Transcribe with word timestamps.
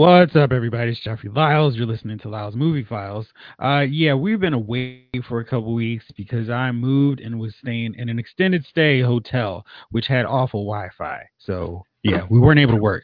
What's 0.00 0.34
up, 0.34 0.50
everybody? 0.50 0.92
It's 0.92 1.00
Jeffrey 1.00 1.28
Lyles. 1.28 1.76
You're 1.76 1.84
listening 1.84 2.18
to 2.20 2.30
Lyles 2.30 2.54
Movie 2.56 2.84
Files. 2.84 3.26
Uh, 3.62 3.80
yeah, 3.80 4.14
we've 4.14 4.40
been 4.40 4.54
away 4.54 5.04
for 5.28 5.40
a 5.40 5.44
couple 5.44 5.74
weeks 5.74 6.06
because 6.16 6.48
I 6.48 6.72
moved 6.72 7.20
and 7.20 7.38
was 7.38 7.52
staying 7.60 7.96
in 7.98 8.08
an 8.08 8.18
extended 8.18 8.64
stay 8.70 9.02
hotel, 9.02 9.66
which 9.90 10.06
had 10.06 10.24
awful 10.24 10.64
Wi-Fi. 10.64 11.28
So 11.36 11.84
yeah, 12.02 12.22
we 12.30 12.40
weren't 12.40 12.58
able 12.58 12.76
to 12.76 12.80
work. 12.80 13.02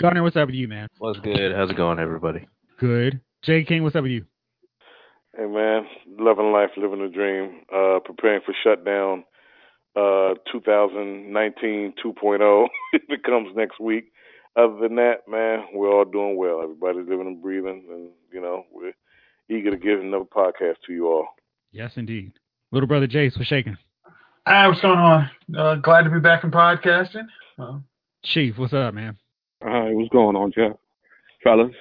Gardner, 0.00 0.24
what's 0.24 0.34
up 0.34 0.48
with 0.48 0.56
you, 0.56 0.66
man? 0.66 0.88
What's 0.98 1.20
good? 1.20 1.54
How's 1.54 1.70
it 1.70 1.76
going, 1.76 2.00
everybody? 2.00 2.48
Good. 2.80 3.20
Jay 3.42 3.62
King, 3.62 3.84
what's 3.84 3.94
up 3.94 4.02
with 4.02 4.10
you? 4.10 4.24
Hey 5.36 5.46
man, 5.46 5.86
loving 6.18 6.50
life, 6.50 6.70
living 6.76 7.02
the 7.02 7.08
dream, 7.08 7.60
uh, 7.72 8.00
preparing 8.04 8.40
for 8.44 8.52
shutdown, 8.64 9.22
uh, 9.94 10.34
2019 10.50 11.94
2.0. 12.04 12.66
If 12.94 13.02
it 13.08 13.22
comes 13.22 13.54
next 13.54 13.78
week. 13.78 14.11
Other 14.54 14.76
than 14.80 14.96
that, 14.96 15.28
man, 15.28 15.64
we're 15.72 15.90
all 15.90 16.04
doing 16.04 16.36
well. 16.36 16.60
Everybody's 16.62 17.08
living 17.08 17.26
and 17.26 17.40
breathing, 17.42 17.84
and 17.90 18.10
you 18.30 18.40
know 18.40 18.64
we're 18.70 18.92
eager 19.48 19.70
to 19.70 19.76
give 19.76 20.00
another 20.00 20.24
podcast 20.24 20.76
to 20.86 20.92
you 20.92 21.08
all. 21.08 21.26
Yes, 21.72 21.92
indeed. 21.96 22.32
Little 22.70 22.86
brother 22.86 23.06
Jace, 23.06 23.36
what's 23.36 23.48
shaking? 23.48 23.78
Hi, 24.46 24.68
what's 24.68 24.80
going 24.80 24.98
on? 24.98 25.30
Uh, 25.56 25.76
glad 25.76 26.02
to 26.02 26.10
be 26.10 26.20
back 26.20 26.44
in 26.44 26.50
podcasting. 26.50 27.26
Uh, 27.58 27.78
Chief, 28.24 28.58
what's 28.58 28.72
up, 28.72 28.92
man? 28.92 29.16
Hi, 29.62 29.90
what's 29.92 30.10
going 30.10 30.36
on, 30.36 30.52
Jeff? 30.52 30.72
Fellas, 31.42 31.72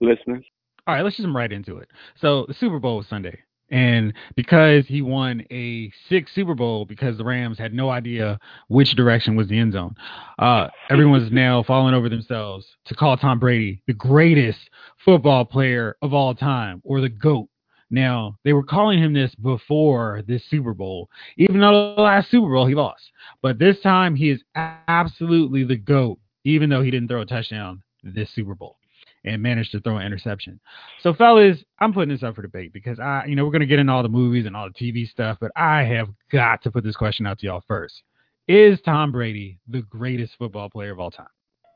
listeners. 0.00 0.44
All 0.86 0.94
right, 0.94 1.02
let's 1.02 1.16
just 1.16 1.24
jump 1.24 1.36
right 1.36 1.52
into 1.52 1.78
it. 1.78 1.88
So 2.20 2.44
the 2.46 2.54
Super 2.54 2.78
Bowl 2.78 2.98
was 2.98 3.06
Sunday. 3.08 3.38
And 3.70 4.14
because 4.34 4.86
he 4.86 5.00
won 5.00 5.44
a 5.50 5.92
sixth 6.08 6.34
Super 6.34 6.54
Bowl 6.54 6.84
because 6.84 7.16
the 7.16 7.24
Rams 7.24 7.58
had 7.58 7.72
no 7.72 7.90
idea 7.90 8.38
which 8.68 8.96
direction 8.96 9.36
was 9.36 9.48
the 9.48 9.58
end 9.58 9.74
zone, 9.74 9.94
uh, 10.38 10.68
everyone's 10.90 11.30
now 11.30 11.62
falling 11.62 11.94
over 11.94 12.08
themselves 12.08 12.66
to 12.86 12.94
call 12.94 13.16
Tom 13.16 13.38
Brady 13.38 13.82
the 13.86 13.92
greatest 13.92 14.58
football 15.04 15.44
player 15.44 15.96
of 16.02 16.12
all 16.12 16.34
time 16.34 16.80
or 16.84 17.00
the 17.00 17.08
GOAT. 17.08 17.48
Now, 17.92 18.38
they 18.44 18.52
were 18.52 18.62
calling 18.62 19.00
him 19.00 19.12
this 19.12 19.34
before 19.34 20.22
this 20.26 20.44
Super 20.44 20.74
Bowl, 20.74 21.08
even 21.36 21.60
though 21.60 21.94
the 21.96 22.02
last 22.02 22.30
Super 22.30 22.52
Bowl 22.52 22.66
he 22.66 22.74
lost. 22.74 23.10
But 23.42 23.58
this 23.58 23.80
time 23.80 24.14
he 24.14 24.30
is 24.30 24.42
absolutely 24.56 25.64
the 25.64 25.76
GOAT, 25.76 26.18
even 26.44 26.70
though 26.70 26.82
he 26.82 26.90
didn't 26.90 27.08
throw 27.08 27.22
a 27.22 27.26
touchdown 27.26 27.82
this 28.02 28.30
Super 28.30 28.54
Bowl 28.54 28.79
and 29.24 29.42
managed 29.42 29.72
to 29.72 29.80
throw 29.80 29.98
an 29.98 30.06
interception. 30.06 30.60
So, 31.02 31.12
fellas, 31.14 31.58
I'm 31.78 31.92
putting 31.92 32.08
this 32.08 32.22
up 32.22 32.36
for 32.36 32.42
debate 32.42 32.72
because 32.72 32.98
I, 32.98 33.24
you 33.26 33.36
know, 33.36 33.44
we're 33.44 33.50
going 33.50 33.60
to 33.60 33.66
get 33.66 33.78
into 33.78 33.92
all 33.92 34.02
the 34.02 34.08
movies 34.08 34.46
and 34.46 34.56
all 34.56 34.68
the 34.68 34.74
TV 34.74 35.08
stuff, 35.08 35.38
but 35.40 35.52
I 35.56 35.82
have 35.84 36.08
got 36.32 36.62
to 36.62 36.70
put 36.70 36.84
this 36.84 36.96
question 36.96 37.26
out 37.26 37.38
to 37.40 37.46
y'all 37.46 37.62
first. 37.66 38.02
Is 38.48 38.80
Tom 38.84 39.12
Brady 39.12 39.58
the 39.68 39.82
greatest 39.82 40.32
football 40.38 40.68
player 40.70 40.92
of 40.92 41.00
all 41.00 41.10
time? 41.10 41.28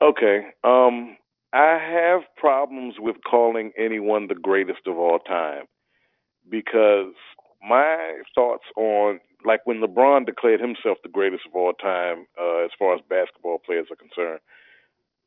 Okay. 0.03 0.47
Um, 0.65 1.17
I 1.53 1.79
have 1.79 2.23
problems 2.37 2.97
with 2.99 3.17
calling 3.29 3.73
anyone 3.79 4.27
the 4.27 4.35
greatest 4.35 4.81
of 4.87 4.99
all 4.99 5.21
time 5.21 5.65
because 6.51 7.13
my 7.67 8.23
thoughts 8.35 8.65
on 8.77 9.21
like 9.45 9.61
when 9.67 9.81
LeBron 9.81 10.27
declared 10.27 10.61
himself 10.61 10.99
the 11.03 11.09
greatest 11.09 11.43
of 11.47 11.55
all 11.55 11.73
time 11.75 12.27
uh, 12.41 12.65
as 12.65 12.71
far 12.79 12.95
as 12.95 13.01
basketball 13.09 13.59
players 13.59 13.87
are 13.91 13.97
concerned, 13.97 14.41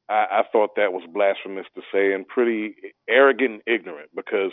I, 0.09 0.25
I 0.31 0.43
thought 0.51 0.75
that 0.75 0.93
was 0.93 1.03
blasphemous 1.11 1.65
to 1.75 1.81
say 1.91 2.13
and 2.13 2.27
pretty 2.27 2.75
arrogant 3.07 3.51
and 3.51 3.61
ignorant 3.65 4.09
because 4.15 4.51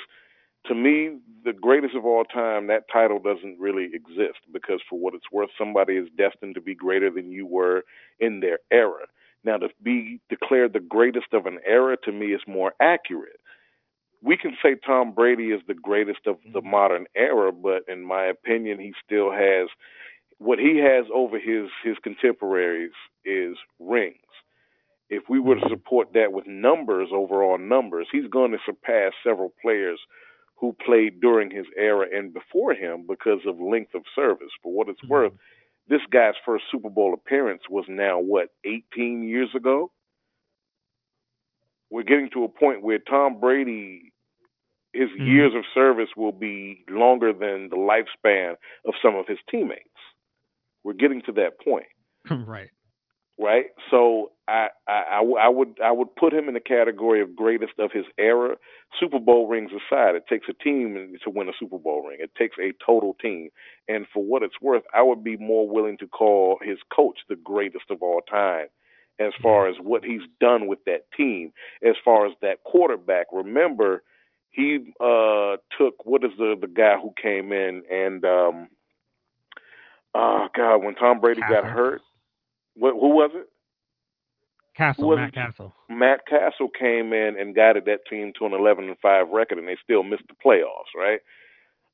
to 0.67 0.75
me, 0.75 1.19
the 1.45 1.53
greatest 1.53 1.95
of 1.95 2.07
all 2.07 2.25
time, 2.25 2.69
that 2.69 2.85
title 2.91 3.19
doesn't 3.19 3.59
really 3.61 3.91
exist 3.93 4.39
because 4.53 4.81
for 4.89 4.99
what 4.99 5.15
it's 5.15 5.31
worth, 5.31 5.51
somebody 5.59 5.95
is 5.95 6.09
destined 6.17 6.55
to 6.55 6.61
be 6.61 6.75
greater 6.75 7.11
than 7.11 7.31
you 7.31 7.47
were 7.47 7.83
in 8.19 8.41
their 8.41 8.59
era. 8.73 9.07
Now, 9.45 9.59
to 9.59 9.69
be 9.83 10.21
declared 10.31 10.73
the 10.73 10.81
greatest 10.81 11.35
of 11.35 11.45
an 11.45 11.59
era 11.67 11.99
to 12.05 12.13
me 12.13 12.29
is 12.29 12.41
more 12.47 12.73
accurate. 12.81 13.41
We 14.23 14.39
can 14.39 14.57
say 14.63 14.77
Tom 14.87 15.13
Brady 15.13 15.49
is 15.49 15.61
the 15.69 15.75
greatest 15.75 16.21
of 16.27 16.37
the 16.51 16.61
mm-hmm. 16.61 16.71
modern 16.71 17.07
era, 17.15 17.53
but 17.53 17.83
in 17.87 18.03
my 18.03 18.25
opinion, 18.25 18.81
he 18.81 18.95
still 19.05 19.31
has 19.31 19.69
what 20.39 20.59
he 20.59 20.79
has 20.79 21.05
over 21.15 21.39
his 21.39 21.69
his 21.85 21.97
contemporaries 22.03 22.91
is 23.25 23.57
rings 23.79 24.17
if 25.11 25.25
we 25.29 25.39
were 25.39 25.57
to 25.57 25.69
support 25.69 26.09
that 26.15 26.33
with 26.33 26.47
numbers, 26.47 27.09
overall 27.13 27.59
numbers, 27.59 28.07
he's 28.11 28.29
going 28.31 28.53
to 28.53 28.59
surpass 28.65 29.13
several 29.23 29.53
players 29.61 30.01
who 30.57 30.75
played 30.85 31.21
during 31.21 31.51
his 31.51 31.67
era 31.77 32.07
and 32.13 32.33
before 32.33 32.73
him 32.75 33.05
because 33.07 33.41
of 33.47 33.61
length 33.61 33.95
of 33.95 34.03
service. 34.15 34.51
For 34.63 34.73
what 34.73 34.89
it's 34.89 35.01
mm-hmm. 35.01 35.13
worth, 35.13 35.33
this 35.89 36.01
guy's 36.11 36.35
first 36.45 36.65
Super 36.71 36.89
Bowl 36.89 37.13
appearance 37.13 37.63
was 37.69 37.85
now, 37.89 38.19
what, 38.19 38.49
18 38.65 39.29
years 39.29 39.51
ago? 39.55 39.91
We're 41.91 42.03
getting 42.03 42.31
to 42.33 42.45
a 42.45 42.49
point 42.49 42.83
where 42.83 42.99
Tom 42.99 43.41
Brady, 43.41 44.13
his 44.93 45.11
mm-hmm. 45.11 45.27
years 45.27 45.53
of 45.55 45.65
service 45.75 46.09
will 46.17 46.33
be 46.33 46.85
longer 46.89 47.33
than 47.33 47.69
the 47.69 47.77
lifespan 47.77 48.55
of 48.87 48.95
some 49.03 49.17
of 49.17 49.27
his 49.29 49.39
teammates. 49.51 49.83
We're 50.83 50.95
getting 50.95 51.23
to 51.23 51.33
that 51.33 51.61
point. 51.63 51.87
right 52.47 52.71
right? 53.39 53.67
So 53.91 54.31
I, 54.47 54.69
I, 54.87 55.23
I 55.41 55.49
would 55.49 55.79
I 55.83 55.91
would 55.91 56.15
put 56.17 56.33
him 56.33 56.49
in 56.49 56.55
the 56.55 56.61
category 56.61 57.21
of 57.21 57.35
greatest 57.35 57.73
of 57.79 57.91
his 57.93 58.05
era. 58.19 58.57
Super 59.01 59.19
Bowl 59.19 59.49
rings 59.49 59.71
aside, 59.73 60.15
it 60.15 60.25
takes 60.29 60.47
a 60.49 60.53
team 60.53 61.17
to 61.25 61.31
win 61.31 61.49
a 61.49 61.53
Super 61.59 61.79
Bowl 61.79 62.07
ring. 62.07 62.19
It 62.21 62.35
takes 62.39 62.57
a 62.59 62.73
total 62.85 63.15
team, 63.21 63.49
and 63.89 64.07
for 64.13 64.23
what 64.23 64.43
it's 64.43 64.61
worth, 64.61 64.85
I 64.95 65.03
would 65.03 65.25
be 65.25 65.37
more 65.37 65.69
willing 65.69 65.99
to 65.99 66.07
call 66.07 66.59
his 66.63 66.79
coach 66.95 67.19
the 67.29 67.37
greatest 67.37 67.87
of 67.91 68.03
all 68.03 68.21
time. 68.31 68.67
As 69.21 69.33
far 69.41 69.69
as 69.69 69.77
what 69.81 70.05
he's 70.05 70.23
done 70.41 70.67
with 70.67 70.81
that 70.87 71.07
team, 71.17 71.53
as 71.87 71.95
far 72.05 72.27
as 72.27 72.33
that 72.43 72.65
quarterback, 72.65 73.27
remember 73.33 74.03
he 74.51 74.93
uh 75.01 75.57
took 75.79 76.05
what 76.05 76.25
is 76.25 76.31
the 76.39 76.57
the 76.61 76.69
guy 76.69 76.97
who 77.01 77.13
came 77.21 77.53
in 77.53 77.83
and 77.91 78.25
um 78.25 78.69
oh 80.15 80.47
god 80.55 80.77
when 80.79 80.95
Tom 80.95 81.21
Brady 81.21 81.41
got 81.41 81.65
hurt 81.65 82.03
what, 82.75 82.95
who 82.95 83.09
was 83.09 83.31
it? 83.35 83.49
Cassel, 84.77 85.09
was 85.09 85.19
Matt 85.19 85.29
it? 85.29 85.35
Cassel. 85.35 85.75
Matt 85.89 86.21
Cassel 86.29 86.69
came 86.69 87.13
in 87.13 87.37
and 87.39 87.55
guided 87.55 87.85
that 87.85 88.07
team 88.11 88.33
to 88.39 88.47
an 88.47 88.53
11 88.53 88.89
and 88.89 88.99
5 89.01 89.29
record, 89.29 89.59
and 89.59 89.69
they 89.69 89.77
still 89.83 90.03
missed 90.03 90.25
the 90.29 90.35
playoffs, 90.35 90.95
right? 90.97 91.21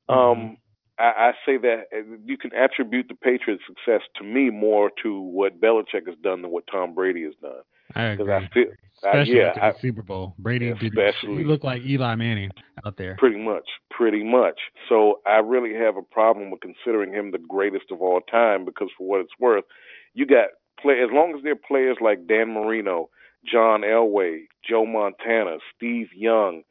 Mm-hmm. 0.09 0.41
Um, 0.41 0.57
I, 0.97 1.03
I 1.03 1.31
say 1.45 1.57
that 1.57 1.83
uh, 1.93 2.17
you 2.25 2.37
can 2.37 2.51
attribute 2.53 3.07
the 3.07 3.15
Patriots' 3.15 3.63
success 3.67 4.01
to 4.17 4.23
me 4.23 4.49
more 4.49 4.91
to 5.03 5.19
what 5.19 5.61
Belichick 5.61 6.07
has 6.07 6.15
done 6.23 6.41
than 6.41 6.51
what 6.51 6.65
Tom 6.71 6.93
Brady 6.93 7.23
has 7.23 7.33
done. 7.41 7.61
I 7.95 8.03
agree. 8.03 8.33
I 8.33 8.49
feel, 8.53 8.65
especially 8.97 9.41
I, 9.41 9.43
yeah, 9.43 9.53
after 9.61 9.73
the 9.73 9.79
Super 9.81 10.01
Bowl, 10.01 10.35
Brady 10.39 10.69
especially, 10.69 11.43
looked 11.43 11.63
like 11.63 11.81
Eli 11.83 12.15
Manning 12.15 12.51
out 12.85 12.97
there. 12.97 13.15
Pretty 13.17 13.37
much, 13.37 13.67
pretty 13.89 14.23
much. 14.23 14.59
So 14.87 15.19
I 15.25 15.37
really 15.37 15.73
have 15.75 15.97
a 15.97 16.01
problem 16.01 16.51
with 16.51 16.61
considering 16.61 17.13
him 17.13 17.31
the 17.31 17.37
greatest 17.37 17.85
of 17.91 18.01
all 18.01 18.21
time 18.21 18.63
because, 18.63 18.89
for 18.97 19.07
what 19.07 19.21
it's 19.21 19.33
worth, 19.39 19.65
you 20.13 20.25
got 20.25 20.47
play 20.79 21.01
as 21.03 21.09
long 21.11 21.35
as 21.35 21.43
they're 21.43 21.55
players 21.55 21.97
like 22.01 22.27
Dan 22.27 22.53
Marino, 22.53 23.09
John 23.45 23.81
Elway, 23.81 24.45
Joe 24.67 24.85
Montana, 24.85 25.57
Steve 25.75 26.09
Young, 26.15 26.63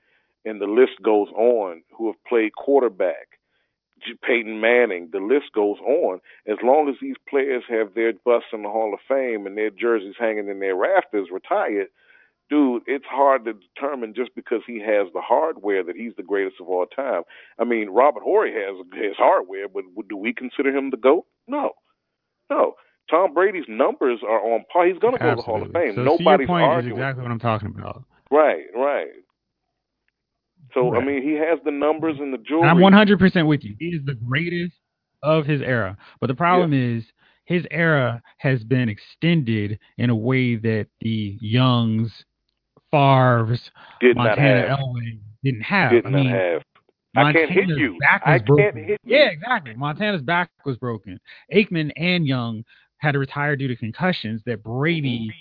and 0.44 0.60
the 0.60 0.66
list 0.66 1.02
goes 1.02 1.28
on, 1.28 1.82
who 1.96 2.06
have 2.06 2.24
played 2.24 2.54
quarterback, 2.54 3.38
Peyton 4.22 4.60
Manning, 4.60 5.10
the 5.12 5.18
list 5.18 5.52
goes 5.54 5.78
on. 5.80 6.20
As 6.46 6.56
long 6.62 6.88
as 6.88 6.96
these 7.00 7.16
players 7.28 7.64
have 7.68 7.94
their 7.94 8.12
busts 8.12 8.48
in 8.52 8.62
the 8.62 8.70
Hall 8.70 8.94
of 8.94 9.00
Fame 9.06 9.46
and 9.46 9.56
their 9.56 9.70
jerseys 9.70 10.14
hanging 10.18 10.48
in 10.48 10.60
their 10.60 10.76
rafters 10.76 11.28
retired, 11.30 11.88
dude, 12.48 12.82
it's 12.86 13.04
hard 13.04 13.44
to 13.44 13.52
determine 13.52 14.14
just 14.14 14.34
because 14.34 14.62
he 14.66 14.80
has 14.80 15.08
the 15.12 15.20
hardware 15.20 15.84
that 15.84 15.96
he's 15.96 16.14
the 16.16 16.22
greatest 16.22 16.60
of 16.60 16.68
all 16.68 16.86
time. 16.86 17.22
I 17.58 17.64
mean, 17.64 17.90
Robert 17.90 18.22
Horry 18.22 18.52
has 18.52 18.76
his 18.94 19.16
hardware, 19.16 19.68
but 19.68 19.84
do 20.08 20.16
we 20.16 20.32
consider 20.32 20.74
him 20.74 20.90
the 20.90 20.96
GOAT? 20.96 21.26
No. 21.46 21.72
No. 22.48 22.74
Tom 23.10 23.34
Brady's 23.34 23.64
numbers 23.68 24.20
are 24.26 24.40
on 24.40 24.64
par. 24.72 24.86
He's 24.86 24.98
going 24.98 25.14
to 25.14 25.18
go 25.18 25.30
to 25.30 25.36
the 25.36 25.42
Hall 25.42 25.62
of 25.62 25.72
Fame. 25.72 25.94
So 25.96 26.02
Nobody's 26.02 26.46
point 26.46 26.64
arguing. 26.64 26.96
Is 26.96 26.98
exactly 26.98 27.22
what 27.22 27.32
I'm 27.32 27.40
talking 27.40 27.74
about. 27.76 28.04
Right, 28.30 28.64
right. 28.74 29.08
So 30.72 30.92
right. 30.92 31.02
I 31.02 31.04
mean, 31.04 31.22
he 31.22 31.32
has 31.32 31.58
the 31.64 31.72
numbers 31.72 32.16
and 32.20 32.32
the 32.32 32.38
jewelry. 32.38 32.68
I'm 32.68 32.80
100 32.80 33.18
percent 33.18 33.46
with 33.48 33.64
you. 33.64 33.74
He 33.78 33.86
is 33.86 34.04
the 34.04 34.14
greatest 34.14 34.74
of 35.22 35.44
his 35.44 35.60
era. 35.60 35.96
But 36.20 36.28
the 36.28 36.34
problem 36.34 36.72
yeah. 36.72 36.98
is 36.98 37.04
his 37.44 37.64
era 37.70 38.22
has 38.38 38.62
been 38.62 38.88
extended 38.88 39.78
in 39.98 40.10
a 40.10 40.14
way 40.14 40.56
that 40.56 40.86
the 41.00 41.36
Youngs, 41.40 42.12
Favres, 42.92 43.60
Did 44.00 44.16
Montana 44.16 44.76
Elway 44.76 45.18
didn't 45.42 45.62
have. 45.62 45.90
Did 45.90 46.06
I 46.06 46.10
mean, 46.10 46.30
have. 46.30 46.62
Montana's 47.14 47.50
I 47.50 47.54
can't 47.54 47.68
hit 47.68 47.76
you. 47.76 47.98
Back 47.98 48.24
was 48.24 48.40
I 48.40 48.44
broken. 48.44 48.64
can't 48.64 48.76
hit 48.76 49.00
you. 49.02 49.16
Yeah, 49.16 49.30
exactly. 49.30 49.74
Montana's 49.74 50.22
back 50.22 50.50
was 50.64 50.76
broken. 50.76 51.18
Aikman 51.52 51.90
and 51.96 52.24
Young 52.24 52.64
had 53.00 53.12
to 53.12 53.18
retire 53.18 53.56
due 53.56 53.66
to 53.66 53.74
concussions 53.74 54.42
that 54.44 54.62
Brady 54.62 55.32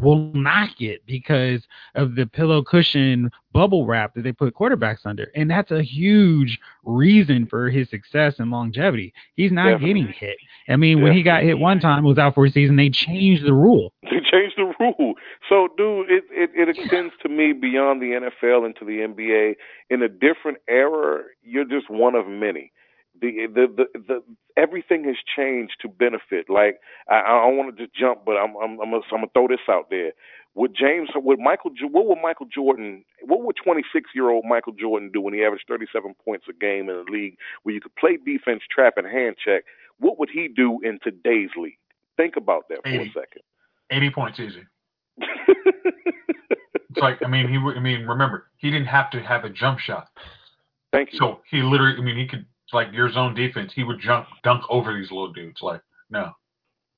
will 0.00 0.30
not 0.32 0.70
get 0.78 1.04
because 1.06 1.66
of 1.96 2.14
the 2.14 2.24
pillow 2.24 2.62
cushion 2.62 3.30
bubble 3.52 3.84
wrap 3.84 4.14
that 4.14 4.22
they 4.22 4.32
put 4.32 4.54
quarterbacks 4.54 5.04
under. 5.04 5.30
And 5.34 5.50
that's 5.50 5.72
a 5.72 5.82
huge 5.82 6.58
reason 6.84 7.46
for 7.46 7.68
his 7.68 7.90
success 7.90 8.36
and 8.38 8.50
longevity. 8.50 9.12
He's 9.34 9.52
not 9.52 9.64
Definitely. 9.64 9.88
getting 9.88 10.12
hit. 10.12 10.36
I 10.68 10.76
mean, 10.76 11.02
when 11.02 11.12
he 11.12 11.22
got 11.22 11.42
hit 11.42 11.58
one 11.58 11.80
time, 11.80 12.04
it 12.04 12.08
was 12.08 12.18
out 12.18 12.34
for 12.34 12.46
a 12.46 12.50
season, 12.50 12.76
they 12.76 12.90
changed 12.90 13.44
the 13.44 13.54
rule. 13.54 13.92
They 14.12 14.38
changed 14.38 14.54
the 14.56 14.72
rule. 14.78 15.14
So, 15.48 15.68
dude, 15.76 16.10
it, 16.10 16.24
it, 16.30 16.50
it 16.54 16.68
extends 16.68 17.12
to 17.22 17.28
me 17.28 17.52
beyond 17.52 18.00
the 18.00 18.30
NFL 18.42 18.64
into 18.64 18.84
the 18.84 19.06
NBA. 19.06 19.56
In 19.90 20.02
a 20.02 20.08
different 20.08 20.58
era, 20.68 21.22
you're 21.42 21.66
just 21.66 21.90
one 21.90 22.14
of 22.14 22.26
many. 22.26 22.72
The 23.22 23.46
the 23.46 23.66
the, 23.66 23.98
the 23.98 24.22
everything 24.56 25.04
has 25.04 25.16
changed 25.24 25.76
to 25.80 25.88
benefit. 25.88 26.50
Like 26.50 26.80
I, 27.08 27.20
I 27.20 27.46
don't 27.46 27.56
want 27.56 27.74
to 27.74 27.82
just 27.82 27.96
jump, 27.96 28.26
but 28.26 28.32
I'm 28.32 28.54
I'm 28.56 28.80
I'm 28.80 28.90
gonna, 28.90 29.02
I'm 29.12 29.20
gonna 29.22 29.26
throw 29.32 29.48
this 29.48 29.64
out 29.70 29.88
there. 29.88 30.12
Would 30.54 30.76
James, 30.76 31.08
would 31.14 31.38
Michael, 31.38 31.70
what 31.90 32.06
would 32.06 32.18
Michael 32.20 32.44
Jordan, 32.52 33.06
what 33.22 33.42
would 33.42 33.56
26 33.56 34.10
year 34.14 34.28
old 34.28 34.44
Michael 34.46 34.74
Jordan 34.74 35.10
do 35.10 35.22
when 35.22 35.32
he 35.32 35.42
averaged 35.42 35.64
37 35.66 36.14
points 36.22 36.44
a 36.50 36.52
game 36.52 36.90
in 36.90 36.96
a 36.96 37.10
league 37.10 37.38
where 37.62 37.74
you 37.74 37.80
could 37.80 37.96
play 37.96 38.18
defense, 38.18 38.62
trap, 38.70 38.94
and 38.98 39.06
hand 39.06 39.36
check? 39.42 39.64
What 39.98 40.18
would 40.18 40.28
he 40.28 40.48
do 40.48 40.78
in 40.82 40.98
today's 41.02 41.48
league? 41.56 41.78
Think 42.18 42.36
about 42.36 42.68
that 42.68 42.80
for 42.82 42.90
a 42.90 43.06
second. 43.14 43.42
80 43.90 44.10
points 44.10 44.40
easy. 44.40 44.64
It's 46.94 47.00
like 47.00 47.22
I 47.24 47.28
mean 47.28 47.48
he 47.48 47.56
I 47.56 47.80
mean 47.80 48.06
remember 48.06 48.48
he 48.58 48.70
didn't 48.70 48.86
have 48.86 49.10
to 49.10 49.20
have 49.20 49.44
a 49.44 49.50
jump 49.50 49.78
shot. 49.78 50.08
Thank 50.92 51.12
you. 51.12 51.18
So 51.18 51.40
he 51.50 51.62
literally 51.62 51.96
I 51.98 52.02
mean 52.02 52.18
he 52.18 52.26
could 52.26 52.44
like 52.72 52.92
your 52.92 53.10
zone 53.10 53.34
defense 53.34 53.72
he 53.74 53.84
would 53.84 54.00
jump 54.00 54.26
dunk 54.42 54.62
over 54.68 54.94
these 54.94 55.10
little 55.10 55.32
dudes 55.32 55.62
like 55.62 55.80
no. 56.10 56.32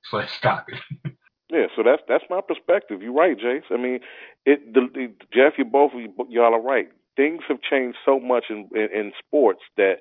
It's 0.02 0.12
like 0.12 0.28
stop 0.28 0.66
it. 0.68 1.12
Yeah, 1.50 1.66
so 1.76 1.82
that's 1.82 2.02
that's 2.08 2.24
my 2.28 2.40
perspective. 2.40 3.02
You're 3.02 3.12
right, 3.12 3.38
Jace. 3.38 3.70
I 3.70 3.76
mean, 3.76 4.00
it. 4.44 4.74
The, 4.74 4.88
the, 4.92 5.12
Jeff, 5.32 5.54
you 5.56 5.64
both 5.64 5.92
y'all 6.28 6.54
are 6.54 6.60
right. 6.60 6.88
Things 7.16 7.42
have 7.48 7.60
changed 7.60 7.98
so 8.04 8.18
much 8.18 8.46
in, 8.50 8.68
in 8.74 8.88
in 8.92 9.12
sports 9.24 9.60
that 9.76 9.98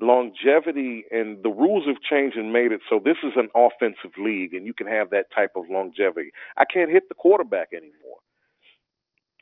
longevity 0.00 1.04
and 1.10 1.42
the 1.42 1.48
rules 1.48 1.86
have 1.86 2.00
changed 2.00 2.36
and 2.36 2.52
made 2.52 2.72
it 2.72 2.80
so 2.90 3.00
this 3.02 3.16
is 3.22 3.32
an 3.36 3.48
offensive 3.54 4.10
league 4.18 4.52
and 4.52 4.66
you 4.66 4.74
can 4.74 4.88
have 4.88 5.10
that 5.10 5.26
type 5.34 5.52
of 5.56 5.64
longevity. 5.70 6.30
I 6.56 6.64
can't 6.64 6.90
hit 6.90 7.08
the 7.08 7.14
quarterback 7.14 7.68
anymore. 7.72 8.03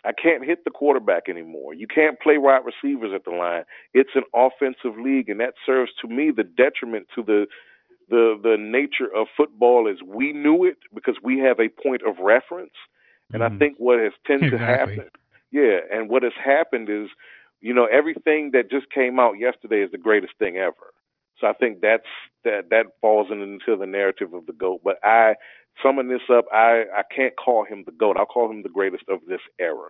I 0.05 0.13
can't 0.13 0.45
hit 0.45 0.65
the 0.65 0.71
quarterback 0.71 1.29
anymore. 1.29 1.75
You 1.75 1.87
can't 1.87 2.21
play 2.21 2.39
wide 2.39 2.63
receivers 2.65 3.13
at 3.15 3.25
the 3.25 3.31
line. 3.31 3.65
It's 3.95 4.11
an 4.15 4.25
offensive 4.35 4.99
league, 4.99 5.29
and 5.29 5.41
that 5.41 5.55
serves 5.65 5.93
to 6.01 6.09
me 6.09 6.31
the 6.31 6.45
detriment 6.45 7.09
to 7.15 7.23
the 7.23 7.47
the 8.09 8.39
the 8.43 8.57
nature 8.59 9.09
of 9.15 9.29
football 9.37 9.89
as 9.89 10.03
we 10.07 10.33
knew 10.33 10.65
it 10.65 10.79
because 10.95 11.17
we 11.23 11.39
have 11.39 11.61
a 11.61 11.69
point 11.69 12.03
of 12.07 12.19
reference. 12.19 12.75
And 13.33 13.43
I 13.43 13.49
Mhm. 13.49 13.59
think 13.59 13.77
what 13.79 13.99
has 14.01 14.13
tended 14.27 14.51
to 14.51 14.59
happen, 14.59 15.09
yeah, 15.51 15.79
and 15.93 16.09
what 16.11 16.23
has 16.23 16.33
happened 16.43 16.89
is, 16.91 17.09
you 17.61 17.73
know, 17.75 17.87
everything 17.87 18.51
that 18.53 18.71
just 18.71 18.91
came 18.91 19.19
out 19.19 19.39
yesterday 19.39 19.83
is 19.83 19.91
the 19.91 19.99
greatest 19.99 20.35
thing 20.39 20.57
ever. 20.59 20.93
So 21.39 21.47
I 21.47 21.53
think 21.55 21.81
that's 21.81 22.07
that 22.45 22.71
that 22.71 22.87
falls 23.01 23.31
into 23.31 23.77
the 23.77 23.87
narrative 23.87 24.35
of 24.35 24.47
the 24.47 24.53
goat. 24.53 24.81
But 24.85 24.99
I 25.05 25.35
summing 25.83 26.09
this 26.09 26.23
up, 26.31 26.47
I 26.53 26.85
I 26.95 27.03
can't 27.15 27.35
call 27.37 27.65
him 27.65 27.83
the 27.87 27.93
goat. 27.93 28.17
I'll 28.19 28.27
call 28.27 28.51
him 28.51 28.63
the 28.63 28.69
greatest 28.69 29.05
of 29.09 29.21
this 29.29 29.41
era. 29.61 29.89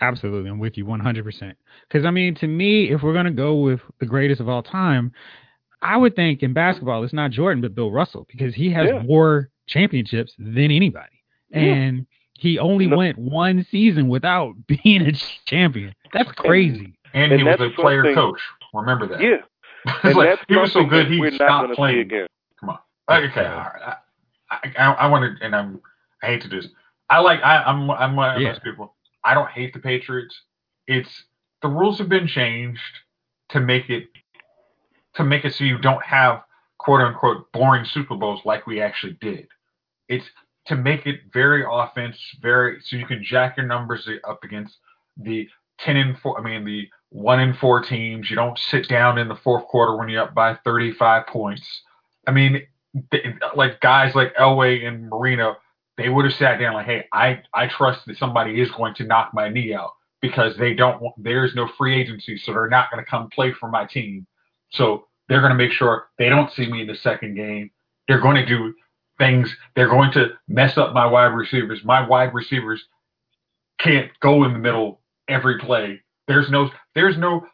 Absolutely, 0.00 0.48
I'm 0.48 0.58
with 0.58 0.78
you 0.78 0.86
100%. 0.86 1.52
Because 1.88 2.06
I 2.06 2.10
mean, 2.10 2.34
to 2.36 2.46
me, 2.46 2.90
if 2.90 3.02
we're 3.02 3.12
gonna 3.12 3.30
go 3.30 3.56
with 3.56 3.80
the 4.00 4.06
greatest 4.06 4.40
of 4.40 4.48
all 4.48 4.62
time, 4.62 5.12
I 5.82 5.96
would 5.96 6.16
think 6.16 6.42
in 6.42 6.52
basketball 6.54 7.04
it's 7.04 7.12
not 7.12 7.30
Jordan 7.30 7.60
but 7.60 7.74
Bill 7.74 7.90
Russell 7.90 8.26
because 8.30 8.54
he 8.54 8.70
has 8.70 8.88
Yeah. 8.88 9.02
more 9.02 9.50
championships 9.66 10.34
than 10.38 10.56
anybody, 10.70 11.22
Yeah. 11.50 11.58
and 11.60 12.06
he 12.38 12.58
only 12.58 12.86
No. 12.86 12.96
went 12.96 13.18
one 13.18 13.64
season 13.70 14.08
without 14.08 14.54
being 14.66 15.02
a 15.02 15.12
champion. 15.46 15.94
That's 16.12 16.32
crazy. 16.32 16.94
And, 17.14 17.30
And 17.32 17.40
he 17.42 17.46
was 17.46 17.60
a 17.60 17.68
player 17.70 18.02
something- 18.04 18.14
coach. 18.14 18.40
Remember 18.72 19.06
that. 19.08 19.20
Yeah, 19.20 19.42
and 20.04 20.14
like, 20.14 20.30
that's 20.30 20.42
he 20.48 20.56
was 20.56 20.72
so 20.72 20.84
good 20.84 21.08
he 21.08 21.20
we're 21.20 21.30
not 21.32 21.34
stopped 21.36 21.50
going 21.50 21.68
to 21.68 21.74
see 21.74 21.76
playing. 21.76 21.98
again. 22.00 22.26
Come 22.58 22.70
on. 22.70 22.78
Okay, 23.10 23.44
all 23.44 23.56
right. 23.58 23.96
I, 24.52 24.72
I, 24.78 24.92
I 24.92 25.06
want 25.08 25.38
to, 25.38 25.44
and 25.44 25.54
I'm, 25.54 25.80
I 26.22 26.26
hate 26.26 26.42
to 26.42 26.48
do 26.48 26.60
this. 26.60 26.70
I 27.10 27.20
like, 27.20 27.40
I, 27.42 27.62
I'm, 27.62 27.90
I'm 27.90 28.16
one 28.16 28.36
of 28.36 28.42
Yeah. 28.42 28.52
those 28.52 28.60
people. 28.60 28.94
I 29.24 29.34
don't 29.34 29.50
hate 29.50 29.72
the 29.72 29.78
Patriots. 29.80 30.34
It's 30.86 31.24
the 31.62 31.68
rules 31.68 31.98
have 31.98 32.08
been 32.08 32.26
changed 32.26 32.80
to 33.50 33.60
make 33.60 33.88
it, 33.90 34.08
to 35.14 35.24
make 35.24 35.44
it 35.44 35.54
so 35.54 35.64
you 35.64 35.78
don't 35.78 36.02
have 36.04 36.42
quote 36.78 37.00
unquote 37.00 37.50
boring 37.52 37.84
Super 37.84 38.16
Bowls 38.16 38.40
like 38.44 38.66
we 38.66 38.80
actually 38.80 39.16
did. 39.20 39.46
It's 40.08 40.26
to 40.66 40.76
make 40.76 41.06
it 41.06 41.20
very 41.32 41.64
offense, 41.70 42.16
very 42.40 42.80
so 42.82 42.96
you 42.96 43.06
can 43.06 43.22
jack 43.22 43.56
your 43.56 43.66
numbers 43.66 44.08
up 44.28 44.42
against 44.44 44.78
the 45.16 45.48
ten 45.78 45.96
and 45.96 46.18
four. 46.18 46.38
I 46.38 46.42
mean 46.42 46.64
the 46.64 46.88
one 47.10 47.40
and 47.40 47.56
four 47.56 47.82
teams. 47.82 48.30
You 48.30 48.36
don't 48.36 48.58
sit 48.58 48.88
down 48.88 49.18
in 49.18 49.28
the 49.28 49.36
fourth 49.36 49.66
quarter 49.66 49.96
when 49.96 50.08
you're 50.08 50.22
up 50.22 50.34
by 50.34 50.54
35 50.64 51.26
points. 51.26 51.82
I 52.26 52.30
mean, 52.32 52.62
th- 53.10 53.24
like 53.54 53.80
guys 53.80 54.14
like 54.14 54.34
Elway 54.34 54.86
and 54.86 55.08
Marino, 55.08 55.56
they 55.96 56.08
would 56.08 56.24
have 56.24 56.34
sat 56.34 56.58
down 56.58 56.74
like, 56.74 56.86
hey, 56.86 57.06
I 57.12 57.42
I 57.54 57.66
trust 57.66 58.06
that 58.06 58.16
somebody 58.16 58.60
is 58.60 58.70
going 58.70 58.94
to 58.94 59.04
knock 59.04 59.32
my 59.34 59.48
knee 59.48 59.74
out 59.74 59.90
because 60.20 60.56
they 60.56 60.74
don't. 60.74 61.00
want 61.00 61.14
There's 61.22 61.54
no 61.54 61.68
free 61.78 62.00
agency, 62.00 62.36
so 62.36 62.52
they're 62.52 62.68
not 62.68 62.90
going 62.90 63.04
to 63.04 63.10
come 63.10 63.28
play 63.30 63.52
for 63.52 63.68
my 63.68 63.84
team. 63.84 64.26
So 64.70 65.06
they're 65.28 65.40
going 65.40 65.52
to 65.52 65.56
make 65.56 65.72
sure 65.72 66.08
they 66.18 66.28
don't 66.28 66.50
see 66.52 66.66
me 66.66 66.82
in 66.82 66.86
the 66.86 66.94
second 66.94 67.34
game. 67.34 67.70
They're 68.08 68.20
going 68.20 68.36
to 68.36 68.46
do 68.46 68.74
things. 69.18 69.54
They're 69.76 69.88
going 69.88 70.12
to 70.12 70.30
mess 70.48 70.78
up 70.78 70.94
my 70.94 71.06
wide 71.06 71.26
receivers. 71.26 71.84
My 71.84 72.06
wide 72.06 72.34
receivers 72.34 72.84
can't 73.78 74.10
go 74.20 74.44
in 74.44 74.52
the 74.52 74.58
middle 74.58 75.00
every 75.28 75.58
play. 75.58 76.00
There's 76.28 76.50
no. 76.50 76.70
There's 76.94 77.18
no. 77.18 77.46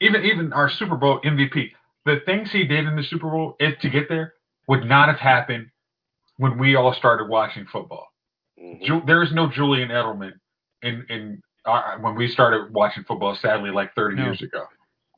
Even 0.00 0.24
even 0.24 0.52
our 0.52 0.70
Super 0.70 0.96
Bowl 0.96 1.20
MVP, 1.24 1.72
the 2.04 2.20
things 2.24 2.52
he 2.52 2.64
did 2.64 2.86
in 2.86 2.96
the 2.96 3.02
Super 3.02 3.28
Bowl 3.28 3.56
is 3.58 3.74
to 3.82 3.90
get 3.90 4.08
there 4.08 4.34
would 4.68 4.84
not 4.84 5.08
have 5.08 5.18
happened 5.18 5.66
when 6.36 6.58
we 6.58 6.76
all 6.76 6.92
started 6.92 7.28
watching 7.28 7.66
football. 7.66 8.06
Mhm. 8.60 8.82
Ju- 8.84 9.02
there 9.06 9.22
is 9.22 9.32
no 9.32 9.48
Julian 9.48 9.88
Edelman 9.88 10.32
in 10.82 11.04
in 11.08 11.42
our, 11.64 11.98
when 12.00 12.14
we 12.14 12.28
started 12.28 12.72
watching 12.72 13.02
football. 13.04 13.34
Sadly, 13.34 13.70
like 13.70 13.94
30 13.94 14.16
No. 14.16 14.24
years 14.24 14.42
ago, 14.42 14.64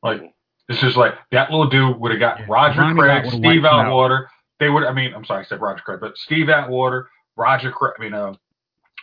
like 0.02 0.22
it's 0.68 0.80
just 0.80 0.96
like 0.96 1.14
that 1.32 1.50
little 1.50 1.66
dude 1.68 1.98
would 1.98 2.10
have 2.12 2.20
got 2.20 2.38
Yeah. 2.40 2.46
Roger 2.48 2.80
Ronnie 2.80 3.00
Craig, 3.00 3.26
Steve 3.26 3.42
wiped 3.44 3.64
out. 3.66 3.86
Atwater. 3.86 4.30
They 4.60 4.68
would. 4.70 4.84
I 4.84 4.92
mean, 4.92 5.12
I'm 5.14 5.24
sorry, 5.24 5.40
I 5.40 5.44
said 5.44 5.60
Roger 5.60 5.82
Craig, 5.82 6.00
but 6.00 6.16
Steve 6.18 6.48
Atwater, 6.48 7.08
Roger 7.36 7.70
Craig. 7.72 7.94
I 7.98 8.02
mean, 8.02 8.14
uh, 8.14 8.34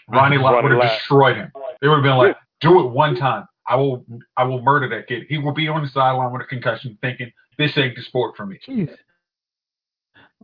Ronnie 0.08 0.38
Lott 0.38 0.64
would 0.64 0.72
have 0.72 0.82
destroyed 0.82 1.36
him. 1.36 1.52
They 1.82 1.88
would 1.88 1.96
have 1.96 2.04
been 2.04 2.16
like, 2.18 2.38
"Do 2.62 2.80
it 2.86 2.92
one 2.92 3.16
time. 3.16 3.48
I 3.68 3.76
will. 3.76 4.06
I 4.38 4.44
will 4.44 4.62
murder 4.62 4.88
that 4.90 5.08
kid. 5.08 5.26
He 5.28 5.38
will 5.40 5.52
be 5.54 5.68
on 5.68 5.82
the 5.82 5.90
sideline 5.90 6.32
with 6.32 6.42
a 6.42 6.46
concussion, 6.46 6.98
thinking 7.02 7.32
this 7.58 7.78
ain't 7.78 7.96
the 7.96 8.02
sport 8.04 8.38
for 8.38 8.46
me." 8.46 8.60
Jeez. 8.66 8.96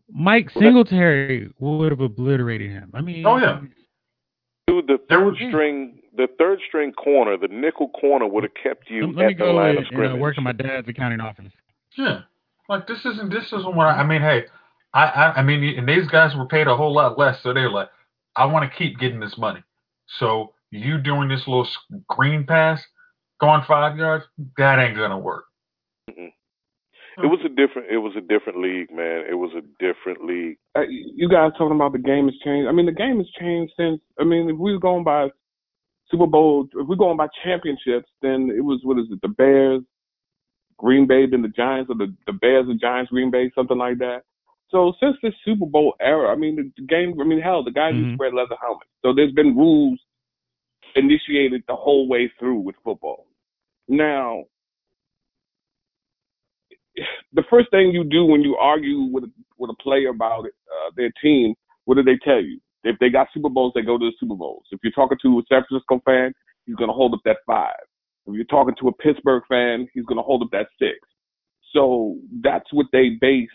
Mike 0.09 0.49
Singletary 0.51 1.49
would 1.59 1.91
have 1.91 2.01
obliterated 2.01 2.69
him. 2.71 2.91
I 2.93 3.01
mean, 3.01 3.25
Oh, 3.25 3.37
yeah. 3.37 3.61
Dude, 4.67 4.87
the 4.87 4.97
There 5.09 5.19
third 5.19 5.25
was- 5.25 5.37
string, 5.49 5.99
the 6.15 6.27
third 6.37 6.59
string 6.67 6.93
corner, 6.93 7.37
the 7.37 7.47
nickel 7.47 7.89
corner 7.89 8.27
would 8.27 8.43
have 8.43 8.53
kept 8.53 8.89
you 8.89 9.07
Let, 9.07 9.15
let 9.15 9.25
me 9.27 9.31
at 9.33 9.37
the 9.37 9.43
go 9.45 9.53
line 9.53 9.69
and, 9.71 9.77
of 9.79 9.83
and 9.85 9.87
uh, 9.87 9.89
scrimmage. 9.95 10.19
work 10.21 10.37
in 10.37 10.43
my 10.43 10.51
dad's 10.51 10.87
accounting 10.87 11.19
office. 11.21 11.51
Yeah, 11.97 12.21
like 12.69 12.87
this 12.87 13.05
isn't 13.05 13.29
this 13.31 13.45
isn't 13.47 13.75
what 13.75 13.87
I, 13.87 13.99
I 14.01 14.03
mean. 14.05 14.21
Hey, 14.21 14.45
I, 14.93 15.03
I 15.05 15.33
I 15.39 15.43
mean, 15.43 15.63
and 15.77 15.87
these 15.87 16.07
guys 16.07 16.35
were 16.35 16.45
paid 16.47 16.67
a 16.67 16.75
whole 16.77 16.93
lot 16.93 17.17
less, 17.17 17.41
so 17.43 17.53
they're 17.53 17.69
like, 17.69 17.89
I 18.35 18.45
want 18.45 18.69
to 18.69 18.77
keep 18.77 18.99
getting 18.99 19.19
this 19.19 19.37
money. 19.37 19.61
So 20.19 20.53
you 20.71 20.97
doing 20.97 21.27
this 21.29 21.47
little 21.47 21.67
screen 22.09 22.45
pass, 22.45 22.83
going 23.41 23.61
five 23.67 23.97
yards, 23.97 24.25
that 24.57 24.79
ain't 24.79 24.95
gonna 24.97 25.19
work. 25.19 25.45
It 27.17 27.27
was 27.27 27.39
a 27.45 27.49
different. 27.49 27.89
It 27.91 27.97
was 27.97 28.13
a 28.17 28.21
different 28.21 28.59
league, 28.59 28.89
man. 28.91 29.25
It 29.29 29.35
was 29.35 29.51
a 29.55 29.61
different 29.83 30.25
league. 30.25 30.57
uh, 30.75 30.81
you 30.89 31.29
guys 31.29 31.51
talking 31.57 31.75
about 31.75 31.91
the 31.93 31.99
game 31.99 32.25
has 32.25 32.35
changed. 32.43 32.67
I 32.67 32.71
mean, 32.71 32.85
the 32.87 32.91
game 32.91 33.17
has 33.17 33.29
changed 33.39 33.73
since. 33.77 34.01
I 34.19 34.23
mean, 34.23 34.49
if 34.49 34.57
we 34.57 34.71
were 34.73 34.79
going 34.79 35.03
by 35.03 35.29
Super 36.09 36.27
Bowl, 36.27 36.67
if 36.73 36.87
we're 36.87 36.95
going 36.95 37.17
by 37.17 37.27
championships, 37.43 38.09
then 38.21 38.49
it 38.55 38.61
was 38.61 38.79
what 38.83 38.97
is 38.99 39.05
it? 39.11 39.19
The 39.21 39.27
Bears, 39.27 39.81
Green 40.77 41.05
Bay, 41.07 41.25
then 41.29 41.41
the 41.43 41.49
Giants, 41.49 41.89
or 41.91 41.95
the 41.95 42.13
the 42.25 42.33
Bears, 42.33 42.65
and 42.67 42.79
Giants, 42.79 43.11
Green 43.11 43.29
Bay, 43.31 43.51
something 43.53 43.77
like 43.77 43.99
that. 43.99 44.23
So 44.69 44.93
since 44.99 45.15
this 45.21 45.33
Super 45.45 45.67
Bowl 45.67 45.93
era, 46.01 46.31
I 46.31 46.35
mean, 46.35 46.55
the, 46.55 46.71
the 46.77 46.87
game. 46.87 47.19
I 47.21 47.25
mean, 47.25 47.39
hell, 47.41 47.63
the 47.63 47.71
guys 47.71 47.93
Mhm. 47.93 48.09
use 48.11 48.19
red 48.19 48.33
leather 48.33 48.55
helmets. 48.59 48.89
So 49.03 49.13
there's 49.13 49.33
been 49.33 49.55
rules 49.55 49.99
initiated 50.95 51.63
the 51.67 51.75
whole 51.75 52.07
way 52.07 52.31
through 52.39 52.59
with 52.59 52.75
football. 52.83 53.27
Now, 53.87 54.45
the 57.33 57.43
first 57.49 57.69
thing 57.71 57.91
you 57.91 58.03
do 58.03 58.25
when 58.25 58.41
you 58.41 58.55
argue 58.57 59.03
with 59.11 59.25
with 59.57 59.71
a 59.71 59.83
player 59.83 60.09
about 60.09 60.45
it, 60.45 60.53
uh, 60.71 60.91
their 60.95 61.11
team, 61.21 61.55
what 61.85 61.95
do 61.95 62.03
they 62.03 62.17
tell 62.23 62.41
you? 62.41 62.59
If 62.83 62.97
they 62.99 63.09
got 63.09 63.27
Super 63.33 63.49
Bowls, 63.49 63.71
they 63.75 63.81
go 63.81 63.97
to 63.97 64.05
the 64.05 64.13
Super 64.19 64.35
Bowls. 64.35 64.63
If 64.71 64.79
you're 64.83 64.91
talking 64.91 65.17
to 65.21 65.39
a 65.39 65.41
San 65.47 65.63
Francisco 65.67 66.01
fan, 66.05 66.33
he's 66.65 66.75
going 66.75 66.89
to 66.89 66.93
hold 66.93 67.13
up 67.13 67.21
that 67.25 67.37
five. 67.45 67.73
If 68.25 68.35
you're 68.35 68.45
talking 68.45 68.75
to 68.79 68.87
a 68.89 68.93
Pittsburgh 68.93 69.43
fan, 69.49 69.87
he's 69.93 70.05
going 70.05 70.17
to 70.17 70.23
hold 70.23 70.43
up 70.43 70.49
that 70.51 70.67
six. 70.79 70.97
So 71.73 72.17
that's 72.41 72.71
what 72.71 72.87
they 72.91 73.17
base 73.21 73.49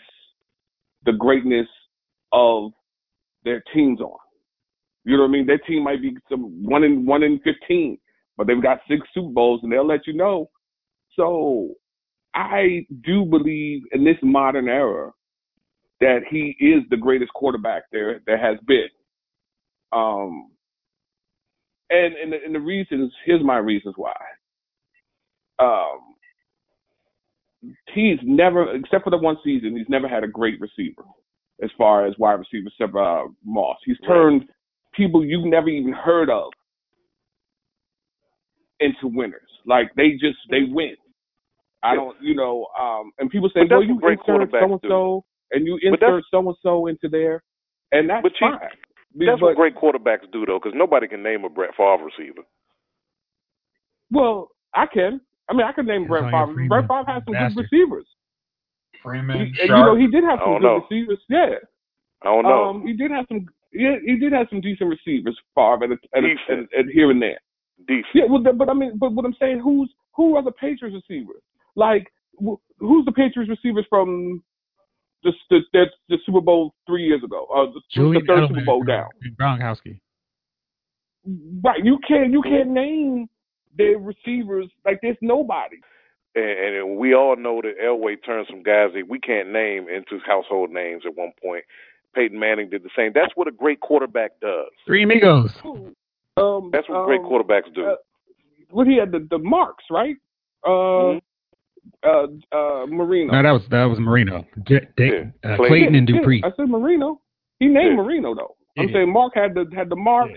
the 1.05 1.13
greatness 1.13 1.67
of 2.31 2.71
their 3.45 3.63
teams 3.73 4.01
on. 4.01 4.17
You 5.05 5.15
know 5.15 5.23
what 5.23 5.29
I 5.29 5.31
mean? 5.31 5.47
Their 5.47 5.59
team 5.59 5.83
might 5.83 6.01
be 6.01 6.15
some 6.29 6.41
one 6.63 6.83
in 6.83 7.05
one 7.05 7.23
in 7.23 7.39
fifteen, 7.39 7.97
but 8.37 8.47
they've 8.47 8.61
got 8.61 8.79
six 8.87 9.07
Super 9.13 9.31
Bowls, 9.31 9.61
and 9.63 9.71
they'll 9.71 9.87
let 9.87 10.05
you 10.05 10.13
know. 10.13 10.49
So 11.15 11.75
I 12.35 12.85
do 13.03 13.25
believe 13.25 13.81
in 13.91 14.03
this 14.03 14.17
modern 14.21 14.67
era 14.67 15.11
that 15.99 16.19
he 16.29 16.55
is 16.59 16.83
the 16.89 16.97
greatest 16.97 17.31
quarterback 17.33 17.83
there 17.91 18.21
there 18.25 18.37
has 18.37 18.57
been. 18.67 18.87
Um, 19.91 20.51
and 21.89 22.13
and 22.15 22.31
the, 22.31 22.37
and 22.45 22.55
the 22.55 22.59
reasons 22.59 23.11
here's 23.25 23.43
my 23.43 23.57
reasons 23.57 23.95
why. 23.97 24.13
Um, 25.59 25.99
he's 27.93 28.19
never, 28.23 28.73
except 28.75 29.03
for 29.03 29.09
the 29.09 29.17
one 29.17 29.37
season, 29.43 29.75
he's 29.75 29.89
never 29.89 30.07
had 30.07 30.23
a 30.23 30.27
great 30.27 30.59
receiver 30.61 31.03
as 31.61 31.69
far 31.77 32.05
as 32.05 32.13
wide 32.17 32.39
receiver, 32.39 32.69
uh, 32.97 33.25
Moss. 33.43 33.77
He's 33.85 33.99
turned 34.07 34.45
people 34.93 35.25
you've 35.25 35.45
never 35.45 35.67
even 35.67 35.93
heard 35.93 36.29
of 36.29 36.51
into 38.79 39.07
winners. 39.07 39.41
Like 39.65 39.93
they 39.95 40.11
just 40.11 40.37
they 40.49 40.61
win. 40.69 40.95
I 41.83 41.95
don't, 41.95 42.15
you 42.21 42.35
know, 42.35 42.67
um, 42.79 43.11
and 43.19 43.29
people 43.29 43.49
say, 43.53 43.61
But 43.63 43.77
well, 43.77 43.83
you 43.83 43.93
insert 43.95 44.51
so 44.51 44.71
and 44.73 44.81
so, 44.87 45.23
and 45.51 45.65
you 45.65 45.79
insert 45.81 46.23
so 46.29 46.39
and 46.47 46.57
so 46.61 46.87
into 46.87 47.07
there, 47.09 47.41
and 47.91 48.09
that's 48.09 48.23
But 48.23 48.33
you- 48.41 48.49
fine. 48.51 48.69
That's 49.15 49.39
but, 49.39 49.47
what 49.47 49.55
great 49.55 49.75
quarterbacks 49.75 50.29
do, 50.31 50.45
though, 50.45 50.59
because 50.61 50.73
nobody 50.75 51.07
can 51.07 51.23
name 51.23 51.43
a 51.43 51.49
Brett 51.49 51.71
Favre 51.75 52.05
receiver. 52.05 52.43
well, 54.11 54.49
I 54.75 54.85
can. 54.85 55.19
I 55.49 55.53
mean, 55.53 55.65
I 55.65 55.71
can 55.71 55.85
name 55.87 56.05
Brett 56.07 56.25
Antonio 56.25 56.45
Favre. 56.45 56.53
Freeman, 56.53 56.69
Brett 56.69 56.87
Favre 56.87 57.11
has 57.13 57.23
some 57.25 57.33
bastard. 57.33 57.55
good 57.55 57.61
receivers. 57.71 58.05
Freeman, 59.01 59.37
He, 59.37 59.61
and, 59.61 59.69
you 59.69 59.75
know, 59.75 59.95
he 59.95 60.07
did 60.07 60.23
have 60.23 60.39
some 60.43 60.53
good 60.53 60.61
know. 60.61 60.85
receivers. 60.89 61.19
Yeah. 61.29 61.55
I 62.21 62.25
don't 62.25 62.43
know. 62.43 62.65
Um, 62.65 62.85
he 62.85 62.93
did 62.93 63.11
have 63.11 63.25
some. 63.29 63.45
Yeah, 63.71 63.95
he 64.05 64.17
did 64.17 64.33
have 64.33 64.47
some 64.49 64.61
decent 64.61 64.89
receivers, 64.89 65.37
Favre, 65.55 65.83
and, 65.85 65.97
and, 66.13 66.25
and, 66.49 66.67
and 66.75 66.89
here 66.91 67.09
and 67.11 67.21
there. 67.21 67.39
Decent. 67.87 68.05
Yeah, 68.13 68.23
well, 68.29 68.43
but 68.53 68.69
I 68.69 68.73
mean, 68.73 68.97
but 68.97 69.13
what 69.13 69.25
I'm 69.25 69.35
saying, 69.39 69.59
who's 69.59 69.91
who 70.15 70.35
are 70.35 70.43
the 70.43 70.51
Patriots 70.51 70.95
receivers? 71.07 71.41
Like, 71.79 72.05
wh- 72.45 72.61
who's 72.79 73.05
the 73.05 73.11
Patriots 73.21 73.49
receivers 73.49 73.85
from 73.89 74.43
the 75.23 75.31
the, 75.49 75.59
the, 75.73 75.83
the 76.09 76.17
Super 76.25 76.41
Bowl 76.41 76.73
three 76.87 77.05
years 77.09 77.23
ago? 77.23 77.47
Uh, 77.55 77.71
the, 77.73 77.81
Julian 77.93 78.23
the 78.25 78.27
third 78.27 78.43
Edelman 78.43 78.47
Super 78.49 78.65
Bowl 78.65 78.79
and- 78.79 78.87
down. 78.87 79.09
and 79.23 79.37
Gronkowski. 79.37 79.99
Right, 81.63 81.83
you 81.83 81.99
can't 82.07 82.31
you 82.31 82.41
can't 82.41 82.69
name 82.69 83.27
their 83.77 83.97
receivers 83.99 84.67
like 84.85 84.99
there's 85.01 85.17
nobody. 85.21 85.77
And, 86.35 86.75
and 86.77 86.97
we 86.97 87.13
all 87.13 87.35
know 87.35 87.61
that 87.61 87.73
Elway 87.83 88.15
turned 88.25 88.47
some 88.49 88.63
guys 88.63 88.89
that 88.95 89.07
we 89.09 89.19
can't 89.19 89.51
name 89.51 89.87
into 89.89 90.19
household 90.25 90.71
names 90.71 91.03
at 91.05 91.15
one 91.15 91.31
point. 91.43 91.65
Peyton 92.15 92.39
Manning 92.39 92.69
did 92.69 92.83
the 92.83 92.89
same. 92.95 93.11
That's 93.13 93.33
what 93.35 93.47
a 93.47 93.51
great 93.51 93.79
quarterback 93.81 94.39
does. 94.41 94.69
Three 94.87 95.03
amigos. 95.03 95.51
Um, 96.37 96.69
That's 96.71 96.87
what 96.89 97.05
great 97.05 97.19
um, 97.21 97.25
quarterbacks 97.25 97.73
do. 97.75 97.85
uh, 97.85 97.95
What 98.71 98.87
he 98.87 98.97
had 98.97 99.11
the 99.11 99.27
the 99.29 99.37
marks 99.39 99.83
right? 99.91 100.15
Uh, 100.65 100.69
Mhm. 100.69 101.21
Uh, 102.03 102.27
uh, 102.55 102.85
Marino. 102.87 103.33
No, 103.33 103.43
that 103.43 103.51
was 103.51 103.61
that 103.71 103.85
was 103.85 103.99
Marino. 103.99 104.45
J- 104.67 104.87
Da- 104.97 105.05
Yeah. 105.05 105.19
uh, 105.43 105.55
Clayton. 105.57 105.67
Clayton 105.67 105.95
and 105.95 106.07
Duper. 106.07 106.39
I 106.43 106.51
said 106.55 106.69
Marino. 106.69 107.21
He 107.59 107.67
named 107.67 107.91
Yeah. 107.91 107.95
Marino 108.03 108.35
though. 108.35 108.55
I'm 108.77 108.87
Yeah. 108.87 108.93
saying 108.93 109.11
Mark 109.11 109.33
had 109.35 109.53
the 109.53 109.65
had 109.75 109.89
the 109.89 109.95
mark. 109.95 110.31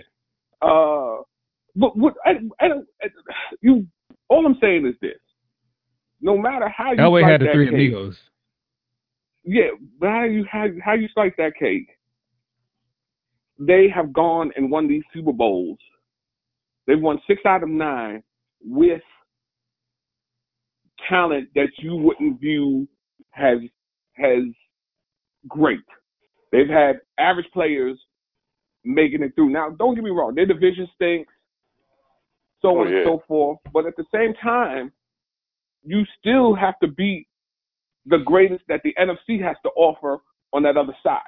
Uh, 0.61 1.23
but 1.77 1.97
what 1.97 2.15
I, 2.25 2.33
I 2.61 2.69
don't 2.69 2.87
I, 3.03 3.07
you. 3.61 3.87
All 4.29 4.45
I'm 4.47 4.57
saying 4.61 4.87
is 4.87 4.95
this: 5.01 5.19
no 6.21 6.37
matter 6.39 6.69
how 6.69 6.93
you 6.93 6.99
Elway 6.99 7.23
had 7.23 7.41
the 7.41 7.53
three 7.53 7.67
cake, 7.67 7.75
amigos. 7.75 8.19
yeah, 9.45 9.69
but 10.01 10.09
how 10.09 10.25
you 10.25 10.45
how, 10.51 10.67
how 10.85 10.95
you 10.95 11.09
slice 11.15 11.33
that 11.39 11.53
cake? 11.59 11.89
They 13.59 13.89
have 13.95 14.13
gone 14.13 14.51
and 14.57 14.71
won 14.71 14.89
these 14.89 15.03
Super 15.13 15.33
Bowls. 15.33 15.79
They've 16.87 17.01
won 17.01 17.21
six 17.27 17.43
out 17.47 17.63
of 17.63 17.69
nine 17.69 18.23
with 18.65 19.03
talent 21.09 21.49
that 21.55 21.69
you 21.79 21.97
wouldn't 21.97 22.41
view 22.41 22.89
as 23.37 23.59
as 24.19 24.43
great. 25.49 25.81
They've 26.53 26.69
had 26.69 27.01
average 27.19 27.51
players 27.53 27.99
making 28.85 29.23
it 29.23 29.35
through. 29.35 29.51
Now, 29.51 29.71
don't 29.71 29.95
get 29.95 30.05
me 30.05 30.11
wrong, 30.11 30.35
their 30.35 30.47
division 30.47 30.89
stinks, 30.95 31.33
so 32.63 32.69
Oh, 32.69 32.81
on 32.81 32.89
yeah. 32.91 32.99
and 32.99 33.07
so 33.07 33.23
forth. 33.29 33.59
But 33.73 33.87
at 33.87 33.97
the 33.97 34.05
same 34.15 34.35
time, 34.35 34.93
you 35.85 36.05
still 36.19 36.55
have 36.55 36.79
to 36.81 36.89
beat 36.89 37.27
the 38.07 38.19
greatest 38.19 38.65
that 38.69 38.81
the 38.85 38.95
NFC 38.99 39.41
has 39.43 39.57
to 39.65 39.71
offer 39.77 40.19
on 40.53 40.63
that 40.65 40.77
other 40.77 40.97
side. 41.03 41.23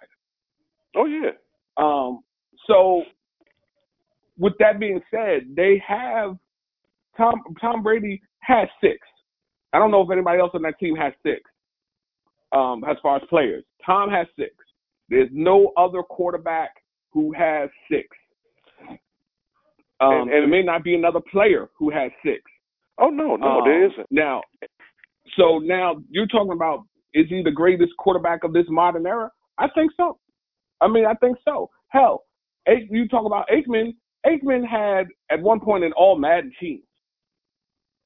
Oh 0.97 1.07
yeah. 1.07 1.31
Um, 1.76 2.21
so, 2.66 3.02
with 4.38 4.54
that 4.59 4.78
being 4.81 5.00
said, 5.11 5.43
they 5.57 5.83
have 5.87 6.37
Tom 7.16 7.40
Tom 7.61 7.83
Brady 7.83 8.21
has 8.40 8.69
six. 8.81 8.99
I 9.75 9.78
don't 9.78 9.90
know 9.90 10.00
if 10.02 10.11
anybody 10.11 10.40
else 10.40 10.52
on 10.54 10.62
that 10.62 10.78
team 10.78 10.95
has 10.97 11.12
six. 11.23 11.43
Um, 12.52 12.85
as 12.85 12.97
far 13.02 13.16
as 13.16 13.23
players, 13.28 13.64
Tom 13.85 14.09
has 14.11 14.26
six. 14.38 14.54
There's 15.09 15.28
no 15.33 15.73
other 15.76 16.02
quarterback 16.02 16.71
who 17.12 17.33
has 17.33 17.69
six. 17.90 18.07
Um, 20.00 20.12
And- 20.12 20.21
and- 20.21 20.31
there 20.31 20.47
may 20.47 20.62
not 20.62 20.83
be 20.83 20.95
another 20.95 21.21
player 21.21 21.69
who 21.76 21.90
has 21.90 22.12
six. 22.23 22.43
Oh 22.99 23.11
no, 23.11 23.37
no, 23.37 23.59
Um, 23.61 23.64
there 23.64 23.85
isn't. 23.85 24.11
Now, 24.12 24.43
so 25.37 25.59
now 25.59 25.97
you're 26.11 26.26
talking 26.28 26.52
about 26.52 26.85
is 27.12 27.28
he 27.28 27.43
the 27.43 27.50
greatest 27.50 27.97
quarterback 27.97 28.45
of 28.45 28.52
this 28.52 28.69
modern 28.69 29.07
era? 29.07 29.31
I 29.59 29.69
think 29.69 29.93
so. 29.93 30.19
I 30.81 30.88
mean, 30.88 31.04
I 31.07 31.14
think 31.14 31.38
so. 31.45 31.71
Hell, 31.88 32.25
you 32.66 33.09
talk 33.09 33.25
about 33.25 33.49
Aikman. 33.49 33.97
Aikman 34.26 34.64
had 34.64 35.09
at 35.31 35.40
one 35.40 35.61
point 35.61 35.85
an 35.85 35.93
all 35.95 36.16
Madden 36.16 36.52
team. 36.61 36.83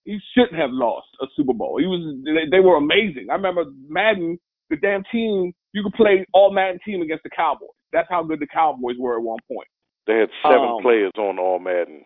He 0.08 0.18
shouldn't 0.32 0.56
have 0.58 0.70
lost 0.72 1.08
a 1.20 1.26
Super 1.36 1.52
Bowl. 1.52 1.76
He 1.78 1.84
was 1.86 2.00
they, 2.24 2.48
they 2.50 2.60
were 2.64 2.76
amazing. 2.76 3.26
I 3.30 3.34
remember 3.34 3.64
Madden, 3.88 4.38
the 4.70 4.76
damn 4.76 5.04
team. 5.12 5.52
You 5.74 5.82
could 5.82 5.92
play 5.92 6.24
all 6.32 6.50
Madden 6.50 6.80
team 6.82 7.02
against 7.02 7.24
the 7.24 7.30
Cowboys. 7.30 7.76
That's 7.92 8.08
how 8.08 8.22
good 8.22 8.40
the 8.40 8.46
Cowboys 8.46 8.96
were 8.98 9.16
at 9.18 9.22
one 9.22 9.38
point. 9.46 9.68
They 10.06 10.14
had 10.16 10.30
seven 10.42 10.68
um, 10.76 10.82
players 10.82 11.12
on 11.18 11.38
All 11.38 11.58
Madden. 11.58 12.04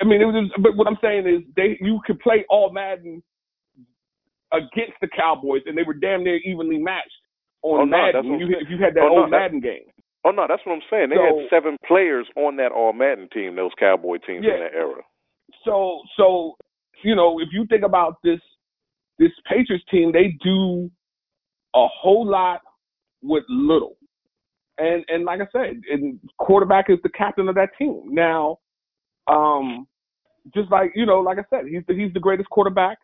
I 0.00 0.04
mean, 0.04 0.20
it 0.20 0.24
was. 0.24 0.50
But 0.60 0.74
what 0.76 0.88
I'm 0.88 0.98
saying 1.00 1.28
is, 1.28 1.42
they 1.54 1.78
you 1.80 2.00
could 2.04 2.18
play 2.18 2.44
all 2.50 2.72
Madden 2.72 3.22
against 4.52 4.98
the 5.00 5.08
Cowboys, 5.08 5.62
and 5.66 5.78
they 5.78 5.82
were 5.84 5.94
damn 5.94 6.24
near 6.24 6.38
evenly 6.44 6.78
matched 6.78 7.12
on 7.62 7.80
Oh, 7.80 7.84
no, 7.84 7.96
Madden. 7.96 8.30
what 8.30 8.40
you, 8.40 8.46
if 8.60 8.68
you 8.70 8.78
had 8.82 8.94
that 8.94 9.02
Oh, 9.04 9.18
old 9.22 9.26
that- 9.26 9.38
Madden 9.38 9.60
game, 9.60 9.86
Oh 10.24 10.30
no, 10.32 10.46
that's 10.48 10.62
what 10.66 10.72
I'm 10.74 10.82
saying. 10.90 11.10
They 11.10 11.16
So- 11.16 11.40
had 11.42 11.50
seven 11.50 11.76
players 11.86 12.26
on 12.36 12.56
that 12.56 12.72
All 12.72 12.92
Madden 12.92 13.28
team. 13.32 13.54
Those 13.54 13.72
Cowboy 13.78 14.18
teams 14.18 14.44
Yeah. 14.44 14.54
in 14.54 14.60
that 14.60 14.74
era. 14.74 15.02
So 15.64 16.00
so 16.16 16.56
you 17.04 17.14
know, 17.14 17.40
if 17.40 17.48
you 17.52 17.66
think 17.66 17.84
about 17.84 18.16
this 18.22 18.40
this 19.18 19.30
Patriots 19.48 19.84
team, 19.90 20.12
they 20.12 20.36
do 20.42 20.90
a 21.74 21.86
whole 21.88 22.26
lot 22.26 22.60
with 23.22 23.44
little. 23.48 23.96
And 24.78 25.04
and 25.08 25.24
like 25.24 25.40
I 25.40 25.46
said, 25.52 25.80
and 25.90 26.18
quarterback 26.38 26.88
is 26.88 26.98
the 27.02 27.08
captain 27.10 27.48
of 27.48 27.54
that 27.56 27.70
team. 27.78 28.02
Now, 28.06 28.58
um, 29.26 29.86
just 30.54 30.70
like 30.70 30.92
you 30.94 31.04
know, 31.04 31.20
like 31.20 31.38
I 31.38 31.44
said, 31.50 31.66
he's 31.68 31.82
the, 31.88 31.94
he's 31.94 32.12
the 32.14 32.20
greatest 32.20 32.48
quarterback 32.50 32.98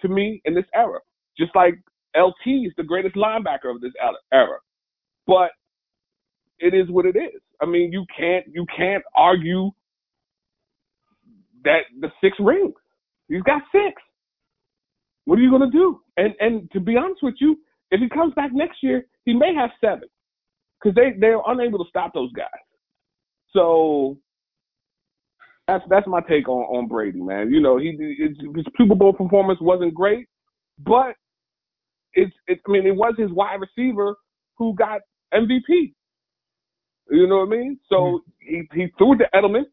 to 0.00 0.08
me 0.08 0.40
in 0.44 0.54
this 0.54 0.64
era. 0.74 1.00
Just 1.38 1.54
like 1.54 1.74
LT 2.16 2.66
is 2.66 2.72
the 2.76 2.84
greatest 2.84 3.16
linebacker 3.16 3.74
of 3.74 3.80
this 3.80 3.92
era. 4.32 4.58
But 5.26 5.50
it 6.58 6.74
is 6.74 6.88
what 6.90 7.06
it 7.06 7.16
is. 7.16 7.40
I 7.60 7.66
mean, 7.66 7.92
you 7.92 8.04
can't 8.16 8.46
you 8.46 8.64
can't 8.74 9.02
argue 9.16 9.70
that 11.66 11.80
the 12.00 12.08
six 12.22 12.36
rings. 12.40 12.74
He's 13.28 13.42
got 13.42 13.62
six. 13.72 14.00
What 15.26 15.38
are 15.38 15.42
you 15.42 15.50
gonna 15.50 15.70
do? 15.70 16.00
And 16.16 16.34
and 16.40 16.70
to 16.72 16.80
be 16.80 16.96
honest 16.96 17.22
with 17.22 17.34
you, 17.40 17.56
if 17.90 18.00
he 18.00 18.08
comes 18.08 18.32
back 18.34 18.50
next 18.52 18.82
year, 18.82 19.04
he 19.24 19.34
may 19.34 19.54
have 19.54 19.70
seven 19.80 20.08
because 20.80 20.94
they 20.94 21.18
they're 21.18 21.40
unable 21.46 21.78
to 21.78 21.88
stop 21.88 22.14
those 22.14 22.32
guys. 22.32 22.46
So 23.52 24.18
that's 25.66 25.84
that's 25.90 26.06
my 26.06 26.20
take 26.28 26.48
on 26.48 26.62
on 26.64 26.88
Brady, 26.88 27.20
man. 27.20 27.50
You 27.50 27.60
know, 27.60 27.78
he 27.78 27.90
his, 28.18 28.36
his 28.54 28.64
Super 28.78 28.94
Bowl 28.94 29.12
performance 29.12 29.58
wasn't 29.60 29.94
great, 29.94 30.26
but 30.78 31.14
it's 32.14 32.34
it. 32.46 32.60
I 32.66 32.70
mean, 32.70 32.86
it 32.86 32.94
was 32.94 33.14
his 33.18 33.30
wide 33.32 33.58
receiver 33.60 34.14
who 34.56 34.74
got 34.74 35.00
MVP. 35.34 35.92
You 37.10 37.26
know 37.26 37.38
what 37.38 37.48
I 37.48 37.56
mean? 37.58 37.78
So 37.88 37.96
mm-hmm. 37.96 38.54
he 38.74 38.82
he 38.82 38.86
threw 38.96 39.14
it 39.14 39.18
to 39.18 39.28
Edelman. 39.34 39.64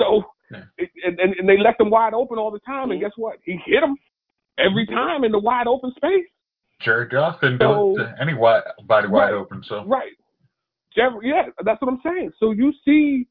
So 0.00 0.24
Yeah. 0.50 0.64
it, 0.78 0.90
and, 1.04 1.20
and 1.20 1.34
and 1.34 1.48
they 1.48 1.58
left 1.58 1.80
him 1.80 1.90
wide 1.90 2.14
open 2.14 2.38
all 2.38 2.50
the 2.50 2.58
time, 2.60 2.90
and 2.90 3.00
mm-hmm. 3.00 3.06
guess 3.06 3.12
what? 3.16 3.38
He 3.44 3.60
hit 3.64 3.82
him 3.82 3.96
every 4.58 4.86
mm-hmm. 4.86 4.94
time 4.94 5.24
in 5.24 5.32
the 5.32 5.38
wide 5.38 5.66
open 5.68 5.92
space. 5.96 6.26
Jared 6.82 7.10
Goff 7.10 7.40
didn't 7.40 7.58
do 7.58 7.66
So- 7.66 7.92
it 7.92 8.04
to 8.04 8.14
anybody 8.20 8.66
wide 8.88 9.10
Right. 9.10 9.32
open. 9.32 9.62
So 9.68 9.84
Right. 9.84 10.12
Jeff, 10.96 11.12
yeah, 11.22 11.44
that's 11.64 11.80
what 11.80 11.92
I'm 11.92 12.00
saying. 12.02 12.32
So 12.38 12.50
you 12.50 12.72
see, 12.84 13.28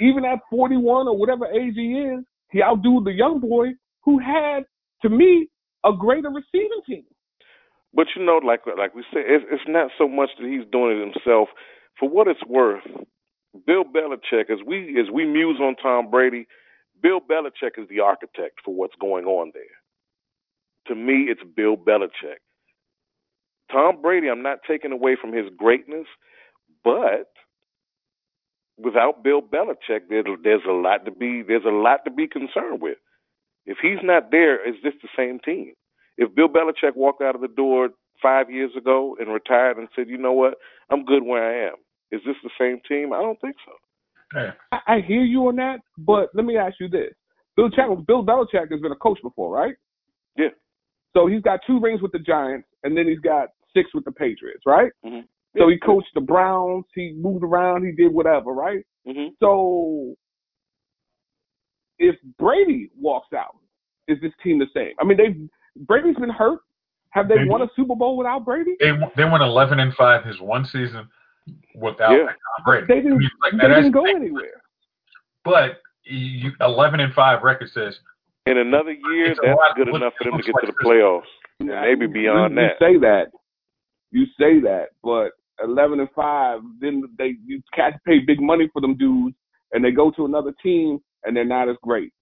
even 0.00 0.24
at 0.24 0.40
41 0.50 1.06
or 1.06 1.16
whatever 1.16 1.46
age 1.46 1.74
he 1.76 1.92
is, 2.00 2.24
he 2.50 2.62
outdo 2.62 3.02
the 3.04 3.12
young 3.12 3.38
boy 3.38 3.68
who 4.02 4.18
had, 4.18 4.64
to 5.02 5.08
me, 5.08 5.48
a 5.84 5.92
greater 5.92 6.30
receiving 6.30 6.80
team. 6.86 7.04
But 7.94 8.08
you 8.14 8.24
know, 8.24 8.38
like 8.44 8.60
like 8.76 8.94
we 8.94 9.04
said, 9.12 9.24
it's, 9.26 9.44
it's 9.50 9.62
not 9.68 9.90
so 9.96 10.08
much 10.08 10.30
that 10.38 10.46
he's 10.46 10.66
doing 10.70 10.98
it 10.98 11.14
himself. 11.14 11.48
For 11.98 12.08
what 12.08 12.28
it's 12.28 12.44
worth, 12.46 12.84
Bill 13.56 13.84
Belichick, 13.84 14.50
as 14.50 14.60
we 14.66 15.00
as 15.00 15.10
we 15.12 15.26
muse 15.26 15.58
on 15.60 15.76
Tom 15.76 16.10
Brady, 16.10 16.46
Bill 17.02 17.20
Belichick 17.20 17.78
is 17.78 17.88
the 17.88 18.00
architect 18.00 18.60
for 18.64 18.74
what's 18.74 18.96
going 19.00 19.26
on 19.26 19.52
there. 19.54 19.64
To 20.88 20.94
me, 20.94 21.26
it's 21.28 21.42
Bill 21.56 21.76
Belichick. 21.76 22.40
Tom 23.72 24.02
Brady, 24.02 24.28
I'm 24.28 24.42
not 24.42 24.60
taking 24.68 24.92
away 24.92 25.16
from 25.20 25.32
his 25.32 25.46
greatness, 25.56 26.06
but 26.84 27.30
without 28.78 29.24
Bill 29.24 29.42
Belichick, 29.42 30.08
there, 30.08 30.24
there's 30.42 30.62
a 30.68 30.72
lot 30.72 31.04
to 31.06 31.10
be 31.12 31.42
there's 31.42 31.64
a 31.66 31.70
lot 31.70 32.04
to 32.04 32.10
be 32.10 32.28
concerned 32.28 32.80
with. 32.82 32.98
If 33.66 33.78
he's 33.82 34.00
not 34.02 34.30
there, 34.30 34.66
is 34.68 34.76
this 34.82 34.94
the 35.02 35.08
same 35.16 35.40
team? 35.40 35.74
If 36.18 36.34
Bill 36.34 36.48
Belichick 36.48 36.96
walked 36.96 37.22
out 37.22 37.34
of 37.34 37.40
the 37.42 37.48
door 37.48 37.90
five 38.22 38.50
years 38.50 38.72
ago 38.76 39.16
and 39.20 39.32
retired 39.32 39.78
and 39.78 39.88
said, 39.96 40.08
"You 40.08 40.18
know 40.18 40.32
what, 40.32 40.54
I'm 40.90 41.04
good 41.04 41.24
where 41.24 41.44
I 41.44 41.68
am," 41.70 41.76
is 42.12 42.20
this 42.26 42.36
the 42.42 42.50
same 42.58 42.80
team? 42.88 43.12
I 43.12 43.20
don't 43.22 43.40
think 43.40 43.56
so. 43.64 43.72
Yeah. 44.40 44.52
I, 44.72 44.96
I 44.96 45.00
hear 45.00 45.22
you 45.22 45.46
on 45.48 45.56
that, 45.56 45.80
but 45.98 46.30
let 46.34 46.44
me 46.44 46.56
ask 46.56 46.74
you 46.80 46.88
this: 46.88 47.12
Bill 47.56 47.70
Ch- 47.70 48.06
Bill 48.06 48.24
Belichick 48.24 48.70
has 48.70 48.80
been 48.80 48.92
a 48.92 48.96
coach 48.96 49.18
before, 49.22 49.52
right? 49.54 49.74
Yeah. 50.36 50.48
So 51.16 51.26
he's 51.26 51.42
got 51.42 51.60
two 51.66 51.80
rings 51.80 52.02
with 52.02 52.12
the 52.12 52.18
Giants, 52.18 52.68
and 52.84 52.96
then 52.96 53.06
he's 53.06 53.20
got 53.20 53.48
six 53.74 53.90
with 53.94 54.04
the 54.04 54.12
Patriots, 54.12 54.62
right? 54.66 54.90
Mhm. 55.04 55.24
So 55.56 55.68
he 55.68 55.78
coached 55.78 56.08
the 56.14 56.20
Browns. 56.20 56.84
He 56.94 57.14
moved 57.16 57.42
around. 57.42 57.84
He 57.86 57.92
did 57.92 58.12
whatever, 58.12 58.52
right? 58.52 58.84
hmm 59.06 59.28
So 59.40 60.14
if 61.98 62.16
Brady 62.38 62.90
walks 62.98 63.32
out, 63.32 63.56
is 64.08 64.18
this 64.20 64.32
team 64.42 64.58
the 64.58 64.66
same? 64.74 64.92
I 65.00 65.04
mean, 65.04 65.16
they 65.16 65.34
Brady's 65.84 66.16
been 66.16 66.28
hurt. 66.30 66.60
Have 67.10 67.28
they 67.28 67.36
They- 67.38 67.44
won 67.44 67.62
a 67.62 67.68
Super 67.74 67.94
Bowl 67.94 68.16
without 68.16 68.44
Brady? 68.44 68.76
They 68.80 68.92
they 69.16 69.24
went 69.24 69.42
11 69.42 69.78
and 69.80 69.94
five 69.94 70.24
his 70.24 70.40
one 70.40 70.64
season 70.66 71.08
without 71.74 72.12
Yeah. 72.12 72.26
Tom 72.26 72.64
Brady. 72.64 72.86
They 72.88 72.96
didn't. 72.96 73.18
mean, 73.18 73.30
like, 73.42 73.52
they 73.60 73.68
didn't 73.68 73.92
go 73.92 74.04
thing. 74.04 74.16
anywhere. 74.16 74.62
But 75.44 75.80
you, 76.04 76.52
11 76.60 77.00
and 77.00 77.12
five 77.14 77.42
record 77.42 77.70
says 77.72 77.98
In 78.46 78.58
another 78.58 78.92
year, 78.92 79.28
that's 79.34 79.56
lot 79.56 79.76
good 79.76 79.88
enough 79.88 80.14
for 80.18 80.24
them 80.24 80.38
to 80.38 80.42
get 80.42 80.54
like 80.54 80.64
to 80.64 80.66
the 80.68 80.72
this. 80.78 80.86
playoffs, 80.86 81.22
and 81.60 81.68
maybe 81.68 82.06
beyond 82.06 82.54
you, 82.54 82.60
that. 82.60 82.76
You 82.80 82.86
say 82.94 82.98
that. 83.00 83.26
You 84.12 84.24
say 84.38 84.60
that, 84.60 84.86
but 85.02 85.30
eleven 85.62 86.00
and 86.00 86.08
five, 86.14 86.60
then 86.80 87.02
they 87.18 87.34
you 87.44 87.60
cats 87.74 87.96
pay 88.06 88.20
big 88.20 88.40
money 88.40 88.68
for 88.72 88.80
them 88.80 88.96
dudes, 88.96 89.36
and 89.72 89.84
they 89.84 89.90
go 89.90 90.10
to 90.12 90.24
another 90.24 90.52
team 90.62 90.98
and 91.24 91.36
they're 91.36 91.44
not 91.44 91.68
as 91.68 91.76
great. 91.82 92.12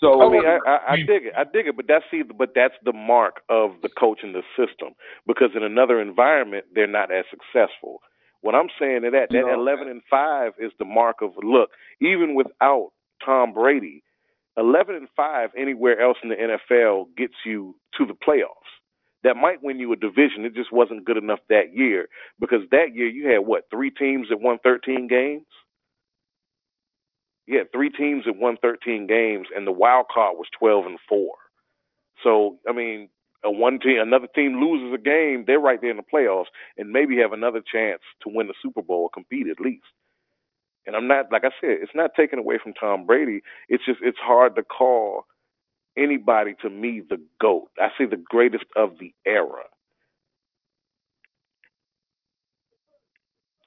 So 0.00 0.22
I 0.22 0.30
mean, 0.30 0.42
I, 0.46 0.58
I, 0.66 0.78
I 0.92 0.96
mean- 0.96 1.06
dig 1.06 1.26
it. 1.26 1.32
I 1.36 1.44
dig 1.44 1.66
it, 1.68 1.76
but 1.76 1.84
that's 1.86 2.04
see, 2.10 2.22
but 2.22 2.50
that's 2.54 2.74
the 2.84 2.92
mark 2.92 3.42
of 3.48 3.72
the 3.82 3.90
coach 3.90 4.20
in 4.24 4.32
the 4.32 4.42
system. 4.56 4.94
Because 5.26 5.50
in 5.54 5.62
another 5.62 6.00
environment, 6.00 6.64
they're 6.74 6.86
not 6.88 7.12
as 7.12 7.24
successful. 7.30 8.00
What 8.42 8.54
I'm 8.54 8.68
saying 8.78 9.04
is 9.04 9.12
that 9.12 9.30
that 9.30 9.46
No. 9.46 9.52
11 9.54 9.88
and 9.88 10.02
five 10.10 10.54
is 10.58 10.72
the 10.78 10.84
mark 10.84 11.22
of 11.22 11.32
look. 11.42 11.70
Even 12.00 12.34
without 12.34 12.92
Tom 13.24 13.52
Brady, 13.52 14.02
11 14.56 14.94
and 14.94 15.08
five 15.16 15.50
anywhere 15.56 16.00
else 16.00 16.18
in 16.22 16.30
the 16.30 16.36
NFL 16.36 17.14
gets 17.16 17.34
you 17.44 17.76
to 17.98 18.06
the 18.06 18.14
playoffs. 18.14 18.70
That 19.22 19.36
might 19.36 19.62
win 19.62 19.78
you 19.78 19.92
a 19.92 19.96
division. 19.96 20.46
It 20.46 20.54
just 20.54 20.72
wasn't 20.72 21.04
good 21.04 21.18
enough 21.18 21.40
that 21.50 21.74
year 21.74 22.08
because 22.38 22.62
that 22.70 22.94
year 22.94 23.08
you 23.08 23.28
had 23.28 23.40
what 23.40 23.68
three 23.70 23.90
teams 23.90 24.28
that 24.30 24.40
won 24.40 24.58
13 24.62 25.08
games. 25.08 25.46
You 27.46 27.58
had 27.58 27.72
three 27.72 27.90
teams 27.90 28.24
that 28.26 28.36
won 28.36 28.56
13 28.62 29.06
games, 29.06 29.48
and 29.54 29.66
the 29.66 29.72
wild 29.72 30.06
card 30.12 30.36
was 30.38 30.46
12 30.58 30.86
and 30.86 30.98
four. 31.08 31.34
So 32.22 32.58
I 32.68 32.72
mean, 32.72 33.08
a 33.44 33.50
one 33.50 33.78
team, 33.80 34.00
another 34.00 34.28
team 34.34 34.60
loses 34.60 34.94
a 34.94 34.98
game, 35.02 35.44
they're 35.46 35.60
right 35.60 35.80
there 35.80 35.90
in 35.90 35.96
the 35.98 36.02
playoffs, 36.02 36.46
and 36.76 36.90
maybe 36.90 37.18
have 37.18 37.32
another 37.32 37.62
chance 37.62 38.02
to 38.22 38.30
win 38.34 38.48
the 38.48 38.54
Super 38.62 38.82
Bowl 38.82 39.04
or 39.04 39.10
compete 39.10 39.48
at 39.48 39.60
least. 39.60 39.84
And 40.86 40.96
I'm 40.96 41.08
not, 41.08 41.32
like 41.32 41.44
I 41.44 41.50
said, 41.60 41.78
it's 41.82 41.94
not 41.94 42.12
taken 42.16 42.38
away 42.38 42.58
from 42.62 42.74
Tom 42.74 43.06
Brady. 43.06 43.42
It's 43.68 43.84
just 43.84 44.00
it's 44.02 44.18
hard 44.18 44.56
to 44.56 44.62
call 44.62 45.26
anybody 45.96 46.54
to 46.62 46.70
me 46.70 47.02
the 47.08 47.20
goat. 47.40 47.70
I 47.80 47.88
say 47.98 48.06
the 48.06 48.16
greatest 48.16 48.64
of 48.76 48.98
the 49.00 49.14
era. 49.26 49.64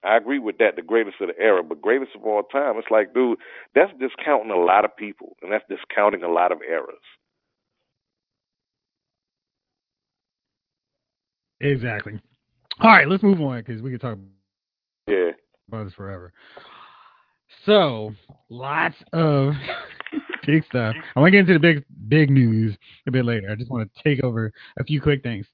I 0.03 0.17
agree 0.17 0.39
with 0.39 0.57
that, 0.59 0.75
the 0.75 0.81
greatest 0.83 1.21
of 1.21 1.29
the 1.29 1.39
era, 1.41 1.63
but 1.63 1.81
greatest 1.81 2.11
of 2.15 2.23
all 2.25 2.43
time. 2.43 2.77
It's 2.77 2.91
like, 2.91 3.13
dude, 3.13 3.39
that's 3.75 3.91
discounting 3.99 4.51
a 4.51 4.57
lot 4.57 4.85
of 4.85 4.95
people, 4.95 5.37
and 5.41 5.51
that's 5.51 5.65
discounting 5.69 6.23
a 6.23 6.29
lot 6.29 6.51
of 6.51 6.59
eras. 6.61 7.03
Exactly. 11.63 12.19
All 12.81 12.89
right, 12.89 13.07
let's 13.07 13.23
move 13.23 13.39
on 13.41 13.59
because 13.59 13.81
we 13.81 13.89
can 13.89 13.99
talk 13.99 14.17
Yeah. 15.07 15.31
about 15.69 15.85
this 15.85 15.93
forever. 15.93 16.33
So, 17.65 18.13
lots 18.49 18.95
of 19.13 19.53
big 20.45 20.65
stuff. 20.65 20.95
I 21.15 21.19
want 21.19 21.27
to 21.27 21.31
get 21.31 21.39
into 21.49 21.53
the 21.53 21.59
big 21.59 21.85
big 22.09 22.29
news 22.29 22.75
a 23.07 23.11
bit 23.11 23.23
later. 23.23 23.49
I 23.49 23.55
just 23.55 23.71
want 23.71 23.89
to 23.93 24.03
take 24.03 24.21
over 24.23 24.51
a 24.77 24.83
few 24.83 24.99
quick 24.99 25.23
things. 25.23 25.45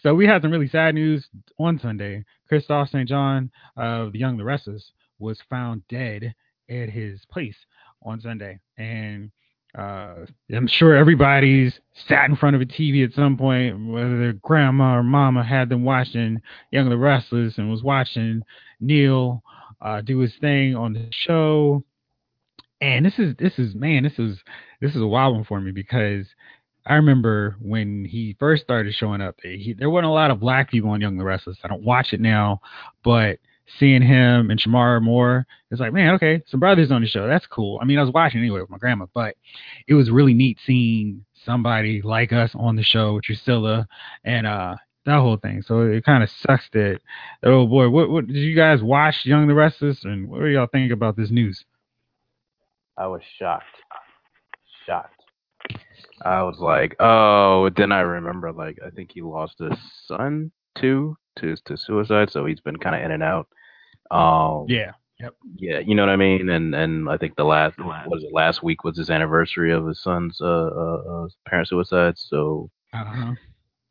So 0.00 0.14
we 0.14 0.26
had 0.26 0.42
some 0.42 0.50
really 0.50 0.68
sad 0.68 0.94
news 0.94 1.28
on 1.58 1.78
Sunday. 1.78 2.24
Kristoff 2.50 2.88
St. 2.88 3.08
John 3.08 3.50
of 3.76 4.12
the 4.12 4.18
Young 4.18 4.36
the 4.36 4.44
Restless 4.44 4.92
was 5.18 5.38
found 5.50 5.86
dead 5.88 6.34
at 6.70 6.88
his 6.88 7.20
place 7.30 7.56
on 8.02 8.20
Sunday, 8.20 8.58
and 8.78 9.30
uh, 9.78 10.26
I'm 10.54 10.66
sure 10.66 10.94
everybody's 10.94 11.78
sat 12.06 12.28
in 12.28 12.36
front 12.36 12.56
of 12.56 12.62
a 12.62 12.66
TV 12.66 13.04
at 13.04 13.14
some 13.14 13.38
point, 13.38 13.88
whether 13.88 14.18
their 14.18 14.34
grandma 14.34 14.96
or 14.96 15.02
mama 15.02 15.42
had 15.42 15.68
them 15.68 15.84
watching 15.84 16.42
Young 16.70 16.90
the 16.90 16.98
Restless 16.98 17.56
and 17.56 17.70
was 17.70 17.82
watching 17.82 18.42
Neil 18.80 19.42
uh, 19.80 20.02
do 20.02 20.18
his 20.18 20.34
thing 20.40 20.76
on 20.76 20.92
the 20.92 21.08
show. 21.10 21.84
And 22.80 23.06
this 23.06 23.18
is 23.18 23.34
this 23.38 23.58
is 23.58 23.74
man, 23.74 24.02
this 24.02 24.18
is 24.18 24.38
this 24.80 24.94
is 24.94 25.00
a 25.00 25.06
wild 25.06 25.36
one 25.36 25.44
for 25.44 25.60
me 25.60 25.70
because 25.70 26.26
I 26.84 26.94
remember 26.94 27.56
when 27.60 28.04
he 28.04 28.36
first 28.38 28.64
started 28.64 28.92
showing 28.94 29.20
up, 29.20 29.36
he, 29.42 29.74
there 29.78 29.88
wasn't 29.88 30.10
a 30.10 30.14
lot 30.14 30.32
of 30.32 30.40
black 30.40 30.70
people 30.70 30.90
on 30.90 31.00
Young 31.00 31.16
the 31.16 31.24
Restless. 31.24 31.58
I 31.62 31.68
don't 31.68 31.84
watch 31.84 32.12
it 32.12 32.20
now, 32.20 32.60
but 33.04 33.38
seeing 33.78 34.02
him 34.02 34.50
and 34.50 34.60
Shemar 34.60 35.00
Moore, 35.02 35.46
it's 35.70 35.80
like, 35.80 35.92
man, 35.92 36.14
okay, 36.14 36.42
some 36.46 36.60
brothers 36.60 36.90
on 36.90 37.02
the 37.02 37.06
show. 37.08 37.26
That's 37.26 37.46
cool. 37.46 37.78
I 37.80 37.84
mean, 37.84 37.98
I 37.98 38.02
was 38.02 38.12
watching 38.12 38.40
anyway 38.40 38.60
with 38.60 38.70
my 38.70 38.78
grandma, 38.78 39.06
but 39.14 39.36
it 39.86 39.94
was 39.94 40.10
really 40.10 40.34
neat 40.34 40.58
seeing 40.64 41.24
somebody 41.44 42.02
like 42.02 42.32
us 42.32 42.50
on 42.54 42.76
the 42.76 42.82
show, 42.82 43.20
Drucilla, 43.20 43.86
and 44.24 44.46
uh 44.46 44.76
that 45.04 45.18
whole 45.18 45.36
thing. 45.36 45.62
So 45.62 45.80
it 45.82 46.04
kind 46.04 46.22
of 46.22 46.30
sucks 46.30 46.68
that 46.72 47.00
oh 47.42 47.66
boy, 47.66 47.88
what 47.88 48.10
what 48.10 48.26
did 48.26 48.36
you 48.36 48.54
guys 48.54 48.82
watch 48.82 49.16
Young 49.24 49.48
the 49.48 49.54
Restless 49.54 50.04
and 50.04 50.28
what 50.28 50.40
do 50.40 50.46
y'all 50.46 50.68
think 50.70 50.92
about 50.92 51.16
this 51.16 51.30
news? 51.30 51.64
I 52.96 53.06
was 53.06 53.22
shocked. 53.38 53.64
Shocked. 54.86 55.22
I 56.24 56.42
was 56.42 56.58
like, 56.58 56.94
oh, 57.00 57.70
then 57.76 57.92
I 57.92 58.00
remember, 58.00 58.52
like, 58.52 58.78
I 58.84 58.90
think 58.90 59.12
he 59.12 59.22
lost 59.22 59.58
his 59.58 59.78
son 60.06 60.52
too 60.78 61.16
to 61.38 61.56
to 61.64 61.76
suicide, 61.76 62.30
so 62.30 62.44
he's 62.44 62.60
been 62.60 62.76
kind 62.76 62.94
of 62.94 63.02
in 63.02 63.10
and 63.10 63.22
out. 63.22 63.48
Um, 64.12 64.66
Yeah. 64.68 64.92
yeah, 65.56 65.80
you 65.80 65.94
know 65.94 66.02
what 66.02 66.10
I 66.12 66.16
mean. 66.16 66.48
And 66.50 66.74
and 66.74 67.08
I 67.08 67.16
think 67.18 67.36
the 67.36 67.44
last 67.44 67.78
what 67.78 68.08
was 68.08 68.24
it 68.24 68.32
last 68.32 68.62
week 68.62 68.84
was 68.84 68.96
his 68.98 69.10
anniversary 69.10 69.72
of 69.72 69.86
his 69.86 70.02
son's 70.02 70.40
uh, 70.40 70.46
uh, 70.46 71.02
uh 71.24 71.28
parent 71.46 71.68
suicide. 71.68 72.14
So 72.18 72.70
Uh-huh. 72.92 73.34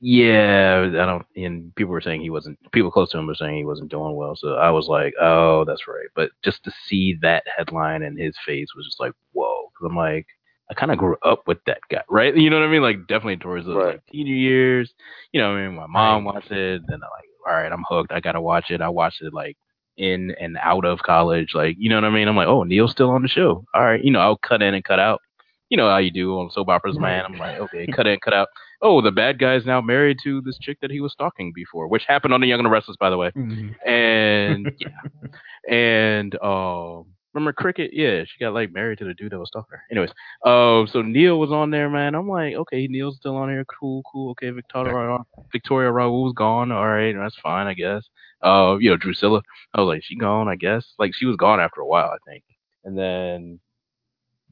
yeah, 0.01 0.81
I 0.87 1.05
don't. 1.05 1.25
And 1.35 1.73
people 1.75 1.91
were 1.91 2.01
saying 2.01 2.21
he 2.21 2.29
wasn't. 2.31 2.57
People 2.71 2.91
close 2.91 3.11
to 3.11 3.17
him 3.19 3.27
were 3.27 3.35
saying 3.35 3.57
he 3.57 3.65
wasn't 3.65 3.91
doing 3.91 4.15
well. 4.15 4.35
So 4.35 4.55
I 4.55 4.71
was 4.71 4.87
like, 4.87 5.13
oh, 5.21 5.63
that's 5.65 5.87
right. 5.87 6.07
But 6.15 6.31
just 6.43 6.63
to 6.65 6.71
see 6.87 7.17
that 7.21 7.43
headline 7.55 8.03
and 8.03 8.19
his 8.19 8.35
face 8.45 8.69
was 8.75 8.85
just 8.85 8.99
like, 8.99 9.13
whoa. 9.33 9.67
Because 9.69 9.89
I'm 9.91 9.97
like, 9.97 10.25
I 10.71 10.73
kind 10.73 10.91
of 10.91 10.97
grew 10.97 11.17
up 11.23 11.43
with 11.47 11.59
that 11.67 11.79
guy, 11.91 12.01
right? 12.09 12.35
You 12.35 12.49
know 12.49 12.59
what 12.59 12.67
I 12.67 12.71
mean? 12.71 12.81
Like 12.81 13.07
definitely 13.07 13.37
towards 13.37 13.65
those 13.67 13.75
Right. 13.77 13.93
like 13.93 14.05
teenage 14.11 14.29
years. 14.37 14.93
You 15.33 15.41
know, 15.41 15.51
what 15.51 15.59
I 15.59 15.67
mean, 15.67 15.75
my 15.75 15.87
mom 15.87 16.23
watched 16.25 16.51
it, 16.51 16.81
and 16.87 16.95
I'm 16.95 16.99
like, 17.01 17.25
all 17.47 17.53
right, 17.53 17.71
I'm 17.71 17.83
hooked. 17.87 18.11
I 18.11 18.19
gotta 18.19 18.41
watch 18.41 18.71
it. 18.71 18.81
I 18.81 18.89
watched 18.89 19.21
it 19.21 19.33
like 19.33 19.57
in 19.97 20.31
and 20.39 20.57
out 20.61 20.85
of 20.85 20.99
college. 21.03 21.53
Like, 21.53 21.75
you 21.79 21.89
know 21.89 21.95
what 21.95 22.05
I 22.05 22.09
mean? 22.09 22.27
I'm 22.27 22.35
like, 22.35 22.47
oh, 22.47 22.63
Neil's 22.63 22.91
still 22.91 23.09
on 23.09 23.21
the 23.21 23.27
show. 23.27 23.65
All 23.73 23.83
right, 23.83 24.03
you 24.03 24.11
know, 24.11 24.19
I'll 24.19 24.37
cut 24.37 24.61
in 24.61 24.73
and 24.73 24.83
cut 24.83 24.99
out. 24.99 25.21
You 25.69 25.77
know 25.77 25.89
how 25.89 25.97
you 25.97 26.11
do 26.11 26.37
on 26.37 26.51
soap 26.51 26.67
operas, 26.67 26.99
man. 26.99 27.23
I'm 27.25 27.37
like, 27.37 27.57
okay, 27.59 27.87
cut 27.87 28.05
in, 28.05 28.19
cut 28.19 28.33
out. 28.33 28.49
Oh, 28.81 28.99
the 29.01 29.11
bad 29.11 29.39
guy's 29.39 29.65
now 29.65 29.79
married 29.79 30.17
to 30.23 30.41
this 30.41 30.57
chick 30.57 30.77
that 30.81 30.91
he 30.91 30.99
was 30.99 31.13
stalking 31.13 31.53
before, 31.55 31.87
which 31.87 32.03
happened 32.05 32.33
on 32.33 32.41
The 32.41 32.47
Young 32.47 32.59
and 32.59 32.65
the 32.65 32.69
Restless, 32.71 32.97
by 32.97 33.09
the 33.09 33.17
way. 33.17 33.31
Mhm. 33.31 33.75
And 33.85 34.73
yeah, 34.79 35.29
and 35.69 36.35
um, 36.43 37.05
remember 37.33 37.53
Cricket? 37.53 37.91
Yeah, 37.93 38.23
she 38.25 38.39
got 38.39 38.53
like 38.53 38.73
married 38.73 38.97
to 38.99 39.05
the 39.05 39.13
dude 39.13 39.31
that 39.31 39.39
was 39.39 39.49
stalking 39.49 39.71
her. 39.77 39.83
Anyways, 39.91 40.09
um, 40.45 40.87
so 40.87 41.01
Neil 41.01 41.39
was 41.39 41.51
on 41.51 41.69
there, 41.69 41.89
man. 41.89 42.15
I'm 42.15 42.27
like, 42.27 42.55
okay, 42.55 42.87
Neil's 42.87 43.17
still 43.17 43.37
on 43.37 43.49
here. 43.49 43.65
Cool, 43.79 44.03
cool. 44.11 44.31
Okay, 44.31 44.49
Victoria, 44.49 45.19
Victoria 45.51 45.91
Rowell's 45.91 46.33
gone. 46.33 46.71
All 46.71 46.87
right, 46.87 47.15
that's 47.15 47.37
fine, 47.37 47.67
I 47.67 47.73
guess. 47.73 48.03
Uh, 48.43 48.77
you 48.79 48.89
know, 48.89 48.97
Drucilla. 48.97 49.41
I 49.73 49.81
was 49.81 49.87
like, 49.87 50.03
she 50.03 50.15
gone, 50.15 50.47
I 50.47 50.55
guess. 50.55 50.85
Like 50.97 51.13
she 51.13 51.25
was 51.25 51.35
gone 51.35 51.59
after 51.59 51.81
a 51.81 51.87
while, 51.87 52.09
I 52.09 52.17
think. 52.29 52.43
And 52.83 52.97
then, 52.97 53.59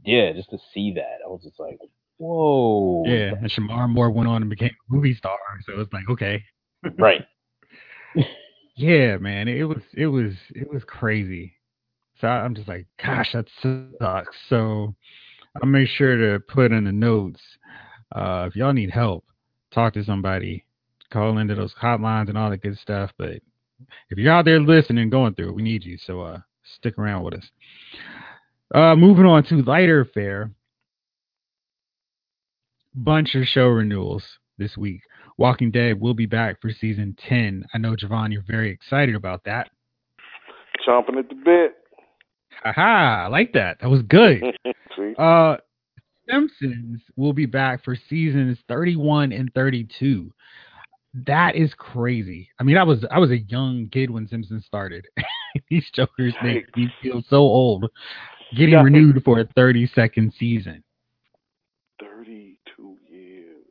yeah, 0.06 0.32
just 0.34 0.52
to 0.52 0.58
see 0.74 0.94
that, 0.96 1.18
I 1.26 1.28
was 1.28 1.42
just 1.44 1.60
like, 1.60 1.80
whoa. 2.18 3.04
Yeah, 3.06 3.34
and 3.42 3.52
Shemar 3.52 3.90
Moore 3.90 4.12
went 4.12 4.30
on 4.30 4.42
and 4.42 4.50
became 4.50 4.70
a 4.70 4.94
movie 4.94 5.16
star, 5.16 5.38
so 5.66 5.80
it's 5.80 5.92
like 5.94 6.10
okay, 6.10 6.44
Right. 6.98 7.26
Yeah, 8.76 9.18
man, 9.18 9.50
it 9.50 9.64
was 9.64 9.82
it 9.94 10.08
was 10.08 10.32
it 10.56 10.72
was 10.72 10.84
crazy. 10.88 11.54
So 12.22 12.28
I'm 12.30 12.56
just 12.56 12.70
like, 12.70 12.88
gosh, 13.04 13.34
that 13.34 13.46
sucks. 13.62 14.38
So 14.48 14.96
I'll 15.62 15.70
make 15.70 15.90
sure 15.90 16.16
to 16.16 16.40
put 16.40 16.72
in 16.72 16.86
the 16.86 16.94
notes. 16.94 17.42
Uh, 18.16 18.46
if 18.48 18.56
y'all 18.56 18.72
need 18.72 18.90
help, 18.90 19.26
talk 19.74 19.94
to 19.96 20.04
somebody, 20.06 20.64
call 21.12 21.40
into 21.40 21.56
those 21.56 21.74
hotlines 21.74 22.30
and 22.30 22.38
all 22.38 22.50
that 22.52 22.62
good 22.62 22.78
stuff. 22.78 23.12
But 23.18 23.42
if 24.10 24.18
you're 24.18 24.34
out 24.34 24.46
there 24.46 24.60
listening, 24.60 25.10
going 25.10 25.34
through 25.36 25.50
it, 25.50 25.56
we 25.56 25.62
need 25.62 25.84
you. 25.84 25.98
So 25.98 26.22
uh, 26.22 26.40
stick 26.78 26.98
around 26.98 27.24
with 27.24 27.36
us. 27.36 27.50
Uh, 28.74 28.96
moving 28.96 29.26
on 29.26 29.44
to 29.46 29.62
lighter 29.64 30.06
fare. 30.14 30.52
Bunch 32.96 33.36
of 33.36 33.46
show 33.46 33.68
renewals 33.68 34.24
this 34.58 34.76
week. 34.78 35.02
Walking 35.38 35.72
Dead 35.72 36.00
will 36.00 36.14
be 36.14 36.26
back 36.26 36.62
for 36.62 36.70
season 36.72 37.16
10. 37.28 37.66
I 37.74 37.78
know, 37.78 37.96
Javon, 37.96 38.32
you're 38.32 38.44
very 38.48 38.72
excited 38.72 39.16
about 39.16 39.44
that. 39.46 39.70
Chomping 40.86 41.18
at 41.18 41.30
the 41.30 41.36
bit. 41.36 41.76
Haha, 42.64 43.26
I 43.26 43.28
like 43.28 43.54
that. 43.54 43.78
That 43.82 43.90
was 43.90 44.02
good. 44.04 44.44
Uh, 45.18 45.58
Simpsons 46.30 47.02
will 47.16 47.34
be 47.34 47.46
back 47.46 47.84
for 47.84 47.96
seasons 48.10 48.58
31 48.68 49.32
and 49.32 49.52
32. 49.54 50.32
That 51.14 51.56
is 51.56 51.74
crazy. 51.76 52.50
I 52.60 52.64
mean, 52.64 52.78
I 52.78 52.84
was 52.84 53.04
I 53.10 53.18
was 53.20 53.32
a 53.32 53.40
young 53.40 53.90
kid 53.92 54.12
when 54.12 54.28
Simpsons 54.28 54.66
started. 54.66 55.08
These 55.70 55.90
jokers 55.94 56.36
make 56.44 56.76
me 56.78 56.92
feel 57.02 57.24
so 57.28 57.38
old. 57.38 57.90
Getting 58.56 58.74
Yeah. 58.76 58.84
renewed 58.84 59.24
for 59.24 59.40
a 59.40 59.46
30 59.56 59.88
second 59.88 60.34
season. 60.38 60.84
32 62.00 62.98
years. 63.10 63.66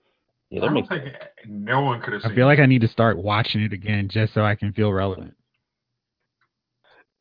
Yeah, 0.51 0.61
that 0.61 0.67
don't 0.67 0.75
makes 0.75 0.89
think 0.89 1.05
sense. 1.05 1.17
no 1.47 1.81
one 1.83 2.01
could 2.01 2.15
have 2.15 2.23
I 2.25 2.29
seen. 2.29 2.37
feel 2.37 2.47
like 2.47 2.59
I 2.59 2.67
need 2.67 2.81
to 2.83 2.89
start 2.89 3.19
watching 3.19 3.63
it 3.63 3.73
again 3.73 4.09
just 4.09 4.35
so 4.35 4.45
I 4.45 4.55
can 4.55 4.73
feel 4.73 4.93
relevant. 4.93 5.35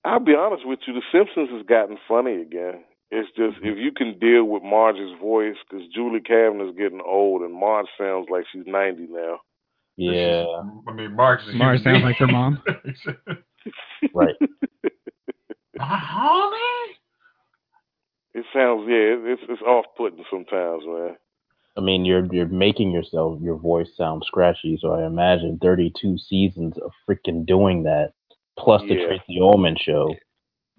I'll 0.04 0.20
be 0.20 0.36
honest 0.36 0.66
with 0.66 0.80
you, 0.88 0.94
The 0.94 1.02
Simpsons 1.12 1.50
has 1.52 1.66
gotten 1.66 1.98
funny 2.08 2.42
again. 2.42 2.84
It's 3.12 3.30
just 3.36 3.58
mm-hmm. 3.58 3.68
if 3.68 3.78
you 3.78 3.92
can 3.92 4.18
deal 4.20 4.46
with 4.46 4.64
Marge's 4.64 5.12
voice, 5.20 5.56
because 5.70 5.86
Julie 5.94 6.22
Kavner's 6.22 6.76
getting 6.78 7.02
old, 7.06 7.42
and 7.42 7.54
Marge 7.54 7.88
sounds 7.98 8.28
like 8.30 8.46
she's 8.52 8.66
90 8.66 9.08
now. 9.10 9.40
Yeah, 9.98 10.46
I 10.88 10.94
mean, 10.94 11.16
Marge 11.16 11.42
is 11.42 11.50
a 11.50 11.58
Marge 11.58 11.82
human 11.82 12.02
sounds 12.02 12.04
like 12.04 12.18
her 12.18 12.28
mom. 12.28 12.62
being. 12.66 13.18
right. 14.14 14.36
Honey? 15.80 16.96
It 18.36 18.46
sounds 18.54 18.86
yeah, 18.88 19.32
it's 19.32 19.42
it's 19.50 19.62
off 19.64 19.86
putting 19.98 20.24
sometimes, 20.30 20.84
man. 20.86 21.18
I 21.76 21.82
mean, 21.82 22.06
you're 22.06 22.32
you're 22.32 22.48
making 22.48 22.92
yourself 22.92 23.40
your 23.42 23.58
voice 23.58 23.90
sound 23.98 24.24
scratchy, 24.26 24.78
so 24.80 24.94
I 24.94 25.06
imagine 25.08 25.58
32 25.62 26.18
seasons 26.20 26.78
of 26.78 26.92
freaking 27.10 27.46
doing 27.46 27.84
that, 27.84 28.14
plus 28.58 28.84
the 28.84 28.96
Tracey 28.96 29.40
Ullman 29.42 29.78
show. 29.80 30.16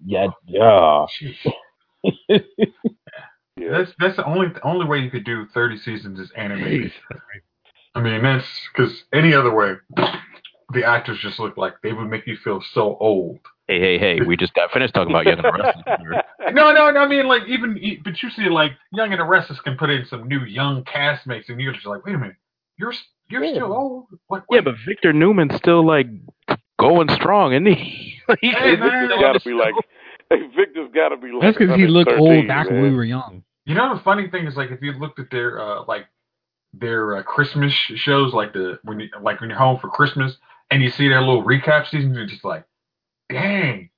Yeah, 0.05 0.27
yeah. 0.47 1.05
Yeah. 3.59 3.77
That's 3.77 3.91
that's 3.99 4.15
the 4.15 4.25
only 4.25 4.47
the 4.53 4.65
only 4.65 4.85
way 4.85 4.99
you 4.99 5.11
could 5.11 5.25
do 5.25 5.45
30 5.53 5.79
seasons 5.79 6.19
is 6.19 6.31
animated. 6.35 6.93
Jeez. 7.95 7.99
I 7.99 8.03
mean, 8.03 8.23
that's 8.23 8.45
because 8.73 9.03
any 9.13 9.33
other 9.33 9.53
way, 9.53 9.73
the 10.73 10.83
actors 10.85 11.19
just 11.21 11.39
look 11.39 11.57
like 11.57 11.73
they 11.83 11.93
would 11.93 12.09
make 12.09 12.27
you 12.27 12.37
feel 12.43 12.61
so 12.73 12.97
old. 12.99 13.39
Hey, 13.67 13.79
hey, 13.79 13.99
hey! 13.99 14.21
We 14.21 14.35
just 14.35 14.53
got 14.55 14.71
finished 14.71 14.95
talking 14.95 15.11
about 15.13 15.25
Young 15.25 15.37
and 15.39 15.45
the 15.45 15.51
Restless. 15.51 16.23
No, 16.53 16.71
no, 16.73 16.89
no. 16.89 17.01
I 17.01 17.07
mean, 17.07 17.27
like 17.27 17.43
even, 17.47 17.77
e- 17.77 17.99
but 18.03 18.23
you 18.23 18.29
see, 18.31 18.49
like 18.49 18.71
Young 18.91 19.11
and 19.11 19.19
the 19.19 19.25
Restless 19.25 19.59
can 19.59 19.77
put 19.77 19.91
in 19.91 20.03
some 20.05 20.27
new 20.27 20.39
young 20.45 20.83
castmates, 20.83 21.47
and 21.49 21.61
you're 21.61 21.73
just 21.73 21.85
like, 21.85 22.03
wait 22.03 22.15
a 22.15 22.17
minute, 22.17 22.37
you're 22.77 22.93
you're 23.29 23.43
Yeah. 23.43 23.51
still 23.51 23.73
old. 23.73 24.05
What? 24.27 24.45
Yeah, 24.49 24.61
but 24.61 24.73
Victor 24.87 25.13
Newman's 25.13 25.53
still 25.57 25.85
like 25.85 26.07
going 26.79 27.07
strong, 27.09 27.53
isn't 27.53 27.67
he? 27.67 28.15
He's 28.41 28.55
Hey, 28.55 28.75
man. 28.77 28.79
Victor's 28.79 29.19
got 29.21 29.33
to 29.33 29.39
the 29.43 29.49
be 29.49 29.53
like, 29.53 29.73
hey, 30.31 30.47
Victor's 30.55 30.89
got 30.95 31.09
to 31.09 31.17
be 31.17 31.31
like. 31.31 31.41
That's 31.41 31.57
because 31.59 31.75
he 31.75 31.85
looked 31.85 32.11
old 32.11 32.47
back 32.47 32.67
when 32.67 32.81
we 32.81 32.89
were 32.91 33.03
young. 33.03 33.43
You 33.65 33.75
know 33.75 33.95
the 33.95 34.01
funny 34.01 34.27
thing 34.29 34.47
is 34.47 34.55
like 34.55 34.71
if 34.71 34.81
you 34.81 34.93
looked 34.93 35.19
at 35.19 35.29
their 35.29 35.61
uh 35.61 35.83
like 35.87 36.07
their 36.73 37.17
uh, 37.17 37.23
Christmas 37.23 37.73
shows 37.73 38.33
like 38.33 38.53
the 38.53 38.79
when 38.83 38.99
you 38.99 39.07
like 39.21 39.41
when 39.41 39.49
you're 39.49 39.57
home 39.59 39.79
for 39.79 39.89
Christmas 39.89 40.37
and 40.71 40.81
you 40.83 40.89
see 40.91 41.07
their 41.09 41.21
little 41.21 41.43
recap 41.43 41.87
seasons 41.89 42.15
you're 42.15 42.27
just 42.27 42.45
like, 42.45 42.63
dang, 43.29 43.89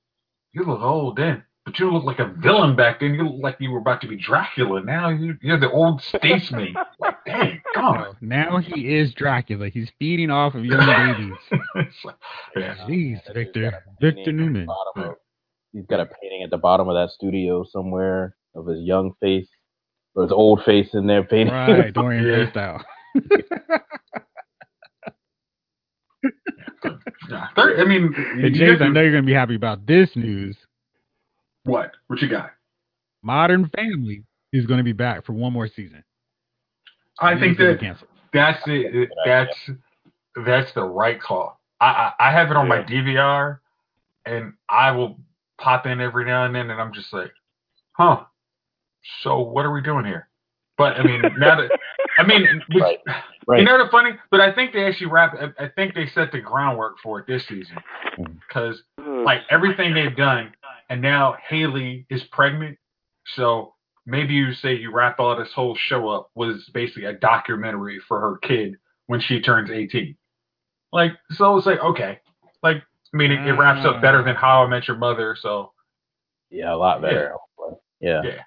you 0.52 0.64
look 0.64 0.80
old 0.80 1.16
then, 1.16 1.42
but 1.64 1.78
you 1.78 1.90
look 1.92 2.04
like 2.04 2.18
a 2.18 2.32
villain 2.38 2.74
back 2.76 3.00
then. 3.00 3.14
You 3.14 3.24
look 3.28 3.42
like 3.42 3.56
you 3.60 3.70
were 3.70 3.78
about 3.78 4.00
to 4.02 4.08
be 4.08 4.16
Dracula. 4.16 4.82
Now 4.82 5.10
you, 5.10 5.36
you're 5.42 5.60
the 5.60 5.70
old 5.70 6.02
statesman. 6.02 6.74
like, 6.98 7.16
dang, 7.26 7.60
come 7.74 7.84
on. 7.84 8.16
Now 8.20 8.58
he 8.58 8.96
is 8.96 9.12
Dracula. 9.14 9.68
He's 9.68 9.90
feeding 9.98 10.30
off 10.30 10.54
of 10.54 10.64
young 10.64 10.86
babies. 11.48 11.60
It's 11.76 12.04
like, 12.04 12.16
yeah. 12.56 12.74
Jeez, 12.86 12.88
He's 12.88 13.34
Victor. 13.34 13.84
Victor 14.00 14.32
Newman. 14.32 14.66
of- 14.96 15.14
He's 15.72 15.86
got 15.86 16.00
a 16.00 16.06
painting 16.06 16.42
at 16.42 16.50
the 16.50 16.58
bottom 16.58 16.88
of 16.88 16.94
that 16.94 17.10
studio 17.14 17.64
somewhere 17.70 18.36
of 18.54 18.66
his 18.66 18.80
young 18.82 19.12
face 19.20 19.48
or 20.14 20.24
his 20.24 20.32
old 20.32 20.62
face 20.64 20.88
in 20.94 21.06
there 21.06 21.24
painting. 21.24 21.54
Right, 21.54 21.92
Dorian 21.94 22.24
Yeah. 22.26 22.34
Gray 22.36 22.50
style. 22.50 22.84
yeah. 27.30 27.48
I 27.56 27.84
mean, 27.84 28.12
Hey, 28.40 28.50
James, 28.50 28.80
I 28.82 28.88
know 28.88 29.00
you're 29.00 29.12
going 29.12 29.22
to 29.22 29.26
be 29.26 29.32
happy 29.34 29.54
about 29.54 29.86
this 29.86 30.10
news. 30.14 30.56
what? 31.64 31.92
What 32.08 32.20
you 32.20 32.28
got? 32.28 32.50
Modern 33.22 33.70
Family 33.76 34.24
is 34.52 34.66
going 34.66 34.78
to 34.78 34.84
be 34.84 34.92
back 34.92 35.24
for 35.24 35.32
one 35.32 35.52
more 35.52 35.68
season. 35.68 36.02
I 37.20 37.32
It 37.34 37.40
think 37.40 37.58
that. 37.58 37.96
That's 38.32 38.58
it. 38.66 39.10
That's 39.26 39.70
that's 40.46 40.72
the 40.74 40.82
right 40.82 41.20
call. 41.20 41.60
I 41.80 42.12
I, 42.18 42.28
I 42.28 42.32
have 42.32 42.50
it 42.50 42.56
on 42.56 42.66
my 42.66 42.78
DVR, 42.82 43.58
and 44.24 44.54
I 44.68 44.90
will 44.92 45.20
pop 45.60 45.86
in 45.86 46.00
every 46.00 46.24
now 46.24 46.46
and 46.46 46.54
then, 46.54 46.70
and 46.70 46.80
I'm 46.80 46.92
just 46.94 47.12
like, 47.12 47.30
huh. 47.92 48.24
So 49.22 49.40
what 49.40 49.64
are 49.64 49.72
we 49.72 49.82
doing 49.82 50.04
here? 50.04 50.28
But 50.78 50.96
I 50.96 51.02
mean, 51.02 51.22
now 51.38 51.56
that 51.60 51.70
I 52.18 52.24
mean, 52.24 52.46
which, 52.72 52.84
Right. 53.46 53.58
you 53.58 53.64
know 53.64 53.82
the 53.82 53.90
funny, 53.90 54.12
but 54.30 54.40
I 54.40 54.52
think 54.52 54.72
they 54.72 54.86
actually 54.86 55.08
wrap. 55.08 55.34
I, 55.34 55.64
I 55.64 55.68
think 55.68 55.94
they 55.94 56.06
set 56.06 56.32
the 56.32 56.40
groundwork 56.40 56.98
for 57.02 57.18
it 57.18 57.26
this 57.26 57.46
season 57.46 57.76
mm. 58.18 58.38
because 58.46 58.82
like 58.98 59.40
everything 59.50 59.94
they've 59.94 60.16
done, 60.16 60.52
and 60.88 61.02
now 61.02 61.36
Haley 61.48 62.06
is 62.08 62.22
pregnant, 62.24 62.78
so 63.34 63.74
maybe 64.06 64.34
you 64.34 64.52
say 64.54 64.74
you 64.74 64.92
wrap 64.92 65.18
all 65.18 65.36
this 65.36 65.52
whole 65.52 65.74
show 65.74 66.08
up 66.08 66.30
was 66.34 66.68
basically 66.72 67.04
a 67.04 67.12
documentary 67.12 68.00
for 68.06 68.20
her 68.20 68.38
kid 68.38 68.76
when 69.06 69.20
she 69.20 69.40
turns 69.40 69.70
18. 69.70 70.16
Like, 70.92 71.12
so 71.30 71.56
it's 71.56 71.66
like, 71.66 71.80
okay. 71.80 72.20
Like, 72.62 72.78
I 73.12 73.16
mean, 73.16 73.32
it, 73.32 73.46
it 73.46 73.52
wraps 73.54 73.84
up 73.84 74.02
better 74.02 74.22
than 74.22 74.34
How 74.34 74.64
I 74.64 74.68
Met 74.68 74.88
Your 74.88 74.96
Mother. 74.96 75.36
So, 75.40 75.72
Yeah, 76.50 76.74
a 76.74 76.76
lot 76.76 77.00
better. 77.00 77.34
Yeah. 78.00 78.22
Yeah. 78.24 78.42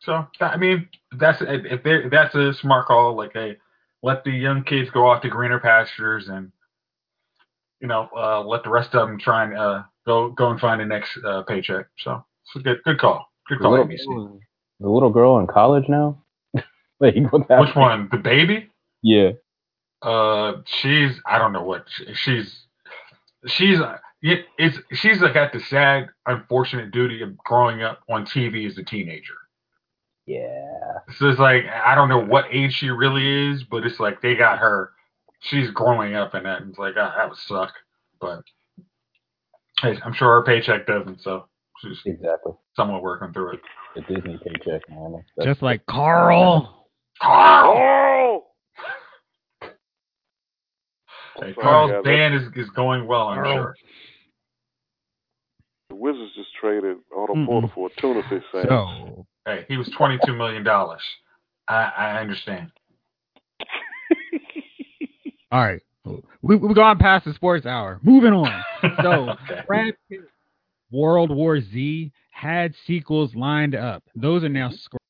So 0.00 0.26
I 0.40 0.56
mean, 0.56 0.88
that's 1.12 1.38
if 1.42 1.82
they 1.82 2.08
that's 2.08 2.34
a 2.34 2.52
smart 2.54 2.86
call. 2.86 3.16
Like, 3.16 3.32
hey, 3.32 3.56
let 4.02 4.24
the 4.24 4.30
young 4.30 4.62
kids 4.64 4.90
go 4.90 5.08
off 5.08 5.22
to 5.22 5.28
greener 5.28 5.58
pastures, 5.58 6.28
and 6.28 6.52
you 7.80 7.88
know, 7.88 8.08
uh, 8.16 8.42
let 8.44 8.62
the 8.64 8.70
rest 8.70 8.94
of 8.94 9.08
them 9.08 9.18
try 9.18 9.44
and 9.44 9.56
uh, 9.56 9.82
go 10.06 10.30
go 10.30 10.50
and 10.50 10.60
find 10.60 10.80
the 10.80 10.84
next 10.86 11.18
uh, 11.24 11.42
paycheck. 11.42 11.86
So, 11.98 12.24
it's 12.46 12.56
a 12.56 12.58
good 12.60 12.82
good 12.84 12.98
call. 12.98 13.26
Good 13.48 13.58
The 13.58 13.62
call, 13.62 13.72
little, 13.72 13.86
ABC. 13.86 14.40
the 14.80 14.88
little 14.88 15.10
girl 15.10 15.38
in 15.38 15.46
college 15.46 15.88
now? 15.88 16.22
like, 17.00 17.14
what 17.30 17.48
Which 17.60 17.74
one? 17.74 18.08
The 18.12 18.18
baby? 18.18 18.70
Yeah. 19.02 19.30
Uh, 20.02 20.62
she's 20.66 21.20
I 21.26 21.38
don't 21.38 21.52
know 21.52 21.64
what 21.64 21.86
she's 22.14 22.66
she's 23.46 23.80
uh, 23.80 23.98
it- 24.22 24.46
it's 24.58 24.78
she's 24.92 25.20
like 25.20 25.34
got 25.34 25.52
the 25.52 25.58
sad, 25.60 26.08
unfortunate 26.26 26.92
duty 26.92 27.22
of 27.22 27.36
growing 27.38 27.82
up 27.82 28.00
on 28.08 28.24
TV 28.24 28.64
as 28.66 28.78
a 28.78 28.84
teenager. 28.84 29.34
Yeah. 30.28 30.98
So 31.16 31.30
it's 31.30 31.38
like 31.38 31.64
I 31.66 31.94
don't 31.94 32.10
know 32.10 32.22
what 32.22 32.44
age 32.50 32.74
she 32.74 32.90
really 32.90 33.50
is, 33.50 33.64
but 33.64 33.86
it's 33.86 33.98
like 33.98 34.20
they 34.20 34.34
got 34.36 34.58
her. 34.58 34.90
She's 35.40 35.70
growing 35.70 36.14
up 36.14 36.34
in 36.34 36.42
that, 36.42 36.60
and 36.60 36.68
it's 36.70 36.78
like 36.78 36.94
ah, 36.98 37.14
that 37.16 37.30
would 37.30 37.38
suck. 37.38 37.72
But 38.20 38.42
hey, 39.80 39.98
I'm 40.04 40.12
sure 40.12 40.28
her 40.34 40.42
paycheck 40.44 40.86
doesn't, 40.86 41.22
so 41.22 41.46
she's 41.80 41.98
Exactly. 42.04 42.52
somewhat 42.76 43.02
working 43.02 43.32
through 43.32 43.52
it. 43.54 43.60
The 43.94 44.02
Disney 44.02 44.38
paycheck, 44.44 44.82
man. 44.90 45.24
That's- 45.36 45.54
Just 45.54 45.62
like 45.62 45.86
Carl. 45.86 46.88
Carl, 47.22 48.44
Oh! 49.62 49.64
hey, 51.40 51.54
Carl's 51.54 51.90
guys. 51.90 52.04
band 52.04 52.34
is 52.34 52.42
is 52.54 52.68
going 52.70 53.06
well, 53.06 53.28
I'm 53.28 53.36
Carl. 53.38 53.54
sure. 53.54 53.74
The 55.88 55.94
Wizards 55.94 56.32
just 56.36 56.50
traded 56.60 56.98
Otto 57.16 57.34
Mm-mm. 57.34 57.46
Porter 57.46 57.68
for 57.74 57.88
a 57.88 58.00
tuna 58.00 58.22
fish 58.28 58.42
sandwich. 58.52 58.68
So, 58.68 59.26
Hey, 59.48 59.64
he 59.66 59.78
was 59.78 59.88
twenty 59.96 60.18
two 60.26 60.34
million 60.34 60.62
dollars. 60.62 61.00
I 61.68 61.90
I 61.96 62.20
understand. 62.20 62.70
all 65.50 65.64
right. 65.64 65.80
We, 66.42 66.56
we've 66.56 66.76
gone 66.76 66.98
past 66.98 67.24
the 67.24 67.32
sports 67.32 67.64
hour. 67.64 67.98
Moving 68.02 68.32
on. 68.34 68.62
So, 69.02 69.30
Okay. 69.30 69.62
Brad 69.66 69.94
Pitt, 70.08 70.20
World 70.90 71.30
War 71.34 71.60
Z 71.60 72.12
had 72.30 72.74
sequels 72.86 73.34
lined 73.34 73.74
up. 73.74 74.02
Those 74.14 74.44
are 74.44 74.48
now 74.50 74.68
scrapped. 74.70 75.02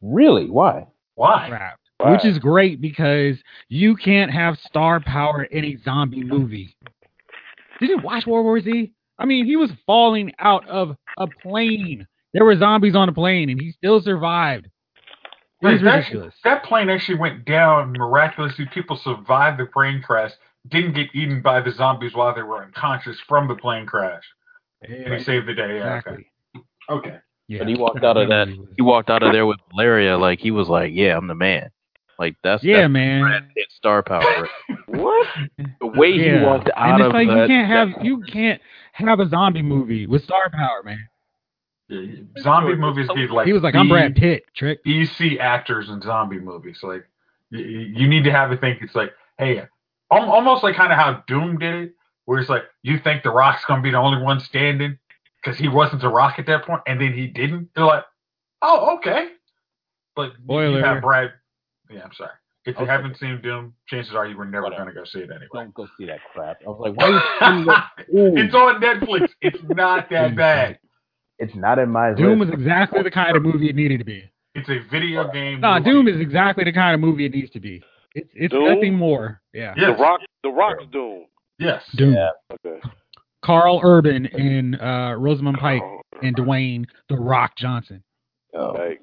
Really? 0.00 0.50
Why? 0.50 0.86
why? 1.14 1.46
scrapped. 1.46 1.80
which 2.06 2.24
is 2.24 2.38
great 2.38 2.80
because 2.80 3.36
you 3.68 3.96
can't 3.96 4.30
have 4.32 4.58
star 4.66 4.98
power 4.98 5.44
in 5.44 5.64
a 5.64 5.76
zombie 5.84 6.24
movie. 6.24 6.74
Did 7.80 7.90
you 7.90 7.98
watch 8.02 8.26
World 8.26 8.44
War 8.44 8.60
Z? 8.60 8.92
I 9.18 9.26
mean, 9.26 9.44
he 9.44 9.56
was 9.56 9.70
falling 9.86 10.32
out 10.38 10.66
of 10.68 10.96
a 11.18 11.26
plane. 11.42 12.06
There 12.32 12.44
were 12.44 12.56
zombies 12.56 12.94
on 12.94 13.08
a 13.08 13.12
plane, 13.12 13.50
and 13.50 13.60
he 13.60 13.72
still 13.72 14.00
survived. 14.00 14.66
It 15.62 15.66
was 15.66 15.82
that, 15.82 15.96
ridiculous. 15.96 16.34
that 16.44 16.64
plane 16.64 16.90
actually 16.90 17.18
went 17.18 17.44
down 17.44 17.92
miraculously. 17.92 18.66
People 18.72 18.96
survived 18.96 19.60
the 19.60 19.66
plane 19.66 20.02
crash, 20.02 20.32
didn't 20.68 20.94
get 20.94 21.08
eaten 21.14 21.40
by 21.40 21.60
the 21.60 21.70
zombies 21.70 22.14
while 22.14 22.34
they 22.34 22.42
were 22.42 22.64
unconscious 22.64 23.18
from 23.28 23.46
the 23.48 23.54
plane 23.54 23.86
crash. 23.86 24.24
And 24.82 25.14
he 25.14 25.22
saved 25.22 25.46
the 25.46 25.54
day. 25.54 25.76
Yeah, 25.76 25.98
Exactly. 25.98 26.26
okay. 26.56 26.64
okay. 27.08 27.18
Yeah. 27.48 27.58
But 27.58 27.68
he 27.68 27.74
walked 27.76 28.02
out 28.02 28.16
of 28.16 28.28
that. 28.28 28.48
He 28.76 28.82
walked 28.82 29.10
out 29.10 29.22
of 29.22 29.32
there 29.32 29.46
with 29.46 29.58
malaria. 29.72 30.16
Like 30.16 30.38
he 30.40 30.50
was 30.50 30.68
like, 30.68 30.92
"Yeah, 30.94 31.16
I'm 31.16 31.26
the 31.26 31.34
man." 31.34 31.70
Like 32.18 32.36
that's 32.42 32.64
Yeah, 32.64 32.82
that's 32.82 32.92
man. 32.92 33.20
Brad 33.22 33.44
star 33.76 34.02
power. 34.02 34.48
What? 34.86 35.26
the 35.80 35.86
way 35.86 36.12
he 36.12 36.32
walked 36.44 36.70
out 36.76 37.00
of 37.00 37.00
the. 37.00 37.00
and 37.00 37.00
it's 37.00 37.06
of 37.08 37.12
like 37.14 37.28
that. 37.28 37.40
you 37.40 37.46
can't 37.46 37.68
have 37.68 38.04
you 38.04 38.22
can't 38.22 38.60
have 38.92 39.20
a 39.20 39.28
zombie 39.28 39.62
movie 39.62 40.06
with 40.06 40.22
star 40.24 40.50
power, 40.50 40.82
man. 40.84 41.08
Zombie 42.40 42.74
movies 42.76 43.08
need 43.14 43.30
like 43.30 43.46
he 43.46 43.52
was 43.52 43.62
like, 43.62 43.74
"I'm 43.74 43.88
Brad 43.88 44.14
Pitt." 44.16 44.44
Trick. 44.54 44.80
EC 44.86 45.38
actors 45.40 45.88
in 45.88 46.00
zombie 46.02 46.38
movies. 46.40 46.80
Like 46.82 47.06
you, 47.50 47.60
you 47.60 48.08
need 48.08 48.24
to 48.24 48.30
have 48.32 48.50
a 48.52 48.56
think. 48.56 48.82
It's 48.82 48.94
like, 48.94 49.12
hey, 49.38 49.62
almost 50.10 50.62
like 50.62 50.76
kind 50.76 50.92
of 50.92 50.98
how 50.98 51.22
Doom 51.26 51.58
did 51.58 51.74
it, 51.74 51.94
where 52.24 52.38
it's 52.40 52.48
like 52.48 52.64
you 52.82 52.98
think 52.98 53.22
the 53.22 53.30
Rock's 53.30 53.64
gonna 53.64 53.82
be 53.82 53.90
the 53.90 53.98
only 53.98 54.22
one 54.22 54.40
standing 54.40 54.98
because 55.42 55.58
he 55.58 55.68
wasn't 55.68 56.00
the 56.02 56.08
Rock 56.08 56.38
at 56.38 56.46
that 56.46 56.64
point, 56.64 56.82
and 56.86 57.00
then 57.00 57.12
he 57.12 57.26
didn't. 57.26 57.68
They're 57.74 57.84
like, 57.84 58.04
oh, 58.62 58.96
okay. 58.96 59.28
But 60.16 60.32
you- 60.32 60.44
Spoiler. 60.44 60.78
you 60.78 60.84
have 60.84 61.02
Brad. 61.02 61.32
Yeah, 61.90 62.02
I'm 62.04 62.12
sorry. 62.12 62.30
If 62.64 62.76
you 62.76 62.82
Okay. 62.82 62.92
haven't 62.92 63.16
seen 63.18 63.40
Doom, 63.42 63.74
chances 63.88 64.14
are 64.14 64.24
you 64.26 64.36
were 64.36 64.44
never 64.44 64.70
gonna 64.70 64.92
go 64.94 65.02
see 65.04 65.18
it 65.18 65.30
anyway. 65.30 65.48
Don't 65.52 65.74
go 65.74 65.88
see 65.98 66.06
that 66.06 66.20
crap. 66.32 66.58
I 66.64 66.68
was 66.70 66.78
like, 66.78 66.94
why 66.96 67.06
are 67.40 67.58
you 67.58 67.64
that? 67.66 67.90
It's 68.08 68.54
on 68.54 68.80
Netflix. 68.80 69.30
It's 69.40 69.58
not 69.74 70.08
that 70.10 70.36
bad. 70.36 70.78
It's 71.42 71.54
not 71.56 71.78
in 71.78 71.90
my 71.90 72.14
Doom 72.14 72.38
list. 72.40 72.52
is 72.52 72.58
exactly 72.60 73.02
the 73.02 73.10
kind 73.10 73.36
of 73.36 73.42
movie 73.42 73.68
it 73.68 73.74
needed 73.76 73.98
to 73.98 74.04
be. 74.04 74.30
It's 74.54 74.68
a 74.68 74.78
video 74.90 75.30
game. 75.32 75.60
Nah, 75.60 75.78
movie. 75.78 75.90
Doom 75.90 76.08
is 76.08 76.20
exactly 76.20 76.64
the 76.64 76.72
kind 76.72 76.94
of 76.94 77.00
movie 77.00 77.24
it 77.26 77.32
needs 77.32 77.50
to 77.50 77.60
be. 77.60 77.82
It's 78.14 78.28
it's 78.34 78.52
Doom? 78.52 78.66
nothing 78.74 78.94
more. 78.94 79.40
Yeah. 79.52 79.74
Yes. 79.76 79.96
The 79.96 80.02
Rock. 80.02 80.20
The 80.42 80.50
Rock's 80.50 80.84
Doom. 80.92 81.24
Yes. 81.58 81.82
Doom. 81.96 82.14
Yeah. 82.14 82.30
Okay. 82.66 82.80
Karl 83.44 83.80
Urban 83.82 84.26
and 84.26 84.80
uh, 84.80 85.14
Rosamund 85.18 85.58
Pike 85.58 85.82
Oh, 85.82 86.00
and 86.22 86.36
Dwayne 86.36 86.84
the 87.08 87.16
Rock 87.16 87.56
Johnson. 87.56 88.04
Oh. 88.54 88.74
Yikes. 88.78 88.98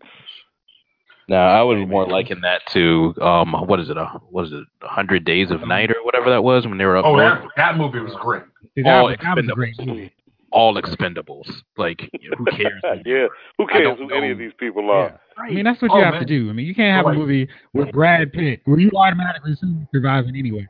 No, 1.28 1.36
I 1.38 1.62
was 1.62 1.88
more 1.88 2.08
liking 2.08 2.42
that 2.42 2.62
to 2.72 3.14
um, 3.22 3.54
what 3.68 3.80
is 3.80 3.90
it? 3.90 3.98
Uh, 3.98 4.08
what 4.32 4.46
is 4.46 4.52
it? 4.52 4.64
A 4.82 4.88
hundred 4.88 5.26
days 5.26 5.52
of 5.52 5.68
night 5.68 5.92
or 5.92 6.04
whatever 6.04 6.30
that 6.32 6.44
was 6.44 6.66
when 6.66 6.78
they 6.80 6.86
were 6.86 6.98
up 6.98 7.06
Oh, 7.06 7.16
north. 7.16 7.42
that 7.42 7.50
that 7.58 7.78
movie 7.78 8.00
was 8.00 8.14
great. 8.20 8.44
See, 8.76 8.82
that, 8.84 8.90
All 8.90 9.06
was, 9.06 9.18
that 9.22 9.36
was 9.36 9.46
a 9.48 9.54
great 9.54 9.76
movie. 9.80 10.12
All 10.52 10.76
Expendables. 10.82 11.50
Like 11.78 12.10
who 12.38 12.46
cares? 12.46 12.82
yeah. 13.06 13.28
Who 13.58 13.68
cares 13.68 13.98
don't 13.98 14.10
who 14.10 14.16
any 14.16 14.32
of 14.32 14.38
these 14.38 14.54
people 14.60 14.90
are? 14.92 15.20
Yeah. 15.38 15.44
I 15.44 15.52
mean, 15.52 15.64
that's 15.66 15.82
what 15.82 15.92
Oh, 15.92 15.98
you 15.98 16.04
have 16.04 16.16
man. 16.16 16.22
to 16.22 16.28
do. 16.28 16.50
I 16.50 16.54
mean, 16.54 16.66
you 16.66 16.76
can't 16.76 16.96
have 16.96 17.06
Oh, 17.06 17.10
a 17.10 17.14
movie 17.14 17.48
with 17.74 17.92
Brad 17.92 18.32
Pitt 18.34 18.62
where 18.66 18.80
you 18.80 18.92
automatically 18.96 19.54
assume 19.54 19.80
he's 19.80 19.88
surviving 19.94 20.36
anyway. 20.36 20.68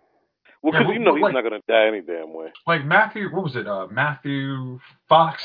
Well, 0.61 0.73
because 0.73 0.87
but- 0.87 0.93
you 0.93 0.99
know 0.99 1.15
he's 1.15 1.23
like- 1.23 1.33
not 1.33 1.43
gonna 1.43 1.61
die 1.67 1.87
any 1.87 2.01
damn 2.01 2.33
way. 2.33 2.47
like 2.67 2.83
Matthew, 2.85 3.29
what 3.33 3.43
was 3.43 3.55
it? 3.55 3.67
Uh, 3.67 3.87
Matthew 3.89 4.79
Fox. 5.07 5.41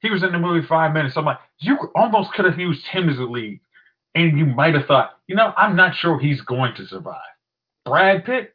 He 0.00 0.10
was 0.10 0.22
in 0.22 0.32
the 0.32 0.38
movie 0.38 0.66
five 0.66 0.92
minutes. 0.92 1.14
So 1.14 1.20
I'm 1.20 1.26
like, 1.26 1.38
you 1.60 1.76
almost 1.94 2.32
could 2.34 2.44
have 2.44 2.58
used 2.58 2.84
him 2.86 3.08
as 3.08 3.18
a 3.18 3.22
lead, 3.22 3.60
and 4.14 4.38
you 4.38 4.44
might 4.46 4.74
have 4.74 4.86
thought, 4.86 5.18
you 5.28 5.34
know, 5.34 5.52
I'm 5.56 5.76
not 5.76 5.94
sure 5.94 6.18
he's 6.18 6.40
going 6.42 6.74
to 6.76 6.86
survive. 6.86 7.20
Brad 7.86 8.24
Pitt, 8.24 8.54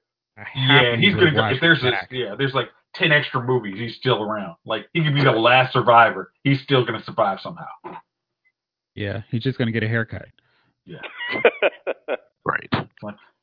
yeah, 0.56 0.96
he's 0.96 1.16
gonna 1.16 1.32
go. 1.34 1.46
If 1.48 1.60
there's 1.62 1.84
a, 1.84 1.92
yeah, 2.12 2.36
there's 2.38 2.54
like 2.54 2.70
ten 2.96 3.12
extra 3.12 3.42
movies, 3.42 3.76
he's 3.78 3.96
still 3.96 4.24
around. 4.24 4.56
Like 4.66 4.88
he 4.94 5.04
could 5.04 5.14
be 5.14 5.24
the 5.24 5.32
last 5.32 5.74
survivor. 5.74 6.32
He's 6.44 6.62
still 6.62 6.86
gonna 6.86 7.04
survive 7.04 7.40
somehow. 7.42 7.66
Yeah, 8.96 9.22
he's 9.30 9.44
just 9.44 9.58
gonna 9.58 9.72
get 9.72 9.84
a 9.84 9.88
haircut. 9.88 10.28
Yeah. 10.86 11.00
right. 12.46 12.70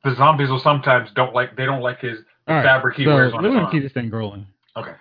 The 0.04 0.14
zombies 0.16 0.48
will 0.48 0.60
sometimes 0.62 1.10
don't 1.14 1.34
like. 1.34 1.56
They 1.56 1.64
don't 1.64 1.80
like 1.82 2.00
his 2.00 2.18
All 2.46 2.56
right, 2.56 2.64
fabric 2.64 2.96
he 2.96 3.04
so 3.04 3.14
wears 3.14 3.32
on 3.32 3.42
we're 3.42 3.50
his 3.50 3.58
gonna 3.58 3.70
keep 3.70 3.82
this 3.82 3.92
thing 3.92 4.10
rolling. 4.10 4.46
Okay. 4.76 4.92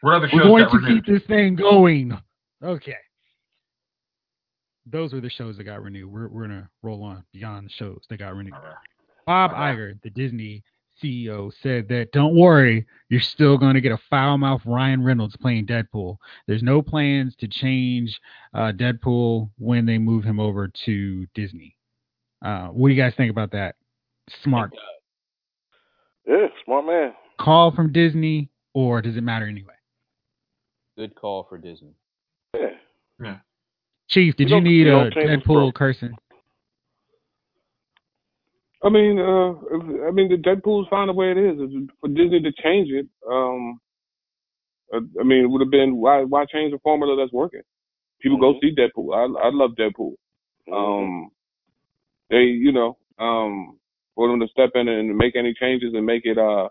What 0.00 0.14
other 0.14 0.28
We're 0.32 0.42
going 0.44 0.64
got 0.64 0.70
to 0.72 0.78
renewed? 0.78 1.04
keep 1.06 1.14
this 1.14 1.26
thing 1.26 1.56
going. 1.56 2.16
Okay. 2.62 2.94
Those 4.86 5.12
were 5.12 5.20
the 5.20 5.30
shows 5.30 5.56
that 5.56 5.64
got 5.64 5.82
renewed. 5.82 6.10
We're 6.10 6.28
we're 6.28 6.46
gonna 6.46 6.68
roll 6.82 7.02
on 7.02 7.24
beyond 7.32 7.66
the 7.66 7.70
shows 7.70 8.00
that 8.08 8.18
got 8.18 8.34
renewed. 8.34 8.54
All 8.54 8.60
right. 8.60 8.74
Bob 9.26 9.50
All 9.52 9.58
right. 9.58 9.76
Iger, 9.76 10.02
the 10.02 10.10
Disney 10.10 10.62
CEO, 11.02 11.52
said 11.62 11.88
that 11.88 12.12
don't 12.12 12.36
worry, 12.36 12.86
you're 13.08 13.20
still 13.20 13.56
going 13.58 13.74
to 13.74 13.80
get 13.80 13.92
a 13.92 13.98
foul 14.10 14.38
mouth 14.38 14.62
Ryan 14.64 15.02
Reynolds 15.02 15.36
playing 15.36 15.66
Deadpool. 15.66 16.16
There's 16.46 16.62
no 16.62 16.82
plans 16.82 17.34
to 17.36 17.48
change 17.48 18.20
uh, 18.54 18.72
Deadpool 18.72 19.50
when 19.58 19.86
they 19.86 19.98
move 19.98 20.24
him 20.24 20.40
over 20.40 20.68
to 20.86 21.26
Disney. 21.34 21.76
Uh, 22.44 22.68
what 22.68 22.88
do 22.88 22.94
you 22.94 23.02
guys 23.02 23.14
think 23.16 23.30
about 23.30 23.52
that? 23.52 23.76
Smart 24.42 24.72
yeah, 26.28 26.46
smart 26.64 26.86
man. 26.86 27.14
call 27.40 27.70
from 27.74 27.90
Disney, 27.92 28.50
or 28.74 29.00
does 29.00 29.16
it 29.16 29.22
matter 29.22 29.46
anyway? 29.46 29.72
Good 30.96 31.14
call 31.14 31.46
for 31.48 31.56
Disney. 31.56 31.94
Yeah. 32.54 32.66
Yeah. 33.22 33.36
Chief, 34.08 34.36
did 34.36 34.50
You 34.50 34.56
you 34.56 34.62
need 34.62 34.86
a 34.86 34.90
don't 34.90 35.14
change 35.14 35.42
Deadpool 35.42 35.44
pro- 35.44 35.72
cursing? 35.72 36.16
I 38.88 38.90
mean, 38.90 39.18
uh, 39.18 39.50
if- 39.76 40.02
I 40.08 40.10
mean, 40.12 40.28
the 40.30 40.36
Deadpool's 40.38 40.88
fine 40.88 41.08
the 41.08 41.12
way 41.12 41.30
it 41.30 41.36
is. 41.36 41.60
If- 41.60 41.90
For 42.00 42.08
Disney 42.08 42.40
to 42.40 42.52
change 42.52 42.90
it, 42.90 43.06
um, 43.30 43.78
uh, 44.94 45.00
I 45.20 45.24
mean, 45.24 45.44
it 45.44 45.50
would 45.50 45.60
have 45.60 45.70
been 45.70 45.96
why 45.96 46.24
why 46.24 46.46
change 46.46 46.72
the 46.72 46.78
formula 46.78 47.16
that's 47.16 47.32
working? 47.32 47.60
People 48.20 48.38
go 48.38 48.54
Mhm. 48.54 48.60
see 48.60 48.74
Deadpool. 48.74 49.14
I 49.14 49.24
I 49.46 49.50
love 49.50 49.72
Deadpool. 49.74 50.14
Mm-hmm. 50.68 50.72
Um, 50.74 51.30
they, 52.30 52.44
you 52.44 52.72
know, 52.72 52.96
um, 53.18 53.78
for 54.14 54.28
them 54.28 54.40
to 54.40 54.48
step 54.48 54.70
in 54.74 54.88
and 54.88 55.16
make 55.16 55.36
any 55.36 55.52
changes 55.54 55.92
and 55.94 56.06
make 56.06 56.24
it, 56.24 56.38
uh, 56.38 56.68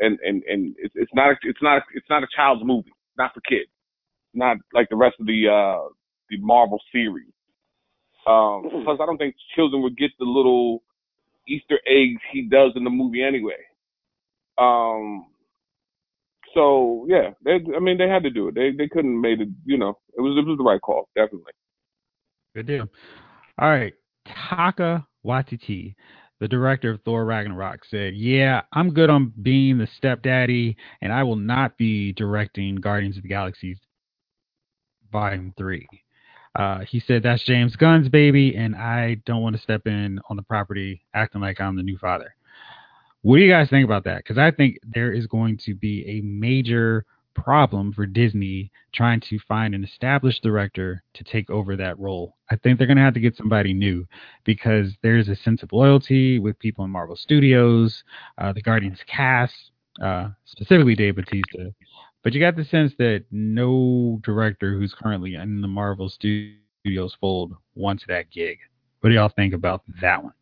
and 0.00 0.18
and 0.20 0.42
and 0.44 0.74
it's 0.78 0.94
it's 0.96 1.14
not 1.14 1.30
a, 1.30 1.36
it's 1.42 1.62
not 1.62 1.78
a, 1.78 1.82
it's 1.94 2.10
not 2.10 2.24
a 2.24 2.28
child's 2.34 2.64
movie, 2.64 2.92
not 3.16 3.32
for 3.32 3.40
kids, 3.42 3.70
not 4.34 4.56
like 4.72 4.88
the 4.88 4.96
rest 4.96 5.16
of 5.20 5.26
the 5.26 5.48
uh 5.48 5.88
the 6.30 6.38
Marvel 6.38 6.80
series. 6.92 7.32
Um, 8.26 8.64
Mhm. 8.64 8.84
plus, 8.84 9.00
I 9.00 9.06
don't 9.06 9.18
think 9.18 9.36
children 9.54 9.82
would 9.82 9.96
get 9.96 10.10
the 10.18 10.24
little 10.24 10.82
Easter 11.48 11.78
eggs 11.86 12.20
he 12.32 12.42
does 12.42 12.72
in 12.76 12.84
the 12.84 12.90
movie 12.90 13.22
anyway. 13.22 13.56
Um, 14.58 15.26
so 16.54 17.06
yeah, 17.08 17.30
they, 17.44 17.58
I 17.74 17.80
mean, 17.80 17.98
they 17.98 18.08
had 18.08 18.22
to 18.24 18.30
do 18.30 18.48
it. 18.48 18.54
They 18.54 18.72
they 18.72 18.88
couldn't 18.88 19.20
made 19.20 19.40
it. 19.40 19.48
You 19.64 19.78
know, 19.78 19.98
it 20.16 20.20
was 20.20 20.36
it 20.38 20.46
was 20.46 20.58
the 20.58 20.64
right 20.64 20.80
call, 20.80 21.08
definitely. 21.14 21.52
Good 22.54 22.66
deal. 22.66 22.88
All 23.58 23.68
right. 23.68 23.92
Taika 24.26 25.06
Waititi, 25.24 25.94
the 26.40 26.48
director 26.48 26.90
of 26.90 27.00
Thor 27.02 27.24
Ragnarok, 27.24 27.84
said, 27.90 28.14
Yeah, 28.14 28.62
I'm 28.72 28.92
good 28.92 29.10
on 29.10 29.32
being 29.42 29.78
the 29.78 29.88
stepdaddy, 29.98 30.76
and 31.00 31.12
I 31.12 31.22
will 31.22 31.36
not 31.36 31.76
be 31.76 32.12
directing 32.12 32.76
Guardians 32.76 33.16
of 33.16 33.22
the 33.22 33.28
Galaxy 33.28 33.78
Volume 35.12 35.52
3. 35.56 35.86
Uh, 36.54 36.80
he 36.80 37.00
said, 37.00 37.22
That's 37.22 37.44
James 37.44 37.76
Gunn's 37.76 38.08
baby, 38.08 38.56
and 38.56 38.74
I 38.74 39.16
don't 39.26 39.42
want 39.42 39.56
to 39.56 39.62
step 39.62 39.86
in 39.86 40.20
on 40.28 40.36
the 40.36 40.42
property 40.42 41.02
acting 41.14 41.40
like 41.40 41.60
I'm 41.60 41.76
the 41.76 41.82
new 41.82 41.98
father. 41.98 42.34
What 43.22 43.36
do 43.36 43.42
you 43.42 43.50
guys 43.50 43.68
think 43.68 43.84
about 43.84 44.04
that? 44.04 44.18
Because 44.18 44.38
I 44.38 44.50
think 44.50 44.78
there 44.82 45.12
is 45.12 45.26
going 45.26 45.58
to 45.58 45.74
be 45.74 46.04
a 46.08 46.22
major 46.22 47.04
problem 47.34 47.92
for 47.92 48.06
Disney 48.06 48.70
trying 48.92 49.20
to 49.20 49.38
find 49.46 49.74
an 49.74 49.84
established 49.84 50.42
director 50.42 51.02
to 51.14 51.24
take 51.24 51.48
over 51.50 51.76
that 51.76 51.98
role. 51.98 52.36
I 52.50 52.56
think 52.56 52.78
they're 52.78 52.86
going 52.86 52.96
to 52.96 53.02
have 53.02 53.14
to 53.14 53.20
get 53.20 53.36
somebody 53.36 53.72
new 53.72 54.06
because 54.44 54.92
there's 55.02 55.28
a 55.28 55.36
sense 55.36 55.62
of 55.62 55.72
loyalty 55.72 56.38
with 56.38 56.58
people 56.58 56.84
in 56.84 56.90
Marvel 56.90 57.16
Studios, 57.16 58.02
uh, 58.38 58.52
the 58.52 58.62
Guardians 58.62 59.00
cast, 59.06 59.54
uh, 60.02 60.28
specifically 60.44 60.94
Dave 60.94 61.16
Bautista. 61.16 61.72
But 62.22 62.34
you 62.34 62.40
got 62.40 62.56
the 62.56 62.64
sense 62.64 62.92
that 62.98 63.24
no 63.30 64.20
director 64.22 64.72
who's 64.78 64.94
currently 64.94 65.34
in 65.36 65.60
the 65.60 65.68
Marvel 65.68 66.08
Studios 66.10 67.16
fold 67.20 67.54
wants 67.74 68.04
that 68.08 68.30
gig. 68.30 68.58
What 69.00 69.10
do 69.10 69.14
y'all 69.14 69.32
think 69.34 69.54
about 69.54 69.82
that 70.02 70.22
one? 70.22 70.34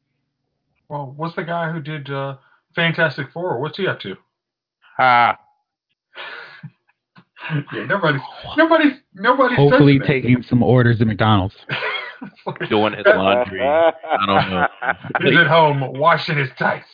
Well, 0.89 1.15
what's 1.17 1.37
the 1.37 1.45
guy 1.45 1.71
who 1.71 1.81
did 1.81 2.11
uh, 2.11 2.37
Fantastic 2.75 3.29
Four? 3.33 3.61
What's 3.61 3.77
he 3.77 3.87
up 3.87 4.01
to? 4.01 4.17
Ha. 4.97 5.39
yeah, 7.73 7.85
nobody's 7.85 8.21
nobody's 8.57 8.93
nobody's 9.15 9.57
Hopefully, 9.57 9.99
touching 9.99 10.23
that. 10.23 10.29
taking 10.29 10.43
some 10.43 10.63
orders 10.63 11.01
at 11.01 11.07
McDonald's. 11.07 11.55
Doing 12.69 12.95
his 12.95 13.05
laundry. 13.07 13.63
I 13.63 13.93
don't 14.27 14.51
know. 14.51 14.67
He's 15.31 15.39
at 15.39 15.47
home 15.47 15.93
washing 16.01 16.37
his 16.37 16.49
tights. 16.59 16.89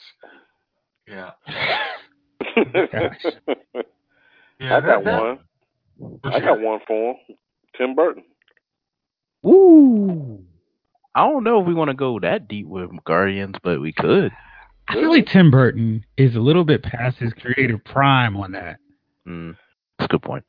Yeah, 1.08 1.30
Gosh. 2.92 3.84
Yeah. 4.64 4.76
I 4.76 4.80
got 4.80 4.86
that- 4.86 5.04
that- 5.04 5.22
one. 5.22 5.38
what 5.96 6.34
I 6.34 6.38
you 6.38 6.44
got 6.44 6.60
one 6.60 6.80
for 6.86 7.10
him. 7.28 7.36
Tim 7.76 7.94
Burton. 7.94 8.24
Woo! 9.42 10.42
I 11.14 11.28
don't 11.28 11.44
know 11.44 11.60
if 11.60 11.66
we 11.66 11.74
want 11.74 11.90
to 11.90 11.94
go 11.94 12.18
that 12.20 12.48
deep 12.48 12.66
with 12.66 12.90
Guardians, 13.04 13.54
but 13.62 13.80
we 13.80 13.92
could. 13.92 14.32
I 14.88 14.94
feel 14.94 15.10
like 15.10 15.26
Tim 15.26 15.50
Burton 15.50 16.04
is 16.16 16.34
a 16.34 16.40
little 16.40 16.64
bit 16.64 16.82
past 16.82 17.18
his 17.18 17.32
creative 17.34 17.82
prime 17.84 18.36
on 18.36 18.52
that. 18.52 18.78
Mm, 19.26 19.56
that's 19.98 20.06
a 20.06 20.12
good 20.12 20.22
point. 20.22 20.44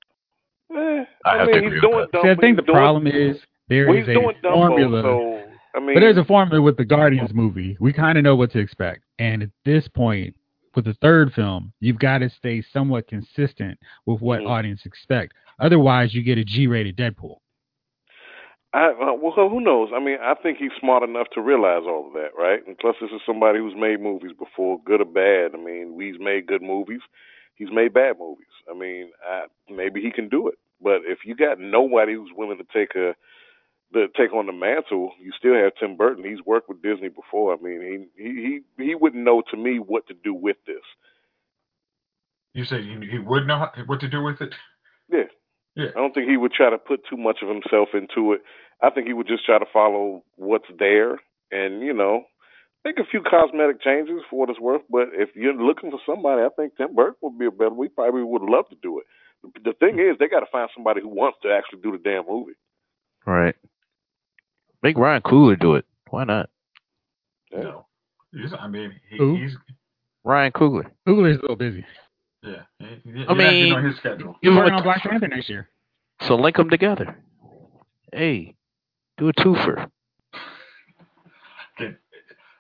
Eh, 0.76 0.78
I 0.78 1.06
I, 1.26 1.38
have 1.38 1.48
to 1.48 1.54
mean, 1.54 1.66
agree 1.66 1.76
he's 1.78 1.82
with 1.84 1.92
doing 1.92 2.08
that. 2.12 2.22
See, 2.24 2.30
I 2.30 2.36
think 2.36 2.58
the 2.58 2.64
he's 2.64 2.66
doing- 2.68 2.76
problem 2.78 3.08
is 3.08 3.38
there 3.70 3.88
well, 3.88 3.98
is 3.98 4.08
a 4.08 4.14
doing 4.14 4.36
Dumbo, 4.44 4.54
formula. 4.68 5.02
so 5.04 5.44
I 5.76 5.80
mean, 5.80 5.94
But 5.96 6.00
there's 6.02 6.18
a 6.18 6.26
formula 6.26 6.62
with 6.62 6.78
the 6.78 6.86
Guardians 6.86 7.34
movie. 7.34 7.78
We 7.80 7.94
kind 7.94 8.18
of 8.18 8.24
know 8.24 8.36
what 8.36 8.52
to 8.52 8.60
expect. 8.60 9.04
And 9.20 9.44
at 9.44 9.50
this 9.66 9.88
point, 9.88 10.36
with 10.76 10.86
the 10.86 10.94
third 10.96 11.34
film, 11.34 11.74
you've 11.80 12.00
got 12.00 12.20
to 12.20 12.30
stay 12.30 12.62
somewhat 12.62 13.08
consistent 13.08 13.80
with 14.06 14.22
what 14.22 14.42
Mhm. 14.42 14.50
audience 14.50 14.86
expect. 14.86 15.34
Otherwise, 15.60 16.14
you 16.14 16.22
get 16.22 16.38
a 16.38 16.44
G-rated 16.44 16.98
Deadpool. 16.98 17.38
I, 18.74 18.92
well, 18.92 19.32
who 19.50 19.62
knows? 19.62 19.92
I 19.96 20.00
mean, 20.00 20.18
I 20.22 20.34
think 20.34 20.58
he's 20.58 20.74
smart 20.82 21.02
enough 21.02 21.30
to 21.30 21.42
realize 21.42 21.84
all 21.88 22.08
of 22.08 22.14
that, 22.14 22.36
right? 22.38 22.60
And 22.68 22.78
plus, 22.78 22.98
this 23.00 23.10
is 23.12 23.22
somebody 23.26 23.60
who's 23.60 23.74
made 23.74 24.02
movies 24.02 24.34
before, 24.38 24.82
good 24.84 25.00
or 25.00 25.06
bad. 25.06 25.56
I 25.58 25.64
mean, 25.64 25.98
he's 25.98 26.20
made 26.20 26.46
good 26.46 26.62
movies. 26.62 27.00
He's 27.56 27.72
made 27.72 27.94
bad 27.94 28.20
movies. 28.20 28.52
I 28.70 28.78
mean, 28.78 29.12
I, 29.26 29.46
maybe 29.70 30.02
he 30.02 30.12
can 30.12 30.28
do 30.28 30.50
it. 30.50 30.56
But 30.82 31.04
if 31.06 31.20
you 31.24 31.36
got 31.36 31.58
nobody 31.58 32.16
who's 32.16 32.34
willing 32.36 32.58
to 32.58 32.66
take 32.74 32.96
a 32.96 33.16
the 33.92 34.08
take 34.18 34.34
on 34.34 34.48
the 34.48 34.54
mantle, 34.54 35.12
you 35.22 35.32
still 35.38 35.56
have 35.56 35.74
Tim 35.80 35.96
Burton. 35.96 36.26
He's 36.26 36.46
worked 36.46 36.70
with 36.70 36.82
Disney 36.82 37.10
before. 37.10 37.54
I 37.54 37.58
mean, 37.62 38.10
he 38.18 38.24
he 38.24 38.62
he, 38.78 38.84
he 38.86 38.96
wouldn't 38.96 39.24
know 39.24 39.42
to 39.52 39.58
me 39.58 39.78
what 39.78 40.08
to 40.08 40.14
do 40.14 40.34
with 40.34 40.58
this. 40.66 40.84
You 42.54 42.66
say 42.66 42.82
he, 42.82 42.96
he 43.12 43.20
would 43.20 43.48
know 43.48 43.68
what 43.86 44.00
to 44.00 44.08
do 44.08 44.24
with 44.24 44.42
it? 44.42 44.56
Yeah. 45.12 45.24
Yeah. 45.76 45.90
I 45.96 46.00
don't 46.00 46.14
think 46.14 46.30
he 46.30 46.38
would 46.38 46.54
try 46.54 46.70
to 46.70 46.78
put 46.78 47.02
too 47.10 47.18
much 47.18 47.40
of 47.44 47.50
himself 47.50 47.90
into 47.94 48.32
it. 48.34 48.42
I 48.82 48.90
think 48.90 49.08
he 49.08 49.14
would 49.14 49.28
just 49.28 49.46
try 49.46 49.60
to 49.60 49.66
follow 49.72 50.24
what's 50.36 50.70
there 50.80 51.20
and, 51.52 51.82
you 51.82 51.94
know, 51.94 52.24
make 52.86 52.98
a 52.98 53.06
few 53.10 53.22
cosmetic 53.22 53.82
changes 53.82 54.22
for 54.30 54.40
what 54.40 54.50
it's 54.50 54.60
worth. 54.60 54.84
But 54.90 55.10
if 55.12 55.36
you're 55.36 55.54
looking 55.54 55.92
for 55.92 56.00
somebody, 56.06 56.44
I 56.44 56.50
think 56.56 56.78
Tim 56.78 56.96
Burton 56.96 57.16
would 57.22 57.38
be 57.38 57.48
a 57.48 57.52
better. 57.52 57.74
We 57.74 57.90
probably 57.90 58.24
would 58.24 58.42
love 58.42 58.70
to 58.70 58.78
do 58.82 59.00
it. 59.00 59.06
The 59.64 59.74
thing 59.74 60.00
is, 60.00 60.18
they 60.18 60.30
got 60.30 60.40
to 60.40 60.52
find 60.52 60.70
somebody 60.74 61.02
who 61.02 61.10
wants 61.10 61.40
to 61.44 61.52
actually 61.52 61.82
do 61.82 61.92
the 61.92 61.98
damn 61.98 62.26
movie. 62.28 62.54
Right. 63.26 63.56
Make 64.86 65.00
Ryan 65.00 65.24
Coogler 65.24 65.60
do 65.60 65.74
it. 65.74 65.86
Why 66.12 66.26
not? 66.26 66.48
Yeah. 67.52 67.62
No. 67.64 67.86
He's, 68.32 68.54
I 68.54 68.68
mean, 68.68 68.94
he, 69.10 69.18
Who? 69.18 69.36
he's 69.36 69.58
Ryan 70.24 70.52
Coogler. 70.52 70.92
Coogler's 71.08 71.40
a 71.40 71.42
little 71.42 71.56
busy. 71.56 71.84
yeah. 72.44 72.62
He, 72.78 72.86
he, 73.04 73.26
I 73.28 73.34
mean- 73.34 73.38
getting 73.38 73.74
on 73.74 73.84
his 73.84 73.98
schedule. 73.98 74.36
He's 74.44 74.52
working 74.54 74.74
on 74.74 74.84
Black 74.84 75.02
Panther 75.02 75.28
next 75.28 75.50
year. 75.50 75.70
So 76.28 76.36
link 76.36 76.56
them 76.58 76.70
together. 76.70 77.18
Hey, 78.14 78.54
do 79.18 79.28
a 79.28 79.34
twofer. 79.34 79.90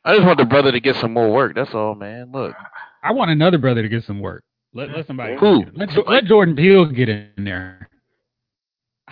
I 0.04 0.16
just 0.16 0.26
want 0.26 0.40
the 0.40 0.46
brother 0.46 0.72
to 0.72 0.80
get 0.80 0.96
some 0.96 1.14
more 1.14 1.32
work. 1.32 1.54
That's 1.54 1.76
all, 1.76 1.94
man. 1.94 2.32
Look, 2.32 2.56
I 3.04 3.12
want 3.12 3.30
another 3.30 3.60
brother 3.60 3.84
to 3.84 3.88
get 3.90 4.04
some 4.04 4.20
work. 4.20 4.44
Let 4.74 4.90
let 4.90 5.06
somebody 5.06 5.36
Who? 5.38 5.64
let, 5.76 5.90
let 6.08 6.26
Jordan 6.26 6.56
Peele 6.56 6.86
get 6.88 7.08
in 7.08 7.30
there. 7.38 7.88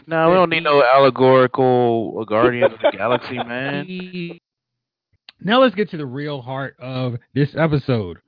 No, 0.07 0.29
we 0.29 0.35
don't 0.35 0.49
need 0.49 0.63
no 0.63 0.83
allegorical 0.83 2.23
Guardians 2.25 2.73
of 2.73 2.79
the 2.79 2.97
Galaxy, 2.97 3.37
man. 3.37 4.39
Now 5.45 5.61
let's 5.61 5.75
get 5.75 5.89
to 5.89 5.97
the 5.97 6.05
real 6.05 6.41
heart 6.41 6.77
of 6.79 7.15
this 7.33 7.49
episode. 7.57 8.19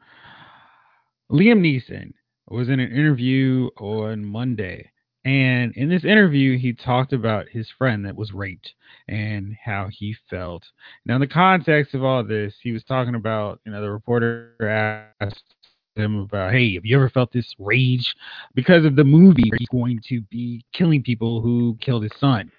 Liam 1.31 1.61
Neeson 1.61 2.11
was 2.49 2.67
in 2.67 2.81
an 2.81 2.91
interview 2.91 3.69
on 3.77 4.25
Monday. 4.25 4.91
And 5.23 5.73
in 5.75 5.89
this 5.89 6.03
interview, 6.03 6.57
he 6.57 6.73
talked 6.73 7.13
about 7.13 7.49
his 7.49 7.67
friend 7.77 8.05
that 8.05 8.15
was 8.15 8.33
raped 8.33 8.73
and 9.07 9.55
how 9.63 9.87
he 9.89 10.15
felt. 10.29 10.63
Now, 11.05 11.15
in 11.15 11.21
the 11.21 11.27
context 11.27 11.95
of 11.95 12.03
all 12.03 12.23
this, 12.23 12.53
he 12.61 12.71
was 12.73 12.83
talking 12.83 13.15
about, 13.15 13.59
you 13.65 13.71
know, 13.71 13.81
the 13.81 13.89
reporter 13.89 15.09
asked 15.19 15.54
him 15.95 16.19
about, 16.19 16.51
hey, 16.51 16.75
have 16.75 16.85
you 16.85 16.95
ever 16.95 17.09
felt 17.09 17.31
this 17.31 17.53
rage? 17.57 18.15
Because 18.53 18.85
of 18.85 18.95
the 18.95 19.03
movie, 19.03 19.51
he's 19.57 19.67
going 19.69 19.99
to 20.07 20.21
be 20.23 20.63
killing 20.73 21.01
people 21.01 21.41
who 21.41 21.77
killed 21.81 22.03
his 22.03 22.11
son. 22.19 22.51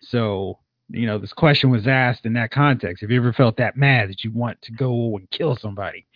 So, 0.00 0.58
you 0.88 1.06
know, 1.06 1.18
this 1.18 1.32
question 1.32 1.70
was 1.70 1.86
asked 1.86 2.26
in 2.26 2.32
that 2.34 2.50
context. 2.50 3.00
Have 3.00 3.10
you 3.10 3.20
ever 3.20 3.32
felt 3.32 3.56
that 3.56 3.76
mad 3.76 4.10
that 4.10 4.24
you 4.24 4.32
want 4.32 4.60
to 4.62 4.72
go 4.72 5.16
and 5.16 5.30
kill 5.30 5.56
somebody? 5.56 6.06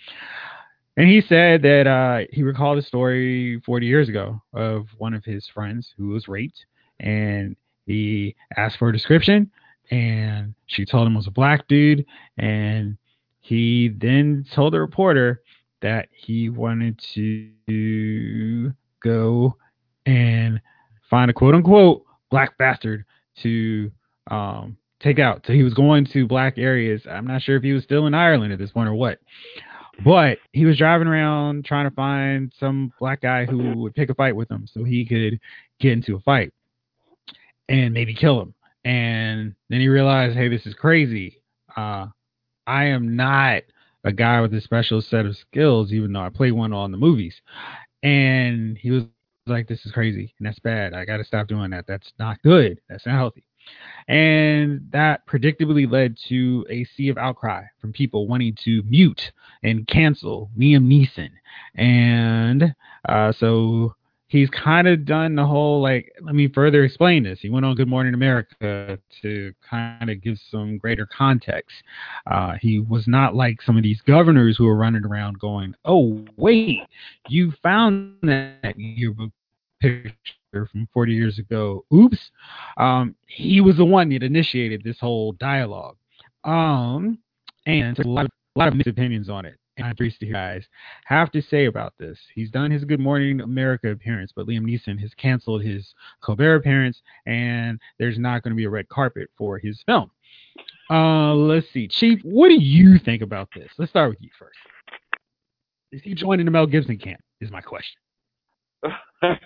And 0.97 1.09
he 1.09 1.21
said 1.21 1.63
that 1.63 1.87
uh, 1.87 2.27
he 2.33 2.43
recalled 2.43 2.79
a 2.79 2.83
story 2.83 3.61
40 3.65 3.87
years 3.87 4.09
ago 4.09 4.41
of 4.55 4.87
one 4.99 5.15
of 5.15 5.25
his 5.25 5.47
friends 5.53 5.93
who 5.97 6.09
was 6.09 6.27
raped, 6.27 6.65
and 7.01 7.55
he 7.87 8.35
asked 8.57 8.79
for 8.79 8.89
a 8.89 8.93
description, 8.93 9.51
and 9.91 10.55
she 10.67 10.85
told 10.85 11.07
him 11.07 11.13
it 11.13 11.19
was 11.19 11.27
a 11.27 11.33
black 11.33 11.69
dude, 11.69 12.05
and 12.39 12.97
he 13.41 13.89
then 13.99 14.45
told 14.55 14.73
the 14.73 14.81
reporter 14.81 15.43
that 15.83 16.09
he 16.11 16.49
wanted 16.49 17.01
to 17.15 18.73
go 19.03 19.57
and 20.07 20.61
find 21.09 21.31
a 21.31 21.35
quote 21.35 21.55
unquote 21.55 22.05
black 22.31 22.57
bastard 22.59 23.05
to 23.43 23.91
um, 24.31 24.77
take 25.01 25.19
out. 25.19 25.45
So 25.47 25.53
he 25.53 25.62
was 25.62 25.75
going 25.75 26.07
to 26.12 26.27
black 26.27 26.59
areas. 26.59 27.03
I'm 27.09 27.27
not 27.27 27.43
sure 27.43 27.57
if 27.57 27.62
he 27.62 27.73
was 27.73 27.85
still 27.85 28.07
in 28.07 28.15
Ireland 28.15 28.53
at 28.53 28.59
this 28.59 28.71
point 28.71 28.89
or 28.89 28.95
what. 28.95 29.19
But 30.05 30.39
he 30.53 30.67
was 30.67 30.77
driving 30.77 31.09
around 31.09 31.65
trying 31.65 31.89
to 31.89 31.95
find 31.95 32.53
some 32.61 32.93
black 32.99 33.23
guy 33.23 33.47
who 33.47 33.79
would 33.79 33.95
pick 33.95 34.11
a 34.11 34.15
fight 34.15 34.37
with 34.37 34.51
him 34.51 34.67
so 34.71 34.85
he 34.85 35.07
could 35.07 35.41
get 35.81 35.93
into 35.93 36.17
a 36.17 36.21
fight 36.21 36.53
and 37.69 37.95
maybe 37.95 38.15
kill 38.15 38.41
him. 38.41 38.55
And 38.85 39.55
then 39.71 39.81
he 39.81 39.89
realized, 39.89 40.37
hey, 40.37 40.49
this 40.49 40.67
is 40.67 40.75
crazy. 40.75 41.41
Uh, 41.77 42.07
I 42.67 42.85
am 42.85 43.17
not 43.17 43.62
a 44.07 44.12
guy 44.12 44.40
with 44.40 44.55
a 44.55 44.61
special 44.61 45.03
set 45.03 45.27
of 45.27 45.37
skills, 45.37 45.92
even 45.92 46.12
though 46.12 46.21
I 46.21 46.31
play 46.31 46.53
one 46.53 46.73
on 46.73 46.92
the 46.92 46.97
movies. 46.97 47.35
And 48.05 48.79
he 48.79 48.92
was 48.92 49.03
like, 49.47 49.66
this 49.66 49.85
is 49.85 49.92
crazy 49.92 50.33
and 50.38 50.47
that's 50.47 50.61
bad. 50.61 50.95
I 50.95 51.05
got 51.05 51.16
to 51.16 51.25
stop 51.25 51.49
doing 51.49 51.71
that. 51.73 51.87
That's 51.88 52.12
not 52.19 52.40
good. 52.42 52.81
That's 52.88 53.05
not 53.05 53.16
healthy. 53.16 53.45
And 54.07 54.81
that 54.92 55.27
predictably 55.27 55.90
led 55.90 56.16
to 56.29 56.64
a 56.71 56.85
sea 56.85 57.09
of 57.09 57.19
outcry 57.19 57.64
from 57.81 57.92
people 57.92 58.29
wanting 58.29 58.57
to 58.62 58.85
mute 58.85 59.33
and 59.64 59.88
cancel 59.88 60.51
Liam 60.57 60.87
Neeson. 60.87 61.31
And 61.75 62.73
uh, 63.09 63.33
so 63.33 63.96
he's 64.29 64.51
kind 64.51 64.89
of 64.89 65.05
done 65.05 65.35
the 65.35 65.47
whole 65.47 65.81
like, 65.81 66.12
let 66.21 66.35
me 66.35 66.49
further 66.49 66.85
explain 66.85 67.23
this. 67.23 67.39
He 67.41 67.49
went 67.49 67.65
on 67.65 67.75
Good 67.77 67.89
Morning 67.89 68.15
America 68.15 68.99
to 69.23 69.55
kind 69.69 70.11
of 70.11 70.21
give 70.23 70.39
some 70.51 70.79
greater 70.79 71.07
context. 71.07 71.75
Uh, 72.31 72.55
he 72.61 72.81
was 72.81 73.07
not 73.07 73.35
like 73.35 73.62
some 73.62 73.77
of 73.77 73.83
these 73.83 74.01
governors 74.03 74.57
who 74.57 74.67
are 74.67 74.77
running 74.77 75.05
around 75.05 75.39
going, 75.39 75.75
oh, 75.85 76.25
wait, 76.37 76.81
you 77.29 77.53
found 77.62 78.17
that 78.23 78.75
yearbook 78.77 79.31
picture 79.81 80.15
from 80.53 80.89
40 80.93 81.12
years 81.12 81.39
ago. 81.39 81.85
Oops. 81.95 82.19
Um, 82.77 83.15
he 83.27 83.61
was 83.61 83.77
the 83.77 83.85
one 83.85 84.09
that 84.11 84.23
initiated 84.23 84.83
this 84.83 84.99
whole 84.99 85.33
dialogue. 85.33 85.97
Um, 86.45 87.19
and 87.67 87.99
a 87.99 88.09
lot 88.09 88.25
of, 88.25 88.31
a 88.55 88.59
lot 88.59 88.69
of 88.69 88.75
mixed 88.75 88.89
opinions 88.89 89.29
on 89.29 89.45
it. 89.45 89.59
And 89.77 89.87
I'm 89.87 89.95
curious 89.95 90.17
to 90.19 90.27
hear 90.27 90.35
guys 90.35 90.65
have 91.05 91.31
to 91.33 91.43
say 91.43 91.67
about 91.67 91.95
this. 91.99 92.19
He's 92.35 92.51
done 92.51 92.71
his 92.71 92.85
Good 92.85 93.01
Morning 93.01 93.41
America 93.41 93.91
appearance, 93.91 94.33
but 94.35 94.47
Liam 94.47 94.62
Neeson 94.62 94.99
has 95.01 95.12
canceled 95.15 95.62
his 95.62 95.95
Colbert 96.23 96.57
appearance, 96.57 97.03
and 97.27 97.79
there's 97.99 98.18
not 98.18 98.43
going 98.43 98.53
to 98.53 98.57
be 98.57 98.64
a 98.64 98.70
red 98.70 98.89
carpet 98.89 99.29
for 99.37 99.59
his 99.59 99.83
film. 99.85 100.11
Uh, 100.91 101.35
let's 101.35 101.66
see, 101.72 101.89
Chief. 101.89 102.20
What 102.22 102.49
do 102.49 102.55
you 102.55 102.99
think 102.99 103.22
about 103.22 103.49
this? 103.55 103.68
Let's 103.77 103.91
start 103.91 104.11
with 104.11 104.20
you 104.20 104.31
first. 104.39 104.59
Is 105.93 106.03
he 106.03 106.14
joining 106.14 106.47
the 106.47 106.53
Mel 106.53 106.66
Gibson 106.66 106.99
camp? 106.99 107.20
Is 107.41 107.51
my 107.51 107.61
question. 107.61 107.99
All 109.22 109.37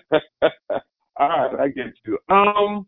right, 1.19 1.59
I 1.59 1.67
get 1.67 1.93
you. 2.05 2.17
Um, 2.33 2.87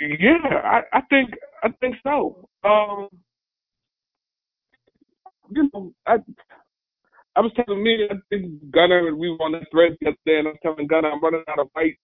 yeah, 0.00 0.38
I, 0.64 0.82
I 0.92 1.00
think 1.10 1.30
I 1.62 1.68
think 1.80 1.96
so. 2.02 2.48
Um, 2.64 3.08
you 5.50 5.70
know, 5.74 5.92
I 6.06 6.16
I 7.36 7.40
was 7.40 7.52
telling 7.56 7.82
me 7.82 8.06
I 8.10 8.14
think 8.30 8.52
Gunner 8.72 9.14
we 9.16 9.30
were 9.30 9.36
on 9.38 9.52
the 9.52 9.60
thread 9.70 9.96
yesterday, 10.00 10.40
and 10.40 10.48
I 10.48 10.52
was 10.52 10.60
telling 10.62 10.86
Gunner 10.88 11.10
I'm 11.12 11.22
running 11.22 11.44
out 11.48 11.60
of 11.60 11.68
white 11.74 11.98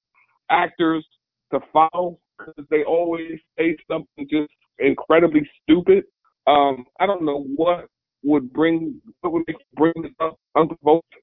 actors 0.51 1.07
to 1.53 1.61
follow 1.73 2.19
because 2.39 2.65
they 2.71 2.85
always 2.85 3.41
say 3.59 3.77
something 3.91 4.29
just 4.31 4.51
incredibly 4.81 5.49
stupid. 5.63 6.05
Um, 6.47 6.87
I 7.01 7.07
don't 7.07 7.25
know 7.25 7.45
what 7.57 7.87
would 8.25 8.53
bring 8.53 9.01
what 9.23 9.33
would 9.35 9.45
make 9.49 9.57
bring 9.77 9.95
this 10.03 10.13
up 10.21 10.39
unprovoked 10.57 11.15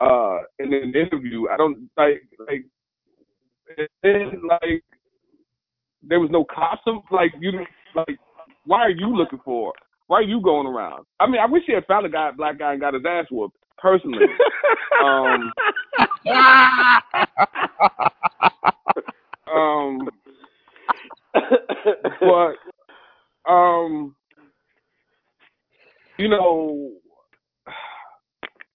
uh 0.00 0.38
in 0.58 0.72
an 0.74 0.94
interview. 0.94 1.48
I 1.50 1.56
don't 1.58 1.90
like 1.96 2.22
like 2.48 2.66
then 4.02 4.32
like 4.48 4.84
there 6.02 6.20
was 6.20 6.30
no 6.30 6.44
costume. 6.44 7.02
Like 7.10 7.32
you 7.40 7.52
like 7.96 8.18
why 8.66 8.80
are 8.80 8.90
you 8.90 9.16
looking 9.16 9.40
for? 9.44 9.72
Why 10.12 10.18
are 10.18 10.24
you 10.24 10.42
going 10.42 10.66
around? 10.66 11.06
I 11.18 11.26
mean, 11.26 11.40
I 11.40 11.46
wish 11.46 11.62
he 11.66 11.72
had 11.72 11.86
found 11.86 12.04
a 12.04 12.10
guy, 12.10 12.30
black 12.36 12.58
guy, 12.58 12.72
and 12.72 12.80
got 12.82 12.92
his 12.92 13.02
ass 13.08 13.24
whooped. 13.30 13.56
Personally, 13.78 14.26
um, 15.02 15.50
um, 19.56 20.10
but 22.20 22.56
um, 23.50 24.14
you 26.18 26.28
know, 26.28 26.90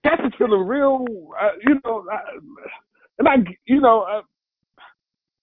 cats 0.04 0.24
is 0.26 0.34
feeling 0.40 0.68
real. 0.68 1.06
Uh, 1.40 1.52
you 1.68 1.80
know, 1.86 2.04
I, 2.12 2.18
and 3.20 3.28
I, 3.28 3.36
you 3.68 3.80
know, 3.80 4.08
I, 4.10 4.22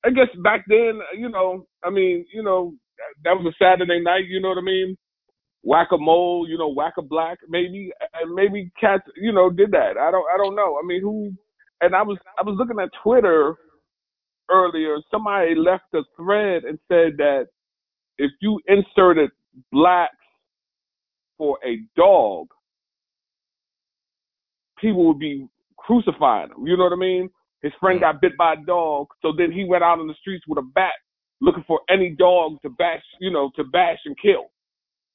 I 0.05 0.11
guess 0.11 0.27
back 0.43 0.65
then, 0.67 0.99
you 1.17 1.29
know, 1.29 1.69
I 1.85 1.91
mean, 1.91 2.27
you 2.35 2.43
know, 2.43 2.75
that 3.23 3.37
was 3.37 3.47
a 3.47 3.55
Saturday 3.65 4.01
night. 4.03 4.25
You 4.27 4.41
know 4.41 4.49
what 4.49 4.59
I 4.59 4.63
mean? 4.63 4.97
Whack 5.65 5.89
a 5.93 5.99
mole, 5.99 6.47
you 6.49 6.59
know, 6.59 6.69
whack 6.69 6.95
a 6.99 7.03
black. 7.03 7.39
Maybe, 7.49 7.91
and 8.21 8.35
maybe 8.35 8.71
cats, 8.79 9.05
you 9.17 9.33
know, 9.33 9.51
did 9.51 9.73
that. 9.73 9.97
I 9.99 10.11
don't, 10.11 10.27
I 10.33 10.37
don't 10.37 10.55
know. 10.55 10.79
I 10.83 10.87
mean, 10.87 11.01
who? 11.01 11.33
And 11.81 11.95
I 11.95 12.03
was, 12.03 12.19
I 12.39 12.43
was 12.43 12.57
looking 12.59 12.81
at 12.81 12.91
Twitter 13.03 13.57
earlier. 14.51 14.97
Somebody 15.11 15.55
left 15.55 15.85
a 15.95 16.03
thread 16.17 16.65
and 16.65 16.79
said 16.89 17.17
that 17.19 17.47
if 18.19 18.31
you 18.41 18.61
inserted 18.67 19.31
blacks 19.73 20.15
for 21.39 21.59
a 21.67 21.79
dog, 21.97 22.49
people 24.79 25.07
would 25.09 25.19
be 25.19 25.47
crucifying 25.79 26.51
him. 26.51 26.67
You 26.67 26.77
know 26.77 26.85
what 26.85 26.93
I 26.93 26.97
mean? 26.97 27.31
His 27.63 27.73
friend 27.81 27.99
hmm. 27.99 28.05
got 28.05 28.21
bit 28.21 28.37
by 28.37 28.55
a 28.55 28.65
dog, 28.67 29.07
so 29.23 29.33
then 29.37 29.51
he 29.51 29.65
went 29.65 29.83
out 29.83 29.99
on 29.99 30.07
the 30.07 30.15
streets 30.21 30.45
with 30.47 30.59
a 30.59 30.69
bat 30.75 30.93
looking 31.41 31.65
for 31.67 31.81
any 31.91 32.11
dog 32.11 32.61
to 32.63 32.71
bash, 32.71 33.03
you 33.21 33.31
know, 33.31 33.51
to 33.57 33.65
bash 33.65 33.99
and 34.05 34.17
kill. 34.21 34.51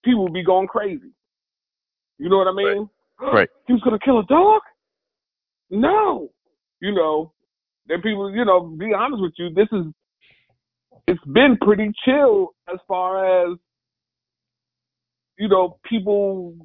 People 0.04 0.24
would 0.24 0.34
be 0.34 0.44
going 0.44 0.68
crazy. 0.68 1.12
You 2.18 2.30
know 2.30 2.38
what 2.38 2.48
I 2.48 2.54
mean? 2.54 2.90
Right. 3.20 3.50
He 3.68 3.74
was 3.74 3.82
gonna 3.84 4.00
kill 4.00 4.20
a 4.20 4.26
dog? 4.26 4.62
No. 5.70 6.30
You 6.82 6.94
know, 6.94 7.34
then 7.88 8.02
people, 8.02 8.32
you 8.32 8.46
know, 8.46 8.62
be 8.62 8.94
honest 8.94 9.22
with 9.22 9.34
you, 9.38 9.50
this 9.50 9.68
is 9.72 9.86
it's 11.08 11.24
been 11.26 11.58
pretty 11.62 11.92
chill 12.06 12.54
as 12.72 12.80
far 12.88 13.52
as 13.52 13.58
you 15.38 15.48
know, 15.48 15.80
people 15.90 16.56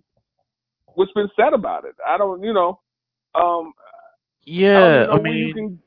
what's 0.95 1.13
been 1.13 1.29
said 1.37 1.55
about 1.55 1.85
it. 1.85 1.95
I 2.07 2.19
don't, 2.19 2.43
you 2.43 2.53
know, 2.53 2.81
um, 3.35 3.73
Yeah, 4.45 5.07
I 5.11 5.17
you 5.17 5.23
mean. 5.23 5.79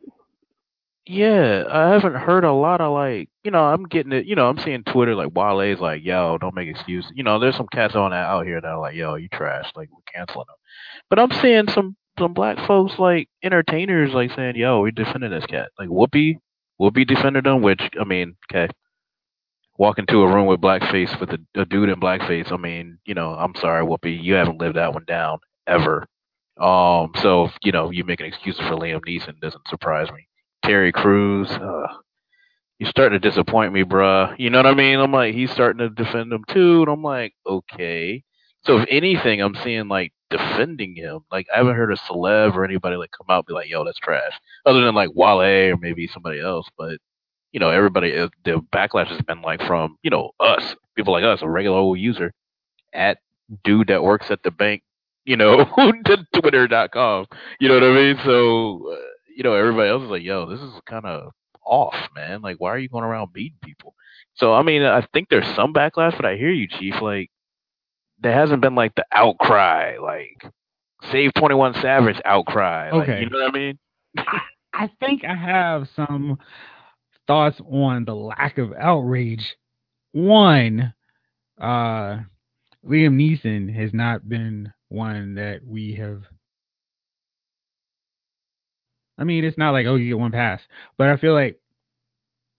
Yeah, 1.07 1.63
I 1.71 1.89
haven't 1.91 2.15
heard 2.15 2.43
a 2.43 2.51
lot 2.51 2.81
of 2.81 2.91
like, 2.91 3.29
you 3.43 3.51
know, 3.51 3.63
I'm 3.63 3.83
getting 3.85 4.11
it, 4.11 4.25
you 4.25 4.35
know, 4.35 4.49
I'm 4.49 4.59
seeing 4.59 4.83
Twitter 4.83 5.15
like 5.15 5.33
Wale's 5.33 5.79
like, 5.79 6.03
yo, 6.03 6.37
don't 6.37 6.55
make 6.55 6.67
excuses. 6.67 7.11
You 7.15 7.23
know, 7.23 7.39
there's 7.39 7.55
some 7.55 7.67
cats 7.71 7.95
on 7.95 8.11
that 8.11 8.25
out 8.27 8.45
here 8.45 8.59
that 8.59 8.67
are 8.67 8.79
like, 8.79 8.95
yo, 8.95 9.15
you 9.15 9.29
trash, 9.29 9.71
like 9.75 9.89
we're 9.91 10.01
canceling 10.13 10.45
them. 10.47 10.55
But 11.09 11.19
I'm 11.19 11.31
seeing 11.31 11.69
some 11.69 11.95
some 12.19 12.33
black 12.33 12.57
folks 12.67 12.99
like 12.99 13.29
entertainers 13.43 14.13
like 14.13 14.31
saying, 14.35 14.55
yo, 14.57 14.81
we 14.81 14.91
defended 14.91 15.31
this 15.31 15.45
cat. 15.45 15.69
Like 15.79 15.89
Whoopi, 15.89 16.39
Whoopi 16.81 17.07
defended 17.07 17.45
them, 17.45 17.61
which 17.61 17.81
I 17.99 18.03
mean, 18.03 18.35
okay, 18.51 18.69
walk 19.77 19.99
into 19.99 20.21
a 20.23 20.27
room 20.33 20.47
with 20.47 20.59
blackface 20.59 21.17
with 21.21 21.29
a, 21.31 21.39
a 21.55 21.65
dude 21.65 21.89
in 21.89 21.99
blackface. 22.01 22.51
I 22.51 22.57
mean, 22.57 22.97
you 23.05 23.13
know, 23.13 23.33
I'm 23.33 23.55
sorry, 23.55 23.85
Whoopi, 23.85 24.21
you 24.21 24.33
haven't 24.33 24.59
lived 24.59 24.75
that 24.75 24.93
one 24.93 25.05
down 25.05 25.39
ever. 25.67 26.05
Um, 26.59 27.11
so 27.21 27.49
you 27.63 27.71
know, 27.71 27.91
you 27.91 28.03
making 28.03 28.25
excuses 28.25 28.61
for 28.67 28.75
Liam 28.75 29.01
Neeson 29.07 29.39
doesn't 29.39 29.67
surprise 29.69 30.11
me. 30.11 30.26
Terry 30.67 30.91
Crews, 30.91 31.49
uh, 31.49 31.87
you're 32.77 32.89
starting 32.89 33.19
to 33.19 33.29
disappoint 33.29 33.71
me, 33.71 33.83
bruh. 33.83 34.35
You 34.37 34.49
know 34.49 34.59
what 34.59 34.67
I 34.67 34.73
mean? 34.73 34.99
I'm 34.99 35.13
like, 35.13 35.33
he's 35.33 35.49
starting 35.49 35.79
to 35.79 35.89
defend 35.89 36.31
him 36.31 36.43
too, 36.49 36.81
and 36.81 36.89
I'm 36.89 37.01
like, 37.01 37.33
okay. 37.47 38.23
So 38.63 38.79
if 38.79 38.87
anything, 38.91 39.41
I'm 39.41 39.55
seeing 39.63 39.87
like 39.87 40.11
defending 40.29 40.95
him. 40.95 41.21
Like 41.31 41.47
I 41.53 41.59
haven't 41.59 41.77
heard 41.77 41.93
a 41.93 41.95
celeb 41.95 42.53
or 42.53 42.65
anybody 42.65 42.97
like 42.97 43.11
come 43.17 43.27
out 43.29 43.39
and 43.39 43.45
be 43.45 43.53
like, 43.53 43.69
yo, 43.69 43.85
that's 43.85 43.97
trash. 43.99 44.33
Other 44.65 44.81
than 44.83 44.93
like 44.93 45.09
Wale 45.15 45.71
or 45.73 45.77
maybe 45.77 46.05
somebody 46.07 46.41
else, 46.41 46.67
but 46.77 46.97
you 47.53 47.61
know, 47.61 47.69
everybody 47.69 48.17
uh, 48.17 48.27
the 48.43 48.61
backlash 48.73 49.07
has 49.07 49.21
been 49.21 49.41
like 49.41 49.61
from 49.61 49.97
you 50.03 50.09
know 50.09 50.31
us, 50.41 50.75
people 50.95 51.13
like 51.13 51.23
us, 51.23 51.41
a 51.41 51.49
regular 51.49 51.77
old 51.77 51.97
user, 51.97 52.33
at 52.93 53.19
dude 53.63 53.87
that 53.87 54.03
works 54.03 54.29
at 54.31 54.43
the 54.43 54.51
bank, 54.51 54.83
you 55.23 55.37
know, 55.37 55.63
Twitter.com. 56.33 57.25
You 57.59 57.69
know 57.69 57.75
what 57.75 57.83
I 57.83 57.93
mean? 57.93 58.19
So 58.25 58.91
uh, 58.91 59.06
you 59.37 59.43
know, 59.43 59.53
everybody 59.53 59.87
else 59.87 60.01
is 60.01 60.09
like, 60.09 60.23
yo, 60.23 60.47
this 60.47 60.59
is 60.59 60.71
kind 60.87 61.05
of 61.05 61.31
off, 61.63 61.93
man. 62.15 62.41
Like, 62.41 62.55
why 62.57 62.71
are 62.71 62.79
you 62.79 62.89
going 62.89 63.03
around 63.03 63.33
beating 63.33 63.59
people? 63.63 63.93
So 64.33 64.55
I 64.55 64.63
mean, 64.63 64.81
I 64.81 65.05
think 65.13 65.29
there's 65.29 65.47
some 65.55 65.73
backlash, 65.73 66.15
but 66.17 66.25
I 66.25 66.37
hear 66.37 66.49
you, 66.49 66.67
Chief. 66.67 66.95
Like, 66.99 67.29
there 68.19 68.33
hasn't 68.33 68.63
been 68.63 68.73
like 68.73 68.95
the 68.95 69.05
outcry, 69.11 69.97
like 70.01 70.51
Save 71.11 71.35
Twenty 71.35 71.53
One 71.53 71.75
Savage 71.75 72.19
outcry. 72.25 72.89
Like, 72.91 73.09
Okay. 73.09 73.21
you 73.21 73.29
know 73.29 73.37
what 73.37 73.55
I 73.55 73.57
mean? 73.57 73.79
I 74.73 74.89
think 74.99 75.23
I 75.23 75.35
have 75.35 75.87
some 75.95 76.39
thoughts 77.27 77.61
on 77.71 78.05
the 78.05 78.15
lack 78.15 78.57
of 78.57 78.73
outrage. 78.73 79.55
One, 80.13 80.95
uh, 81.61 82.21
Liam 82.83 83.15
Neeson 83.15 83.71
has 83.75 83.93
not 83.93 84.27
been 84.27 84.73
one 84.89 85.35
that 85.35 85.63
we 85.63 85.93
have. 85.95 86.23
I 89.17 89.23
mean, 89.23 89.43
it's 89.43 89.57
not 89.57 89.71
like, 89.71 89.87
oh, 89.87 89.95
you 89.95 90.09
get 90.09 90.19
one 90.19 90.31
pass, 90.31 90.61
but 90.97 91.09
I 91.09 91.17
feel 91.17 91.33
like 91.33 91.59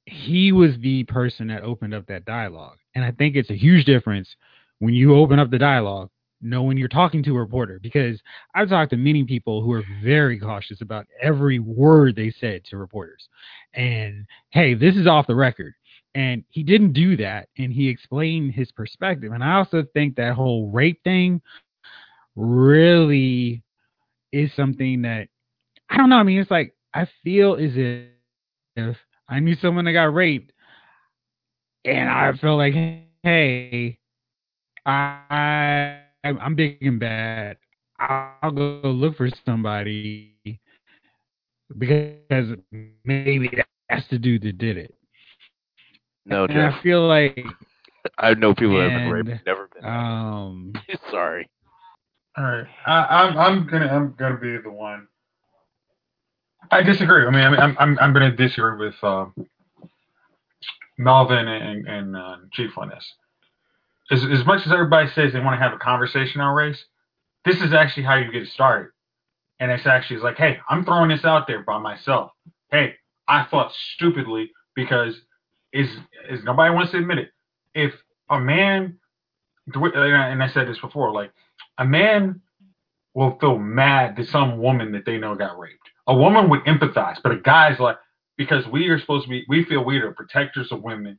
he 0.07 0.53
was 0.53 0.73
the 0.81 1.05
person 1.05 1.49
that 1.49 1.63
opened 1.63 1.95
up 1.95 2.07
that 2.07 2.25
dialogue. 2.25 2.79
And 2.95 3.05
I 3.05 3.13
think 3.13 3.37
it's 3.37 3.51
a 3.51 3.57
huge 3.57 3.85
difference 3.85 4.29
when 4.79 4.95
you 4.95 5.15
open 5.15 5.39
up 5.39 5.51
the 5.51 5.59
dialogue, 5.59 6.11
knowing 6.41 6.79
you're 6.79 6.89
talking 6.89 7.23
to 7.25 7.37
a 7.37 7.39
reporter, 7.39 7.79
because 7.83 8.21
I've 8.55 8.69
talked 8.69 8.91
to 8.91 8.97
many 8.97 9.25
people 9.25 9.63
who 9.63 9.73
are 9.73 9.85
very 10.03 10.39
cautious 10.39 10.81
about 10.81 11.07
every 11.21 11.59
word 11.59 12.17
they 12.17 12.33
said 12.41 12.65
to 12.67 12.77
reporters. 12.77 13.29
And 13.75 14.27
hey, 14.51 14.75
this 14.75 14.97
is 14.97 15.07
off 15.07 15.27
the 15.27 15.35
record. 15.35 15.75
And 16.15 16.43
he 16.49 16.63
didn't 16.63 16.95
do 16.95 17.17
that. 17.19 17.49
And 17.59 17.73
he 17.73 17.89
explained 17.89 18.55
his 18.55 18.73
perspective. 18.73 19.33
And 19.33 19.45
I 19.45 19.55
also 19.55 19.85
think 19.93 20.17
that 20.17 20.35
whole 20.35 20.71
rape 20.71 21.03
thing 21.05 21.43
really 22.35 23.63
is 24.33 24.51
something 24.57 25.03
that 25.03 25.29
I 25.91 25.97
don't 25.97 26.11
know. 26.11 26.17
I 26.17 26.23
mean, 26.23 26.39
it's 26.39 26.51
like 26.51 26.75
I 26.95 27.07
feel 27.25 27.55
as 27.55 27.73
if, 27.75 28.07
if 28.77 28.97
I 29.29 29.41
knew 29.41 29.57
someone 29.57 29.85
that 29.87 29.93
got 29.93 30.15
raped 30.15 30.53
and 31.85 32.09
I 32.09 32.33
felt 32.41 32.59
like, 32.59 32.75
hey, 33.23 33.99
I 34.87 36.01
I'm 36.25 36.39
I'm 36.39 36.55
big 36.55 36.83
and 36.83 37.01
bad. 37.01 37.57
I'll 37.99 38.51
go 38.51 38.81
look 38.85 39.17
for 39.17 39.29
somebody 39.45 40.61
because 41.77 42.57
maybe 43.05 43.51
that's 43.89 44.07
the 44.11 44.19
dude 44.19 44.43
that 44.43 44.59
did 44.59 44.77
it. 44.77 44.95
No, 46.25 46.45
and 46.45 46.53
Jeff. 46.53 46.75
I 46.75 46.83
feel 46.83 47.07
like 47.07 47.45
I 48.19 48.35
know 48.35 48.55
people 48.55 48.79
that 48.79 48.91
have 48.91 49.01
been 49.03 49.11
raped, 49.11 49.47
never 49.47 49.69
been. 49.69 49.85
um 49.85 50.73
Sorry. 51.11 51.49
All 52.37 52.45
right, 52.45 52.67
I, 52.87 52.93
I'm 52.93 53.39
I'm 53.39 53.67
gonna 53.67 53.87
I'm 53.87 54.15
gonna 54.19 54.37
be 54.37 54.57
the 54.59 54.71
one. 54.71 55.09
I 56.71 56.83
disagree. 56.83 57.27
I 57.27 57.31
mean, 57.31 57.41
I'm 57.41 57.55
I'm 57.55 57.77
I'm, 57.79 57.99
I'm 57.99 58.13
gonna 58.13 58.35
disagree 58.35 58.87
with 58.87 58.97
uh, 59.03 59.27
Melvin 60.99 61.49
and 61.49 61.87
and 61.87 62.17
uh, 62.17 62.37
Chief 62.53 62.77
on 62.79 62.91
this. 62.91 63.15
As 64.11 64.25
as 64.25 64.45
much 64.45 64.67
as 64.67 64.73
everybody 64.73 65.09
says 65.11 65.33
they 65.33 65.41
want 65.41 65.59
to 65.59 65.63
have 65.63 65.73
a 65.73 65.79
conversation 65.79 66.41
on 66.41 66.55
race, 66.55 66.85
this 67.45 67.61
is 67.61 67.73
actually 67.73 68.05
how 68.05 68.17
you 68.17 68.31
get 68.33 68.49
started. 68.49 68.91
And 69.61 69.71
it's 69.71 69.87
actually 69.87 70.21
like, 70.21 70.37
hey, 70.37 70.59
I'm 70.69 70.85
throwing 70.85 71.09
this 71.11 71.25
out 71.25 71.47
there 71.47 71.63
by 71.63 71.79
myself. 71.79 72.33
Hey, 72.71 72.95
I 73.27 73.45
thought 73.45 73.73
stupidly 73.95 74.53
because 74.75 75.21
is 75.73 75.91
is 76.31 76.45
nobody 76.45 76.75
wants 76.75 76.93
to 76.93 76.99
admit 76.99 77.19
it. 77.19 77.31
If 77.75 77.95
a 78.31 78.39
man, 78.41 78.99
and 79.75 80.43
I 80.43 80.49
said 80.49 80.69
this 80.69 80.79
before, 80.79 81.13
like 81.13 81.33
a 81.79 81.85
man 81.85 82.41
will 83.15 83.39
feel 83.41 83.59
mad 83.59 84.17
to 84.17 84.27
some 84.27 84.59
woman 84.59 84.93
that 84.93 85.05
they 85.05 85.19
know 85.19 85.35
got 85.35 85.59
raped. 85.59 85.88
A 86.09 86.15
woman 86.15 86.49
would 86.51 86.65
empathize, 86.65 87.19
but 87.23 87.33
a 87.33 87.37
guy's 87.37 87.79
like, 87.79 87.97
because 88.37 88.67
we 88.67 88.89
are 88.89 88.99
supposed 88.99 89.25
to 89.25 89.31
be, 89.31 89.45
we 89.49 89.65
feel 89.65 89.85
we 89.85 89.99
are 89.99 90.13
protectors 90.13 90.73
of 90.73 90.83
women, 90.83 91.19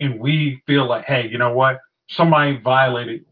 and 0.00 0.20
we 0.20 0.62
feel 0.66 0.86
like, 0.88 1.04
hey, 1.04 1.28
you 1.28 1.38
know 1.38 1.52
what? 1.52 1.78
Somebody 2.08 2.58
violated 2.58 3.24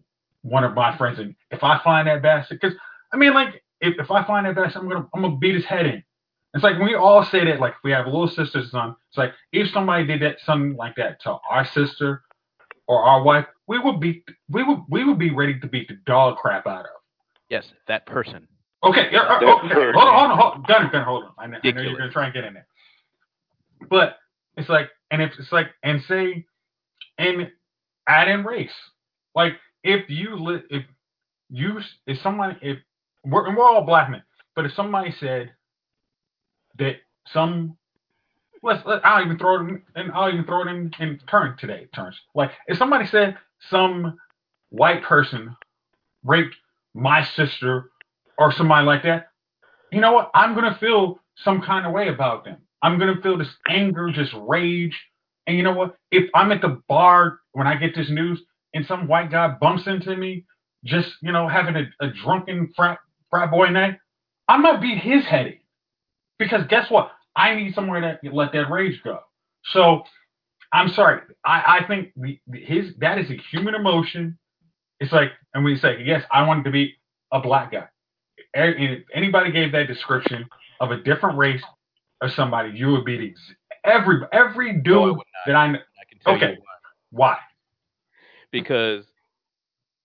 one 0.42 0.64
of 0.64 0.74
my 0.74 0.96
friends, 0.96 1.18
and 1.18 1.34
if 1.50 1.62
I 1.62 1.80
find 1.82 2.08
that 2.08 2.22
bastard, 2.22 2.60
because 2.60 2.76
I 3.12 3.16
mean, 3.16 3.34
like, 3.34 3.62
if, 3.80 3.94
if 3.98 4.10
I 4.10 4.24
find 4.26 4.46
that 4.46 4.54
bastard, 4.54 4.82
I'm 4.82 4.88
gonna 4.88 5.08
I'm 5.14 5.22
gonna 5.22 5.36
beat 5.36 5.54
his 5.54 5.64
head 5.64 5.86
in. 5.86 6.02
It's 6.54 6.64
like 6.64 6.78
we 6.78 6.94
all 6.94 7.24
say 7.24 7.44
that, 7.44 7.60
like, 7.60 7.72
if 7.72 7.78
we 7.84 7.92
have 7.92 8.06
a 8.06 8.10
little 8.10 8.28
sister, 8.28 8.62
son. 8.70 8.96
It's 9.08 9.18
like 9.18 9.32
if 9.52 9.70
somebody 9.72 10.06
did 10.06 10.22
that, 10.22 10.38
something 10.44 10.76
like 10.76 10.96
that 10.96 11.20
to 11.22 11.36
our 11.48 11.66
sister 11.66 12.22
or 12.88 13.02
our 13.02 13.22
wife, 13.22 13.46
we 13.68 13.78
would 13.78 14.00
be 14.00 14.24
we 14.48 14.64
would 14.64 14.80
we 14.88 15.04
would 15.04 15.18
be 15.18 15.30
ready 15.30 15.60
to 15.60 15.66
beat 15.66 15.88
the 15.88 15.98
dog 16.06 16.38
crap 16.38 16.66
out 16.66 16.86
of. 16.86 16.90
Yes, 17.48 17.66
that 17.86 18.06
person. 18.06 18.48
Okay, 18.84 19.08
yeah, 19.12 19.20
uh, 19.20 19.36
okay. 19.66 19.74
Hold 19.94 20.08
on, 20.08 20.14
hold 20.18 20.30
on, 20.32 20.38
hold 20.38 20.54
on. 20.54 20.62
Gunner, 20.62 20.90
Gunner, 20.90 21.04
hold 21.04 21.24
on. 21.24 21.30
I 21.38 21.46
know, 21.46 21.58
I 21.64 21.72
know 21.72 21.82
you're 21.82 21.96
gonna 21.96 22.10
try 22.12 22.26
and 22.26 22.34
get 22.34 22.44
in 22.44 22.54
there, 22.54 22.66
but 23.90 24.16
it's 24.56 24.68
like, 24.68 24.90
and 25.10 25.22
if 25.22 25.32
it's 25.38 25.52
like, 25.52 25.68
and 25.82 26.02
say, 26.08 26.46
and 27.18 27.50
add 28.08 28.28
in 28.28 28.44
race. 28.44 28.70
Like 29.34 29.54
if 29.84 30.08
you 30.10 30.36
li- 30.36 30.64
if 30.70 30.84
you 31.50 31.80
if 32.06 32.18
someone 32.22 32.56
if 32.62 32.78
we're 33.24 33.46
and 33.46 33.56
we're 33.56 33.64
all 33.68 33.84
black 33.84 34.10
men, 34.10 34.22
but 34.54 34.64
if 34.66 34.72
somebody 34.74 35.14
said 35.20 35.52
that 36.78 36.96
some 37.32 37.76
let's 38.62 38.84
let, 38.86 39.04
I'll 39.06 39.24
even 39.24 39.38
throw 39.38 39.56
it 39.56 39.60
in 39.68 39.82
and 39.96 40.12
I'll 40.12 40.30
even 40.32 40.44
throw 40.44 40.62
it 40.62 40.68
in 40.68 40.92
in 41.00 41.20
current 41.28 41.58
today 41.60 41.88
terms. 41.94 42.16
Like 42.34 42.50
if 42.66 42.78
somebody 42.78 43.06
said 43.06 43.36
some 43.70 44.18
white 44.70 45.02
person 45.04 45.56
raped 46.24 46.56
my 46.94 47.24
sister 47.36 47.90
or 48.40 48.52
somebody 48.52 48.84
like 48.86 49.04
that, 49.04 49.28
you 49.92 50.00
know 50.00 50.12
what? 50.12 50.30
I'm 50.34 50.54
gonna 50.54 50.76
feel 50.80 51.20
some 51.44 51.62
kind 51.62 51.86
of 51.86 51.92
way 51.92 52.08
about 52.08 52.44
them. 52.44 52.56
I'm 52.82 52.98
gonna 52.98 53.20
feel 53.22 53.38
this 53.38 53.54
anger, 53.68 54.10
just 54.12 54.32
rage. 54.34 54.98
And 55.46 55.56
you 55.56 55.62
know 55.62 55.72
what? 55.72 55.94
If 56.10 56.30
I'm 56.34 56.50
at 56.50 56.62
the 56.62 56.80
bar 56.88 57.38
when 57.52 57.66
I 57.66 57.76
get 57.76 57.94
this 57.94 58.10
news 58.10 58.40
and 58.74 58.86
some 58.86 59.06
white 59.06 59.30
guy 59.30 59.54
bumps 59.60 59.86
into 59.86 60.16
me, 60.16 60.44
just 60.84 61.10
you 61.22 61.32
know, 61.32 61.46
having 61.46 61.76
a, 61.76 62.04
a 62.04 62.10
drunken 62.24 62.72
frat 62.74 62.98
frat 63.30 63.50
boy 63.50 63.68
night, 63.68 63.98
I 64.48 64.56
might 64.56 64.80
beat 64.80 64.98
his 64.98 65.24
head 65.24 65.46
in. 65.46 65.58
Because 66.38 66.62
guess 66.68 66.90
what? 66.90 67.12
I 67.36 67.54
need 67.54 67.74
somewhere 67.74 68.00
to 68.00 68.30
let 68.32 68.52
that 68.52 68.70
rage 68.70 69.00
go. 69.04 69.20
So 69.72 70.02
I'm 70.72 70.88
sorry. 70.88 71.20
I, 71.44 71.80
I 71.80 71.86
think 71.86 72.12
the, 72.16 72.38
his 72.52 72.94
that 73.00 73.18
is 73.18 73.30
a 73.30 73.36
human 73.50 73.74
emotion. 73.74 74.38
It's 75.00 75.12
like, 75.12 75.30
and 75.54 75.64
we 75.64 75.76
say, 75.78 76.02
yes, 76.04 76.22
I 76.30 76.46
wanted 76.46 76.64
to 76.64 76.70
be 76.70 76.94
a 77.32 77.40
black 77.40 77.72
guy. 77.72 77.88
If 78.54 79.02
anybody 79.14 79.52
gave 79.52 79.72
that 79.72 79.86
description 79.86 80.46
of 80.80 80.90
a 80.90 80.98
different 81.02 81.38
race 81.38 81.62
of 82.20 82.32
somebody, 82.32 82.70
you 82.76 82.90
would 82.92 83.04
be 83.04 83.16
the 83.16 83.28
ex- 83.30 83.54
every 83.84 84.20
every 84.32 84.74
dude 84.74 84.86
No, 84.86 85.14
I 85.16 85.22
that 85.46 85.56
I 85.56 85.66
know. 85.72 85.78
I 85.78 86.04
can 86.08 86.18
tell 86.20 86.34
Okay. 86.34 86.52
you 86.52 86.58
why. 87.10 87.28
Why? 87.32 87.38
Because 88.50 89.04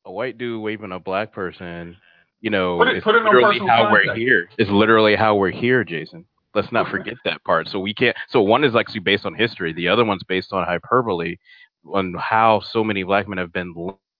a 0.05 0.11
white 0.11 0.37
dude 0.37 0.61
waving 0.61 0.91
a 0.91 0.99
black 0.99 1.33
person, 1.33 1.97
you 2.41 2.49
know, 2.51 2.77
Put 2.77 2.87
it- 2.89 2.97
is 2.97 3.03
put 3.03 3.15
it 3.15 3.23
literally 3.23 3.59
how 3.67 3.91
we're 3.91 4.13
here. 4.13 4.49
It's 4.57 4.69
literally 4.69 5.15
how 5.15 5.35
we're 5.35 5.51
here, 5.51 5.83
Jason. 5.83 6.25
Let's 6.53 6.71
not 6.71 6.87
forget 6.89 7.15
that 7.25 7.43
part. 7.43 7.67
So 7.67 7.79
we 7.79 7.93
can't. 7.93 8.15
So 8.29 8.41
one 8.41 8.63
is 8.63 8.75
actually 8.75 9.01
based 9.01 9.25
on 9.25 9.33
history. 9.33 9.73
The 9.73 9.89
other 9.89 10.05
one's 10.05 10.23
based 10.23 10.53
on 10.53 10.63
hyperbole, 10.65 11.35
on 11.91 12.13
how 12.13 12.61
so 12.61 12.81
many 12.83 13.03
black 13.03 13.27
men 13.27 13.37
have 13.39 13.51
been 13.51 13.73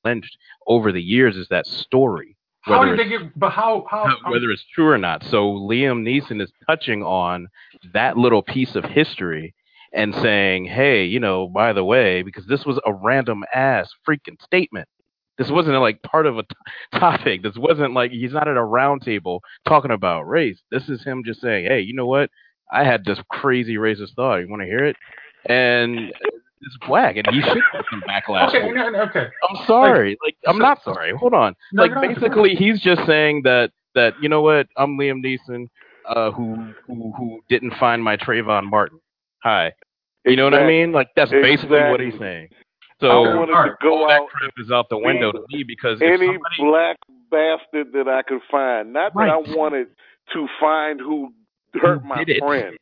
lynched 0.04 0.38
over 0.68 0.92
the 0.92 1.02
years. 1.02 1.38
Is 1.38 1.48
that 1.50 1.66
story? 1.66 2.35
How 2.66 2.80
Whether 2.80 2.96
did 2.96 3.06
they 3.06 3.10
get? 3.10 3.40
But 3.40 3.52
how? 3.52 3.86
How? 3.90 4.08
how- 4.08 4.32
whether 4.32 4.50
it's 4.50 4.66
true 4.74 4.90
or 4.90 4.98
not. 4.98 5.24
So 5.24 5.52
Liam 5.52 6.02
Neeson 6.02 6.42
is 6.42 6.52
touching 6.68 7.04
on 7.04 7.48
that 7.94 8.18
little 8.18 8.42
piece 8.42 8.76
of 8.76 8.84
history 8.86 9.54
and 9.94 10.16
saying, 10.16 10.66
"Hey, 10.66 11.06
you 11.06 11.20
know, 11.20 11.48
by 11.48 11.74
the 11.74 11.84
way, 11.84 12.24
because 12.24 12.48
this 12.48 12.66
was 12.66 12.80
a 12.86 12.94
random 12.94 13.44
ass 13.54 13.94
freaking 14.08 14.42
statement. 14.42 14.88
This 15.38 15.52
wasn't 15.52 15.80
like 15.80 16.02
part 16.02 16.26
of 16.26 16.40
a 16.40 16.44
t- 16.44 16.50
topic. 17.00 17.44
This 17.44 17.56
wasn't 17.56 17.94
like 17.94 18.12
he's 18.12 18.34
not 18.34 18.48
at 18.48 18.58
a 18.58 18.64
round 18.64 19.04
table 19.04 19.44
talking 19.68 19.92
about 19.92 20.28
race. 20.28 20.60
This 20.72 20.90
is 20.90 21.04
him 21.04 21.24
just 21.24 21.42
saying, 21.42 21.66
"Hey, 21.66 21.82
you 21.82 21.94
know 21.94 22.08
what? 22.08 22.32
I 22.72 22.84
had 22.84 23.06
this 23.06 23.20
crazy 23.30 23.76
racist 23.76 24.16
thought. 24.16 24.38
You 24.38 24.50
want 24.50 24.64
to 24.64 24.68
hear 24.68 24.86
it?" 24.86 24.96
And 25.46 26.12
it's 26.66 26.78
black, 26.88 27.16
and 27.18 27.28
he 27.32 27.42
should 27.42 27.62
get 27.74 27.86
some 27.90 28.02
backlash. 28.10 28.50
okay, 28.50 28.62
for 28.62 28.72
it. 28.72 28.76
no, 28.76 28.90
no, 28.90 29.02
okay. 29.04 29.28
I'm 29.50 29.66
sorry. 29.68 30.18
Like, 30.26 30.36
I'm 30.48 30.56
so- 30.56 30.60
not 30.60 30.84
sorry. 30.84 31.14
Hold 31.16 31.34
on. 31.34 31.56
No, 31.74 31.84
like 31.84 31.92
you're 31.92 32.02
not. 32.02 32.16
basically 32.16 32.56
he's 32.56 32.82
just 32.82 33.06
saying 33.06 33.42
that 33.44 33.72
that 33.94 34.14
you 34.22 34.30
know 34.30 34.42
what? 34.42 34.68
I'm 34.78 34.98
Liam 34.98 35.24
Neeson 35.24 35.68
uh 36.08 36.32
who 36.32 36.56
who 36.88 37.14
who 37.18 37.40
didn't 37.50 37.74
find 37.80 38.04
my 38.04 38.18
Trayvon 38.18 38.70
Martin. 38.70 39.00
Hi. 39.44 39.72
You 40.26 40.36
know 40.36 40.46
what 40.46 40.54
I 40.56 40.66
mean? 40.68 40.92
Like 40.92 41.10
that's 41.16 41.32
basically 41.32 41.80
what 41.80 42.00
he's 42.00 42.14
Exactly. 42.16 42.20
saying. 42.28 42.48
I 42.52 42.56
So 43.02 43.22
wanted 43.38 43.54
all 43.54 43.64
to 43.66 43.76
go 43.82 44.02
all 44.02 44.08
that 44.08 44.22
out 44.22 44.28
crap 44.30 44.52
is 44.58 44.72
out 44.72 44.88
the 44.90 44.98
window 44.98 45.32
to 45.32 45.44
me 45.50 45.64
because 45.64 46.00
if 46.02 46.08
any 46.10 46.26
somebody, 46.28 46.56
black 46.60 46.98
bastard 47.30 47.92
that 47.94 48.08
I 48.08 48.22
could 48.24 48.42
find. 48.50 48.92
Not 48.94 49.14
that 49.14 49.30
I 49.30 49.38
wanted 49.56 49.88
to 50.34 50.48
find 50.60 51.00
who 51.00 51.32
hurt 51.76 52.02
Who 52.02 52.08
my 52.08 52.24
friend. 52.40 52.74
it. 52.74 52.82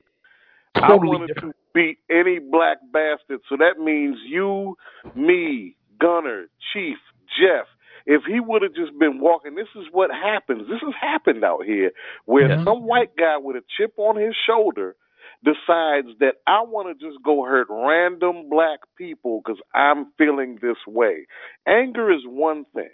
I 0.82 0.95
totally 0.95 0.95
wanted 0.95 1.32
different. 1.34 1.41
to 1.41 1.53
beat 1.74 1.99
any 2.09 2.39
black 2.39 2.78
bastard. 2.91 3.41
So 3.49 3.57
that 3.57 3.80
means 3.80 4.17
you, 4.28 4.76
me, 5.15 5.76
Gunner, 5.99 6.47
Chief, 6.74 6.97
Jeff. 7.39 7.67
If 8.05 8.24
he 8.28 8.39
would 8.39 8.61
have 8.63 8.76
just 8.76 8.97
been 8.99 9.19
walking, 9.19 9.55
this 9.55 9.67
is 9.76 9.86
what 9.91 10.11
happens. 10.11 10.67
This 10.69 10.82
has 10.82 10.93
happened 10.99 11.43
out 11.43 11.65
here 11.65 11.91
where 12.26 12.49
Mhm. 12.49 12.63
some 12.65 12.84
white 12.86 13.15
guy 13.17 13.38
with 13.38 13.55
a 13.57 13.63
chip 13.78 13.93
on 13.97 14.17
his 14.17 14.36
shoulder 14.47 14.95
decides 15.43 16.09
that 16.19 16.36
I 16.47 16.61
want 16.63 16.97
to 16.99 17.05
just 17.05 17.24
go 17.24 17.43
hurt 17.43 17.67
random 17.69 18.49
black 18.49 18.80
people 18.97 19.41
because 19.45 19.61
I'm 19.74 20.11
feeling 20.17 20.59
this 20.61 20.78
way. 20.88 21.28
Anger 21.67 22.11
is 22.11 22.21
one 22.26 22.65
thing. 22.76 22.89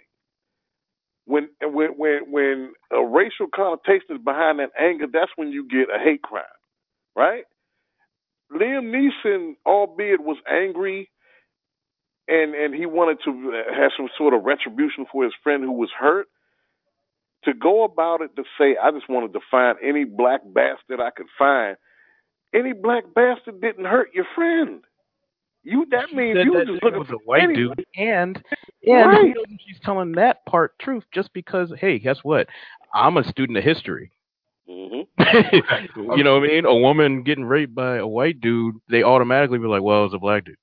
When 1.26 1.50
when 1.62 1.90
when 1.98 2.30
when 2.32 2.72
a 2.92 3.04
racial 3.04 3.48
connotation 3.54 4.16
is 4.16 4.22
behind 4.24 4.60
that 4.60 4.70
anger, 4.78 5.06
that's 5.12 5.30
when 5.36 5.50
you 5.50 5.68
get 5.68 5.88
a 5.94 5.98
hate 6.02 6.22
crime, 6.22 6.44
right? 7.16 7.44
Liam 8.52 8.90
Neeson, 8.92 9.54
albeit 9.66 10.20
was 10.20 10.36
angry, 10.50 11.10
and 12.28 12.54
and 12.54 12.74
he 12.74 12.86
wanted 12.86 13.18
to 13.24 13.62
have 13.74 13.92
some 13.96 14.08
sort 14.18 14.34
of 14.34 14.42
retribution 14.44 15.06
for 15.10 15.24
his 15.24 15.32
friend 15.42 15.62
who 15.64 15.72
was 15.72 15.90
hurt. 15.98 16.26
To 17.44 17.54
go 17.54 17.84
about 17.84 18.20
it 18.20 18.36
to 18.36 18.44
say, 18.58 18.76
I 18.76 18.90
just 18.90 19.08
wanted 19.08 19.32
to 19.32 19.40
find 19.50 19.78
any 19.82 20.04
black 20.04 20.42
bastard 20.44 21.00
I 21.00 21.10
could 21.10 21.24
find. 21.38 21.74
Any 22.54 22.74
black 22.74 23.04
bastard 23.14 23.62
didn't 23.62 23.86
hurt 23.86 24.08
your 24.12 24.26
friend. 24.34 24.82
You 25.62 25.86
that 25.90 26.10
She 26.10 26.16
means 26.16 26.38
you 26.44 26.52
that 26.58 26.66
just 26.66 26.82
looking 26.82 26.98
was 26.98 27.08
a 27.10 27.14
white 27.24 27.44
any- 27.44 27.54
dude, 27.54 27.86
and 27.96 28.42
and 28.86 29.06
Right. 29.10 29.20
who 29.20 29.28
knows 29.34 29.44
if 29.48 29.60
she's 29.66 29.80
telling 29.80 30.12
that 30.12 30.44
part 30.46 30.78
truth 30.80 31.04
just 31.12 31.32
because 31.32 31.72
hey, 31.78 31.98
guess 31.98 32.18
what? 32.24 32.46
I'm 32.92 33.16
a 33.16 33.24
student 33.24 33.56
of 33.56 33.64
history. 33.64 34.10
Mhm. 35.20 36.16
you 36.16 36.24
know 36.24 36.38
what 36.38 36.44
I 36.44 36.52
mean? 36.52 36.64
A 36.64 36.74
woman 36.74 37.22
getting 37.22 37.44
raped 37.44 37.74
by 37.74 37.96
a 37.96 38.06
white 38.06 38.40
dude, 38.40 38.76
they 38.88 39.02
automatically 39.02 39.58
be 39.58 39.66
like, 39.66 39.82
well, 39.82 40.00
it 40.00 40.04
was 40.04 40.14
a 40.14 40.18
black 40.18 40.44
dude. 40.44 40.56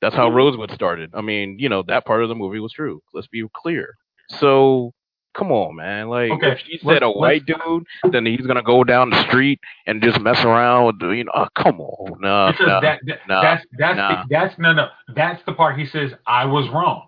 That's 0.00 0.14
how 0.16 0.28
Mhm. 0.30 0.34
Rosewood 0.34 0.70
started. 0.72 1.10
I 1.14 1.20
mean, 1.20 1.58
you 1.58 1.68
know, 1.68 1.82
that 1.84 2.04
part 2.04 2.22
of 2.22 2.28
the 2.28 2.34
movie 2.34 2.58
was 2.60 2.72
true. 2.72 3.00
Let's 3.14 3.28
be 3.28 3.44
clear. 3.54 3.94
So, 4.28 4.92
come 5.34 5.52
on, 5.52 5.76
man. 5.76 6.08
Like, 6.08 6.32
Okay, 6.32 6.52
if 6.52 6.58
she 6.60 6.80
let's- 6.82 6.96
said 6.96 7.02
a 7.04 7.10
white 7.10 7.46
dude, 7.46 7.84
then 8.10 8.26
he's 8.26 8.46
gonna 8.46 8.62
go 8.62 8.82
down 8.84 9.10
the 9.10 9.22
street 9.28 9.60
and 9.86 10.02
just 10.02 10.20
mess 10.20 10.44
around 10.44 10.86
with, 10.86 10.98
the, 10.98 11.08
you 11.10 11.24
know, 11.24 11.32
oh, 11.34 11.46
come 11.54 11.80
on, 11.80 12.20
no, 12.20 12.50
because 12.50 12.66
no. 12.66 12.80
that, 12.80 13.00
that 13.06 13.18
no, 13.28 13.42
that's 13.42 13.64
that's 13.78 13.96
no. 13.96 14.08
the, 14.08 14.24
that's 14.30 14.58
no 14.58 14.72
no 14.72 14.88
that's 15.14 15.42
the 15.44 15.52
part 15.52 15.78
he 15.78 15.86
says 15.86 16.12
I 16.26 16.44
was 16.46 16.68
wrong. 16.70 17.06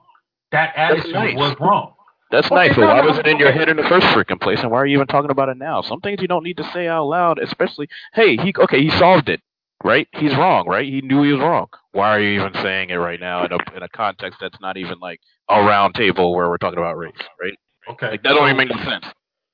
That 0.52 0.72
attitude 0.76 1.12
nice. 1.14 1.36
was 1.36 1.56
wrong. 1.58 1.93
That's 2.34 2.50
Okay, 2.50 2.68
nice, 2.68 2.76
but 2.76 2.88
why 2.88 3.00
no, 3.00 3.08
was 3.08 3.18
it 3.18 3.28
in 3.28 3.38
your 3.38 3.52
head 3.52 3.68
in 3.70 3.76
the 3.78 3.84
first 3.84 4.06
freaking 4.08 4.40
place, 4.40 4.60
and 4.62 4.70
why 4.70 4.78
are 4.80 4.86
you 4.86 4.96
even 4.96 5.08
talking 5.08 5.30
about 5.30 5.50
it 5.50 5.58
now? 5.58 5.82
Some 5.82 6.00
things 6.00 6.20
you 6.22 6.28
don't 6.28 6.44
need 6.44 6.58
to 6.58 6.70
say 6.74 6.88
out 6.88 7.06
loud, 7.06 7.38
especially. 7.40 7.88
Hey, 8.14 8.36
he 8.36 8.54
okay, 8.58 8.82
he 8.82 8.90
solved 8.90 9.30
it, 9.30 9.40
right? 9.84 10.08
He's 10.12 10.36
wrong, 10.36 10.68
right? 10.68 10.86
He 10.86 11.02
knew 11.02 11.22
he 11.24 11.32
was 11.32 11.40
wrong. 11.40 11.68
Why 11.92 12.10
are 12.10 12.20
you 12.20 12.40
even 12.40 12.54
saying 12.62 12.90
it 12.90 12.96
right 12.96 13.20
now 13.20 13.44
in 13.46 13.52
a 13.52 13.58
in 13.76 13.84
a 13.84 13.90
context 13.90 14.40
that's 14.40 14.60
not 14.60 14.76
even 14.78 15.00
like 15.00 15.20
a 15.50 15.62
round 15.62 15.94
table 15.96 16.34
where 16.34 16.48
we're 16.50 16.58
talking 16.58 16.78
about 16.80 16.98
race, 16.98 17.12
right? 17.42 17.58
Okay, 17.90 18.12
Like 18.12 18.22
that 18.24 18.34
don't 18.34 18.48
even 18.48 18.58
make 18.58 18.70
any 18.72 18.84
sense. 18.84 19.06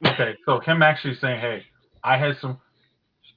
okay, 0.06 0.36
so 0.46 0.60
him 0.60 0.82
actually 0.82 1.16
saying, 1.16 1.40
"Hey, 1.40 1.64
I 2.04 2.18
had 2.18 2.38
some," 2.40 2.58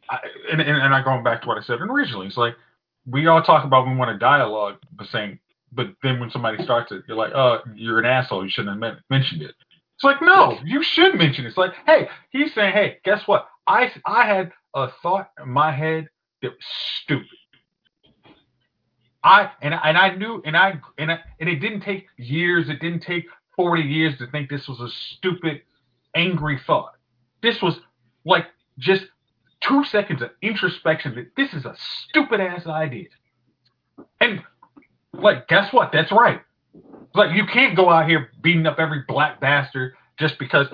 I, 0.09 0.19
and, 0.51 0.61
and 0.61 0.77
and 0.77 0.93
I 0.95 1.03
going 1.03 1.23
back 1.23 1.41
to 1.43 1.49
what 1.49 1.57
I 1.57 1.63
said 1.63 1.81
originally. 1.81 2.27
It's 2.27 2.37
like 2.37 2.55
we 3.07 3.27
all 3.27 3.43
talk 3.43 3.65
about 3.65 3.87
we 3.87 3.95
want 3.95 4.11
a 4.11 4.19
dialogue, 4.19 4.77
but 4.97 5.07
saying, 5.07 5.39
but 5.75 5.87
then 6.03 6.19
when 6.19 6.29
somebody 6.29 6.63
starts 6.63 6.91
it, 6.91 7.03
you're 7.07 7.17
like, 7.17 7.33
"Uh, 7.33 7.59
you're 7.75 7.99
an 7.99 8.05
asshole. 8.05 8.43
You 8.43 8.49
shouldn't 8.49 8.73
have 8.73 8.79
men- 8.79 9.03
mentioned 9.09 9.41
it." 9.41 9.55
It's 9.95 10.03
like, 10.03 10.21
no, 10.21 10.57
you 10.65 10.83
should 10.83 11.15
mention 11.15 11.45
it. 11.45 11.49
It's 11.49 11.57
like, 11.57 11.73
hey, 11.85 12.09
he's 12.31 12.53
saying, 12.53 12.73
hey, 12.73 12.97
guess 13.03 13.27
what? 13.27 13.47
I 13.67 13.91
I 14.05 14.25
had 14.25 14.51
a 14.73 14.89
thought 15.01 15.29
in 15.41 15.49
my 15.49 15.71
head 15.71 16.09
that 16.41 16.49
was 16.49 16.65
stupid. 17.03 17.27
I 19.23 19.51
and 19.61 19.73
and 19.73 19.97
I 19.97 20.15
knew 20.15 20.41
and 20.45 20.57
I 20.57 20.81
and 20.97 21.11
I, 21.11 21.19
and 21.39 21.47
it 21.47 21.61
didn't 21.61 21.81
take 21.81 22.07
years. 22.17 22.67
It 22.69 22.81
didn't 22.81 23.01
take 23.01 23.25
forty 23.55 23.83
years 23.83 24.17
to 24.17 24.27
think 24.27 24.49
this 24.49 24.67
was 24.67 24.81
a 24.81 24.89
stupid, 24.89 25.61
angry 26.15 26.59
thought. 26.67 26.95
This 27.41 27.61
was 27.61 27.79
like 28.25 28.47
just 28.79 29.05
two 29.61 29.85
seconds 29.85 30.21
of 30.21 30.31
introspection 30.41 31.15
that 31.15 31.31
this 31.37 31.53
is 31.53 31.65
a 31.65 31.75
stupid 31.77 32.41
ass 32.41 32.67
idea. 32.67 33.07
And 34.19 34.43
like, 35.13 35.47
guess 35.47 35.71
what? 35.73 35.91
That's 35.91 36.11
right. 36.11 36.41
Like, 37.15 37.35
you 37.35 37.45
can't 37.45 37.75
go 37.75 37.89
out 37.89 38.07
here 38.09 38.31
beating 38.41 38.65
up 38.65 38.79
every 38.79 39.03
black 39.07 39.39
bastard 39.39 39.93
just 40.17 40.39
because 40.39 40.67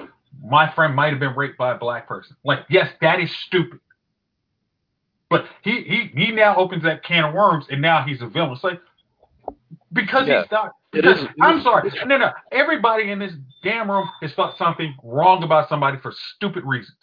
my 0.44 0.72
friend 0.74 0.96
might 0.96 1.10
have 1.12 1.20
been 1.20 1.36
raped 1.36 1.58
by 1.58 1.74
a 1.74 1.78
black 1.78 2.08
person. 2.08 2.36
Like, 2.44 2.60
yes, 2.70 2.90
that 3.02 3.20
is 3.20 3.32
stupid. 3.46 3.80
But 5.30 5.46
he 5.62 5.84
he 5.84 6.12
he 6.26 6.32
now 6.32 6.56
opens 6.56 6.84
that 6.84 7.04
can 7.04 7.24
of 7.26 7.34
worms, 7.36 7.66
and 7.70 7.82
now 7.82 8.04
he's 8.04 8.22
a 8.22 8.28
villain. 8.28 8.54
It's 8.54 8.64
like 8.64 8.82
because 9.94 10.28
Yeah. 10.28 10.42
he's 10.42 10.52
not. 10.52 10.72
It 10.92 11.04
Because, 11.04 11.20
is- 11.20 11.26
it 11.26 11.32
I'm 11.40 11.62
sorry. 11.62 11.92
No, 12.08 12.18
no. 12.18 12.32
Everybody 12.52 13.12
in 13.12 13.20
this 13.20 13.34
damn 13.62 13.92
room 13.92 14.10
has 14.24 14.34
thought 14.34 14.58
something 14.58 14.96
wrong 15.04 15.44
about 15.44 15.70
somebody 15.70 15.98
for 16.00 16.12
stupid 16.36 16.64
reasons. 16.66 16.98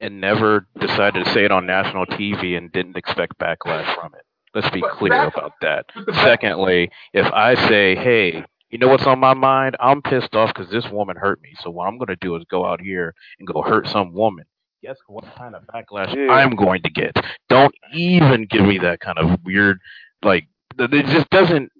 And 0.00 0.20
never 0.20 0.66
decided 0.80 1.24
to 1.26 1.30
say 1.32 1.44
it 1.44 1.52
on 1.52 1.64
national 1.66 2.06
TV 2.06 2.56
and 2.56 2.72
didn't 2.72 2.96
expect 2.96 3.38
backlash 3.38 3.94
from 3.94 4.14
it. 4.14 4.24
Let's 4.54 4.70
be 4.70 4.82
clear 4.82 5.24
about 5.24 5.52
that. 5.62 5.86
but 5.94 6.06
the 6.06 6.12
back- 6.12 6.24
Secondly, 6.24 6.90
if 7.12 7.26
I 7.32 7.54
say, 7.68 7.94
hey, 7.94 8.44
you 8.70 8.78
know 8.78 8.88
what's 8.88 9.06
on 9.06 9.18
my 9.18 9.34
mind? 9.34 9.76
I'm 9.80 10.02
pissed 10.02 10.34
off 10.34 10.52
because 10.54 10.70
this 10.70 10.88
woman 10.90 11.16
hurt 11.16 11.40
me. 11.42 11.50
So 11.60 11.70
what 11.70 11.86
I'm 11.86 11.98
going 11.98 12.08
to 12.08 12.16
do 12.16 12.36
is 12.36 12.44
go 12.50 12.64
out 12.64 12.80
here 12.80 13.14
and 13.38 13.46
go 13.48 13.62
hurt 13.62 13.88
some 13.88 14.12
woman. 14.12 14.44
Guess 14.82 14.96
what 15.08 15.24
kind 15.36 15.54
of 15.54 15.62
backlash 15.66 16.14
Yeah. 16.14 16.32
I'm 16.32 16.56
going 16.56 16.82
to 16.82 16.90
get? 16.90 17.14
Don't 17.48 17.74
even 17.92 18.46
give 18.46 18.62
me 18.62 18.78
that 18.78 19.00
kind 19.00 19.18
of 19.18 19.38
weird, 19.44 19.78
like, 20.22 20.46
it 20.78 21.06
just 21.06 21.28
doesn't 21.30 21.70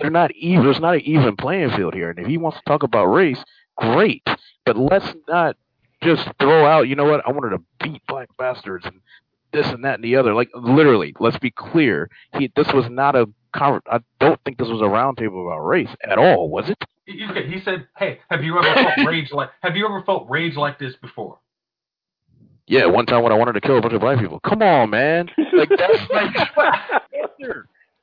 they're 0.00 0.10
not 0.10 0.30
even. 0.32 0.62
There's 0.64 0.80
not 0.80 0.96
an 0.96 1.00
even 1.02 1.36
playing 1.36 1.70
field 1.70 1.94
here. 1.94 2.10
And 2.10 2.18
if 2.18 2.26
he 2.26 2.36
wants 2.36 2.58
to 2.58 2.64
talk 2.66 2.82
about 2.82 3.06
race, 3.06 3.42
great. 3.78 4.22
But 4.66 4.76
let's 4.76 5.14
not 5.26 5.56
just 6.02 6.28
throw 6.38 6.66
out. 6.66 6.82
You 6.88 6.96
know 6.96 7.04
what? 7.04 7.26
I 7.26 7.32
wanted 7.32 7.56
to 7.56 7.62
beat 7.82 8.02
black 8.06 8.28
bastards 8.36 8.84
and 8.84 9.00
this 9.52 9.66
and 9.66 9.84
that 9.84 9.96
and 9.96 10.04
the 10.04 10.16
other. 10.16 10.34
Like 10.34 10.50
literally, 10.54 11.14
let's 11.20 11.38
be 11.38 11.50
clear. 11.50 12.10
He 12.38 12.52
this 12.56 12.72
was 12.72 12.88
not 12.90 13.16
a 13.16 13.26
I 13.54 14.00
don't 14.20 14.40
think 14.44 14.58
this 14.58 14.68
was 14.68 14.80
a 14.80 14.84
roundtable 14.84 15.46
about 15.46 15.60
race 15.60 15.88
at 16.04 16.18
all. 16.18 16.50
Was 16.50 16.68
it? 16.68 16.76
He, 17.06 17.60
said, 17.64 17.86
"Hey, 17.96 18.20
have 18.28 18.42
you 18.42 18.58
ever 18.58 18.74
felt 18.74 19.06
rage 19.06 19.32
like? 19.32 19.50
Have 19.62 19.76
you 19.76 19.86
ever 19.86 20.02
felt 20.02 20.28
rage 20.28 20.56
like 20.56 20.78
this 20.78 20.94
before?" 20.96 21.38
Yeah, 22.66 22.86
one 22.86 23.06
time 23.06 23.22
when 23.22 23.32
I 23.32 23.36
wanted 23.36 23.52
to 23.52 23.60
kill 23.60 23.78
a 23.78 23.80
bunch 23.80 23.94
of 23.94 24.00
black 24.00 24.18
people. 24.18 24.40
Come 24.40 24.60
on, 24.60 24.90
man. 24.90 25.30
Like 25.52 25.70
that's 25.70 26.10
like. 26.10 26.34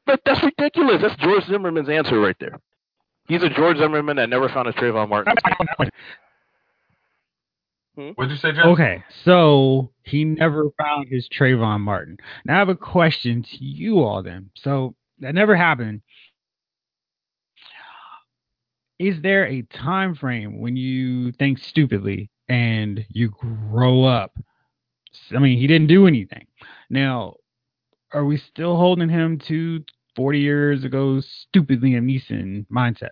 But 0.05 0.21
that's 0.25 0.43
ridiculous. 0.43 1.01
That's 1.01 1.15
George 1.17 1.45
Zimmerman's 1.45 1.89
answer 1.89 2.19
right 2.19 2.35
there. 2.39 2.59
He's 3.27 3.43
a 3.43 3.49
George 3.49 3.77
Zimmerman 3.77 4.17
that 4.17 4.29
never 4.29 4.49
found 4.49 4.67
his 4.67 4.75
Trayvon 4.75 5.09
Martin. 5.09 5.33
Hmm? 7.95 8.09
What'd 8.15 8.31
you 8.31 8.37
say, 8.37 8.51
Jeff? 8.51 8.65
Okay, 8.65 9.03
so 9.23 9.91
he 10.03 10.25
never 10.25 10.69
found 10.77 11.07
his 11.09 11.29
Trayvon 11.29 11.81
Martin. 11.81 12.17
Now 12.45 12.55
I 12.55 12.59
have 12.59 12.69
a 12.69 12.75
question 12.75 13.43
to 13.43 13.57
you 13.63 14.03
all 14.03 14.23
then. 14.23 14.49
So 14.55 14.95
that 15.19 15.35
never 15.35 15.55
happened. 15.55 16.01
Is 18.99 19.21
there 19.21 19.45
a 19.45 19.63
time 19.63 20.15
frame 20.15 20.59
when 20.59 20.75
you 20.75 21.31
think 21.33 21.59
stupidly 21.59 22.29
and 22.47 23.05
you 23.09 23.29
grow 23.29 24.03
up? 24.03 24.31
I 25.35 25.39
mean, 25.39 25.59
he 25.59 25.67
didn't 25.67 25.87
do 25.87 26.07
anything. 26.07 26.47
Now, 26.89 27.35
are 28.13 28.25
we 28.25 28.37
still 28.37 28.75
holding 28.77 29.09
him 29.09 29.39
to 29.47 29.83
40 30.15 30.39
years 30.39 30.83
ago 30.83 31.19
stupidly 31.21 31.91
Liam 31.91 32.05
Neeson 32.05 32.65
mindset? 32.71 33.09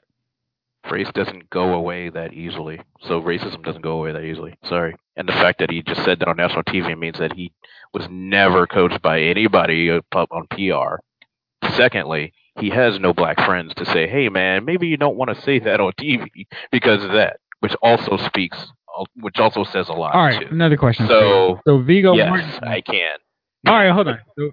Race 0.92 1.10
doesn't 1.14 1.50
go 1.50 1.74
away 1.74 2.10
that 2.10 2.34
easily. 2.34 2.82
So 3.02 3.22
racism 3.22 3.64
doesn't 3.64 3.82
go 3.82 3.94
away 3.94 4.12
that 4.12 4.24
easily. 4.24 4.56
Sorry. 4.66 4.96
And 5.16 5.28
the 5.28 5.34
fact 5.34 5.60
that 5.60 5.72
he 5.72 5.82
just 5.82 6.04
said 6.04 6.20
that 6.20 6.28
on 6.28 6.38
national 6.38 6.64
TV 6.64 6.98
means 6.98 7.18
that 7.20 7.34
he 7.34 7.54
was 7.94 8.08
never 8.10 8.68
coached 8.68 9.02
by 9.02 9.22
anybody 9.22 9.90
on 9.90 10.48
PR. 10.50 10.98
Secondly, 11.76 12.34
he 12.60 12.70
has 12.70 13.00
no 13.00 13.14
black 13.14 13.40
friends 13.40 13.74
to 13.76 13.86
say, 13.86 14.08
"Hey, 14.08 14.30
man, 14.30 14.66
maybe 14.66 14.88
you 14.88 14.98
don't 14.98 15.16
want 15.16 15.34
to 15.34 15.42
say 15.42 15.60
that 15.60 15.80
on 15.80 15.92
TV 15.94 16.28
because 16.72 17.04
of 17.04 17.12
that," 17.12 17.38
which 17.60 17.74
also 17.82 18.18
speaks, 18.18 18.72
which 19.16 19.40
also 19.40 19.64
says 19.64 19.90
a 19.90 19.94
lot. 19.94 20.14
All 20.14 20.24
right, 20.24 20.42
too. 20.42 20.48
another 20.52 20.78
question. 20.78 21.08
So, 21.08 21.60
so 21.66 21.80
Viggo 21.80 22.14
yes, 22.14 22.30
Mortensen. 22.30 22.68
I 22.68 22.82
can. 22.82 23.18
All 23.68 23.76
right, 23.76 23.92
hold 23.92 24.08
on. 24.10 24.20
So, 24.38 24.52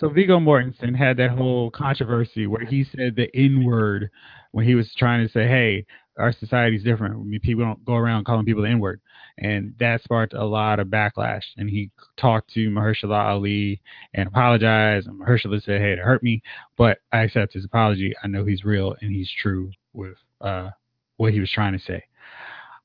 so 0.00 0.08
Viggo 0.08 0.38
Mortensen 0.40 0.96
had 0.96 1.18
that 1.18 1.30
whole 1.30 1.70
controversy 1.70 2.46
where 2.46 2.64
he 2.64 2.84
said 2.84 3.14
the 3.16 3.28
N 3.36 3.64
word 3.64 4.10
when 4.52 4.64
he 4.64 4.74
was 4.74 4.92
trying 4.94 5.24
to 5.24 5.32
say, 5.32 5.46
"Hey, 5.46 5.84
our 6.18 6.32
society's 6.32 6.82
different. 6.82 7.14
I 7.14 7.18
mean, 7.18 7.38
people 7.40 7.64
don't 7.64 7.84
go 7.84 7.94
around 7.94 8.24
calling 8.24 8.46
people 8.46 8.62
the 8.62 8.70
N 8.70 8.80
word," 8.80 9.00
and 9.38 9.74
that 9.78 10.02
sparked 10.02 10.32
a 10.32 10.44
lot 10.44 10.80
of 10.80 10.88
backlash. 10.88 11.44
And 11.58 11.68
he 11.68 11.90
talked 12.16 12.50
to 12.54 12.70
Mahershala 12.70 13.26
Ali 13.26 13.80
and 14.14 14.26
apologized. 14.26 15.06
And 15.06 15.20
Mahershala 15.20 15.62
said, 15.62 15.82
"Hey, 15.82 15.92
it 15.92 15.98
hurt 15.98 16.22
me, 16.22 16.42
but 16.78 16.98
I 17.12 17.20
accept 17.20 17.52
his 17.52 17.66
apology. 17.66 18.14
I 18.24 18.26
know 18.26 18.44
he's 18.46 18.64
real 18.64 18.96
and 19.02 19.12
he's 19.12 19.30
true 19.30 19.70
with 19.92 20.16
uh, 20.40 20.70
what 21.18 21.32
he 21.34 21.40
was 21.40 21.50
trying 21.50 21.74
to 21.74 21.78
say." 21.78 22.02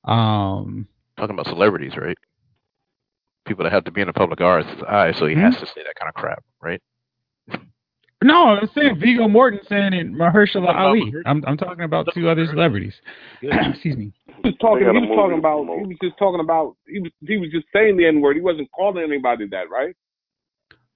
Um, 0.04 0.88
Talking 1.18 1.36
about 1.36 1.48
celebrities, 1.48 1.96
right? 1.96 2.18
People 3.48 3.64
that 3.64 3.72
have 3.72 3.86
to 3.86 3.92
be 3.92 4.02
in 4.02 4.08
the 4.08 4.14
public 4.14 4.42
eye, 4.42 5.14
so 5.18 5.28
he 5.28 5.34
Hmm? 5.36 5.40
has 5.42 5.54
to 5.60 5.66
say 5.68 5.82
that 5.84 5.96
kind 5.96 6.10
of 6.10 6.14
crap, 6.16 6.44
right? 6.62 6.82
No, 8.26 8.58
I'm 8.58 8.70
saying 8.74 9.00
Viggo 9.00 9.28
Mortensen 9.28 9.94
and 9.94 10.16
Mahershala 10.16 10.54
Talking 10.54 10.64
about 10.64 10.76
Ali. 10.78 11.14
I'm 11.28 11.44
I'm 11.46 11.58
talking 11.58 11.84
about 11.84 12.08
two 12.12 12.28
other 12.28 12.48
celebrities. 12.48 12.96
Excuse 13.44 13.96
me. 13.96 14.12
He 14.26 14.50
was 14.50 14.56
talking. 14.60 14.82
He 14.82 14.88
was 14.88 15.16
talking 15.16 15.38
about. 15.38 15.66
to. 15.66 15.78
He 15.78 15.86
was 15.86 15.98
just 16.02 16.18
talking 16.18 16.40
about. 16.40 16.76
He 16.88 17.00
was. 17.00 17.12
He 17.22 17.38
was 17.38 17.52
just 17.52 17.68
saying 17.72 17.98
the 17.98 18.08
n 18.08 18.22
word. 18.22 18.36
He 18.36 18.42
wasn't 18.42 18.72
calling 18.72 19.04
anybody 19.04 19.48
that, 19.52 19.70
right? 19.70 19.96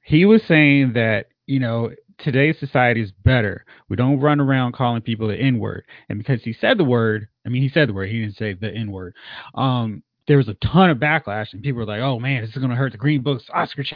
He 0.01 0.25
was 0.25 0.41
saying 0.47 0.93
that 0.93 1.27
you 1.45 1.59
know 1.59 1.91
today's 2.17 2.57
society 2.59 3.03
is 3.03 3.11
better. 3.23 3.63
We 3.89 3.95
don't 3.95 4.19
run 4.19 4.39
around 4.39 4.73
calling 4.73 5.03
people 5.03 5.27
the 5.27 5.37
N 5.37 5.59
word, 5.59 5.83
and 6.09 6.17
because 6.17 6.41
he 6.41 6.53
said 6.53 6.79
the 6.79 6.83
word, 6.83 7.27
I 7.45 7.49
mean 7.49 7.61
he 7.61 7.69
said 7.69 7.89
the 7.89 7.93
word. 7.93 8.09
He 8.09 8.21
didn't 8.21 8.37
say 8.37 8.53
the 8.53 8.73
N 8.73 8.91
word. 8.91 9.13
Um, 9.53 10.01
there 10.27 10.37
was 10.37 10.47
a 10.47 10.55
ton 10.55 10.89
of 10.89 10.97
backlash, 10.97 11.53
and 11.53 11.61
people 11.61 11.77
were 11.77 11.85
like, 11.85 12.01
"Oh 12.01 12.19
man, 12.19 12.41
this 12.41 12.49
is 12.49 12.57
going 12.57 12.71
to 12.71 12.75
hurt 12.75 12.91
the 12.91 12.97
Green 12.97 13.21
Book's 13.21 13.45
Oscar 13.53 13.83
ch- 13.83 13.93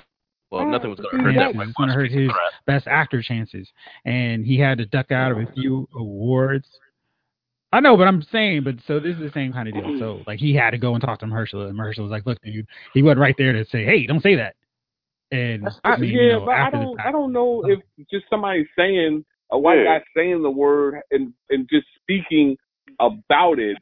Well, 0.53 0.67
nothing 0.67 0.89
was 0.91 0.99
going 0.99 1.17
to 1.17 1.23
hurt 1.23 1.33
Yeah, 1.33 1.39
that 1.41 1.49
it's 1.49 1.57
white 1.57 1.73
gonna 1.75 1.93
hurt 1.93 2.05
of 2.07 2.11
his- 2.11 2.31
crap. 2.31 2.51
Best 2.65 2.87
Actor 2.87 3.21
chances," 3.23 3.67
and 4.05 4.45
he 4.45 4.57
had 4.57 4.77
to 4.77 4.85
duck 4.85 5.11
out 5.11 5.31
of 5.31 5.37
a 5.39 5.45
few 5.53 5.87
awards. 5.95 6.67
I 7.71 7.79
know, 7.79 7.97
but 7.97 8.07
I'm 8.07 8.21
saying, 8.21 8.63
but 8.63 8.75
so 8.85 8.99
this 8.99 9.15
is 9.15 9.19
the 9.21 9.31
same 9.31 9.51
kind 9.51 9.67
of 9.67 9.73
deal. 9.73 9.97
So 9.97 10.21
like 10.27 10.39
he 10.39 10.53
had 10.53 10.71
to 10.71 10.77
go 10.77 10.93
and 10.93 11.01
talk 11.03 11.19
to 11.19 11.25
Mahershala, 11.25 11.69
and 11.69 11.77
Mahershala 11.77 12.03
was 12.03 12.11
like, 12.11 12.25
"Look, 12.27 12.39
dude, 12.41 12.67
he 12.93 13.01
wasn't 13.01 13.19
right 13.21 13.35
there 13.37 13.51
to 13.53 13.65
say, 13.65 13.83
hey, 13.83 14.05
don't 14.05 14.21
say 14.21 14.35
that." 14.35 14.55
And 15.31 15.67
I, 15.83 15.93
I 15.93 15.97
mean, 15.97 16.11
yeah, 16.13 16.21
you 16.21 16.29
know, 16.33 16.45
but 16.45 16.51
I 16.55 16.69
don't. 16.69 16.95
fact- 16.97 17.07
I 17.07 17.11
don't 17.11 17.33
know 17.33 17.63
if 17.65 17.79
just 18.11 18.25
somebody 18.29 18.67
saying 18.77 19.25
a 19.51 19.57
white 19.57 19.79
Yeah. 19.79 19.97
guy 19.97 20.03
saying 20.15 20.43
the 20.43 20.51
word 20.51 21.01
and 21.09 21.33
and 21.49 21.67
just 21.67 21.87
speaking 21.99 22.55
about 22.99 23.57
it 23.57 23.77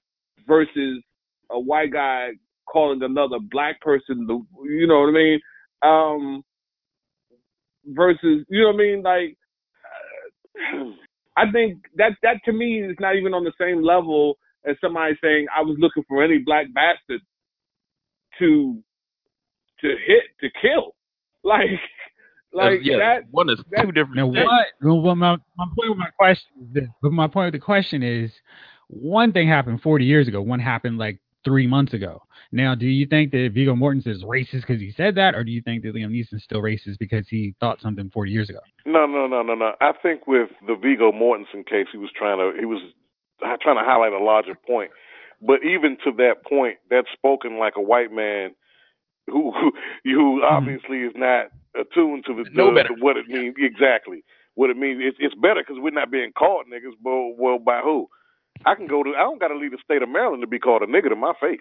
versus 0.48 1.04
a 1.50 1.60
white 1.60 1.92
guy 1.92 2.30
calling 2.66 3.04
another 3.04 3.40
black 3.40 3.82
person 3.82 4.26
the. 4.26 4.42
You 4.64 4.88
know 4.88 5.02
what 5.02 5.10
I 5.10 5.12
mean? 5.12 5.40
Um. 5.82 6.44
Versus, 7.86 8.46
you 8.50 8.62
know 8.62 8.68
what 8.68 8.76
I 8.76 8.78
mean? 8.78 9.02
Like, 9.04 9.38
uh, 10.74 10.92
I 11.38 11.52
think 11.52 11.80
that 11.96 12.12
that 12.24 12.38
to 12.46 12.54
me 12.54 12.82
is 12.82 12.96
not 13.00 13.16
even 13.16 13.34
on 13.34 13.44
the 13.44 13.54
same 13.60 13.82
level 13.84 14.38
as 14.68 14.76
somebody 14.82 15.16
saying 15.24 15.48
I 15.56 15.62
was 15.62 15.78
looking 15.80 16.04
for 16.08 16.24
any 16.24 16.38
black 16.40 16.68
bastard 16.74 17.22
to 18.40 18.82
to 19.82 19.88
hit 19.88 20.24
to 20.42 20.50
kill. 20.62 20.96
Like, 21.44 21.72
like 22.54 22.80
yeah, 22.84 22.98
that. 22.98 23.24
one 23.32 23.50
is 23.50 23.58
that- 23.72 23.82
two 23.86 23.92
different. 23.92 24.18
Now, 24.18 24.32
things. 24.32 24.46
what? 24.46 24.68
Well, 24.84 25.02
well, 25.02 25.16
my 25.16 25.38
my 25.58 25.66
point 25.76 25.90
with 25.90 25.98
my 25.98 26.10
question 26.20 26.50
is 26.62 26.68
this. 26.74 26.90
But 27.02 27.14
my 27.14 27.26
point 27.28 27.48
with 27.48 27.60
the 27.60 27.66
question 27.66 28.04
is, 28.04 28.30
one 28.90 29.32
thing 29.34 29.48
happened 29.48 29.82
40 29.82 30.06
years 30.06 30.28
ago. 30.28 30.40
One 30.40 30.60
happened 30.60 31.00
like 31.00 31.18
three 31.44 31.68
months 31.68 31.94
ago. 31.94 32.22
Now, 32.52 32.76
do 32.76 32.86
you 32.86 33.06
think 33.06 33.32
that 33.32 33.52
Viggo 33.54 33.76
Mortensen 33.76 34.08
is 34.08 34.24
racist 34.24 34.62
because 34.68 34.82
he 34.82 34.94
said 34.98 35.16
that, 35.16 35.36
or 35.36 35.44
do 35.44 35.52
you 35.52 35.62
think 35.62 35.84
that 35.84 35.96
Liam 35.96 36.12
Neeson's 36.12 36.44
still 36.44 36.62
racist 36.62 37.00
because 37.00 37.28
he 37.30 37.56
thought 37.60 37.82
something 37.82 38.10
40 38.10 38.32
years 38.32 38.50
ago? 38.50 38.60
No, 38.86 39.06
no, 39.06 39.28
no, 39.28 39.42
no, 39.42 39.56
no. 39.56 39.74
I 39.80 39.94
think 40.02 40.28
with 40.28 40.50
the 40.68 40.76
Viggo 40.76 41.12
Mortensen 41.12 41.66
case, 41.66 41.88
he 41.92 41.98
was 41.98 42.10
trying 42.16 42.38
to 42.38 42.60
he 42.60 42.66
was 42.66 42.82
trying 43.62 43.78
to 43.78 43.84
highlight 43.84 44.12
a 44.12 44.24
larger 44.24 44.56
point. 44.56 44.92
But 45.42 45.64
even 45.64 45.98
to 46.04 46.12
that 46.18 46.46
point, 46.48 46.78
that's 46.90 47.08
spoken 47.14 47.58
like 47.58 47.74
a 47.78 47.82
white 47.82 48.12
man 48.12 48.52
who 49.28 49.52
who, 49.52 49.72
who 50.04 50.42
mm-hmm. 50.42 50.54
obviously 50.54 51.00
is 51.00 51.14
not 51.16 51.48
attuned 51.80 52.26
to 52.26 52.36
the, 52.36 52.50
no 52.52 52.68
the- 52.68 52.84
better. 52.84 52.94
what 53.00 53.18
it 53.18 53.28
means 53.28 53.56
exactly. 53.58 54.24
What 54.56 54.70
it 54.70 54.78
means, 54.78 55.02
it's 55.02 55.18
it's 55.20 55.36
better 55.36 55.62
because 55.62 55.78
we're 55.80 55.92
not 55.92 56.12
being 56.12 56.34
called 56.38 56.66
niggas. 56.68 57.00
But 57.02 57.42
well, 57.42 57.58
by 57.58 57.80
who? 57.80 58.10
I 58.66 58.76
can 58.76 58.88
go 58.88 59.04
to. 59.04 59.12
I 59.12 59.22
don't 59.22 59.40
got 59.40 59.50
to 59.50 59.58
leave 59.58 59.72
the 59.72 59.78
state 59.84 60.02
of 60.02 60.10
Maryland 60.10 60.42
to 60.42 60.48
be 60.48 60.60
called 60.60 60.82
a 60.82 60.88
nigga 60.88 61.10
to 61.10 61.16
my 61.16 61.34
face. 61.40 61.60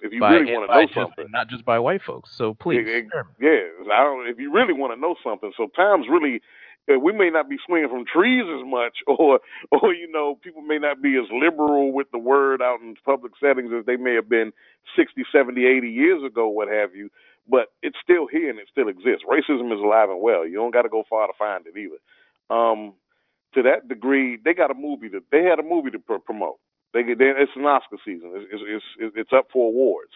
If 0.00 0.12
you 0.12 0.20
by, 0.20 0.34
really 0.34 0.52
want 0.52 0.68
to 0.68 0.74
know 0.74 0.82
just- 0.82 0.94
something, 0.94 1.26
not 1.30 1.48
just 1.48 1.64
by 1.64 1.78
white 1.78 2.02
folks. 2.02 2.30
So 2.36 2.54
please, 2.54 2.86
Yeah, 2.86 3.02
yeah, 3.40 3.92
I 3.92 4.02
don't. 4.02 4.26
If 4.28 4.38
you 4.38 4.52
really 4.52 4.72
want 4.72 4.92
to 4.92 5.00
know 5.00 5.14
something, 5.22 5.52
so 5.56 5.68
times 5.68 6.06
really, 6.10 6.42
uh, 6.92 6.98
we 6.98 7.12
may 7.12 7.30
not 7.30 7.48
be 7.48 7.56
swinging 7.64 7.88
from 7.88 8.04
trees 8.04 8.44
as 8.44 8.66
much, 8.66 8.98
or 9.06 9.38
or 9.70 9.94
you 9.94 10.10
know, 10.10 10.36
people 10.42 10.62
may 10.62 10.78
not 10.78 11.00
be 11.00 11.16
as 11.16 11.30
liberal 11.32 11.92
with 11.92 12.10
the 12.10 12.18
word 12.18 12.60
out 12.60 12.80
in 12.80 12.96
public 13.04 13.32
settings 13.40 13.70
as 13.72 13.86
they 13.86 13.96
may 13.96 14.14
have 14.14 14.28
been 14.28 14.52
60, 14.96 15.22
70, 15.32 15.64
80 15.66 15.88
years 15.88 16.22
ago, 16.24 16.48
what 16.48 16.68
have 16.68 16.94
you. 16.94 17.08
But 17.48 17.68
it's 17.82 17.98
still 18.02 18.26
here 18.26 18.50
and 18.50 18.58
it 18.58 18.68
still 18.70 18.88
exists. 18.88 19.24
Racism 19.28 19.72
is 19.72 19.80
alive 19.80 20.10
and 20.10 20.20
well. 20.20 20.46
You 20.46 20.56
don't 20.56 20.72
got 20.72 20.82
to 20.82 20.88
go 20.88 21.04
far 21.08 21.26
to 21.26 21.32
find 21.38 21.64
it 21.66 21.76
either. 21.76 21.98
Um, 22.50 22.94
to 23.54 23.62
that 23.62 23.88
degree, 23.88 24.38
they 24.44 24.54
got 24.54 24.70
a 24.70 24.74
movie 24.74 25.08
that 25.08 25.24
they 25.30 25.42
had 25.42 25.58
a 25.58 25.62
movie 25.62 25.90
to 25.90 25.98
pr- 25.98 26.16
promote. 26.24 26.58
They, 26.94 27.02
they 27.02 27.32
it's 27.36 27.52
an 27.56 27.64
Oscar 27.64 27.96
season. 28.04 28.32
It's, 28.34 28.62
it's 28.66 28.84
it's 28.98 29.16
it's 29.16 29.32
up 29.32 29.46
for 29.52 29.68
awards. 29.68 30.12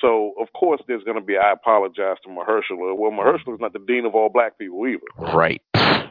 So 0.00 0.32
of 0.40 0.52
course 0.52 0.80
there's 0.88 1.04
going 1.04 1.18
to 1.18 1.24
be. 1.24 1.36
I 1.36 1.52
apologize 1.52 2.16
to 2.24 2.28
Mahershala. 2.28 2.96
Well, 2.96 3.10
mm-hmm. 3.10 3.20
Mahershala 3.20 3.54
is 3.54 3.60
not 3.60 3.72
the 3.72 3.78
dean 3.78 4.06
of 4.06 4.14
all 4.14 4.28
black 4.28 4.58
people 4.58 4.86
either. 4.86 5.34
right? 5.34 5.62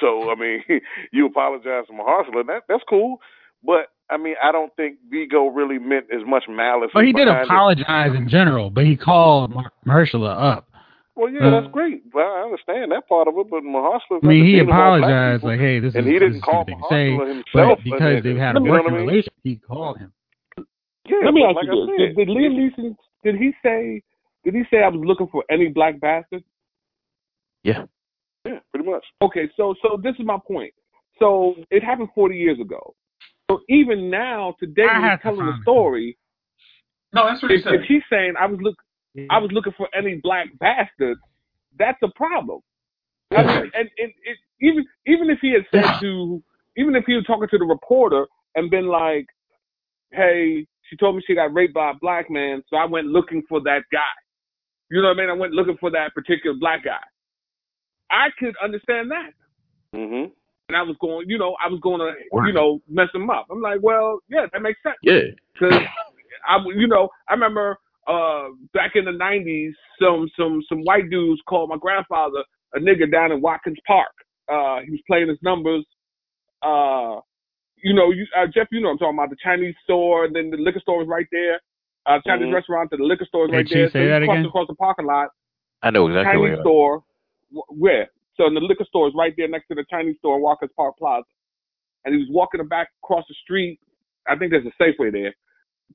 So 0.00 0.28
I 0.30 0.34
mean, 0.34 0.64
you 1.12 1.26
apologize 1.26 1.86
to 1.86 1.92
Mahershala. 1.92 2.44
That 2.46 2.62
that's 2.68 2.82
cool. 2.88 3.18
But 3.62 3.88
I 4.10 4.16
mean, 4.16 4.34
I 4.42 4.50
don't 4.50 4.74
think 4.76 4.98
Viggo 5.08 5.46
really 5.46 5.78
meant 5.78 6.06
as 6.12 6.26
much 6.26 6.44
malice. 6.48 6.90
But 6.92 7.04
he 7.04 7.12
did 7.12 7.26
behind 7.26 7.42
it. 7.42 7.44
apologize 7.44 8.14
in 8.16 8.28
general, 8.28 8.70
but 8.70 8.84
he 8.84 8.96
called 8.96 9.52
Mar- 9.52 9.72
Mahershala 9.86 10.56
up. 10.56 10.68
Well, 11.16 11.30
yeah, 11.30 11.46
Uh, 11.46 11.50
that's 11.60 11.72
great. 11.72 12.02
Well, 12.12 12.26
I 12.26 12.42
understand 12.42 12.90
that 12.90 13.08
part 13.08 13.28
of 13.28 13.38
it. 13.38 13.48
But 13.48 13.62
Mahershala. 13.62 14.18
I 14.22 14.26
mean, 14.26 14.44
he 14.44 14.58
apologized, 14.58 15.44
like, 15.44 15.60
"Hey, 15.60 15.78
this 15.78 15.90
is 15.90 15.96
and 15.96 16.06
he 16.06 16.18
didn't 16.18 16.40
call 16.40 16.64
stupid 16.64 16.74
thing 16.74 16.82
to 16.82 16.88
say." 16.88 17.10
Mahershala 17.10 17.28
himself. 17.28 17.78
But 17.78 17.84
because 17.84 18.22
they've 18.24 18.36
had 18.36 18.56
a 18.56 18.58
You 18.60 18.64
know 18.66 18.70
what 18.72 18.82
working 18.84 18.94
I 18.94 18.98
mean? 18.98 19.06
relationship, 19.06 19.32
he 19.44 19.56
called 19.56 19.98
him. 19.98 20.12
Yeah, 21.06 21.18
Let 21.24 21.34
me 21.34 21.44
ask 21.44 21.54
like 21.56 21.66
you 21.66 21.86
this: 21.86 22.16
did, 22.16 22.16
did 22.16 22.28
Liam 22.28 22.56
Neeson 22.58 22.96
did 23.22 23.36
he 23.36 23.52
say 23.62 24.02
did 24.44 24.54
he 24.54 24.62
say 24.70 24.82
I 24.82 24.88
was 24.88 25.00
looking 25.04 25.28
for 25.28 25.44
any 25.50 25.68
black 25.68 26.00
bastard? 26.00 26.42
Yeah. 27.62 27.84
Yeah, 28.44 28.58
pretty 28.72 28.88
much. 28.90 29.04
Okay, 29.22 29.48
so 29.56 29.74
so 29.82 29.98
this 30.02 30.14
is 30.18 30.26
my 30.26 30.38
point. 30.46 30.72
So 31.18 31.54
it 31.70 31.82
happened 31.84 32.08
40 32.14 32.36
years 32.36 32.58
ago. 32.60 32.94
So 33.50 33.60
even 33.68 34.10
now, 34.10 34.54
today, 34.58 34.84
I 34.90 34.94
when 34.94 35.02
have 35.02 35.20
he's 35.20 35.30
to 35.30 35.36
telling 35.36 35.46
the 35.46 35.62
story, 35.62 36.18
No, 37.12 37.26
that's 37.26 37.42
what 37.42 37.52
he 37.52 37.58
if, 37.58 37.64
said. 37.64 37.74
if 37.74 37.82
he's 37.82 38.02
saying 38.10 38.34
I 38.38 38.46
was 38.46 38.58
look, 38.60 38.76
I 39.30 39.38
was 39.38 39.50
looking 39.52 39.72
for 39.76 39.88
any 39.96 40.20
black 40.22 40.48
bastard, 40.58 41.18
that's 41.78 41.98
a 42.02 42.08
problem. 42.16 42.60
I 43.34 43.42
mean, 43.42 43.70
and, 43.74 43.90
and 43.98 44.12
it, 44.24 44.38
even 44.60 44.84
even 45.06 45.30
if 45.30 45.38
he 45.40 45.52
had 45.52 45.64
said 45.70 46.00
to, 46.00 46.42
even 46.76 46.94
if 46.94 47.04
he 47.06 47.14
was 47.14 47.24
talking 47.26 47.48
to 47.48 47.58
the 47.58 47.64
reporter 47.64 48.26
and 48.54 48.70
been 48.70 48.86
like, 48.86 49.26
"Hey, 50.12 50.66
she 50.88 50.96
told 50.96 51.16
me 51.16 51.22
she 51.26 51.34
got 51.34 51.52
raped 51.54 51.74
by 51.74 51.90
a 51.90 51.98
black 52.00 52.30
man, 52.30 52.62
so 52.68 52.76
I 52.76 52.84
went 52.84 53.08
looking 53.08 53.42
for 53.48 53.60
that 53.62 53.82
guy." 53.90 54.00
You 54.90 55.02
know 55.02 55.08
what 55.08 55.18
I 55.18 55.20
mean? 55.20 55.30
I 55.30 55.34
went 55.34 55.52
looking 55.52 55.76
for 55.78 55.90
that 55.90 56.14
particular 56.14 56.56
black 56.58 56.84
guy. 56.84 57.02
I 58.10 58.28
could 58.38 58.54
understand 58.62 59.10
that, 59.10 59.30
hmm 59.94 60.26
and 60.68 60.76
I 60.76 60.82
was 60.82 60.96
going, 61.00 61.28
you 61.28 61.38
know, 61.38 61.56
I 61.62 61.68
was 61.68 61.80
going 61.80 62.00
to, 62.00 62.12
you 62.46 62.52
know, 62.52 62.80
mess 62.88 63.08
him 63.14 63.28
up. 63.28 63.46
I'm 63.50 63.60
like, 63.60 63.80
well, 63.82 64.20
yeah, 64.28 64.46
that 64.52 64.62
makes 64.62 64.82
sense. 64.82 64.96
Yeah. 65.02 65.20
Because 65.54 65.82
I, 66.48 66.56
you 66.74 66.88
know, 66.88 67.08
I 67.28 67.34
remember 67.34 67.78
uh 68.06 68.48
back 68.72 68.92
in 68.96 69.04
the 69.04 69.10
'90s, 69.12 69.72
some 70.00 70.28
some 70.38 70.62
some 70.68 70.80
white 70.82 71.08
dudes 71.10 71.40
called 71.48 71.70
my 71.70 71.76
grandfather 71.78 72.44
a 72.74 72.80
nigger 72.80 73.10
down 73.10 73.32
in 73.32 73.40
Watkins 73.40 73.78
Park. 73.86 74.12
Uh, 74.50 74.80
he 74.84 74.90
was 74.90 75.00
playing 75.06 75.28
his 75.28 75.38
numbers. 75.42 75.86
Uh, 76.62 77.20
you 77.82 77.94
know, 77.94 78.10
you, 78.10 78.26
uh, 78.36 78.46
Jeff, 78.52 78.68
you 78.72 78.80
know 78.80 78.88
what 78.88 78.92
I'm 78.94 78.98
talking 78.98 79.18
about 79.18 79.30
the 79.30 79.36
Chinese 79.42 79.74
store, 79.84 80.24
and 80.24 80.34
then 80.34 80.50
the 80.50 80.56
liquor 80.56 80.80
store 80.80 81.02
is 81.02 81.08
right 81.08 81.26
there. 81.30 81.60
Uh, 82.06 82.18
Chinese 82.26 82.48
Mhm. 82.48 82.54
restaurant, 82.54 82.90
and 82.92 83.00
the 83.00 83.04
liquor 83.04 83.24
store 83.26 83.46
is 83.46 83.52
right 83.52 83.68
there. 83.70 83.88
say 83.88 83.92
so 83.92 84.08
that 84.08 84.20
you 84.20 84.26
cross 84.26 84.36
again? 84.36 84.46
across 84.46 84.66
the 84.66 84.74
parking 84.74 85.06
lot. 85.06 85.30
I 85.82 85.90
know 85.90 86.06
exactly 86.06 86.38
where 86.38 86.48
Chinese 86.50 86.58
you 86.58 86.62
store, 86.62 87.04
where? 87.68 88.10
So 88.36 88.46
in 88.46 88.54
the 88.54 88.60
liquor 88.60 88.84
store 88.84 89.08
is 89.08 89.14
right 89.14 89.32
there 89.36 89.48
next 89.48 89.68
to 89.68 89.74
the 89.74 89.84
Chinese 89.88 90.18
store 90.18 90.36
in 90.36 90.42
Watkins 90.42 90.72
Park 90.76 90.96
Plaza. 90.98 91.24
And 92.04 92.14
he 92.14 92.20
was 92.20 92.28
walking 92.30 92.66
back 92.66 92.88
across 93.02 93.26
the 93.28 93.34
street. 93.34 93.78
I 94.26 94.36
think 94.36 94.50
there's 94.50 94.66
a 94.66 94.82
Safeway 94.82 95.12
there 95.12 95.34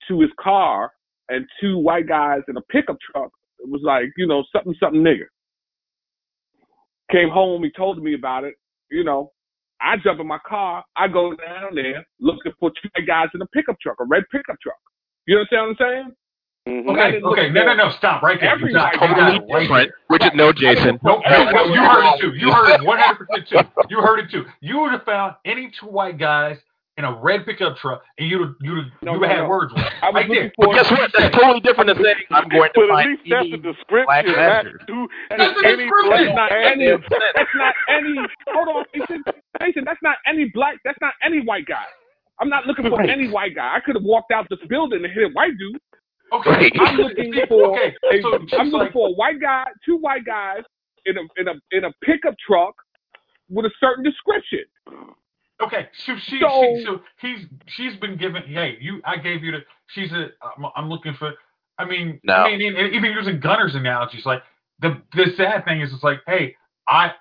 to 0.07 0.19
his 0.21 0.31
car, 0.39 0.91
and 1.29 1.45
two 1.61 1.77
white 1.77 2.07
guys 2.07 2.41
in 2.47 2.57
a 2.57 2.61
pickup 2.61 2.97
truck. 3.11 3.31
It 3.59 3.69
was 3.69 3.81
like 3.83 4.05
you 4.17 4.27
know 4.27 4.43
something 4.53 4.73
something 4.79 5.01
nigger. 5.01 5.27
Came 7.11 7.29
home, 7.29 7.63
he 7.63 7.71
told 7.71 8.01
me 8.03 8.13
about 8.13 8.43
it. 8.43 8.53
You 8.91 9.03
know, 9.03 9.31
I 9.81 9.95
jump 10.03 10.19
in 10.19 10.27
my 10.27 10.37
car, 10.47 10.83
I 10.95 11.07
go 11.07 11.33
down 11.35 11.73
there 11.75 12.05
looking 12.19 12.51
for 12.59 12.69
two 12.71 12.89
white 12.95 13.07
guys 13.07 13.27
in 13.33 13.41
a 13.41 13.47
pickup 13.47 13.77
truck, 13.81 13.95
a 13.99 14.03
red 14.05 14.23
pickup 14.31 14.57
truck. 14.61 14.75
You 15.25 15.37
understand 15.37 15.61
what 15.79 15.87
I'm 15.87 16.03
saying? 16.05 16.83
hmm 16.83 16.89
Okay, 16.89 17.21
okay, 17.23 17.49
no, 17.49 17.65
no, 17.65 17.73
no, 17.73 17.89
stop 17.97 18.21
right 18.21 18.39
there. 18.39 18.51
Every 18.51 18.69
You 18.69 18.75
got- 18.75 18.99
white 18.99 19.09
you 19.09 19.15
guy 19.15 19.19
got 19.21 19.29
is 19.29 19.39
it 19.41 19.53
right 19.53 19.61
Different. 19.61 19.91
Which 20.07 20.23
is 20.23 20.31
no, 20.35 20.51
Jason. 20.53 20.99
No, 21.03 21.19
no, 21.27 21.51
no, 21.51 21.65
you 21.73 21.81
heard 21.81 22.13
it 22.15 22.21
too. 22.21 22.33
You 22.35 22.51
heard 22.51 22.69
it 22.75 22.81
100% 22.81 23.47
too. 23.47 23.57
You 23.89 24.01
heard 24.01 24.19
it 24.19 24.31
too. 24.31 24.45
You 24.61 24.79
would 24.79 24.91
have 24.91 25.03
found 25.03 25.35
any 25.45 25.71
two 25.79 25.87
white 25.87 26.17
guys 26.19 26.57
in 26.99 27.05
a 27.05 27.15
red 27.15 27.45
pickup 27.45 27.77
truck, 27.77 28.03
and 28.19 28.29
you'd 28.29 28.41
have, 28.41 28.55
you'd 28.59 28.91
No, 29.01 29.15
you 29.15 29.21
no, 29.21 29.27
had 29.27 29.37
no. 29.39 29.47
words 29.49 29.73
with. 29.73 29.83
I 30.03 30.11
was 30.11 30.15
right 30.15 30.27
there. 30.27 30.51
But 30.59 30.73
guess 30.75 30.91
what? 30.91 31.09
That's 31.17 31.33
totally 31.33 31.61
different 31.61 31.87
than 31.87 32.03
saying 32.03 32.27
I'm 32.29 32.49
going 32.49 32.69
to 32.75 32.87
find 32.91 33.09
least 33.09 33.23
that's 33.31 33.39
any 33.47 33.51
the 33.51 33.57
description, 33.71 34.05
black 34.05 34.25
not 34.27 34.35
bastard. 34.35 34.83
two, 34.85 35.07
That's 35.31 35.55
the 35.55 35.67
any 35.67 35.87
That's 35.87 36.35
not 36.35 36.51
any. 36.51 36.87
That's 36.91 37.55
not 37.55 37.73
any. 37.87 38.15
Hold 38.51 38.67
on, 38.67 38.83
Mason. 38.93 39.23
Mason, 39.63 39.83
that's 39.87 40.03
not 40.03 40.17
any 40.27 40.51
black. 40.53 40.75
That's 40.83 40.99
not 40.99 41.13
any 41.23 41.39
white 41.39 41.65
guy. 41.65 41.87
I'm 42.41 42.49
not 42.49 42.67
looking 42.67 42.83
for 42.91 42.97
Right. 42.99 43.09
any 43.09 43.29
white 43.29 43.55
guy. 43.55 43.75
I 43.75 43.79
could 43.79 43.95
have 43.95 44.03
walked 44.03 44.31
out 44.31 44.47
this 44.49 44.59
building 44.67 45.03
and 45.03 45.13
hit 45.13 45.23
a 45.23 45.33
white 45.33 45.55
dude. 45.57 45.79
Okay, 46.35 46.69
I'm 46.79 46.97
looking 46.97 47.33
for. 47.47 47.79
Okay, 47.79 47.95
A, 48.11 48.21
so 48.21 48.35
I'm 48.59 48.69
looking 48.69 48.71
like, 48.79 48.91
for 48.93 49.07
a 49.07 49.11
white 49.11 49.39
guy, 49.39 49.63
two 49.85 49.97
white 49.97 50.25
guys 50.25 50.63
in 51.05 51.15
a 51.17 51.21
in 51.39 51.47
a 51.47 51.53
in 51.71 51.85
a 51.85 51.91
pickup 52.03 52.35
truck 52.45 52.75
with 53.49 53.65
a 53.65 53.71
certain 53.79 54.03
description. 54.03 54.65
Okay, 55.61 55.87
so 56.05 56.15
she, 56.17 56.39
So- 56.39 56.61
she 56.77 56.83
so 56.85 57.01
he's 57.19 57.45
she's 57.67 57.95
been 57.97 58.17
given. 58.17 58.43
Hey, 58.43 58.77
you, 58.79 59.01
I 59.05 59.17
gave 59.17 59.43
you 59.43 59.51
the. 59.51 59.59
She's 59.87 60.11
a. 60.11 60.27
I'm, 60.41 60.65
I'm 60.75 60.89
looking 60.89 61.13
for. 61.13 61.33
I 61.77 61.85
mean, 61.85 62.19
No. 62.23 62.33
I 62.33 62.57
mean, 62.57 62.61
even 62.75 63.11
using 63.11 63.39
Gunner's 63.39 63.75
analogies, 63.75 64.25
like 64.25 64.43
the 64.79 65.01
the 65.13 65.31
sad 65.35 65.65
thing 65.65 65.81
is, 65.81 65.93
it's 65.93 66.03
like, 66.03 66.19
hey, 66.27 66.55
I, 66.87 67.11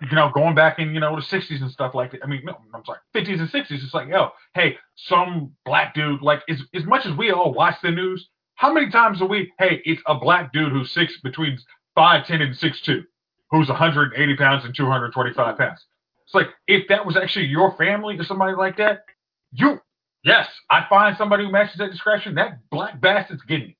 you 0.00 0.14
know, 0.14 0.30
going 0.34 0.54
back 0.54 0.78
in 0.78 0.94
you 0.94 1.00
know 1.00 1.16
the 1.16 1.22
'60s 1.22 1.60
and 1.60 1.70
stuff 1.70 1.94
like 1.94 2.12
that. 2.12 2.20
I 2.22 2.26
mean, 2.26 2.42
no, 2.44 2.56
I'm 2.74 2.84
sorry, 2.84 2.98
'50s 3.14 3.40
and 3.40 3.48
'60s. 3.50 3.66
It's 3.82 3.94
like, 3.94 4.08
yo, 4.08 4.30
hey, 4.54 4.76
some 4.96 5.52
black 5.64 5.94
dude. 5.94 6.22
Like, 6.22 6.42
as 6.48 6.60
as 6.74 6.84
much 6.84 7.04
as 7.06 7.16
we 7.16 7.30
all 7.32 7.52
watch 7.52 7.76
the 7.82 7.90
news, 7.90 8.28
how 8.54 8.72
many 8.72 8.90
times 8.90 9.20
a 9.20 9.24
week? 9.26 9.50
Hey, 9.58 9.80
it's 9.84 10.02
a 10.06 10.14
black 10.14 10.52
dude 10.52 10.70
who's 10.72 10.92
six 10.92 11.20
between 11.20 11.58
five 11.96 12.26
ten 12.26 12.42
and 12.42 12.56
six 12.56 12.80
two, 12.80 13.02
who's 13.50 13.68
180 13.68 14.36
pounds 14.36 14.64
and 14.64 14.74
225 14.74 15.58
pounds. 15.58 15.84
It's 16.28 16.34
like 16.34 16.48
if 16.66 16.86
that 16.88 17.06
was 17.06 17.16
actually 17.16 17.46
your 17.46 17.74
family 17.78 18.18
or 18.18 18.22
somebody 18.22 18.54
like 18.54 18.76
that, 18.76 19.04
you 19.50 19.80
yes, 20.24 20.46
I 20.70 20.84
find 20.90 21.16
somebody 21.16 21.44
who 21.44 21.50
matches 21.50 21.78
that 21.78 21.90
description. 21.90 22.34
That 22.34 22.58
black 22.70 23.00
bastard's 23.00 23.40
getting 23.44 23.70
it. 23.70 23.76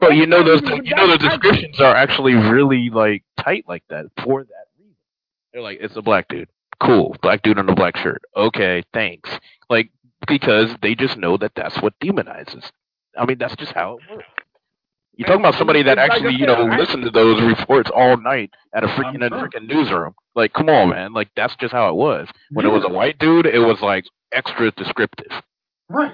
But 0.00 0.14
you 0.16 0.24
know 0.24 0.42
those 0.42 0.62
you 0.62 0.94
know 0.94 1.06
the 1.06 1.18
that's- 1.18 1.38
descriptions 1.40 1.78
are 1.78 1.94
actually 1.94 2.32
really 2.34 2.88
like 2.88 3.22
tight 3.36 3.64
like 3.68 3.82
that 3.90 4.06
for 4.24 4.44
that 4.44 4.66
reason. 4.78 4.94
They're 5.52 5.60
like, 5.60 5.78
it's 5.82 5.96
a 5.96 6.02
black 6.02 6.26
dude. 6.28 6.48
Cool, 6.80 7.14
black 7.20 7.42
dude 7.42 7.58
in 7.58 7.68
a 7.68 7.74
black 7.74 7.98
shirt. 7.98 8.22
Okay, 8.34 8.82
thanks. 8.94 9.28
Like 9.68 9.90
because 10.26 10.74
they 10.80 10.94
just 10.94 11.18
know 11.18 11.36
that 11.36 11.52
that's 11.54 11.82
what 11.82 11.92
demonizes. 12.00 12.70
I 13.14 13.26
mean, 13.26 13.36
that's 13.36 13.56
just 13.56 13.72
how 13.72 13.98
it 13.98 14.10
works. 14.10 14.24
You're 15.18 15.26
talking 15.26 15.42
about 15.42 15.56
somebody 15.56 15.82
that 15.82 15.98
actually, 15.98 16.34
you 16.36 16.46
know, 16.46 16.62
listened 16.78 17.02
to 17.04 17.10
those 17.10 17.42
reports 17.42 17.90
all 17.94 18.16
night 18.16 18.50
at 18.74 18.84
a 18.84 18.86
freaking 18.88 19.26
a 19.26 19.30
freaking 19.30 19.66
newsroom. 19.66 20.14
Like, 20.36 20.52
come 20.54 20.68
on, 20.70 20.90
man. 20.90 21.12
Like 21.12 21.28
that's 21.36 21.56
just 21.56 21.72
how 21.72 21.90
it 21.90 21.96
was. 21.96 22.28
When 22.52 22.64
it 22.64 22.70
was 22.70 22.84
a 22.84 22.88
white 22.88 23.18
dude, 23.18 23.46
it 23.46 23.58
was 23.58 23.80
like 23.82 24.04
extra 24.32 24.70
descriptive. 24.72 25.32
Right. 25.90 26.12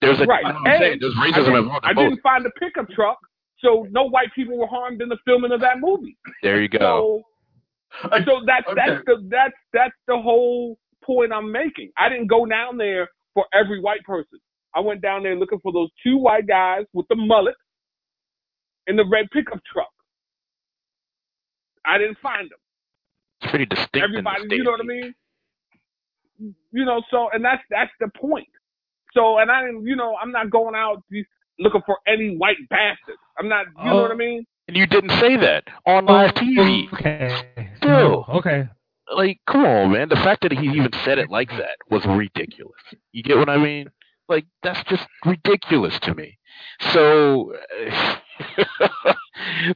There's 0.00 0.20
a 0.20 0.26
Right. 0.26 0.44
that's 0.44 0.54
what 0.60 0.70
I'm 0.70 0.78
saying. 0.80 0.92
And 0.92 1.02
There's 1.02 1.14
I 1.18 1.26
racism 1.30 1.44
didn't, 1.46 1.56
involved 1.64 1.84
I 1.86 1.92
both. 1.92 2.08
didn't 2.10 2.22
find 2.22 2.44
the 2.44 2.50
pickup 2.60 2.88
truck, 2.90 3.18
so 3.58 3.86
no 3.90 4.04
white 4.08 4.32
people 4.34 4.58
were 4.58 4.66
harmed 4.68 5.02
in 5.02 5.08
the 5.08 5.18
filming 5.24 5.52
of 5.52 5.60
that 5.60 5.80
movie. 5.80 6.16
There 6.42 6.62
you 6.62 6.68
go. 6.68 7.24
So, 8.02 8.08
so 8.24 8.40
that's 8.46 8.66
Okay. 8.68 8.74
that's 8.76 9.02
the 9.06 9.26
that's 9.28 9.54
that's 9.72 9.94
the 10.06 10.16
whole 10.20 10.78
point 11.04 11.32
I'm 11.32 11.50
making. 11.50 11.90
I 11.98 12.08
didn't 12.08 12.28
go 12.28 12.46
down 12.46 12.76
there 12.76 13.08
for 13.34 13.46
every 13.52 13.80
white 13.80 14.04
person. 14.04 14.38
I 14.76 14.80
went 14.80 15.00
down 15.02 15.22
there 15.24 15.36
looking 15.36 15.58
for 15.62 15.72
those 15.72 15.88
two 16.04 16.16
white 16.18 16.46
guys 16.46 16.84
with 16.92 17.06
the 17.08 17.16
mullet 17.16 17.54
in 18.86 18.96
the 18.96 19.04
red 19.04 19.30
pickup 19.32 19.60
truck. 19.70 19.88
I 21.86 21.98
didn't 21.98 22.18
find 22.22 22.50
them. 22.50 22.58
It's 23.40 23.50
pretty 23.50 23.66
distinct. 23.66 23.94
in 23.96 24.00
the 24.00 24.06
Everybody, 24.18 24.56
you 24.56 24.64
know 24.64 24.70
what 24.72 24.80
I 24.80 24.84
mean? 24.84 25.14
You 26.72 26.84
know, 26.84 27.02
so 27.10 27.28
and 27.32 27.44
that's 27.44 27.62
that's 27.70 27.92
the 28.00 28.08
point. 28.18 28.48
So 29.12 29.38
and 29.38 29.50
I 29.50 29.62
didn't, 29.64 29.86
you 29.86 29.96
know, 29.96 30.16
I'm 30.20 30.32
not 30.32 30.50
going 30.50 30.74
out 30.74 31.02
looking 31.58 31.82
for 31.86 31.98
any 32.06 32.36
white 32.36 32.56
bastard. 32.68 33.16
I'm 33.38 33.48
not, 33.48 33.66
you 33.78 33.84
know 33.90 33.98
Oh. 33.98 34.02
what 34.02 34.10
I 34.10 34.14
mean? 34.14 34.44
And 34.66 34.76
you 34.76 34.86
didn't 34.86 35.10
say 35.20 35.36
that 35.36 35.64
on 35.86 36.08
oh, 36.08 36.12
live 36.12 36.34
TV. 36.34 36.92
Okay. 36.94 37.68
Still. 37.76 37.90
No, 37.90 38.24
okay. 38.30 38.68
Like, 39.14 39.38
come 39.46 39.64
on, 39.66 39.92
man. 39.92 40.08
The 40.08 40.16
fact 40.16 40.42
that 40.42 40.52
he 40.52 40.66
even 40.68 40.90
said 41.04 41.18
it 41.18 41.28
like 41.30 41.50
that 41.50 41.76
was 41.90 42.04
ridiculous. 42.06 42.80
You 43.12 43.22
get 43.22 43.36
what 43.36 43.50
I 43.50 43.58
mean? 43.58 43.90
Like, 44.28 44.46
that's 44.62 44.82
just 44.88 45.06
ridiculous 45.26 45.98
to 46.00 46.14
me. 46.14 46.38
So, 46.92 47.52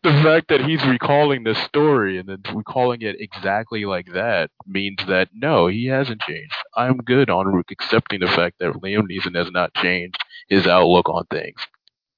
the 0.03 0.11
fact 0.23 0.49
that 0.49 0.65
he's 0.65 0.85
recalling 0.85 1.45
this 1.45 1.59
story 1.59 2.19
and 2.19 2.29
then 2.29 2.43
recalling 2.55 3.03
it 3.03 3.17
exactly 3.21 3.85
like 3.85 4.07
that 4.13 4.51
means 4.67 4.99
that 5.09 5.29
no, 5.35 5.67
he 5.67 5.87
hasn't 5.87 6.21
changed. 6.23 6.55
I'm 6.77 6.99
good 6.99 7.31
on 7.31 7.63
accepting 7.71 8.21
the 8.21 8.27
fact 8.29 8.57
that 8.61 8.73
Liam 8.75 9.05
Neeson 9.11 9.37
has 9.37 9.51
not 9.51 9.75
changed 9.75 10.19
his 10.49 10.67
outlook 10.67 11.09
on 11.09 11.25
things. 11.31 11.61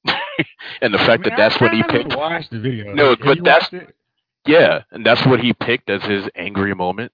and 0.81 0.95
the 0.95 0.99
fact 0.99 1.25
that 1.25 1.35
that's 1.37 1.61
what 1.61 1.73
he 1.73 1.83
picked. 1.83 2.17
Watch 2.17 2.49
the 2.51 2.59
video. 2.59 2.93
No, 2.95 3.11
Have 3.11 3.19
but 3.21 3.45
that's- 3.45 3.71
Yeah, 4.47 4.83
and 4.91 5.05
that's 5.05 5.25
what 5.27 5.41
he 5.41 5.53
picked 5.53 5.91
as 5.91 6.03
his 6.03 6.29
angry 6.35 6.75
moment. 6.75 7.13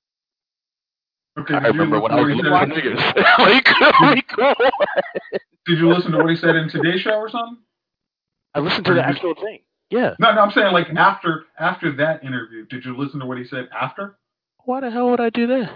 Okay. 1.39 1.55
I 1.55 1.61
did 1.61 1.67
remember 1.69 2.01
when 2.01 2.13
I 2.13 2.21
was 2.21 2.29
listen 2.29 2.45
to 2.45 2.51
looking 2.51 2.71
what 2.73 2.83
for 2.83 2.91
he 2.91 2.97
said- 2.99 3.25
like, 3.39 3.81
like, 4.01 4.29
come 4.29 4.55
on. 4.59 4.71
Did 5.67 5.79
you 5.79 5.93
listen 5.93 6.13
to 6.13 6.19
what 6.19 6.31
he 6.31 6.37
said 6.37 6.55
in 6.55 6.69
today's 6.69 7.01
show 7.01 7.17
or 7.17 7.29
something? 7.29 7.59
I 8.57 8.61
listened 8.61 8.87
to 8.87 8.95
the 8.95 9.07
actual 9.07 9.35
thing. 9.35 9.61
Yeah. 9.91 10.15
No, 10.19 10.35
no, 10.35 10.41
I'm 10.41 10.51
saying 10.51 10.73
like 10.73 10.89
after 10.97 11.45
after 11.59 11.95
that 11.97 12.25
interview, 12.25 12.65
did 12.67 12.85
you 12.85 12.97
listen 12.97 13.21
to 13.21 13.27
what 13.27 13.37
he 13.39 13.45
said 13.45 13.69
after? 13.79 14.19
Why 14.65 14.81
the 14.81 14.91
hell 14.91 15.11
would 15.11 15.21
I 15.21 15.29
do 15.31 15.47
that? 15.47 15.73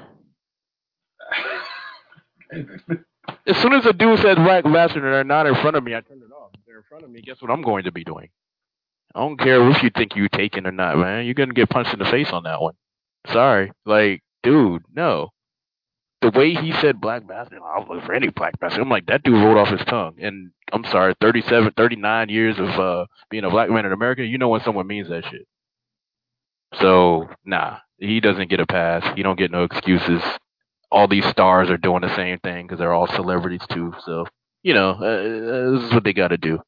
As 3.47 3.57
soon 3.59 3.75
as 3.75 3.87
a 3.87 3.93
dude 3.93 4.19
says 4.19 4.37
black 4.37 4.65
bastard 4.65 5.05
and 5.05 5.13
they're 5.13 5.25
not 5.25 5.47
in 5.47 5.55
front 5.57 5.77
of 5.77 5.85
me, 5.85 5.95
I 5.95 6.01
turn 6.01 6.19
it 6.19 6.33
off. 6.33 6.51
If 6.55 6.61
they're 6.67 6.79
in 6.79 6.83
front 6.89 7.05
of 7.05 7.11
me, 7.11 7.21
guess 7.21 7.41
what 7.41 7.51
I'm 7.51 7.63
going 7.63 7.85
to 7.85 7.93
be 7.93 8.03
doing? 8.03 8.29
I 9.15 9.21
don't 9.21 9.39
care 9.39 9.69
if 9.71 9.83
you 9.83 9.91
think 9.91 10.17
you 10.17 10.29
taken 10.29 10.67
or 10.67 10.73
not, 10.73 10.97
man. 10.99 11.27
You're 11.27 11.35
gonna 11.35 11.53
get 11.53 11.69
punched 11.69 11.93
in 11.93 11.99
the 11.99 12.07
face 12.07 12.31
on 12.33 12.45
that 12.45 12.61
one. 12.61 12.75
Sorry. 13.29 13.71
Like, 13.85 14.23
dude, 14.43 14.83
no. 14.95 15.29
The 16.23 16.31
way 16.31 16.53
he 16.53 16.73
said 16.81 17.01
black 17.01 17.27
bastard, 17.27 17.61
I'll 17.65 17.87
look 17.89 18.05
for 18.05 18.13
any 18.13 18.29
black 18.29 18.59
bastard. 18.61 18.83
I'm 18.83 18.91
like, 18.91 19.07
that 19.07 19.23
dude 19.23 19.43
rolled 19.43 19.57
off 19.57 19.69
his 19.69 19.85
tongue. 19.87 20.17
And 20.21 20.51
I'm 20.73 20.85
sorry, 20.85 21.15
37, 21.21 21.73
39 21.77 22.29
years 22.29 22.59
of 22.59 22.69
uh 22.69 23.07
being 23.31 23.45
a 23.45 23.51
black 23.51 23.71
man 23.71 23.87
in 23.87 23.93
America, 23.93 24.25
you 24.25 24.39
know 24.39 24.49
when 24.49 24.61
someone 24.61 24.87
means 24.87 25.09
that 25.09 25.25
shit. 25.25 25.47
So 26.75 27.29
nah, 27.45 27.79
he 27.99 28.21
doesn't 28.21 28.51
get 28.51 28.61
a 28.61 28.67
pass. 28.67 29.05
He 29.17 29.23
don't 29.23 29.39
get 29.39 29.51
no 29.51 29.65
excuses. 29.65 30.23
All 30.91 31.09
these 31.09 31.27
stars 31.27 31.71
are 31.71 31.77
doing 31.77 32.03
the 32.03 32.15
same 32.15 32.39
thing 32.39 32.67
because 32.67 32.79
they're 32.79 32.93
all 32.93 33.07
celebrities 33.07 33.63
too. 33.71 33.95
So 34.05 34.27
you 34.63 34.75
know, 34.75 34.91
uh, 34.91 35.73
this 35.73 35.89
is 35.89 35.95
what 35.95 36.05
they 36.05 36.13
got 36.13 36.29
to 36.29 36.37
do. 36.37 36.61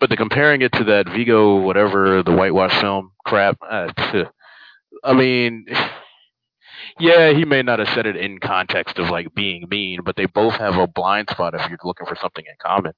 But 0.00 0.10
the 0.10 0.16
comparing 0.16 0.62
it 0.62 0.72
to 0.72 0.84
that 0.84 1.08
Viggo 1.08 1.60
whatever 1.60 2.22
the 2.22 2.32
whitewash 2.32 2.78
film 2.80 3.12
crap, 3.24 3.56
uh, 3.68 3.92
I 5.04 5.12
mean, 5.14 5.66
yeah, 6.98 7.32
he 7.32 7.44
may 7.44 7.62
not 7.62 7.78
have 7.78 7.88
said 7.88 8.06
it 8.06 8.16
in 8.16 8.38
context 8.38 8.98
of 8.98 9.10
like 9.10 9.34
being 9.34 9.66
mean, 9.70 10.00
but 10.04 10.16
they 10.16 10.26
both 10.26 10.54
have 10.56 10.76
a 10.76 10.86
blind 10.86 11.30
spot 11.30 11.54
if 11.54 11.68
you're 11.68 11.78
looking 11.84 12.06
for 12.06 12.16
something 12.16 12.44
in 12.46 12.54
common. 12.60 12.92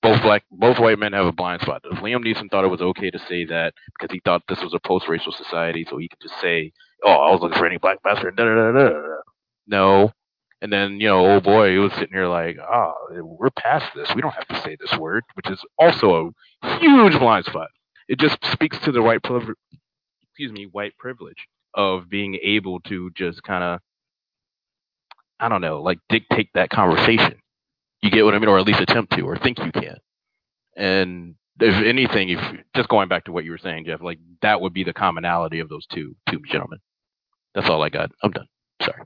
Both 0.00 0.22
black, 0.22 0.44
both 0.50 0.78
white 0.78 0.98
men 0.98 1.12
have 1.12 1.26
a 1.26 1.32
blind 1.32 1.62
spot. 1.62 1.82
If 1.84 1.98
Liam 1.98 2.24
Neeson 2.24 2.50
thought 2.50 2.64
it 2.64 2.68
was 2.68 2.80
okay 2.80 3.10
to 3.10 3.18
say 3.18 3.44
that 3.46 3.74
because 3.98 4.12
he 4.12 4.20
thought 4.24 4.42
this 4.48 4.62
was 4.62 4.74
a 4.74 4.78
post-racial 4.78 5.32
society, 5.32 5.84
so 5.88 5.98
he 5.98 6.08
could 6.08 6.20
just 6.20 6.40
say, 6.40 6.72
"Oh, 7.02 7.10
I 7.10 7.32
was 7.32 7.40
looking 7.40 7.58
for 7.58 7.66
any 7.66 7.78
black 7.78 8.02
bastard." 8.04 8.36
Da, 8.36 8.44
da, 8.44 8.72
da, 8.72 8.88
da. 8.88 9.00
No, 9.66 10.12
and 10.62 10.72
then 10.72 11.00
you 11.00 11.08
know, 11.08 11.26
old 11.26 11.42
boy, 11.42 11.72
he 11.72 11.78
was 11.78 11.92
sitting 11.94 12.12
here 12.12 12.28
like, 12.28 12.58
"Ah, 12.60 12.92
oh, 12.94 13.22
we're 13.22 13.50
past 13.50 13.92
this. 13.94 14.14
We 14.14 14.22
don't 14.22 14.34
have 14.34 14.46
to 14.48 14.60
say 14.62 14.76
this 14.78 14.96
word," 14.96 15.24
which 15.34 15.50
is 15.50 15.60
also 15.78 16.32
a 16.62 16.78
huge 16.78 17.18
blind 17.18 17.46
spot. 17.46 17.68
It 18.08 18.20
just 18.20 18.38
speaks 18.44 18.78
to 18.80 18.92
the 18.92 19.02
white 19.02 19.24
privilege, 19.24 19.56
excuse 20.22 20.52
me, 20.52 20.66
white 20.66 20.96
privilege 20.96 21.48
of 21.78 22.10
being 22.10 22.36
able 22.42 22.80
to 22.80 23.08
just 23.14 23.42
kind 23.44 23.62
of, 23.62 23.80
I 25.40 25.48
don't 25.48 25.60
know, 25.60 25.80
like 25.80 26.00
dictate 26.08 26.50
that 26.54 26.70
conversation. 26.70 27.36
You 28.02 28.10
get 28.10 28.24
what 28.24 28.34
I 28.34 28.38
mean, 28.40 28.48
or 28.48 28.58
at 28.58 28.66
least 28.66 28.80
attempt 28.80 29.12
to, 29.16 29.22
or 29.22 29.36
think 29.36 29.58
you 29.60 29.70
can. 29.70 29.96
And 30.76 31.36
if 31.60 31.74
anything, 31.84 32.30
if 32.30 32.40
just 32.74 32.88
going 32.88 33.08
back 33.08 33.24
to 33.24 33.32
what 33.32 33.44
you 33.44 33.52
were 33.52 33.58
saying, 33.58 33.84
Jeff, 33.86 34.02
like 34.02 34.18
that 34.42 34.60
would 34.60 34.74
be 34.74 34.82
the 34.82 34.92
commonality 34.92 35.60
of 35.60 35.68
those 35.68 35.86
two 35.86 36.16
two 36.28 36.40
gentlemen. 36.50 36.80
That's 37.54 37.68
all 37.68 37.82
I 37.82 37.88
got. 37.88 38.10
I'm 38.22 38.32
done. 38.32 38.46
Sorry. 38.82 39.02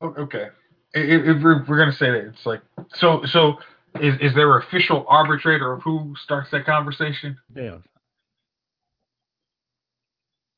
Oh, 0.00 0.14
okay. 0.18 0.48
If, 0.94 1.36
if 1.36 1.42
we're, 1.42 1.64
we're 1.64 1.78
gonna 1.78 1.92
say 1.92 2.10
that, 2.10 2.26
it's 2.26 2.44
like 2.44 2.60
so. 2.94 3.24
So 3.24 3.58
is 4.00 4.14
is 4.20 4.34
there 4.34 4.56
an 4.56 4.62
official 4.66 5.04
arbitrator 5.08 5.72
of 5.72 5.82
who 5.82 6.14
starts 6.22 6.50
that 6.50 6.66
conversation? 6.66 7.36
Yeah. 7.54 7.78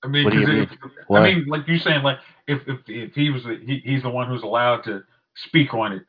I 0.02 0.06
mean, 0.08 0.24
What 0.24 0.32
do 0.32 0.40
you 0.40 0.46
'cause 0.46 0.54
mean? 0.54 0.62
if- 0.72 1.08
What? 1.08 1.22
I 1.22 1.34
mean, 1.34 1.46
like 1.46 1.66
you're 1.68 1.78
saying, 1.78 2.02
like 2.02 2.18
if 2.46 2.66
if 2.66 2.78
if 2.88 3.14
he 3.14 3.30
was 3.30 3.44
the, 3.44 3.56
he, 3.64 3.78
he's 3.84 4.02
the 4.02 4.10
one 4.10 4.26
who's 4.28 4.42
allowed 4.42 4.82
to 4.84 5.02
speak 5.36 5.74
on 5.74 5.92
it, 5.92 6.02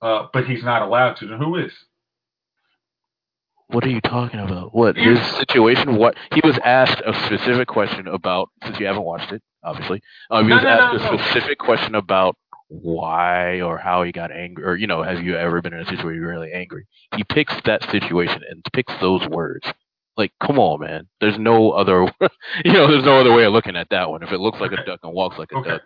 uh, 0.00 0.26
but 0.32 0.44
he's 0.46 0.64
not 0.64 0.82
allowed 0.82 1.14
to, 1.18 1.26
then 1.28 1.38
who 1.38 1.56
is? 1.56 1.72
What 3.68 3.84
are 3.84 3.90
you 3.90 4.00
talking 4.02 4.40
about? 4.40 4.74
What 4.74 4.96
his 4.96 5.18
situation? 5.36 5.96
What 5.96 6.16
he 6.34 6.40
was 6.44 6.58
asked 6.64 7.00
a 7.06 7.14
specific 7.26 7.68
question 7.68 8.06
about. 8.08 8.50
Since 8.64 8.78
you 8.80 8.86
haven't 8.86 9.04
watched 9.04 9.32
it, 9.32 9.42
obviously, 9.64 10.02
um, 10.30 10.44
he 10.44 10.50
No, 10.50 10.56
was 10.56 10.64
no, 10.64 10.68
asked 10.70 10.94
no, 11.02 11.08
a 11.08 11.12
no. 11.12 11.22
specific 11.22 11.58
question 11.58 11.94
about 11.94 12.36
why 12.68 13.60
or 13.62 13.78
how 13.78 14.02
he 14.02 14.12
got 14.12 14.30
angry, 14.30 14.64
or 14.64 14.76
you 14.76 14.86
know, 14.86 15.02
have 15.02 15.22
you 15.22 15.36
ever 15.36 15.62
been 15.62 15.72
in 15.72 15.80
a 15.80 15.84
situation 15.84 16.04
where 16.04 16.14
you're 16.14 16.28
really 16.28 16.52
angry? 16.52 16.86
He 17.16 17.24
picks 17.24 17.54
that 17.62 17.82
situation 17.90 18.42
and 18.50 18.62
picks 18.72 18.92
those 19.00 19.26
words. 19.28 19.66
Like, 20.16 20.32
come 20.44 20.58
on, 20.58 20.80
man. 20.80 21.08
There's 21.20 21.38
no 21.38 21.70
other, 21.70 22.02
you 22.64 22.72
know, 22.72 22.86
there's 22.90 23.04
no 23.04 23.18
other 23.18 23.32
way 23.32 23.44
of 23.44 23.52
looking 23.52 23.76
at 23.76 23.88
that 23.90 24.10
one. 24.10 24.22
If 24.22 24.30
it 24.32 24.38
looks 24.40 24.60
like 24.60 24.72
a 24.72 24.84
duck 24.84 25.00
and 25.02 25.12
walks 25.12 25.38
like 25.38 25.50
a 25.52 25.56
Okay. 25.56 25.70
duck. 25.70 25.82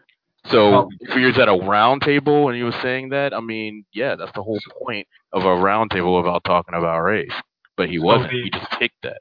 So 0.48 0.88
if 1.00 1.16
you're 1.16 1.30
at 1.42 1.48
a 1.48 1.54
round 1.66 2.02
table 2.02 2.48
and 2.48 2.56
you 2.56 2.66
were 2.66 2.72
saying 2.80 3.08
that, 3.08 3.34
I 3.34 3.40
mean, 3.40 3.84
yeah, 3.92 4.14
that's 4.14 4.30
the 4.32 4.42
whole 4.44 4.60
point 4.80 5.06
of 5.32 5.44
a 5.44 5.54
round 5.56 5.90
table 5.90 6.20
about 6.20 6.44
talking 6.44 6.74
about 6.76 7.00
race. 7.02 7.32
But 7.76 7.88
he 7.88 7.96
So 7.98 8.04
wasn't. 8.04 8.30
the- 8.30 8.42
he 8.44 8.50
just 8.50 8.70
picked 8.78 9.02
that, 9.02 9.18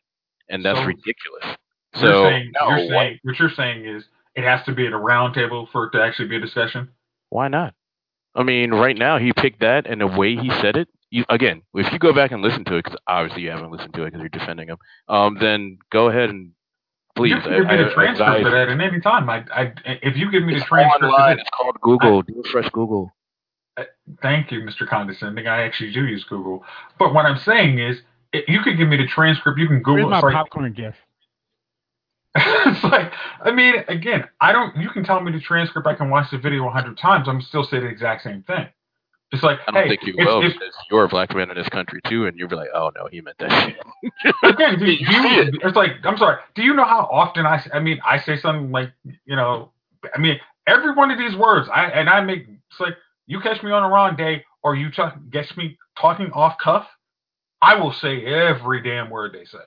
and 0.49 0.63
that's 0.63 0.77
So- 0.79 0.85
ridiculous. 0.85 1.57
So 1.95 2.23
saying, 2.29 2.51
no, 2.59 2.69
you're 2.69 2.89
saying 2.89 3.19
what 3.23 3.39
you're 3.39 3.49
saying 3.51 3.85
is 3.85 4.03
it 4.35 4.43
has 4.43 4.63
to 4.65 4.73
be 4.73 4.85
at 4.85 4.93
a 4.93 4.97
round 4.97 5.33
table 5.33 5.67
for 5.71 5.85
it 5.85 5.91
to 5.93 6.01
actually 6.03 6.27
be 6.27 6.35
a 6.35 6.39
discussion. 6.41 6.89
why 7.29 7.47
not? 7.47 7.73
I 8.35 8.43
mean, 8.43 8.71
right 8.73 8.95
now 8.97 9.17
he 9.17 9.31
picked 9.33 9.61
that, 9.61 9.87
and 9.87 10.01
the 10.01 10.07
way 10.07 10.35
he 10.35 10.49
said 10.61 10.75
it. 10.77 10.89
You, 11.11 11.23
again, 11.29 11.61
if 11.73 11.91
you 11.93 11.99
go 11.99 12.13
back 12.13 12.31
and 12.31 12.41
listen 12.41 12.65
to 12.65 12.75
it, 12.75 12.83
because 12.83 12.97
obviously 13.07 13.43
you 13.43 13.49
haven't 13.51 13.71
listened 13.71 13.93
to 13.93 14.03
it 14.03 14.05
because 14.07 14.19
you're 14.19 14.29
defending 14.29 14.67
him, 14.67 14.77
um, 15.07 15.37
then 15.39 15.77
go 15.91 16.09
ahead 16.09 16.29
and 16.29 16.51
please. 17.15 17.29
you 17.31 17.41
can 17.41 17.51
give 17.51 17.67
me 17.67 17.73
I- 17.73 17.77
the 17.77 17.89
I 17.89 17.93
transcript 17.93 18.45
of 18.45 18.51
that 18.51 18.69
at 18.69 18.81
any 18.81 18.99
time. 18.99 19.29
I, 19.29 19.45
I, 19.53 19.73
if 19.85 20.17
you 20.17 20.31
give 20.31 20.43
me 20.43 20.55
the 20.55 20.61
transcript, 20.61 21.03
online. 21.03 21.39
It's 21.39 21.49
called 21.51 21.79
Google. 21.81 22.21
Do 22.23 22.41
a 22.45 22.49
fresh 22.49 22.69
Google. 22.71 23.13
thank 24.21 24.51
you, 24.51 24.61
Mr. 24.61 24.87
Condescending. 24.87 25.47
I 25.47 25.61
actually 25.63 25.91
do 25.93 26.05
use 26.05 26.23
Google, 26.23 26.63
but 26.97 27.13
what 27.13 27.25
I'm 27.25 27.37
saying 27.39 27.79
is, 27.79 28.01
i- 28.33 28.43
you 28.47 28.61
could 28.61 28.77
give 28.77 28.87
me 28.87 28.97
the 28.97 29.07
transcript. 29.07 29.59
You 29.59 29.67
can 29.67 29.77
Google. 29.79 29.93
Where's 29.93 30.03
Google. 30.05 30.09
my 30.11 30.17
It's 30.17 30.23
like, 30.23 30.33
popcorn 30.33 30.73
gift? 30.73 30.97
it's 32.35 32.83
like, 32.83 33.13
I 33.45 33.51
mean, 33.51 33.75
again, 33.87 34.25
I 34.41 34.51
don't. 34.51 34.75
You 34.75 34.89
can 34.89 35.05
tell 35.05 35.21
me 35.21 35.31
the 35.31 35.39
transcript. 35.39 35.87
I 35.87 35.93
can 35.95 36.09
watch 36.09 36.31
the 36.31 36.37
video 36.37 36.67
a 36.67 36.71
hundred 36.71 36.97
times. 36.97 37.29
I'm 37.29 37.41
still 37.41 37.63
say 37.63 37.79
the 37.79 37.85
exact 37.87 38.23
same 38.23 38.43
thing. 38.43 38.67
It's 39.31 39.43
like, 39.43 39.59
I 39.67 39.71
don't 39.71 39.83
hey, 39.83 39.89
think 39.89 40.03
you 40.03 40.13
if- 40.17 40.25
will 40.25 40.43
if- 40.43 40.53
because 40.53 40.73
you're 40.91 41.03
a 41.03 41.07
black 41.09 41.35
man 41.35 41.49
in 41.49 41.57
this 41.57 41.67
country 41.69 41.99
too, 42.07 42.27
and 42.27 42.37
you'll 42.37 42.47
be 42.47 42.55
like, 42.55 42.69
"Oh 42.73 42.91
no, 42.95 43.07
he 43.11 43.21
meant 43.21 43.37
that 43.39 43.51
shit." 43.51 44.35
Again, 44.43 44.79
do 44.79 44.85
You 44.85 44.91
you, 44.99 45.05
see 45.23 45.35
it. 45.37 45.55
it's 45.63 45.75
like 45.75 45.91
I'm 46.03 46.17
sorry. 46.17 46.37
Do 46.53 46.61
you 46.63 46.73
know 46.73 46.85
how 46.85 47.09
often 47.11 47.45
I? 47.45 47.61
I 47.73 47.79
mean, 47.79 47.99
I 48.05 48.19
say 48.19 48.37
something 48.37 48.71
like 48.71 48.91
you 49.25 49.35
know, 49.35 49.71
I 50.15 50.19
mean, 50.19 50.39
every 50.67 50.93
one 50.93 51.11
of 51.11 51.17
these 51.17 51.35
words, 51.35 51.67
I 51.73 51.85
and 51.87 52.09
I 52.09 52.21
make 52.21 52.47
it's 52.47 52.79
like 52.79 52.93
you 53.27 53.39
catch 53.41 53.61
me 53.63 53.71
on 53.71 53.83
a 53.83 53.89
wrong 53.89 54.15
day, 54.15 54.45
or 54.63 54.75
you 54.75 54.91
ch- 54.91 54.99
catch 55.33 55.57
me 55.57 55.77
talking 55.99 56.31
off 56.31 56.57
cuff. 56.59 56.87
I 57.61 57.75
will 57.79 57.93
say 57.93 58.23
every 58.25 58.83
damn 58.83 59.09
word 59.09 59.33
they 59.33 59.45
say. 59.45 59.57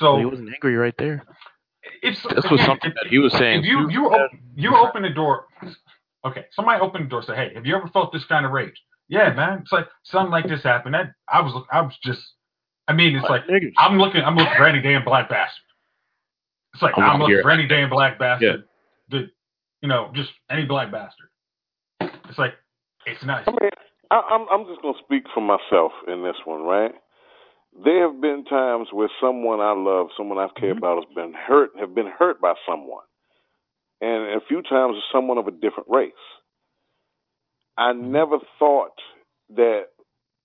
Well, 0.00 0.18
he 0.18 0.24
wasn't 0.24 0.48
angry 0.52 0.76
right 0.76 0.94
there. 0.98 1.22
it's 2.02 2.22
This 2.22 2.32
was 2.50 2.52
again, 2.60 2.66
something 2.66 2.90
if- 2.90 2.96
that 2.96 3.06
he 3.08 3.18
was 3.18 3.32
saying. 3.34 3.60
If 3.60 3.66
you 3.66 3.86
too. 3.86 3.92
you 3.92 4.06
op- 4.06 4.30
you 4.56 4.76
open 4.76 5.02
the 5.02 5.10
door, 5.10 5.46
okay. 6.26 6.44
Somebody 6.52 6.80
opened 6.80 7.06
the 7.06 7.08
door. 7.08 7.22
Say, 7.22 7.34
hey, 7.34 7.52
have 7.54 7.66
you 7.66 7.76
ever 7.76 7.88
felt 7.88 8.12
this 8.12 8.24
kind 8.28 8.44
of 8.44 8.52
rage? 8.52 8.80
Yeah, 9.08 9.32
man. 9.32 9.60
It's 9.62 9.72
like 9.72 9.86
something 10.04 10.30
like 10.30 10.48
this 10.48 10.62
happened. 10.62 10.94
That 10.94 11.12
I 11.32 11.40
was 11.40 11.64
I 11.72 11.80
was 11.80 11.94
just. 12.02 12.20
I 12.88 12.92
mean, 12.92 13.16
it's 13.16 13.28
like 13.28 13.46
niggas. 13.46 13.72
I'm 13.78 13.98
looking. 13.98 14.22
I'm 14.22 14.36
looking 14.36 14.54
for 14.56 14.66
any 14.66 14.80
damn 14.80 15.04
black 15.04 15.28
bastard. 15.28 15.62
It's 16.74 16.82
like 16.82 16.94
I'm 16.96 17.02
I'm, 17.02 17.08
looking 17.20 17.20
looking 17.20 17.34
here. 17.36 17.42
for 17.42 17.50
any 17.50 17.66
damn 17.66 17.90
black 17.90 18.18
bastard. 18.18 18.64
That, 19.10 19.30
you 19.82 19.88
know, 19.88 20.10
just 20.14 20.30
any 20.50 20.64
black 20.64 20.92
bastard. 20.92 21.28
It's 22.28 22.38
like 22.38 22.54
it's 23.06 23.24
nice. 23.24 23.44
I 23.46 23.50
mean, 23.50 23.70
I, 24.10 24.22
I'm 24.30 24.46
I'm 24.50 24.66
just 24.66 24.82
gonna 24.82 24.98
speak 25.04 25.24
for 25.32 25.40
myself 25.40 25.92
in 26.06 26.22
this 26.22 26.36
one, 26.44 26.62
right? 26.62 26.92
There 27.84 28.10
have 28.10 28.20
been 28.20 28.44
times 28.44 28.88
where 28.92 29.10
someone 29.20 29.60
I 29.60 29.72
love, 29.72 30.08
someone 30.16 30.38
I've 30.38 30.54
cared 30.54 30.76
mm-hmm. 30.76 30.84
about, 30.84 31.04
has 31.04 31.14
been 31.14 31.34
hurt, 31.34 31.70
have 31.78 31.94
been 31.94 32.08
hurt 32.08 32.40
by 32.40 32.54
someone, 32.68 33.04
and 34.00 34.34
a 34.34 34.40
few 34.48 34.62
times 34.62 34.94
it's 34.96 35.06
someone 35.12 35.38
of 35.38 35.46
a 35.46 35.52
different 35.52 35.88
race. 35.88 36.12
I 37.78 37.92
never 37.92 38.38
thought 38.58 38.98
that, 39.54 39.84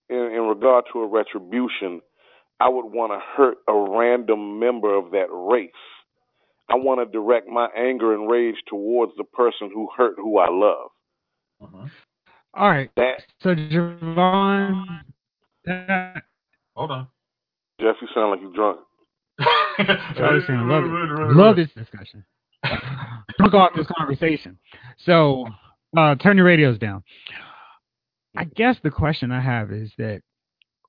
in, 0.10 0.18
in 0.18 0.42
regard 0.44 0.86
to 0.94 1.00
a 1.00 1.08
retribution, 1.08 2.02
I 2.60 2.70
would 2.70 2.86
want 2.86 3.12
to 3.14 3.20
hurt 3.36 3.58
a 3.68 3.74
random 3.74 4.60
member 4.60 4.94
of 4.96 5.12
that 5.12 5.28
race. 5.32 5.72
I 6.70 6.76
want 6.76 7.00
to 7.00 7.12
direct 7.12 7.48
my 7.48 7.68
anger 7.76 8.14
and 8.14 8.30
rage 8.30 8.56
towards 8.68 9.14
the 9.18 9.24
person 9.24 9.72
who 9.74 9.90
hurt 9.96 10.16
who 10.18 10.38
I 10.38 10.50
love. 10.50 10.92
Mhm. 11.62 11.92
All 12.54 12.70
right. 12.70 12.90
That 12.96 13.24
So 13.42 13.56
Javon, 13.56 15.04
that, 15.66 16.24
Hold 16.76 16.92
on. 16.92 17.08
Jeff, 17.80 17.96
you 18.02 18.08
sound 18.14 18.32
like 18.32 18.42
you're 18.42 18.54
drunk. 18.54 18.80
I 19.40 20.18
understand. 20.18 20.70
Love 20.70 20.86
it. 20.86 21.36
Love 21.36 21.56
this 21.56 21.72
discussion. 21.74 22.24
Off 23.54 23.72
this 23.76 23.88
conversation. 23.98 24.58
So, 25.06 25.48
uh, 25.96 26.16
turn 26.16 26.38
your 26.38 26.46
radios 26.46 26.78
down. 26.78 27.04
I 28.36 28.46
guess 28.46 28.78
the 28.84 28.92
question 28.92 29.32
I 29.32 29.42
have 29.42 29.72
is 29.72 29.92
that 29.98 30.22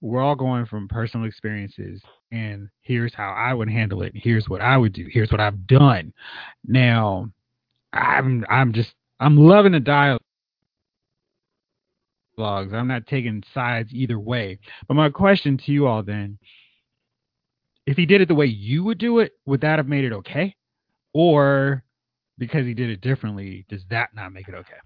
we're 0.01 0.23
all 0.23 0.35
going 0.35 0.67
from 0.67 0.89
personal 0.89 1.27
experiences, 1.27 2.01
and 2.31 2.69
here's 2.83 3.15
how 3.15 3.31
I 3.31 3.55
would 3.55 3.69
handle 3.69 4.03
it. 4.03 4.13
Here's 4.15 4.49
what 4.49 4.61
I 4.61 4.77
would 4.77 4.93
do. 4.93 5.07
Here's 5.11 5.31
what 5.31 5.41
I've 5.41 5.67
done. 5.67 6.13
Now, 6.67 7.31
I'm 7.93 8.45
I'm 8.49 8.73
just 8.73 8.95
I'm 9.21 9.37
loving 9.37 9.73
the 9.73 9.81
dialogues. 9.81 10.23
I'm 12.39 12.89
not 12.89 13.07
taking 13.07 13.43
sides 13.55 13.91
either 13.93 14.19
way. 14.19 14.59
But 14.89 14.95
my 14.95 15.11
question 15.11 15.59
to 15.59 15.73
you 15.73 15.87
all 15.87 16.03
then 16.03 16.39
if 17.87 17.97
he 17.97 18.07
did 18.07 18.21
it 18.21 18.29
the 18.29 18.35
way 18.35 18.47
you 18.47 18.85
would 18.85 18.99
do 18.99 19.19
it, 19.19 19.33
would 19.47 19.61
that 19.63 19.79
have 19.79 19.89
made 19.89 20.05
it 20.05 20.13
okay? 20.13 20.55
Or 21.13 21.83
because 22.39 22.65
he 22.67 22.75
did 22.75 22.91
it 22.91 23.01
differently, 23.01 23.65
does 23.69 23.85
that 23.91 24.15
not 24.15 24.33
make 24.33 24.49
it 24.49 24.55
okay? 24.55 24.81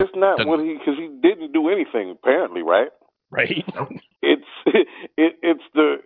It's 0.00 0.12
not 0.14 0.38
Doesn't- 0.38 0.48
what 0.48 0.60
he 0.60 0.74
because 0.74 0.96
he 0.98 1.08
didn't 1.20 1.52
do 1.52 1.68
anything 1.68 2.10
apparently, 2.10 2.62
right? 2.62 2.90
right? 3.30 3.64
It's 4.22 4.44
it, 4.66 5.34
it's 5.42 5.62
the 5.74 5.96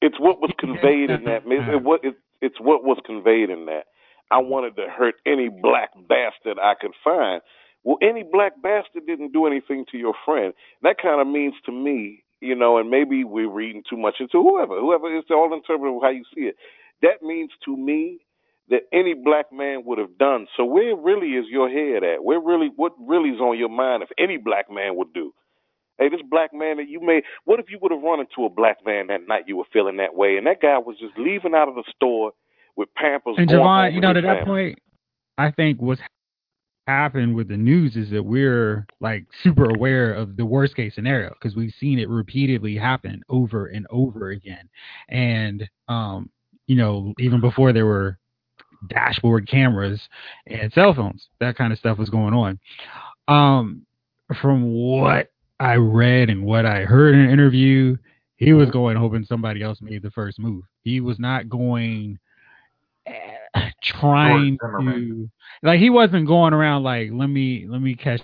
it's 0.00 0.18
what 0.20 0.40
was 0.40 0.50
conveyed 0.58 1.10
in 1.10 1.24
that. 1.24 1.42
It's 1.46 1.84
what 1.84 2.04
it, 2.04 2.14
it's 2.40 2.60
what 2.60 2.84
was 2.84 2.98
conveyed 3.04 3.50
in 3.50 3.66
that. 3.66 3.84
I 4.30 4.38
wanted 4.38 4.76
to 4.76 4.86
hurt 4.88 5.16
any 5.26 5.48
black 5.48 5.90
bastard 6.08 6.58
I 6.62 6.74
could 6.80 6.92
find. 7.02 7.42
Well, 7.82 7.98
any 8.02 8.22
black 8.22 8.52
bastard 8.62 9.06
didn't 9.06 9.32
do 9.32 9.46
anything 9.46 9.84
to 9.92 9.98
your 9.98 10.14
friend. 10.24 10.54
That 10.82 10.96
kind 11.02 11.20
of 11.20 11.26
means 11.26 11.54
to 11.66 11.72
me, 11.72 12.24
you 12.40 12.54
know, 12.54 12.78
and 12.78 12.88
maybe 12.90 13.24
we're 13.24 13.50
reading 13.50 13.82
too 13.88 13.96
much 13.98 14.16
into 14.20 14.42
whoever, 14.42 14.80
whoever 14.80 15.14
it's 15.14 15.30
all 15.30 15.52
interpretive 15.52 16.00
how 16.02 16.10
you 16.10 16.24
see 16.34 16.42
it. 16.42 16.56
that 17.02 17.22
means 17.22 17.50
to 17.66 17.76
me 17.76 18.20
that 18.70 18.82
any 18.92 19.14
black 19.14 19.52
man 19.52 19.82
would 19.84 19.98
have 19.98 20.16
done. 20.18 20.46
So 20.56 20.64
where 20.64 20.96
really 20.96 21.28
is 21.32 21.46
your 21.50 21.68
head 21.68 22.02
at? 22.02 22.24
Where 22.24 22.40
really 22.40 22.70
what 22.74 22.92
really 22.98 23.30
is 23.30 23.40
on 23.40 23.58
your 23.58 23.68
mind 23.68 24.02
if 24.02 24.10
any 24.18 24.38
black 24.38 24.70
man 24.70 24.96
would 24.96 25.12
do? 25.12 25.32
Hey, 25.98 26.08
this 26.08 26.22
black 26.28 26.52
man 26.52 26.78
that 26.78 26.88
you 26.88 27.00
made 27.00 27.22
what 27.44 27.60
if 27.60 27.66
you 27.70 27.78
would 27.80 27.92
have 27.92 28.02
run 28.02 28.20
into 28.20 28.44
a 28.44 28.48
black 28.48 28.78
man 28.84 29.06
that 29.08 29.28
night 29.28 29.44
you 29.46 29.56
were 29.56 29.64
feeling 29.72 29.98
that 29.98 30.14
way 30.14 30.36
and 30.36 30.46
that 30.46 30.60
guy 30.60 30.78
was 30.78 30.96
just 30.98 31.16
leaving 31.16 31.54
out 31.54 31.68
of 31.68 31.76
the 31.76 31.84
store 31.94 32.32
with 32.76 32.88
Pampers 32.96 33.36
And 33.38 33.48
Javon, 33.48 33.94
you 33.94 34.00
know, 34.00 34.12
to 34.12 34.20
that 34.20 34.44
family. 34.44 34.44
point, 34.44 34.78
I 35.38 35.50
think 35.52 35.80
what's 35.80 36.00
happened 36.86 37.34
with 37.34 37.48
the 37.48 37.56
news 37.56 37.96
is 37.96 38.10
that 38.10 38.22
we're 38.22 38.86
like 39.00 39.26
super 39.42 39.70
aware 39.70 40.12
of 40.12 40.36
the 40.36 40.44
worst 40.44 40.76
case 40.76 40.94
scenario 40.94 41.30
because 41.30 41.56
we've 41.56 41.72
seen 41.80 41.98
it 41.98 42.08
repeatedly 42.08 42.76
happen 42.76 43.22
over 43.28 43.66
and 43.66 43.86
over 43.90 44.30
again. 44.30 44.68
And 45.08 45.68
um, 45.88 46.30
you 46.66 46.76
know, 46.76 47.14
even 47.18 47.40
before 47.40 47.72
there 47.72 47.86
were 47.86 48.18
dashboard 48.88 49.48
cameras 49.48 50.00
and 50.46 50.72
cell 50.72 50.94
phones, 50.94 51.28
that 51.40 51.56
kind 51.56 51.72
of 51.72 51.78
stuff 51.78 51.98
was 51.98 52.10
going 52.10 52.34
on. 52.34 52.58
Um, 53.28 53.86
from 54.40 54.72
what 54.72 55.30
I 55.60 55.74
read 55.74 56.30
and 56.30 56.44
what 56.44 56.66
I 56.66 56.80
heard 56.80 57.14
in 57.14 57.20
an 57.20 57.30
interview, 57.30 57.96
he 58.36 58.52
was 58.52 58.70
going 58.70 58.96
hoping 58.96 59.24
somebody 59.24 59.62
else 59.62 59.78
made 59.80 60.02
the 60.02 60.10
first 60.10 60.38
move. 60.38 60.64
He 60.82 61.00
was 61.00 61.18
not 61.18 61.48
going 61.48 62.18
eh, 63.06 63.70
trying 63.82 64.58
to 64.78 65.30
like 65.62 65.78
he 65.80 65.90
wasn't 65.90 66.26
going 66.26 66.52
around 66.52 66.82
like 66.82 67.10
let 67.12 67.28
me 67.28 67.66
let 67.68 67.80
me 67.80 67.94
catch 67.94 68.20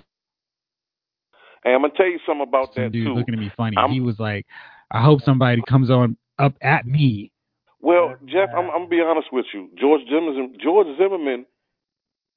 Hey, 1.63 1.73
I'm 1.73 1.81
gonna 1.81 1.93
tell 1.95 2.07
you 2.07 2.19
something 2.25 2.47
about 2.47 2.73
that 2.75 2.91
dude 2.91 3.07
too. 3.07 3.13
looking 3.13 3.33
at 3.35 3.39
me 3.39 3.51
funny. 3.55 3.77
I'm- 3.77 3.91
he 3.91 3.99
was 3.99 4.19
like, 4.19 4.45
I 4.91 5.01
hope 5.01 5.21
somebody 5.21 5.61
comes 5.67 5.89
on 5.89 6.17
up 6.39 6.55
at 6.61 6.85
me. 6.85 7.31
Jeff, 8.25 8.49
I'm, 8.55 8.69
I'm 8.69 8.85
gonna 8.85 8.87
be 8.87 9.01
honest 9.01 9.27
with 9.31 9.45
you. 9.53 9.69
George 9.79 10.01
Zimmerman, 10.09 10.55
George 10.61 10.87
Zimmerman 10.97 11.45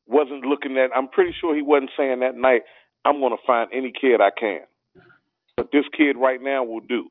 wasn't 0.07 0.45
looking 0.45 0.79
at. 0.79 0.91
I'm 0.97 1.09
pretty 1.09 1.35
sure 1.41 1.55
he 1.55 1.63
wasn't 1.63 1.91
saying 1.97 2.21
that 2.21 2.37
night. 2.37 2.63
I'm 3.05 3.21
gonna 3.21 3.37
find 3.47 3.71
any 3.73 3.93
kid 3.93 4.21
I 4.21 4.31
can, 4.31 4.61
but 5.57 5.71
this 5.73 5.85
kid 5.97 6.17
right 6.17 6.41
now 6.41 6.65
will 6.65 6.81
do. 6.81 7.09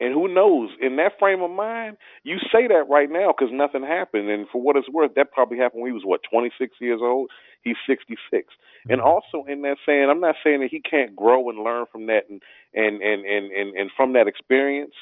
And 0.00 0.14
who 0.14 0.32
knows? 0.32 0.70
In 0.80 0.96
that 0.96 1.18
frame 1.18 1.42
of 1.42 1.50
mind, 1.50 1.96
you 2.22 2.38
say 2.52 2.68
that 2.68 2.84
right 2.88 3.10
now 3.10 3.34
because 3.36 3.52
nothing 3.52 3.82
happened. 3.82 4.30
And 4.30 4.46
for 4.50 4.62
what 4.62 4.76
it's 4.76 4.88
worth, 4.88 5.14
that 5.16 5.32
probably 5.32 5.58
happened 5.58 5.82
when 5.82 5.90
he 5.90 5.94
was 5.94 6.04
what 6.04 6.20
26 6.30 6.76
years 6.80 7.00
old. 7.02 7.30
He's 7.62 7.74
66. 7.88 8.46
And 8.88 9.00
mm-hmm. 9.00 9.08
also 9.08 9.44
in 9.48 9.62
that 9.62 9.76
saying, 9.84 10.08
I'm 10.08 10.20
not 10.20 10.36
saying 10.44 10.60
that 10.60 10.70
he 10.70 10.80
can't 10.80 11.16
grow 11.16 11.50
and 11.50 11.64
learn 11.64 11.86
from 11.90 12.06
that 12.06 12.30
and 12.30 12.40
and 12.74 13.02
and 13.02 13.26
and 13.26 13.50
and, 13.50 13.76
and 13.76 13.90
from 13.96 14.12
that 14.12 14.28
experience 14.28 14.94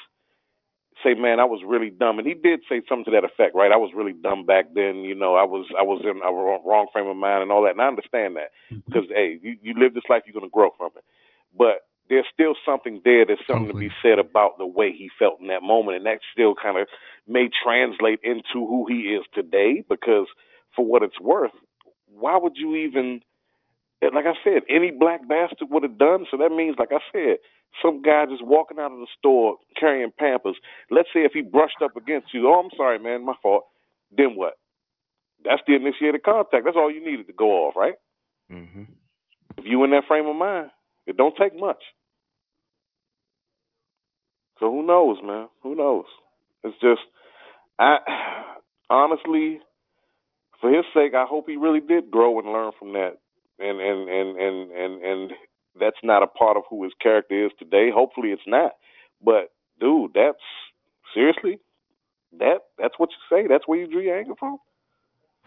say, 1.05 1.14
man, 1.14 1.40
I 1.40 1.44
was 1.44 1.62
really 1.66 1.90
dumb. 1.90 2.18
And 2.18 2.26
he 2.26 2.34
did 2.34 2.61
say 2.68 2.80
something 2.88 3.07
to 3.07 3.11
that 3.12 3.24
effect, 3.24 3.55
right? 3.55 3.72
I 3.72 3.76
was 3.76 3.92
really 3.94 4.12
dumb 4.12 4.47
back 4.47 4.74
then. 4.74 5.05
You 5.05 5.14
know, 5.14 5.34
I 5.34 5.44
was 5.44 5.66
I 5.78 5.82
was 5.82 6.03
in 6.05 6.20
a 6.22 6.32
wrong, 6.32 6.86
frame 6.92 7.07
of 7.07 7.16
mind 7.16 7.42
and 7.42 7.53
all 7.53 7.62
that. 7.64 7.72
And 7.72 7.80
I 7.80 7.88
understand 7.88 8.36
that 8.36 8.51
mm-hmm. 8.70 8.80
because 8.86 9.09
hey, 9.11 9.38
you, 9.42 9.57
you 9.62 9.74
live 9.78 9.94
this 9.94 10.09
life, 10.09 10.22
you're 10.26 10.38
gonna 10.38 10.51
grow 10.51 10.70
from 10.76 10.90
it. 10.97 11.05
But 11.57 11.84
there's 12.09 12.26
still 12.32 12.55
something 12.64 13.01
there. 13.05 13.26
There's 13.26 13.40
something 13.47 13.68
to 13.68 13.74
be 13.74 13.90
said 14.03 14.18
about 14.18 14.59
the 14.59 14.66
way 14.66 14.92
he 14.92 15.11
felt 15.18 15.40
in 15.40 15.49
that 15.49 15.62
moment, 15.62 15.99
and 15.99 16.07
that 16.07 16.20
still 16.32 16.55
kind 16.55 16.78
of 16.78 16.86
may 17.26 17.49
translate 17.64 18.20
into 18.22 18.66
who 18.66 18.86
he 18.88 19.16
is 19.16 19.24
today. 19.34 19.84
Because 19.88 20.26
for 20.74 20.84
what 20.84 21.03
it's 21.03 21.20
worth, 21.20 21.53
why 22.07 22.36
would 22.36 22.57
you 22.57 22.76
even? 22.76 23.20
Like 24.03 24.26
I 24.26 24.34
said, 24.44 24.62
any 24.68 24.90
black 24.90 25.26
bastard 25.28 25.68
would 25.70 25.82
have 25.82 25.99
done. 25.99 26.26
So 26.30 26.36
that 26.36 26.51
means, 26.51 26.76
like 26.78 26.92
I 26.92 27.01
said, 27.12 27.38
some 27.82 28.03
guy 28.03 28.26
just 28.26 28.44
walking 28.44 28.78
out 28.78 28.92
of 28.92 28.99
the 28.99 29.07
store 29.18 29.57
carrying 29.78 30.12
Pampers. 30.18 30.57
Let's 30.90 31.09
say 31.12 31.20
if 31.20 31.32
he 31.32 31.42
brushed 31.42 31.82
up 31.82 31.97
against 31.97 32.32
you, 32.32 32.49
oh, 32.49 32.61
I'm 32.61 32.70
sorry, 32.76 32.99
man, 32.99 33.24
my 33.24 33.34
fault. 33.42 33.64
Then 34.16 34.36
what? 34.36 34.55
That's 35.44 35.62
the 35.66 35.74
initiated 35.76 36.22
contact. 36.22 36.64
That's 36.64 36.76
all 36.76 36.90
you 36.90 37.05
needed 37.05 37.26
to 37.26 37.32
go 37.32 37.66
off, 37.66 37.74
right? 37.76 37.94
hmm 38.51 38.84
If 39.57 39.64
you 39.64 39.82
in 39.84 39.90
that 39.90 40.05
frame 40.09 40.26
of 40.26 40.36
mind, 40.36 40.70
it 41.07 41.16
don't 41.16 41.36
take 41.36 41.59
much. 41.59 41.82
So 44.59 44.70
who 44.70 44.86
knows, 44.86 45.18
man? 45.22 45.49
Who 45.62 45.74
knows? 45.74 46.07
It's 46.64 46.76
just, 46.80 47.01
I 47.78 47.99
honestly, 48.90 49.61
for 50.61 50.70
his 50.70 50.84
sake, 50.94 51.14
I 51.14 51.26
hope 51.28 51.47
he 51.49 51.57
really 51.57 51.80
did 51.80 52.11
grow 52.11 52.38
and 52.38 52.49
learn 52.53 52.72
from 52.78 52.92
that, 52.94 53.18
and 53.59 53.80
and 53.80 54.09
and 54.09 54.38
and 54.38 54.70
and 54.72 55.02
and 55.04 55.32
that's 55.78 55.98
not 56.02 56.22
a 56.22 56.26
part 56.26 56.57
of 56.57 56.64
who 56.70 56.84
his 56.84 56.92
character 57.00 57.46
is 57.46 57.52
today. 57.59 57.90
Hopefully, 57.92 58.30
it's 58.30 58.46
not. 58.46 58.72
But 59.22 59.50
dude, 59.80 60.12
that's 60.14 60.42
seriously, 61.14 61.59
that 62.38 62.59
that's 62.78 62.94
what 62.98 63.11
you 63.11 63.18
say. 63.36 63.46
That's 63.48 63.66
where 63.66 63.78
you 63.78 63.86
drew 63.88 64.02
your 64.02 64.18
anger 64.18 64.34
from. 64.38 64.59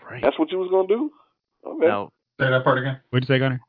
Right. 0.09 0.21
That's 0.21 0.39
what 0.39 0.51
you 0.51 0.59
was 0.59 0.69
gonna 0.69 0.87
do. 0.87 1.11
Okay. 1.65 1.87
now, 1.87 2.09
Say 2.39 2.49
that 2.49 2.63
part 2.63 2.79
again. 2.79 2.99
What'd 3.09 3.27
you 3.27 3.33
say, 3.35 3.39
Gunner? 3.39 3.59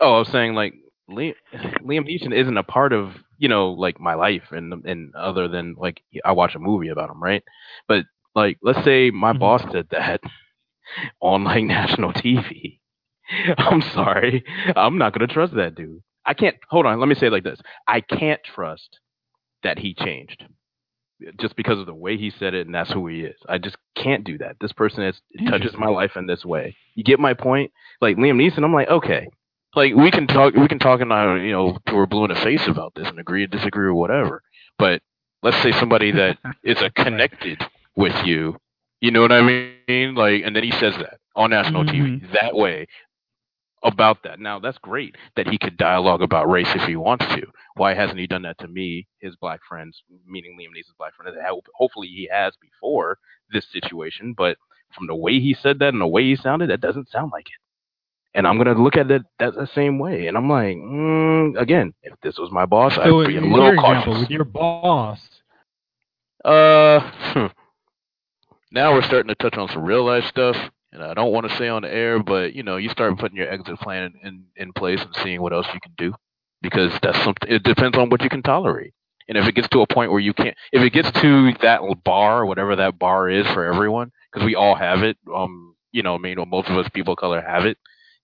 oh, 0.00 0.14
I 0.16 0.18
was 0.18 0.28
saying 0.28 0.54
like 0.54 0.74
Liam, 1.10 1.34
Liam 1.82 2.06
Neeson 2.08 2.34
isn't 2.34 2.56
a 2.58 2.62
part 2.64 2.92
of 2.92 3.14
you 3.38 3.48
know 3.48 3.70
like 3.72 4.00
my 4.00 4.14
life 4.14 4.52
and 4.52 4.84
and 4.86 5.14
other 5.14 5.48
than 5.48 5.74
like 5.78 6.02
I 6.24 6.32
watch 6.32 6.54
a 6.54 6.60
movie 6.60 6.88
about 6.88 7.10
him, 7.10 7.22
right? 7.22 7.42
But 7.88 8.06
like, 8.34 8.58
let's 8.62 8.84
say 8.84 9.10
my 9.10 9.32
Mhm. 9.32 9.40
boss 9.40 9.64
did 9.72 9.88
that 9.90 10.20
on 11.20 11.44
like 11.44 11.64
national 11.64 12.12
TV. 12.12 12.79
I'm 13.58 13.82
sorry, 13.82 14.44
I'm 14.76 14.98
not 14.98 15.12
gonna 15.12 15.26
trust 15.26 15.54
that 15.54 15.74
dude. 15.74 16.02
I 16.24 16.34
can't. 16.34 16.56
Hold 16.68 16.86
on, 16.86 17.00
let 17.00 17.08
me 17.08 17.14
say 17.14 17.28
it 17.28 17.32
like 17.32 17.44
this: 17.44 17.60
I 17.86 18.00
can't 18.00 18.40
trust 18.44 18.98
that 19.62 19.78
he 19.78 19.94
changed 19.94 20.44
just 21.38 21.56
because 21.56 21.78
of 21.78 21.86
the 21.86 21.94
way 21.94 22.16
he 22.16 22.30
said 22.30 22.54
it 22.54 22.66
and 22.66 22.74
that's 22.74 22.92
who 22.92 23.06
he 23.06 23.20
is. 23.20 23.36
I 23.48 23.58
just 23.58 23.76
can't 23.96 24.24
do 24.24 24.38
that. 24.38 24.56
This 24.60 24.72
person 24.72 25.04
is 25.04 25.20
touches 25.48 25.76
my 25.76 25.88
life 25.88 26.16
in 26.16 26.26
this 26.26 26.44
way. 26.44 26.76
You 26.94 27.04
get 27.04 27.20
my 27.20 27.34
point? 27.34 27.72
Like 28.00 28.16
Liam 28.16 28.36
Neeson, 28.36 28.64
I'm 28.64 28.72
like, 28.72 28.88
okay. 28.88 29.28
Like 29.74 29.94
we 29.94 30.10
can 30.10 30.26
talk 30.26 30.54
we 30.54 30.68
can 30.68 30.78
talk 30.78 31.00
and 31.00 31.12
uh, 31.12 31.34
you 31.34 31.52
know, 31.52 31.78
we're 31.92 32.06
blue 32.06 32.24
in 32.24 32.30
the 32.30 32.40
face 32.40 32.66
about 32.66 32.94
this 32.94 33.08
and 33.08 33.18
agree 33.18 33.44
or 33.44 33.48
disagree 33.48 33.86
or 33.86 33.94
whatever. 33.94 34.42
But 34.78 35.02
let's 35.42 35.60
say 35.62 35.72
somebody 35.72 36.10
that 36.12 36.38
is 36.64 36.80
a 36.82 36.90
connected 36.90 37.64
with 37.96 38.26
you, 38.26 38.56
you 39.00 39.10
know 39.10 39.22
what 39.22 39.32
I 39.32 39.42
mean? 39.42 40.14
Like 40.14 40.42
and 40.44 40.56
then 40.56 40.64
he 40.64 40.72
says 40.72 40.94
that 40.96 41.18
on 41.36 41.50
national 41.50 41.84
TV 41.84 42.32
that 42.32 42.54
way 42.54 42.86
about 43.82 44.22
that. 44.24 44.40
Now 44.40 44.58
that's 44.58 44.78
great 44.78 45.16
that 45.36 45.48
he 45.48 45.58
could 45.58 45.76
dialogue 45.76 46.22
about 46.22 46.50
race 46.50 46.68
if 46.74 46.82
he 46.82 46.96
wants 46.96 47.26
to. 47.26 47.46
Why 47.76 47.94
hasn't 47.94 48.18
he 48.18 48.26
done 48.26 48.42
that 48.42 48.58
to 48.58 48.68
me, 48.68 49.06
his 49.20 49.36
black 49.36 49.60
friends, 49.68 50.02
meaning 50.26 50.56
Liam 50.58 50.76
Neeson's 50.76 50.96
black 50.98 51.14
friend? 51.14 51.34
Hopefully 51.76 52.08
he 52.08 52.28
has 52.32 52.54
before 52.60 53.18
this 53.52 53.66
situation, 53.72 54.34
but 54.36 54.56
from 54.94 55.06
the 55.06 55.14
way 55.14 55.38
he 55.40 55.54
said 55.54 55.78
that 55.78 55.92
and 55.94 56.00
the 56.00 56.06
way 56.06 56.22
he 56.24 56.36
sounded, 56.36 56.70
that 56.70 56.80
doesn't 56.80 57.10
sound 57.10 57.30
like 57.32 57.46
it. 57.46 57.52
And 58.34 58.46
I'm 58.46 58.58
gonna 58.58 58.74
look 58.80 58.96
at 58.96 59.10
it 59.10 59.22
that 59.38 59.54
the 59.54 59.66
same 59.74 59.98
way, 59.98 60.26
and 60.28 60.36
I'm 60.36 60.48
like, 60.48 60.76
mm, 60.76 61.58
again, 61.58 61.94
if 62.02 62.14
this 62.22 62.38
was 62.38 62.50
my 62.52 62.66
boss, 62.66 62.94
So 62.94 63.22
I'd 63.22 63.26
be 63.26 63.36
a 63.36 63.40
little 63.40 63.66
your 63.66 63.74
example, 63.74 64.14
cautious. 64.14 64.20
with 64.20 64.30
your 64.30 64.44
boss, 64.44 65.20
Uh, 66.44 67.00
hmm. 67.34 67.46
now 68.70 68.92
we're 68.94 69.02
starting 69.02 69.28
to 69.28 69.34
touch 69.36 69.56
on 69.58 69.68
some 69.68 69.82
real 69.84 70.04
life 70.04 70.24
stuff, 70.24 70.56
and 70.92 71.02
I 71.02 71.14
don't 71.14 71.32
want 71.32 71.48
to 71.48 71.56
say 71.56 71.68
on 71.68 71.82
the 71.82 71.92
air, 71.92 72.22
but 72.22 72.54
you 72.54 72.62
know, 72.62 72.76
you 72.76 72.88
start 72.88 73.18
putting 73.18 73.36
your 73.36 73.50
exit 73.50 73.78
plan 73.80 74.12
in, 74.22 74.44
in, 74.56 74.72
place 74.72 75.00
and 75.00 75.14
seeing 75.22 75.40
what 75.40 75.52
else 75.52 75.66
you 75.72 75.80
can 75.80 75.92
do, 75.96 76.14
because 76.62 76.92
that's 77.02 77.18
something. 77.22 77.48
It 77.48 77.62
depends 77.62 77.96
on 77.96 78.10
what 78.10 78.22
you 78.22 78.28
can 78.28 78.42
tolerate, 78.42 78.92
and 79.28 79.38
if 79.38 79.46
it 79.46 79.54
gets 79.54 79.68
to 79.68 79.80
a 79.80 79.86
point 79.86 80.10
where 80.10 80.20
you 80.20 80.34
can't, 80.34 80.56
if 80.72 80.82
it 80.82 80.92
gets 80.92 81.10
to 81.20 81.52
that 81.62 81.80
bar, 82.04 82.44
whatever 82.46 82.76
that 82.76 82.98
bar 82.98 83.28
is 83.28 83.46
for 83.48 83.64
everyone, 83.64 84.10
because 84.32 84.44
we 84.44 84.54
all 84.54 84.74
have 84.74 85.02
it. 85.02 85.16
Um, 85.34 85.74
you 85.92 86.02
know, 86.02 86.14
I 86.14 86.18
mean, 86.18 86.36
most 86.48 86.68
of 86.68 86.76
us 86.76 86.88
people 86.92 87.14
of 87.14 87.18
color 87.18 87.40
have 87.40 87.66
it. 87.66 87.78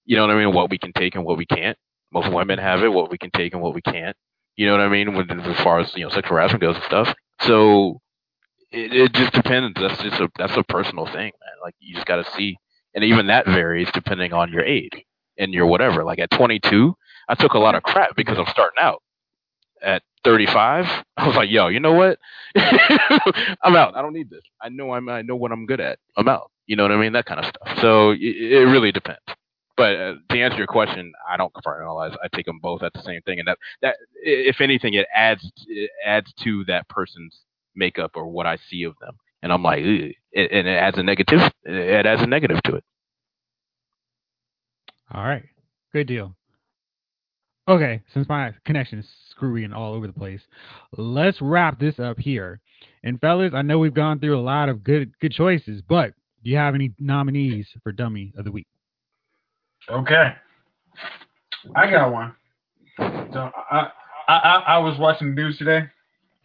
You 0.05 0.17
know 0.17 0.27
what 0.27 0.37
I 0.37 0.39
mean? 0.39 0.55
What 0.55 0.71
we 0.71 0.79
can 0.79 0.93
take 0.93 1.15
and 1.17 1.25
what 1.25 1.37
we 1.37 1.47
can't. 1.47 1.77
Most 2.13 2.33
women 2.33 2.59
have 2.59 2.83
it. 2.83 2.89
What 2.89 3.11
we 3.11 3.19
can 3.19 3.31
take 3.31 3.53
and 3.53 3.63
what 3.63 3.75
we 3.75 3.83
can't. 3.83 4.17
You 4.57 4.67
know 4.67 4.73
what 4.73 4.81
I 4.81 4.89
mean? 4.89 5.15
When, 5.15 5.31
as 5.41 5.61
far 5.61 5.81
as 5.81 5.95
you 5.97 6.05
know, 6.05 6.11
sexual 6.11 6.37
harassment 6.37 6.63
goes 6.63 6.77
and 6.77 6.85
stuff. 6.85 7.15
So 7.41 8.01
it, 8.71 8.93
it 8.93 9.13
just 9.13 9.33
depends. 9.33 9.79
That's 9.81 10.03
just 10.03 10.21
a 10.21 10.29
that's 10.39 10.57
a 10.57 10.63
personal 10.63 11.07
thing, 11.07 11.33
man. 11.41 11.46
Like 11.63 11.75
you 11.79 11.95
just 11.95 12.07
got 12.07 12.17
to 12.17 12.31
see, 12.37 12.57
and 12.95 13.05
even 13.05 13.27
that 13.29 13.47
varies 13.47 13.89
depending 13.93 14.33
on 14.33 14.53
your 14.53 14.65
age 14.65 15.05
and 15.39 15.53
your 15.53 15.67
whatever. 15.67 16.05
Like 16.05 16.19
at 16.19 16.31
22, 16.31 16.95
I 17.29 17.35
took 17.35 17.55
a 17.55 17.59
lot 17.59 17.75
of 17.75 17.83
crap 17.83 18.17
because 18.17 18.39
I'm 18.39 18.47
starting 18.51 18.79
out. 18.81 19.03
At 19.83 20.03
35, 20.25 20.85
I 21.17 21.27
was 21.27 21.37
like, 21.37 21.51
yo, 21.51 21.69
you 21.69 21.81
know 21.81 21.93
what? 21.93 22.19
I'm 22.57 23.77
out. 23.77 23.97
I 23.97 24.03
don't 24.03 24.15
need 24.15 24.31
this. 24.31 24.43
I 24.61 24.69
know 24.69 24.93
I'm. 24.93 25.09
I 25.09 25.23
know 25.23 25.37
what 25.37 25.53
I'm 25.53 25.67
good 25.67 25.81
at. 25.81 25.99
I'm 26.17 26.29
out. 26.29 26.51
You 26.67 26.77
know 26.77 26.83
what 26.83 26.93
I 26.93 26.97
mean? 26.97 27.13
That 27.13 27.27
kind 27.27 27.41
of 27.41 27.47
stuff. 27.47 27.79
So 27.81 28.11
it, 28.11 28.21
it 28.21 28.67
really 28.67 28.91
depends. 28.93 29.21
But 29.77 29.95
uh, 29.97 30.15
to 30.31 30.41
answer 30.41 30.57
your 30.57 30.67
question, 30.67 31.13
I 31.29 31.37
don't 31.37 31.53
compartmentalize. 31.53 32.17
I 32.23 32.29
take 32.35 32.47
them 32.47 32.59
both 32.61 32.83
at 32.83 32.93
the 32.95 33.03
same 33.03 33.21
thing, 33.23 33.39
and 33.39 33.47
that 33.47 33.59
that 33.83 33.97
if 34.15 34.61
anything, 34.61 34.95
it 34.95 35.07
adds 35.15 35.51
it 35.67 35.91
adds 36.05 36.33
to 36.45 36.65
that 36.65 36.89
person's 36.89 37.43
makeup 37.75 38.13
or 38.15 38.27
what 38.27 38.47
I 38.47 38.57
see 38.71 38.85
of 38.85 38.95
them, 39.01 39.17
and 39.47 39.53
I'm 39.53 39.63
like, 39.63 39.79
Ugh. 39.79 40.11
And 40.35 40.67
it 40.67 40.77
adds 40.77 40.99
a 40.99 41.05
negative. 41.05 41.41
It 41.65 42.05
adds 42.05 42.21
a 42.21 42.27
negative 42.27 42.61
to 42.65 42.75
it. 42.75 42.85
all 45.15 45.25
right, 45.25 45.45
good 45.93 46.09
deal. 46.09 46.35
Okay, 47.69 48.03
since 48.13 48.29
my 48.29 48.53
connection 48.65 48.99
is 48.99 49.09
screwy 49.31 49.65
and 49.65 49.73
all 49.73 49.95
over 49.95 50.07
the 50.07 50.13
place, 50.13 50.41
let's 50.97 51.41
wrap 51.41 51.79
this 51.79 51.99
up 51.99 52.19
here. 52.19 52.61
And 53.03 53.21
fellas, 53.21 53.53
I 53.55 53.63
know 53.63 53.79
we've 53.79 53.95
gone 53.95 54.19
through 54.19 54.39
a 54.39 54.43
lot 54.43 54.69
of 54.69 54.85
good 54.85 55.13
good 55.21 55.33
choices, 55.33 55.81
but 55.89 56.13
do 56.45 56.51
you 56.51 56.57
have 56.57 56.75
any 56.75 56.93
nominees 56.99 57.69
for 57.85 57.93
Dummy 57.93 58.33
of 58.37 58.45
the 58.45 58.53
Week? 58.53 58.67
Okay. 59.89 60.35
I 61.75 61.91
got 61.91 62.13
one. 62.13 62.35
So 62.99 63.51
I, 63.71 63.91
I 64.29 64.35
I 64.35 64.63
I 64.67 64.79
was 64.79 64.99
watching 64.99 65.35
the 65.35 65.41
news 65.41 65.57
today. 65.57 65.85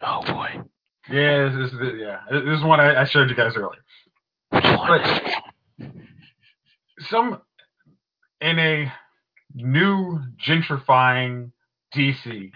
Oh 0.00 0.22
boy. 0.24 0.62
Yeah, 1.10 1.48
this, 1.48 1.72
is 1.72 1.78
yeah. 1.98 2.20
This 2.30 2.58
is 2.58 2.64
one 2.64 2.80
I, 2.80 3.02
I 3.02 3.04
showed 3.04 3.28
you 3.28 3.34
guys 3.34 3.54
earlier. 3.56 3.82
But 4.50 5.22
some 7.08 7.40
in 8.40 8.58
a 8.58 8.92
new 9.54 10.20
gentrifying 10.44 11.50
DC, 11.94 12.52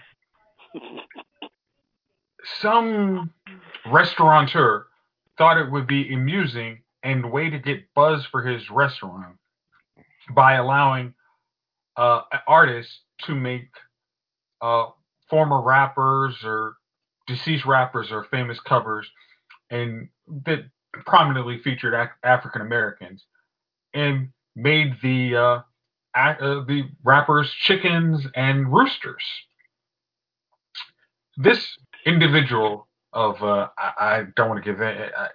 some 2.61 3.31
restaurateur 3.91 4.87
thought 5.37 5.57
it 5.57 5.69
would 5.71 5.87
be 5.87 6.13
amusing 6.13 6.79
and 7.03 7.31
way 7.31 7.49
to 7.49 7.59
get 7.59 7.93
buzz 7.93 8.25
for 8.25 8.43
his 8.43 8.69
restaurant 8.69 9.37
by 10.33 10.53
allowing 10.53 11.13
uh, 11.95 12.21
artists 12.47 13.01
to 13.23 13.35
make 13.35 13.69
uh, 14.61 14.87
former 15.29 15.61
rappers 15.61 16.35
or 16.43 16.75
deceased 17.27 17.65
rappers 17.65 18.11
or 18.11 18.25
famous 18.25 18.59
covers 18.59 19.09
and 19.69 20.09
that 20.45 20.59
prominently 21.05 21.59
featured 21.63 21.93
Af- 21.93 22.17
African 22.23 22.61
Americans 22.61 23.25
and 23.93 24.29
made 24.55 24.95
the 25.01 25.35
uh, 25.35 25.59
uh, 26.15 26.65
the 26.67 26.83
rappers 27.03 27.51
chickens 27.51 28.25
and 28.35 28.71
roosters. 28.71 29.23
This 31.37 31.65
individual 32.05 32.87
of 33.13 33.41
uh, 33.43 33.69
I, 33.77 33.93
I 33.99 34.23
don't 34.35 34.49
want 34.49 34.63
to 34.63 34.71
give 34.71 34.81
it, 34.81 35.13
uh, 35.17 35.27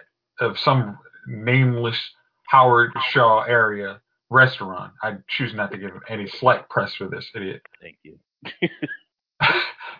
of 0.45 0.59
some 0.59 0.97
nameless 1.27 1.99
Howard 2.47 2.91
Shaw 3.11 3.43
area 3.43 4.01
restaurant. 4.29 4.93
I 5.03 5.17
choose 5.29 5.53
not 5.53 5.71
to 5.71 5.77
give 5.77 5.91
any 6.09 6.27
slight 6.27 6.69
press 6.69 6.93
for 6.95 7.07
this 7.07 7.29
idiot. 7.35 7.61
Thank 7.81 7.97
you. 8.03 8.19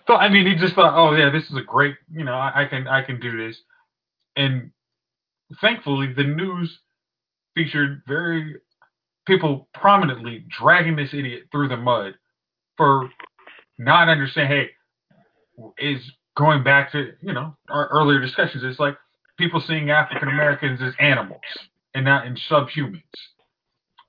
so 0.08 0.16
I 0.16 0.30
mean, 0.30 0.48
he 0.48 0.56
just 0.56 0.76
thought, 0.76 0.94
oh 0.96 1.16
yeah, 1.16 1.30
this 1.30 1.44
is 1.50 1.58
a 1.58 1.64
great, 1.66 1.96
you 2.12 2.24
know, 2.24 2.34
I, 2.34 2.64
I 2.64 2.66
can 2.66 2.88
I 2.88 3.04
can 3.04 3.20
do 3.20 3.48
this, 3.48 3.58
and 4.36 4.72
thankfully 5.62 6.14
the 6.14 6.24
news 6.24 6.80
featured 7.56 8.02
very 8.08 8.56
people 9.26 9.68
prominently 9.74 10.46
dragging 10.60 10.96
this 10.96 11.14
idiot 11.14 11.44
through 11.52 11.70
the 11.70 11.78
mud 11.78 12.16
for 12.78 13.10
not 13.78 14.10
understanding. 14.10 14.58
Hey, 14.58 14.70
is 15.78 16.00
going 16.36 16.64
back 16.64 16.92
to 16.92 17.12
you 17.22 17.34
know 17.34 17.56
our 17.70 17.88
earlier 17.90 18.20
discussions. 18.20 18.64
It's 18.64 18.80
like 18.80 18.98
people 19.38 19.62
seeing 19.66 19.90
African 19.92 20.30
Americans 20.30 20.80
as 20.82 20.94
animals 21.00 21.42
and 21.94 22.06
not 22.06 22.26
in 22.26 22.38
subhumans. 22.50 23.02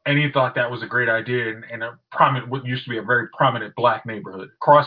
And 0.07 0.19
he 0.19 0.31
thought 0.31 0.55
that 0.55 0.71
was 0.71 0.83
a 0.83 0.87
great 0.87 1.09
idea 1.09 1.49
in, 1.49 1.65
in 1.73 1.83
a 1.83 1.99
prominent, 2.13 2.51
what 2.51 2.67
used 2.67 2.85
to 2.85 2.91
be 2.91 2.99
a 2.99 3.03
very 3.03 3.29
prominent 3.37 3.75
black 3.75 4.05
neighborhood. 4.05 4.51
Cross, 4.61 4.87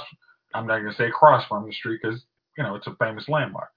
I'm 0.58 0.68
not 0.68 0.80
going 0.80 0.92
to 0.92 0.98
say 0.98 1.10
cross 1.12 1.46
from 1.48 1.66
the 1.66 1.74
street 1.74 2.00
because 2.02 2.22
you 2.58 2.64
know 2.64 2.76
it's 2.76 2.88
a 2.88 2.96
famous 3.00 3.28
landmark. 3.30 3.70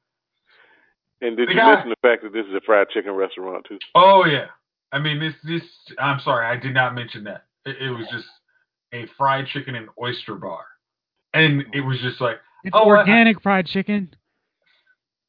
And 1.20 1.36
did 1.36 1.48
The 1.48 1.52
you 1.52 1.58
guy- 1.58 1.74
mention 1.74 1.90
the 1.90 2.08
fact 2.08 2.22
that 2.22 2.32
this 2.32 2.46
is 2.46 2.54
a 2.54 2.60
fried 2.62 2.88
chicken 2.90 3.12
restaurant 3.12 3.66
too? 3.68 3.78
Oh 3.94 4.24
yeah, 4.24 4.46
I 4.92 4.98
mean 4.98 5.20
this 5.20 5.34
this. 5.44 5.62
I'm 5.98 6.20
sorry, 6.20 6.46
I 6.46 6.56
did 6.60 6.74
not 6.74 6.94
mention 6.94 7.24
that. 7.24 7.44
It, 7.66 7.76
it 7.80 7.90
was 7.90 8.06
just 8.10 8.26
a 8.92 9.06
fried 9.18 9.46
chicken 9.46 9.74
and 9.74 9.88
oyster 10.02 10.34
bar, 10.34 10.64
and 11.34 11.64
it 11.72 11.82
was 11.82 11.98
just 12.00 12.20
like, 12.20 12.36
It's 12.64 12.74
Oh, 12.74 12.84
I- 12.90 12.98
organic 12.98 13.42
fried 13.42 13.66
chicken. 13.66 14.14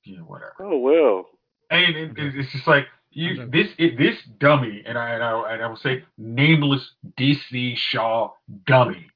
yeah, 0.06 0.20
whatever. 0.20 0.56
Oh 0.62 0.78
well. 0.78 1.26
And 1.70 1.96
it, 1.96 2.18
it- 2.18 2.36
it's 2.36 2.52
just 2.52 2.68
like 2.68 2.86
you 3.12 3.46
this 3.52 3.68
it, 3.78 3.98
this 3.98 4.16
dummy, 4.40 4.84
and 4.86 4.98
I 4.98 5.10
and 5.12 5.24
I 5.24 5.54
and 5.54 5.62
I 5.64 5.68
will 5.68 5.76
say 5.76 6.04
nameless 6.18 6.90
DC 7.20 7.76
Shaw 7.76 8.32
dummy 8.66 9.08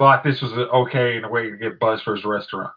thought 0.00 0.24
this 0.24 0.40
was 0.40 0.52
okay 0.52 1.18
in 1.18 1.24
a 1.24 1.28
way 1.28 1.50
to 1.50 1.58
get 1.58 1.78
buzz 1.78 2.00
for 2.00 2.16
his 2.16 2.24
restaurant. 2.24 2.72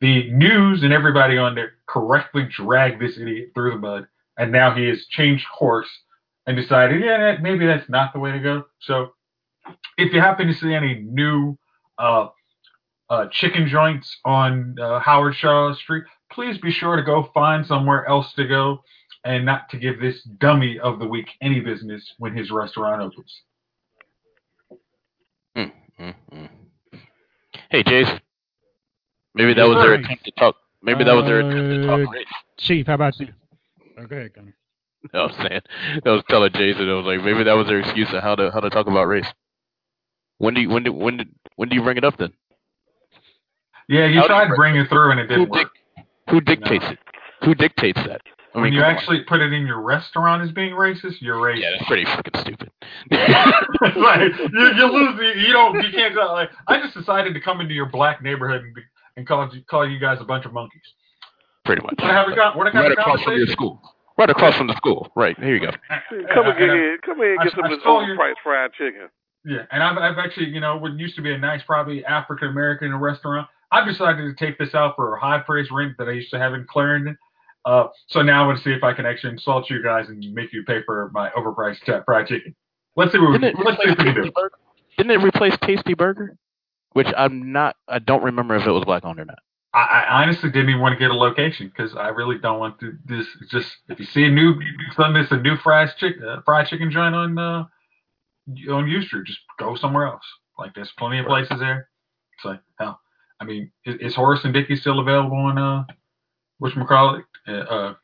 The 0.00 0.28
news 0.32 0.82
and 0.82 0.92
everybody 0.92 1.38
on 1.38 1.54
there 1.54 1.74
correctly 1.86 2.48
dragged 2.50 3.00
this 3.00 3.16
idiot 3.16 3.52
through 3.54 3.70
the 3.70 3.78
mud, 3.78 4.08
and 4.36 4.50
now 4.50 4.74
he 4.74 4.88
has 4.88 5.06
changed 5.06 5.46
course 5.56 5.88
and 6.48 6.56
decided, 6.56 7.00
yeah, 7.00 7.36
maybe 7.40 7.64
that's 7.64 7.88
not 7.88 8.12
the 8.12 8.18
way 8.18 8.32
to 8.32 8.40
go. 8.40 8.64
So, 8.80 9.12
if 9.96 10.12
you 10.12 10.20
happen 10.20 10.48
to 10.48 10.52
see 10.52 10.74
any 10.74 10.96
new 10.96 11.56
uh, 11.96 12.26
uh, 13.08 13.26
chicken 13.30 13.68
joints 13.68 14.18
on 14.24 14.74
uh, 14.80 14.98
Howard 14.98 15.36
Shaw 15.36 15.74
Street, 15.74 16.02
please 16.32 16.58
be 16.58 16.72
sure 16.72 16.96
to 16.96 17.04
go 17.04 17.30
find 17.32 17.64
somewhere 17.64 18.04
else 18.08 18.34
to 18.34 18.48
go 18.48 18.82
and 19.24 19.46
not 19.46 19.70
to 19.70 19.78
give 19.78 20.00
this 20.00 20.24
dummy 20.24 20.80
of 20.80 20.98
the 20.98 21.06
week 21.06 21.28
any 21.40 21.60
business 21.60 22.14
when 22.18 22.36
his 22.36 22.50
restaurant 22.50 23.00
opens. 23.00 23.42
Mm, 25.56 25.72
mm, 26.00 26.14
mm. 26.32 26.48
Hey, 27.70 27.82
Jason. 27.82 28.20
Maybe 29.34 29.54
that 29.54 29.68
was 29.68 29.82
their 29.82 29.94
attempt 29.94 30.24
to 30.24 30.30
talk. 30.32 30.56
Maybe 30.82 31.04
that 31.04 31.14
was 31.14 31.24
their 31.24 31.40
attempt 31.40 31.70
to 31.70 31.92
Uh, 31.92 31.96
talk 32.04 32.14
race. 32.14 32.26
Chief, 32.58 32.86
how 32.86 32.94
about 32.94 33.18
you? 33.18 33.28
Oh, 33.98 34.06
go 34.06 34.16
ahead, 34.16 34.32
Gunny. 34.34 34.52
I 35.12 35.22
was 35.22 35.34
saying. 35.36 35.60
I 36.06 36.10
was 36.10 36.22
telling 36.28 36.52
Jason. 36.52 36.88
I 36.88 36.94
was 36.94 37.04
like, 37.06 37.22
maybe 37.24 37.42
that 37.44 37.52
was 37.54 37.66
their 37.66 37.80
excuse 37.80 38.12
of 38.12 38.22
how 38.22 38.34
to 38.36 38.50
how 38.50 38.60
to 38.60 38.70
talk 38.70 38.86
about 38.86 39.04
race. 39.06 39.26
When 40.38 40.54
do 40.54 40.60
you 40.62 40.68
when 40.70 40.82
do 40.82 40.92
when 40.92 41.16
did 41.18 41.28
when 41.56 41.68
do 41.68 41.76
you 41.76 41.82
bring 41.82 41.96
it 41.96 42.04
up 42.04 42.16
then? 42.16 42.32
Yeah, 43.88 44.06
you 44.06 44.20
How 44.20 44.26
tried 44.28 44.44
you- 44.44 44.50
to 44.50 44.56
bring 44.56 44.76
it 44.76 44.88
through 44.88 45.10
and 45.12 45.20
it 45.20 45.26
didn't 45.26 45.52
dic- 45.52 45.68
work. 45.96 46.06
who 46.30 46.40
dictates 46.40 46.84
it? 46.86 46.98
Who 47.44 47.54
dictates 47.54 48.00
that? 48.06 48.22
I 48.54 48.58
when 48.58 48.64
mean, 48.64 48.72
you 48.74 48.80
come 48.80 48.88
on. 48.90 48.94
actually 48.96 49.20
put 49.24 49.40
it 49.40 49.52
in 49.52 49.66
your 49.66 49.80
restaurant 49.82 50.42
as 50.42 50.52
being 50.52 50.72
racist, 50.72 51.20
you're 51.20 51.36
racist. 51.36 51.60
yeah, 51.62 51.70
that's 51.72 51.84
pretty 51.86 52.04
fucking 52.04 52.40
stupid. 52.40 52.70
It's 53.10 53.96
like, 53.96 54.52
you, 54.52 54.66
you 54.76 54.86
lose. 54.92 55.20
You, 55.20 55.42
you 55.48 55.52
don't. 55.52 55.74
You 55.82 55.90
can't. 55.92 56.14
Tell, 56.14 56.32
like, 56.32 56.50
I 56.68 56.80
just 56.80 56.94
decided 56.94 57.34
to 57.34 57.40
come 57.40 57.60
into 57.60 57.74
your 57.74 57.86
black 57.86 58.22
neighborhood 58.22 58.62
and, 58.62 58.74
be, 58.74 58.82
and 59.16 59.26
call 59.26 59.48
you 59.52 59.62
call 59.68 59.88
you 59.88 59.98
guys 59.98 60.18
a 60.20 60.24
bunch 60.24 60.44
of 60.44 60.52
monkeys. 60.52 60.82
pretty 61.64 61.82
much. 61.82 61.94
Want 61.98 62.10
to 62.10 62.14
have 62.14 62.28
a 62.28 62.34
con- 62.34 62.56
want 62.58 62.72
have 62.74 62.82
right 62.84 62.92
across 62.92 63.22
from 63.22 63.36
your 63.36 63.46
school. 63.48 63.80
Right 64.16 64.30
across 64.30 64.56
from 64.56 64.68
the 64.68 64.76
school. 64.76 65.10
Right 65.16 65.36
here 65.38 65.54
you 65.54 65.60
go. 65.60 65.70
Come 66.32 66.46
and 66.46 66.58
get 66.58 66.70
and 66.70 66.78
here. 66.78 66.98
Come 67.04 67.16
here 67.18 67.32
and 67.32 67.40
I- 67.40 67.44
get 67.44 67.54
some 67.54 67.64
I 67.64 67.66
of 67.66 67.70
this 67.72 67.80
stole 67.80 68.06
your- 68.06 68.16
overpriced 68.16 68.34
fried 68.44 68.72
chicken. 68.74 69.08
Yeah, 69.46 69.66
and 69.72 69.82
I've, 69.82 69.98
I've 69.98 70.16
actually, 70.18 70.46
you 70.46 70.60
know, 70.60 70.76
what 70.78 70.92
used 70.94 71.16
to 71.16 71.22
be 71.22 71.30
a 71.34 71.36
nice, 71.36 71.62
probably 71.66 72.02
African 72.06 72.48
American 72.48 72.94
restaurant, 72.96 73.46
I've 73.70 73.86
decided 73.86 74.22
to 74.22 74.34
take 74.42 74.56
this 74.58 74.74
out 74.74 74.96
for 74.96 75.16
a 75.16 75.20
high 75.20 75.38
price 75.40 75.66
rent 75.70 75.96
that 75.98 76.08
I 76.08 76.12
used 76.12 76.30
to 76.30 76.38
have 76.38 76.54
in 76.54 76.64
Clarendon. 76.70 77.18
Uh, 77.64 77.86
so 78.08 78.22
now 78.22 78.44
I 78.44 78.46
want 78.46 78.58
to 78.58 78.64
see 78.64 78.72
if 78.72 78.82
I 78.82 78.92
can 78.92 79.06
actually 79.06 79.32
insult 79.32 79.70
you 79.70 79.82
guys 79.82 80.08
and 80.08 80.20
make 80.34 80.52
you 80.52 80.64
pay 80.64 80.82
for 80.84 81.10
my 81.14 81.30
overpriced 81.30 81.88
uh, 81.88 82.02
fried 82.04 82.26
chicken. 82.26 82.54
Let's 82.96 83.12
see 83.12 83.18
what 83.18 83.32
we, 83.32 83.38
Didn't 83.38 83.58
it 83.58 83.64
let's 83.64 83.82
see 83.82 83.90
if 83.90 83.98
we 83.98 84.04
can 84.04 84.14
do. 84.14 84.32
Burger? 84.32 84.54
Didn't 84.96 85.10
it 85.12 85.24
replace 85.24 85.56
Tasty 85.62 85.94
Burger? 85.94 86.36
Which 86.92 87.08
I'm 87.16 87.52
not. 87.52 87.76
I 87.88 87.98
don't 87.98 88.22
remember 88.22 88.54
if 88.54 88.66
it 88.66 88.70
was 88.70 88.84
black 88.84 89.04
owned 89.04 89.18
or 89.18 89.24
not. 89.24 89.38
I, 89.72 90.04
I 90.08 90.22
honestly 90.22 90.50
didn't 90.50 90.68
even 90.68 90.80
want 90.80 90.92
to 90.92 90.98
get 90.98 91.10
a 91.10 91.14
location 91.14 91.66
because 91.66 91.96
I 91.96 92.08
really 92.08 92.38
don't 92.38 92.60
want 92.60 92.78
to. 92.80 92.92
This 93.04 93.26
just 93.50 93.76
if 93.88 93.98
you 93.98 94.06
see 94.06 94.24
a 94.24 94.30
new 94.30 94.54
something 94.94 95.14
that's 95.14 95.32
a 95.32 95.36
new 95.36 95.56
fried 95.56 95.90
chicken 95.96 96.22
uh, 96.22 96.42
fried 96.44 96.68
chicken 96.68 96.92
joint 96.92 97.14
on 97.14 97.36
uh, 97.36 97.64
on 98.70 98.88
U 98.88 99.02
Street, 99.02 99.26
just 99.26 99.40
go 99.58 99.74
somewhere 99.74 100.06
else. 100.06 100.24
Like 100.56 100.74
there's 100.74 100.92
plenty 100.96 101.18
of 101.18 101.26
places 101.26 101.58
there. 101.58 101.88
It's 102.36 102.44
like 102.44 102.60
hell. 102.78 103.00
I 103.40 103.44
mean, 103.44 103.72
is, 103.84 103.96
is 103.96 104.14
Horace 104.14 104.44
and 104.44 104.54
Dickie 104.54 104.76
still 104.76 105.00
available 105.00 105.36
on 105.36 105.58
uh, 105.58 105.84
which 106.58 106.74
call 106.88 107.16
it? 107.16 107.24
Uh, 107.46 107.52
uh, 107.52 107.94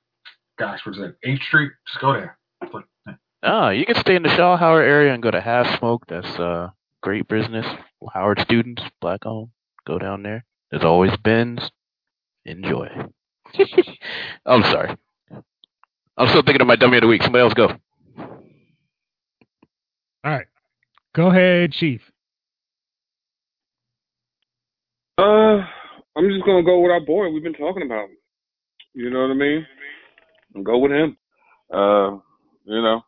gosh, 0.59 0.81
what 0.85 0.95
is 0.95 1.01
that? 1.01 1.17
Eighth 1.25 1.43
Street. 1.43 1.73
Just 1.87 2.01
go 2.01 2.13
there. 2.13 2.39
It's 2.63 2.75
like. 2.75 2.85
Ah, 3.43 3.71
you 3.71 3.87
can 3.87 3.95
stay 3.97 4.17
in 4.17 4.23
the 4.23 4.29
Shaw 4.29 4.57
Howard 4.57 4.85
area 4.85 5.15
and 5.15 5.23
go 5.23 5.31
to 5.31 5.41
Half 5.41 5.79
Smoke. 5.79 6.05
That's 6.09 6.39
uh 6.39 6.71
great 7.03 7.27
business. 7.29 7.67
Howard 8.13 8.41
students, 8.41 8.83
black 9.01 9.25
owned. 9.25 9.49
Go 9.87 9.99
down 9.99 10.23
there. 10.23 10.45
There's 10.71 10.85
always 10.85 11.17
bins. 11.17 11.71
Enjoy. 12.45 12.89
I'm 14.47 14.63
sorry. 14.63 14.97
I'm 16.17 16.29
still 16.29 16.43
thinking 16.43 16.61
of 16.61 16.67
my 16.67 16.77
dummy 16.77 16.99
of 16.99 17.03
the 17.03 17.07
week. 17.07 17.23
Somebody 17.23 17.43
else 17.43 17.55
go. 17.55 17.69
All 20.23 20.31
right. 20.31 20.47
Go 21.15 21.29
ahead, 21.29 21.73
Chief. 21.73 22.03
Uh, 25.17 25.65
I'm 26.17 26.29
just 26.29 26.45
gonna 26.45 26.63
go 26.63 26.81
with 26.81 26.91
our 26.91 27.01
boy 27.01 27.31
we've 27.31 27.43
been 27.43 27.55
talking 27.55 27.83
about. 27.83 28.09
You 28.95 29.11
know 29.11 29.21
what 29.23 29.31
I 29.31 29.35
mean? 29.35 29.67
And 30.55 30.65
go 30.65 30.79
with 30.79 30.93
him. 30.93 31.17
Uh, 31.73 32.19
you 32.65 32.83
know, 32.83 33.03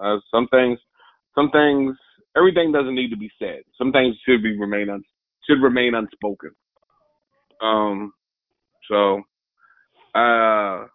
uh, 0.00 0.18
some 0.30 0.46
things, 0.48 0.78
some 1.34 1.50
things, 1.50 1.96
everything 2.36 2.72
doesn't 2.72 2.94
need 2.94 3.10
to 3.10 3.16
be 3.16 3.30
said. 3.38 3.62
Some 3.76 3.92
things 3.92 4.14
should 4.24 4.42
be 4.42 4.56
remain 4.58 4.88
un, 4.88 5.02
should 5.48 5.62
remain 5.62 5.94
unspoken. 5.94 6.50
Um, 7.60 8.12
so, 8.88 9.18
uh, 10.14 10.86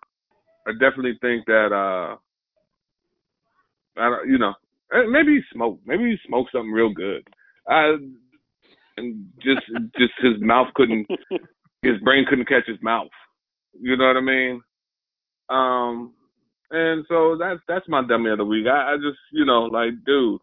I 0.68 0.72
definitely 0.80 1.18
think 1.22 1.46
that 1.48 1.70
uh, 1.74 2.16
I 4.00 4.10
don't, 4.10 4.30
you 4.30 4.38
know, 4.38 4.54
eh, 4.94 5.08
maybe 5.10 5.34
he 5.36 5.42
smoked, 5.54 5.86
maybe 5.86 6.04
he 6.04 6.16
smoked 6.28 6.52
something 6.54 6.72
real 6.72 6.94
good. 6.94 7.28
I, 7.68 7.96
and 8.98 9.28
just 9.42 9.62
just 9.98 10.14
his 10.22 10.40
mouth 10.40 10.68
couldn't, 10.76 11.08
his 11.82 12.00
brain 12.04 12.26
couldn't 12.30 12.48
catch 12.48 12.68
his 12.68 12.82
mouth. 12.82 13.10
You 13.80 13.98
know 13.98 14.08
what 14.08 14.18
I 14.18 14.22
mean? 14.22 14.62
Um, 15.50 16.14
and 16.72 17.06
so 17.10 17.38
that's 17.40 17.60
that's 17.68 17.88
my 17.88 18.04
dummy 18.08 18.30
of 18.30 18.38
the 18.38 18.46
week. 18.46 18.68
I, 18.68 18.94
I 18.94 18.96
just 18.98 19.20
you 19.32 19.46
know 19.46 19.64
like 19.64 19.92
dude, 20.06 20.40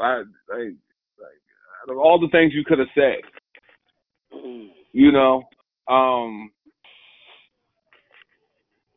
I 0.00 0.18
like 0.48 0.76
like 1.18 1.34
out 1.82 1.92
of 1.92 1.98
all 1.98 2.18
the 2.20 2.28
things 2.28 2.52
you 2.54 2.64
could 2.64 2.78
have 2.78 2.88
said, 2.94 3.20
you 4.92 5.12
know, 5.12 5.42
um, 5.88 6.50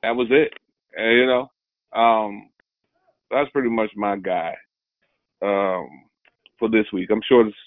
that 0.04 0.16
was 0.16 0.28
it. 0.30 0.54
And, 0.96 1.18
you 1.18 1.26
know, 1.26 1.50
um, 2.00 2.50
that's 3.30 3.50
pretty 3.52 3.70
much 3.70 3.90
my 3.96 4.16
guy 4.16 4.54
um, 5.42 5.88
for 6.60 6.70
this 6.70 6.86
week. 6.94 7.10
I'm 7.12 7.22
sure, 7.28 7.48
it's, 7.48 7.58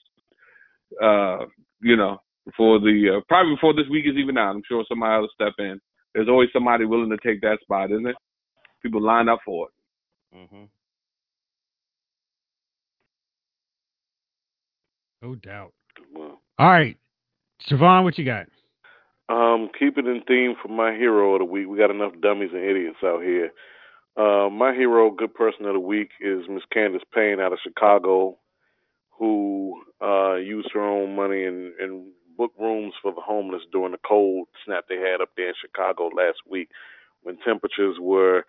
uh, 1.02 1.47
you 1.82 1.97
know, 1.97 2.18
before 2.47 2.81
the 2.81 3.18
uh, 3.18 3.20
probably 3.28 3.55
before 3.55 3.74
this 3.74 3.89
week 3.90 4.06
is 4.06 4.16
even 4.16 4.39
out, 4.39 4.55
I'm 4.55 4.62
sure 4.66 4.85
somebody 4.89 5.20
will 5.20 5.28
step 5.35 5.52
in. 5.59 5.81
There's 6.15 6.28
always 6.28 6.49
somebody 6.53 6.85
willing 6.85 7.11
to 7.11 7.16
take 7.24 7.41
that 7.43 7.59
spot, 7.62 7.91
isn't 7.91 8.07
it? 8.07 8.16
People 8.82 9.03
line 9.03 9.28
up 9.28 9.41
for 9.45 9.69
it. 9.69 10.49
hmm 10.51 10.65
No 15.23 15.35
doubt. 15.35 15.73
Well, 16.15 16.41
All 16.59 16.69
right, 16.70 16.97
Siobhan, 17.69 18.05
what 18.05 18.16
you 18.19 18.24
got? 18.24 18.47
Um, 19.28 19.69
keep 19.78 19.97
it 19.99 20.07
in 20.07 20.23
theme 20.27 20.55
for 20.61 20.69
my 20.69 20.93
hero 20.93 21.35
of 21.35 21.41
the 21.41 21.45
week. 21.45 21.69
We 21.69 21.78
got 21.78 21.91
enough 21.91 22.12
dummies 22.20 22.51
and 22.53 22.65
idiots 22.65 22.99
out 23.05 23.23
here. 23.23 23.51
Uh, 24.16 24.49
my 24.51 24.74
hero, 24.74 25.11
good 25.11 25.35
person 25.35 25.66
of 25.66 25.74
the 25.74 25.81
week, 25.81 26.09
is 26.20 26.41
Miss 26.49 26.65
Candice 26.74 27.03
Payne 27.15 27.39
out 27.39 27.53
of 27.53 27.59
Chicago, 27.62 28.39
who 29.19 29.82
uh, 30.03 30.35
used 30.37 30.70
her 30.74 30.81
own 30.82 31.15
money 31.15 31.45
and, 31.45 31.73
and 31.78 32.07
booked 32.40 32.58
rooms 32.58 32.94
for 33.02 33.12
the 33.12 33.20
homeless 33.20 33.62
during 33.70 33.92
the 33.92 33.98
cold 34.08 34.48
snap 34.64 34.86
they 34.88 34.96
had 34.96 35.20
up 35.20 35.28
there 35.36 35.48
in 35.48 35.54
Chicago 35.60 36.04
last 36.06 36.38
week, 36.48 36.70
when 37.22 37.36
temperatures 37.44 37.96
were. 38.00 38.44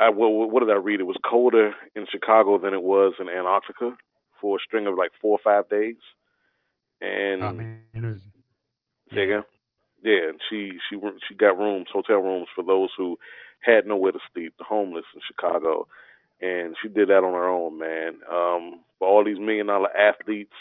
I, 0.00 0.10
what, 0.10 0.50
what 0.50 0.60
did 0.60 0.70
I 0.70 0.78
read? 0.78 0.98
It 0.98 1.04
was 1.04 1.16
colder 1.24 1.74
in 1.94 2.06
Chicago 2.10 2.58
than 2.58 2.74
it 2.74 2.82
was 2.82 3.14
in 3.20 3.28
Antarctica 3.28 3.96
for 4.40 4.56
a 4.56 4.60
string 4.66 4.88
of 4.88 4.98
like 4.98 5.12
four 5.20 5.38
or 5.38 5.44
five 5.44 5.70
days. 5.70 6.02
And 7.00 7.42
it 7.94 8.02
was, 8.02 8.18
Say 9.14 9.24
again? 9.24 9.44
Yeah, 10.02 10.30
and 10.30 10.40
she 10.50 10.72
she 10.88 10.98
she 11.28 11.34
got 11.36 11.58
rooms, 11.58 11.86
hotel 11.92 12.18
rooms 12.18 12.48
for 12.54 12.64
those 12.64 12.90
who 12.96 13.18
had 13.60 13.86
nowhere 13.86 14.12
to 14.12 14.18
sleep, 14.34 14.54
the 14.58 14.64
homeless 14.64 15.04
in 15.14 15.20
Chicago, 15.26 15.86
and 16.40 16.74
she 16.82 16.88
did 16.88 17.08
that 17.08 17.22
on 17.22 17.34
her 17.34 17.48
own, 17.48 17.78
man. 17.78 18.14
Um, 18.30 18.80
for 18.98 19.06
all 19.06 19.24
these 19.24 19.38
million 19.38 19.66
dollar 19.68 19.96
athletes, 19.96 20.56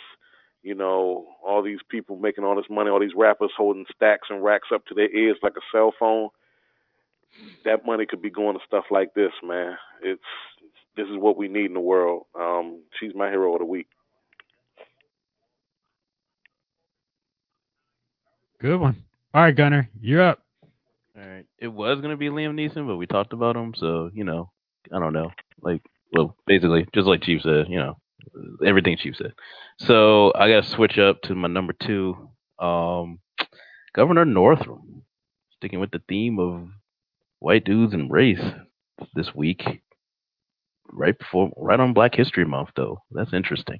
you 0.63 0.75
know, 0.75 1.25
all 1.45 1.63
these 1.63 1.79
people 1.89 2.17
making 2.17 2.43
all 2.43 2.55
this 2.55 2.69
money, 2.69 2.89
all 2.89 2.99
these 2.99 3.15
rappers 3.15 3.51
holding 3.55 3.85
stacks 3.95 4.27
and 4.29 4.43
racks 4.43 4.69
up 4.73 4.85
to 4.87 4.93
their 4.93 5.09
ears 5.15 5.37
like 5.41 5.53
a 5.57 5.65
cell 5.71 5.93
phone. 5.99 6.29
That 7.65 7.85
money 7.85 8.05
could 8.05 8.21
be 8.21 8.29
going 8.29 8.57
to 8.57 8.65
stuff 8.65 8.85
like 8.91 9.13
this, 9.13 9.31
man. 9.43 9.77
It's 10.03 10.21
this 10.95 11.07
is 11.07 11.17
what 11.17 11.37
we 11.37 11.47
need 11.47 11.65
in 11.65 11.73
the 11.73 11.79
world. 11.79 12.25
Um, 12.37 12.81
she's 12.99 13.15
my 13.15 13.29
hero 13.29 13.53
of 13.53 13.59
the 13.59 13.65
week. 13.65 13.87
good 18.61 18.79
one. 18.79 18.95
All 19.33 19.41
right, 19.41 19.55
Gunner, 19.55 19.89
you're 19.99 20.21
up. 20.21 20.39
All 21.17 21.27
right. 21.27 21.45
It 21.57 21.67
was 21.67 21.99
gonna 22.01 22.17
be 22.17 22.29
Liam 22.29 22.53
Neeson, 22.53 22.87
but 22.87 22.97
we 22.97 23.07
talked 23.07 23.33
about 23.33 23.55
him, 23.55 23.73
so 23.75 24.11
you 24.13 24.23
know, 24.23 24.51
I 24.93 24.99
don't 24.99 25.13
know. 25.13 25.31
Like, 25.61 25.81
well, 26.13 26.35
basically, 26.45 26.87
just 26.93 27.07
like 27.07 27.23
Chief 27.23 27.41
said, 27.41 27.65
you 27.69 27.79
know, 27.79 27.97
everything 28.65 28.97
Chief 28.97 29.15
said. 29.15 29.33
So 29.79 30.31
I 30.35 30.49
got 30.49 30.63
to 30.63 30.69
switch 30.69 30.97
up 30.97 31.21
to 31.23 31.35
my 31.35 31.47
number 31.47 31.73
two, 31.73 32.29
um, 32.59 33.19
Governor 33.93 34.25
Northam, 34.25 35.03
sticking 35.57 35.79
with 35.79 35.91
the 35.91 36.01
theme 36.07 36.39
of 36.39 36.69
white 37.39 37.65
dudes 37.65 37.93
and 37.93 38.11
race 38.11 38.41
this 39.15 39.33
week, 39.33 39.63
right 40.91 41.17
before, 41.17 41.51
right 41.57 41.79
on 41.79 41.93
Black 41.93 42.15
History 42.15 42.45
Month, 42.45 42.69
though. 42.75 43.01
That's 43.11 43.33
interesting. 43.33 43.79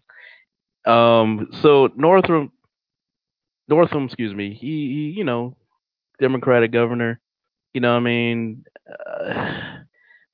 Um, 0.86 1.50
so 1.62 1.90
Northam, 1.96 2.52
Northam, 3.68 4.06
excuse 4.06 4.34
me, 4.34 4.54
he, 4.54 4.68
he 4.68 5.14
you 5.18 5.24
know, 5.24 5.56
Democratic 6.20 6.72
governor. 6.72 7.20
You 7.74 7.82
know, 7.82 7.92
what 7.92 7.98
I 7.98 8.02
mean, 8.02 8.66
uh, 8.90 9.81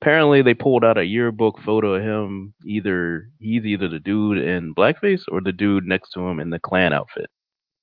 apparently 0.00 0.42
they 0.42 0.54
pulled 0.54 0.84
out 0.84 0.98
a 0.98 1.04
yearbook 1.04 1.58
photo 1.64 1.94
of 1.94 2.02
him. 2.02 2.54
Either 2.64 3.30
he's 3.38 3.64
either 3.64 3.88
the 3.88 3.98
dude 3.98 4.38
in 4.38 4.74
blackface 4.74 5.22
or 5.30 5.40
the 5.40 5.52
dude 5.52 5.86
next 5.86 6.10
to 6.10 6.20
him 6.20 6.40
in 6.40 6.50
the 6.50 6.58
Klan 6.58 6.92
outfit, 6.92 7.30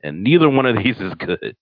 and 0.03 0.23
neither 0.23 0.49
one 0.49 0.65
of 0.65 0.77
these 0.83 0.99
is 0.99 1.13
good. 1.15 1.55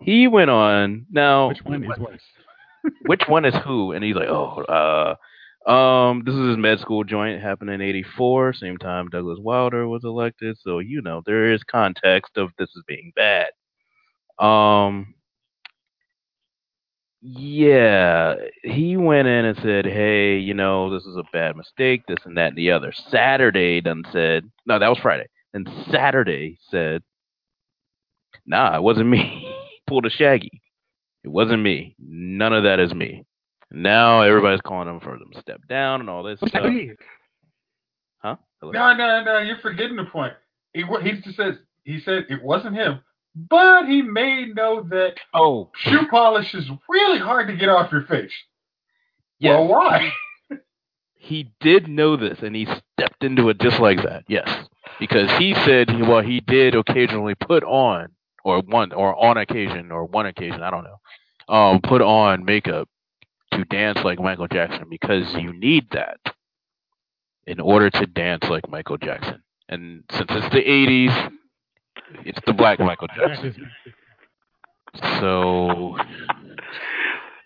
He 0.00 0.28
went 0.28 0.50
on 0.50 1.06
now. 1.10 1.48
Which 1.48 1.64
one 1.64 1.84
is 1.84 1.98
worse? 1.98 2.22
which 3.06 3.22
one 3.26 3.44
is 3.44 3.54
who? 3.64 3.92
And 3.92 4.04
he's 4.04 4.14
like, 4.14 4.28
oh, 4.28 4.62
uh, 4.64 5.70
um, 5.70 6.22
this 6.24 6.34
is 6.34 6.48
his 6.48 6.58
med 6.58 6.78
school 6.80 7.02
joint 7.02 7.42
happened 7.42 7.70
in 7.70 7.80
'84, 7.80 8.52
same 8.52 8.76
time 8.76 9.08
Douglas 9.08 9.38
Wilder 9.40 9.88
was 9.88 10.04
elected. 10.04 10.56
So 10.60 10.78
you 10.78 11.02
know 11.02 11.22
there 11.24 11.52
is 11.52 11.62
context 11.64 12.36
of 12.36 12.50
this 12.58 12.68
is 12.76 12.84
being 12.86 13.12
bad. 13.16 13.48
Um, 14.38 15.14
yeah, 17.28 18.36
he 18.62 18.96
went 18.96 19.26
in 19.26 19.44
and 19.46 19.58
said, 19.60 19.84
hey, 19.84 20.38
you 20.38 20.54
know, 20.54 20.90
this 20.92 21.04
is 21.04 21.16
a 21.16 21.24
bad 21.32 21.56
mistake, 21.56 22.02
this 22.06 22.18
and 22.24 22.36
that 22.36 22.48
and 22.48 22.56
the 22.56 22.70
other. 22.70 22.92
Saturday 23.10 23.80
done 23.80 24.04
said, 24.12 24.48
no, 24.64 24.78
that 24.78 24.88
was 24.88 24.98
Friday. 25.02 25.26
And 25.52 25.68
Saturday 25.90 26.56
said, 26.70 27.02
nah, 28.46 28.76
it 28.76 28.82
wasn't 28.82 29.08
me. 29.08 29.44
Pulled 29.88 30.06
a 30.06 30.10
Shaggy. 30.10 30.62
It 31.24 31.28
wasn't 31.28 31.62
me. 31.62 31.96
None 31.98 32.52
of 32.52 32.62
that 32.62 32.78
is 32.78 32.94
me. 32.94 33.24
Now 33.72 34.22
everybody's 34.22 34.60
calling 34.60 34.88
him 34.88 35.00
for 35.00 35.18
them 35.18 35.30
to 35.32 35.40
step 35.40 35.60
down 35.68 36.00
and 36.00 36.08
all 36.08 36.22
this 36.22 36.40
What's 36.40 36.52
stuff. 36.52 36.66
mean? 36.66 36.96
Huh? 38.18 38.36
Hello? 38.60 38.70
No, 38.70 38.94
no, 38.94 39.24
no. 39.24 39.38
You're 39.38 39.58
forgetting 39.58 39.96
the 39.96 40.04
point. 40.04 40.34
He 40.72 40.84
he 41.02 41.20
just 41.22 41.36
says 41.36 41.56
he 41.82 42.00
said 42.00 42.26
it 42.28 42.42
wasn't 42.42 42.76
him, 42.76 43.00
but 43.36 43.84
he 43.86 44.00
may 44.02 44.46
know 44.46 44.82
that 44.90 45.14
Oh, 45.34 45.70
shoe 45.76 46.06
polish 46.10 46.54
is 46.54 46.68
really 46.88 47.18
hard 47.18 47.48
to 47.48 47.56
get 47.56 47.68
off 47.68 47.92
your 47.92 48.02
face. 48.06 48.32
yes. 49.38 49.52
Well, 49.58 49.68
why? 49.68 50.10
he 51.14 51.52
did 51.60 51.88
know 51.88 52.16
this 52.16 52.38
and 52.42 52.54
he 52.56 52.64
stepped 52.66 53.22
into 53.24 53.48
it 53.50 53.58
just 53.60 53.78
like 53.80 54.02
that. 54.04 54.24
Yes, 54.28 54.48
because 54.98 55.30
he 55.38 55.54
said, 55.54 55.88
well, 56.08 56.22
he 56.22 56.40
did 56.40 56.74
occasionally 56.74 57.34
put 57.34 57.62
on, 57.64 58.08
or 58.44 58.60
one, 58.62 58.92
or 58.92 59.14
on 59.22 59.36
occasion, 59.36 59.90
or 59.90 60.04
one 60.04 60.26
occasion, 60.26 60.62
I 60.62 60.70
don't 60.70 60.84
know, 60.84 61.54
um, 61.54 61.80
put 61.80 62.00
on 62.00 62.44
makeup 62.44 62.88
to 63.52 63.64
dance 63.64 63.98
like 64.04 64.20
Michael 64.20 64.48
Jackson 64.48 64.86
because 64.88 65.34
you 65.34 65.52
need 65.52 65.90
that 65.92 66.18
in 67.46 67.60
order 67.60 67.90
to 67.90 68.06
dance 68.06 68.44
like 68.48 68.68
Michael 68.70 68.96
Jackson. 68.98 69.42
And 69.68 70.04
since 70.12 70.28
it's 70.30 70.54
the 70.54 70.62
'80s, 70.62 71.32
it's 72.24 72.38
the 72.46 72.52
black 72.52 72.78
Michael 72.80 73.08
Jackson. 73.16 73.54
So 75.20 75.96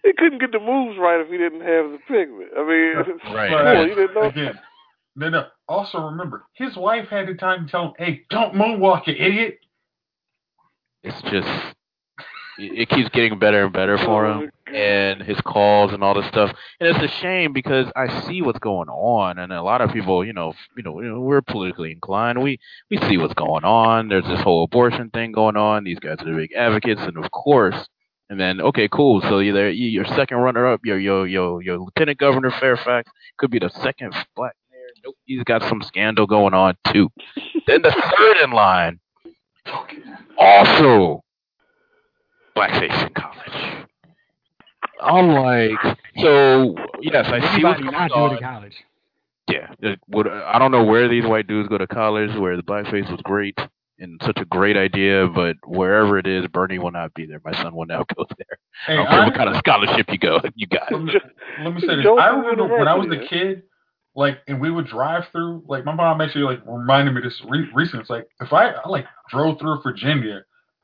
He 0.04 0.12
couldn't 0.16 0.40
get 0.40 0.52
the 0.52 0.60
moves 0.60 0.98
right 0.98 1.20
if 1.20 1.28
he 1.28 1.36
didn't 1.38 1.60
have 1.60 1.90
the 1.90 1.98
pigment. 2.08 2.50
I 2.56 2.66
mean, 2.66 3.34
Right. 3.34 3.50
cool. 3.74 3.86
You 3.88 3.94
didn't 3.94 4.14
know. 4.14 4.28
Again. 4.28 4.58
No, 5.16 5.28
no. 5.28 5.46
Also 5.68 5.98
remember, 5.98 6.44
his 6.54 6.76
wife 6.76 7.08
had 7.08 7.26
the 7.26 7.34
time 7.34 7.66
to 7.66 7.70
tell 7.70 7.84
him, 7.86 7.92
"Hey, 7.98 8.24
don't 8.30 8.54
moonwalk, 8.54 9.06
you 9.06 9.14
idiot." 9.18 9.58
it's 11.02 11.20
just 11.30 11.48
it 12.60 12.88
keeps 12.88 13.08
getting 13.10 13.38
better 13.38 13.64
and 13.64 13.72
better 13.72 13.96
for 13.98 14.26
him 14.26 14.50
and 14.66 15.22
his 15.22 15.40
calls 15.40 15.92
and 15.92 16.02
all 16.02 16.14
this 16.14 16.26
stuff. 16.26 16.54
And 16.78 16.88
it's 16.88 17.12
a 17.12 17.20
shame 17.20 17.52
because 17.52 17.86
i 17.96 18.22
see 18.26 18.42
what's 18.42 18.58
going 18.58 18.88
on 18.88 19.38
and 19.38 19.52
a 19.52 19.62
lot 19.62 19.80
of 19.80 19.92
people 19.92 20.24
you 20.24 20.32
know 20.32 20.52
you 20.76 20.82
know, 20.82 21.20
we're 21.20 21.42
politically 21.42 21.92
inclined. 21.92 22.42
We 22.42 22.58
we 22.90 22.98
see 23.08 23.16
what's 23.16 23.34
going 23.34 23.64
on. 23.64 24.08
There's 24.08 24.26
this 24.26 24.40
whole 24.40 24.64
abortion 24.64 25.10
thing 25.10 25.32
going 25.32 25.56
on. 25.56 25.84
These 25.84 25.98
guys 25.98 26.18
are 26.20 26.34
big 26.34 26.52
advocates 26.52 27.02
and 27.02 27.16
of 27.16 27.30
course 27.30 27.88
and 28.28 28.38
then 28.38 28.60
okay 28.60 28.88
cool. 28.88 29.20
So 29.22 29.38
you're 29.40 29.70
your 29.70 30.04
second 30.04 30.38
runner 30.38 30.66
up 30.66 30.80
your 30.84 30.98
your 30.98 31.26
your 31.26 31.62
your 31.62 31.78
lieutenant 31.78 32.18
governor 32.18 32.50
fairfax 32.50 33.10
could 33.38 33.50
be 33.50 33.58
the 33.58 33.70
second 33.70 34.14
black 34.36 34.54
mayor. 34.70 34.90
Nope 35.04 35.16
he's 35.24 35.44
got 35.44 35.62
some 35.62 35.82
scandal 35.82 36.26
going 36.26 36.54
on 36.54 36.76
too. 36.92 37.10
Then 37.66 37.82
the 37.82 37.90
third 37.90 38.44
in 38.44 38.50
line. 38.52 39.00
Also 40.38 41.22
blackface 42.56 43.06
in 43.06 43.12
college. 43.14 43.86
I'm 45.00 45.28
like, 45.28 45.96
so 46.18 46.74
yes, 47.00 47.26
I 47.28 47.40
see 47.56 47.64
what's 47.64 47.80
Anybody 47.80 47.82
going 47.82 47.92
not 47.92 48.12
do 48.12 48.26
it 48.26 48.32
on. 48.32 48.32
in 48.32 48.38
college. 48.42 48.74
Yeah, 49.50 49.72
uh, 49.84 49.96
would, 50.08 50.28
I 50.28 50.58
don't 50.58 50.70
know 50.70 50.84
where 50.84 51.08
these 51.08 51.24
white 51.24 51.46
dudes 51.46 51.68
go 51.68 51.78
to 51.78 51.86
college 51.86 52.34
where 52.36 52.56
the 52.56 52.62
blackface 52.62 53.10
was 53.10 53.20
great 53.22 53.58
and 53.98 54.20
such 54.24 54.38
a 54.38 54.44
great 54.46 54.76
idea, 54.76 55.26
but 55.26 55.56
wherever 55.66 56.18
it 56.18 56.26
is, 56.26 56.46
Bernie 56.48 56.78
will 56.78 56.90
not 56.92 57.12
be 57.14 57.26
there. 57.26 57.40
My 57.44 57.52
son 57.52 57.74
will 57.74 57.86
now 57.86 58.04
go 58.16 58.26
there. 58.38 58.58
I 58.86 58.92
Hey, 58.92 58.96
don't 58.96 59.08
care 59.08 59.24
what 59.24 59.34
kind 59.34 59.48
of 59.48 59.56
scholarship 59.56 60.06
you 60.10 60.18
go, 60.18 60.40
you 60.54 60.66
got. 60.66 60.90
let, 60.92 61.02
me, 61.02 61.12
let 61.64 61.74
me 61.74 61.80
say 61.80 61.96
this. 61.96 62.06
I 62.18 62.28
remember 62.28 62.66
when 62.78 62.86
I 62.88 62.94
was 62.94 63.08
a 63.10 63.26
kid, 63.26 63.62
like, 64.14 64.38
and 64.48 64.60
we 64.60 64.70
would 64.70 64.86
drive 64.86 65.24
through. 65.32 65.64
Like, 65.66 65.84
my 65.84 65.94
mom 65.94 66.20
actually 66.20 66.44
like 66.44 66.60
reminded 66.66 67.14
me 67.14 67.20
this 67.22 67.40
re- 67.48 67.68
recently. 67.74 68.00
It's 68.02 68.10
like 68.10 68.28
if 68.40 68.52
I, 68.52 68.70
I 68.70 68.88
like 68.88 69.06
drove 69.30 69.58
through 69.58 69.82
Virginia, 69.82 70.42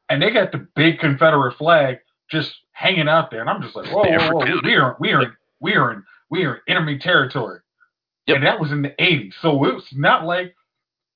and 0.08 0.22
they 0.22 0.30
got 0.30 0.52
the 0.52 0.66
big 0.74 0.98
Confederate 0.98 1.56
flag 1.56 1.98
just 2.30 2.52
hanging 2.72 3.08
out 3.08 3.30
there, 3.30 3.40
and 3.40 3.50
I'm 3.50 3.62
just 3.62 3.76
like, 3.76 3.86
whoa, 3.86 4.02
whoa, 4.02 4.32
whoa, 4.32 4.60
we 4.62 4.74
are, 4.74 4.96
we 4.98 5.12
are, 5.12 5.36
we 5.60 5.74
are 5.74 5.92
in, 5.92 6.02
we 6.30 6.44
are 6.44 6.56
in 6.66 6.76
enemy 6.76 6.98
territory. 6.98 7.60
Yep. 8.26 8.36
And 8.36 8.46
that 8.46 8.60
was 8.60 8.72
in 8.72 8.82
the 8.82 8.94
80s, 9.00 9.34
so 9.40 9.64
it 9.64 9.74
was 9.74 9.86
not 9.92 10.24
like 10.24 10.54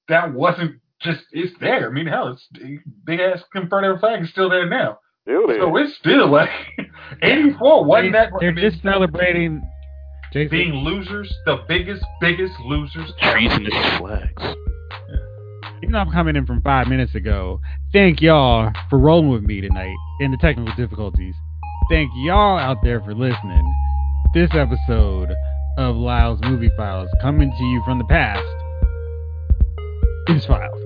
that 0.08 0.32
wasn't 0.32 0.80
just 1.00 1.22
it's 1.32 1.58
there. 1.60 1.88
I 1.88 1.92
mean, 1.92 2.06
hell, 2.06 2.28
it's 2.28 2.46
big 3.04 3.20
ass 3.20 3.42
Confederate 3.52 4.00
flag 4.00 4.22
is 4.22 4.30
still 4.30 4.50
there 4.50 4.68
now. 4.68 4.98
Still 5.22 5.48
there. 5.48 5.60
So 5.60 5.76
it's 5.76 5.96
still 5.96 6.28
like 6.28 6.50
84 7.22 7.84
wasn't 7.84 8.12
that 8.12 8.30
They're 8.38 8.52
just 8.52 8.82
celebrating. 8.82 9.62
Jason, 10.32 10.50
being 10.50 10.74
losers, 10.74 11.32
the 11.44 11.64
biggest, 11.66 12.04
biggest 12.20 12.52
losers. 12.60 13.12
Treasonous 13.20 13.98
flags. 13.98 14.42
even 15.78 15.90
though 15.90 15.98
I'm 15.98 16.12
coming 16.12 16.36
in 16.36 16.46
from 16.46 16.62
five 16.62 16.86
minutes 16.86 17.16
ago, 17.16 17.60
thank 17.92 18.20
y'all 18.20 18.72
for 18.88 18.98
rolling 18.98 19.30
with 19.30 19.42
me 19.42 19.60
tonight 19.60 19.94
in 20.20 20.30
the 20.30 20.36
technical 20.38 20.74
difficulties. 20.76 21.34
Thank 21.90 22.10
y'all 22.16 22.58
out 22.58 22.78
there 22.82 23.00
for 23.00 23.14
listening. 23.14 23.74
This 24.34 24.50
episode 24.54 25.34
of 25.76 25.96
Lyle's 25.96 26.40
Movie 26.42 26.70
Files, 26.76 27.08
coming 27.20 27.50
to 27.50 27.64
you 27.64 27.82
from 27.84 27.98
the 27.98 28.04
past, 28.04 28.46
is 30.28 30.46
Files. 30.46 30.79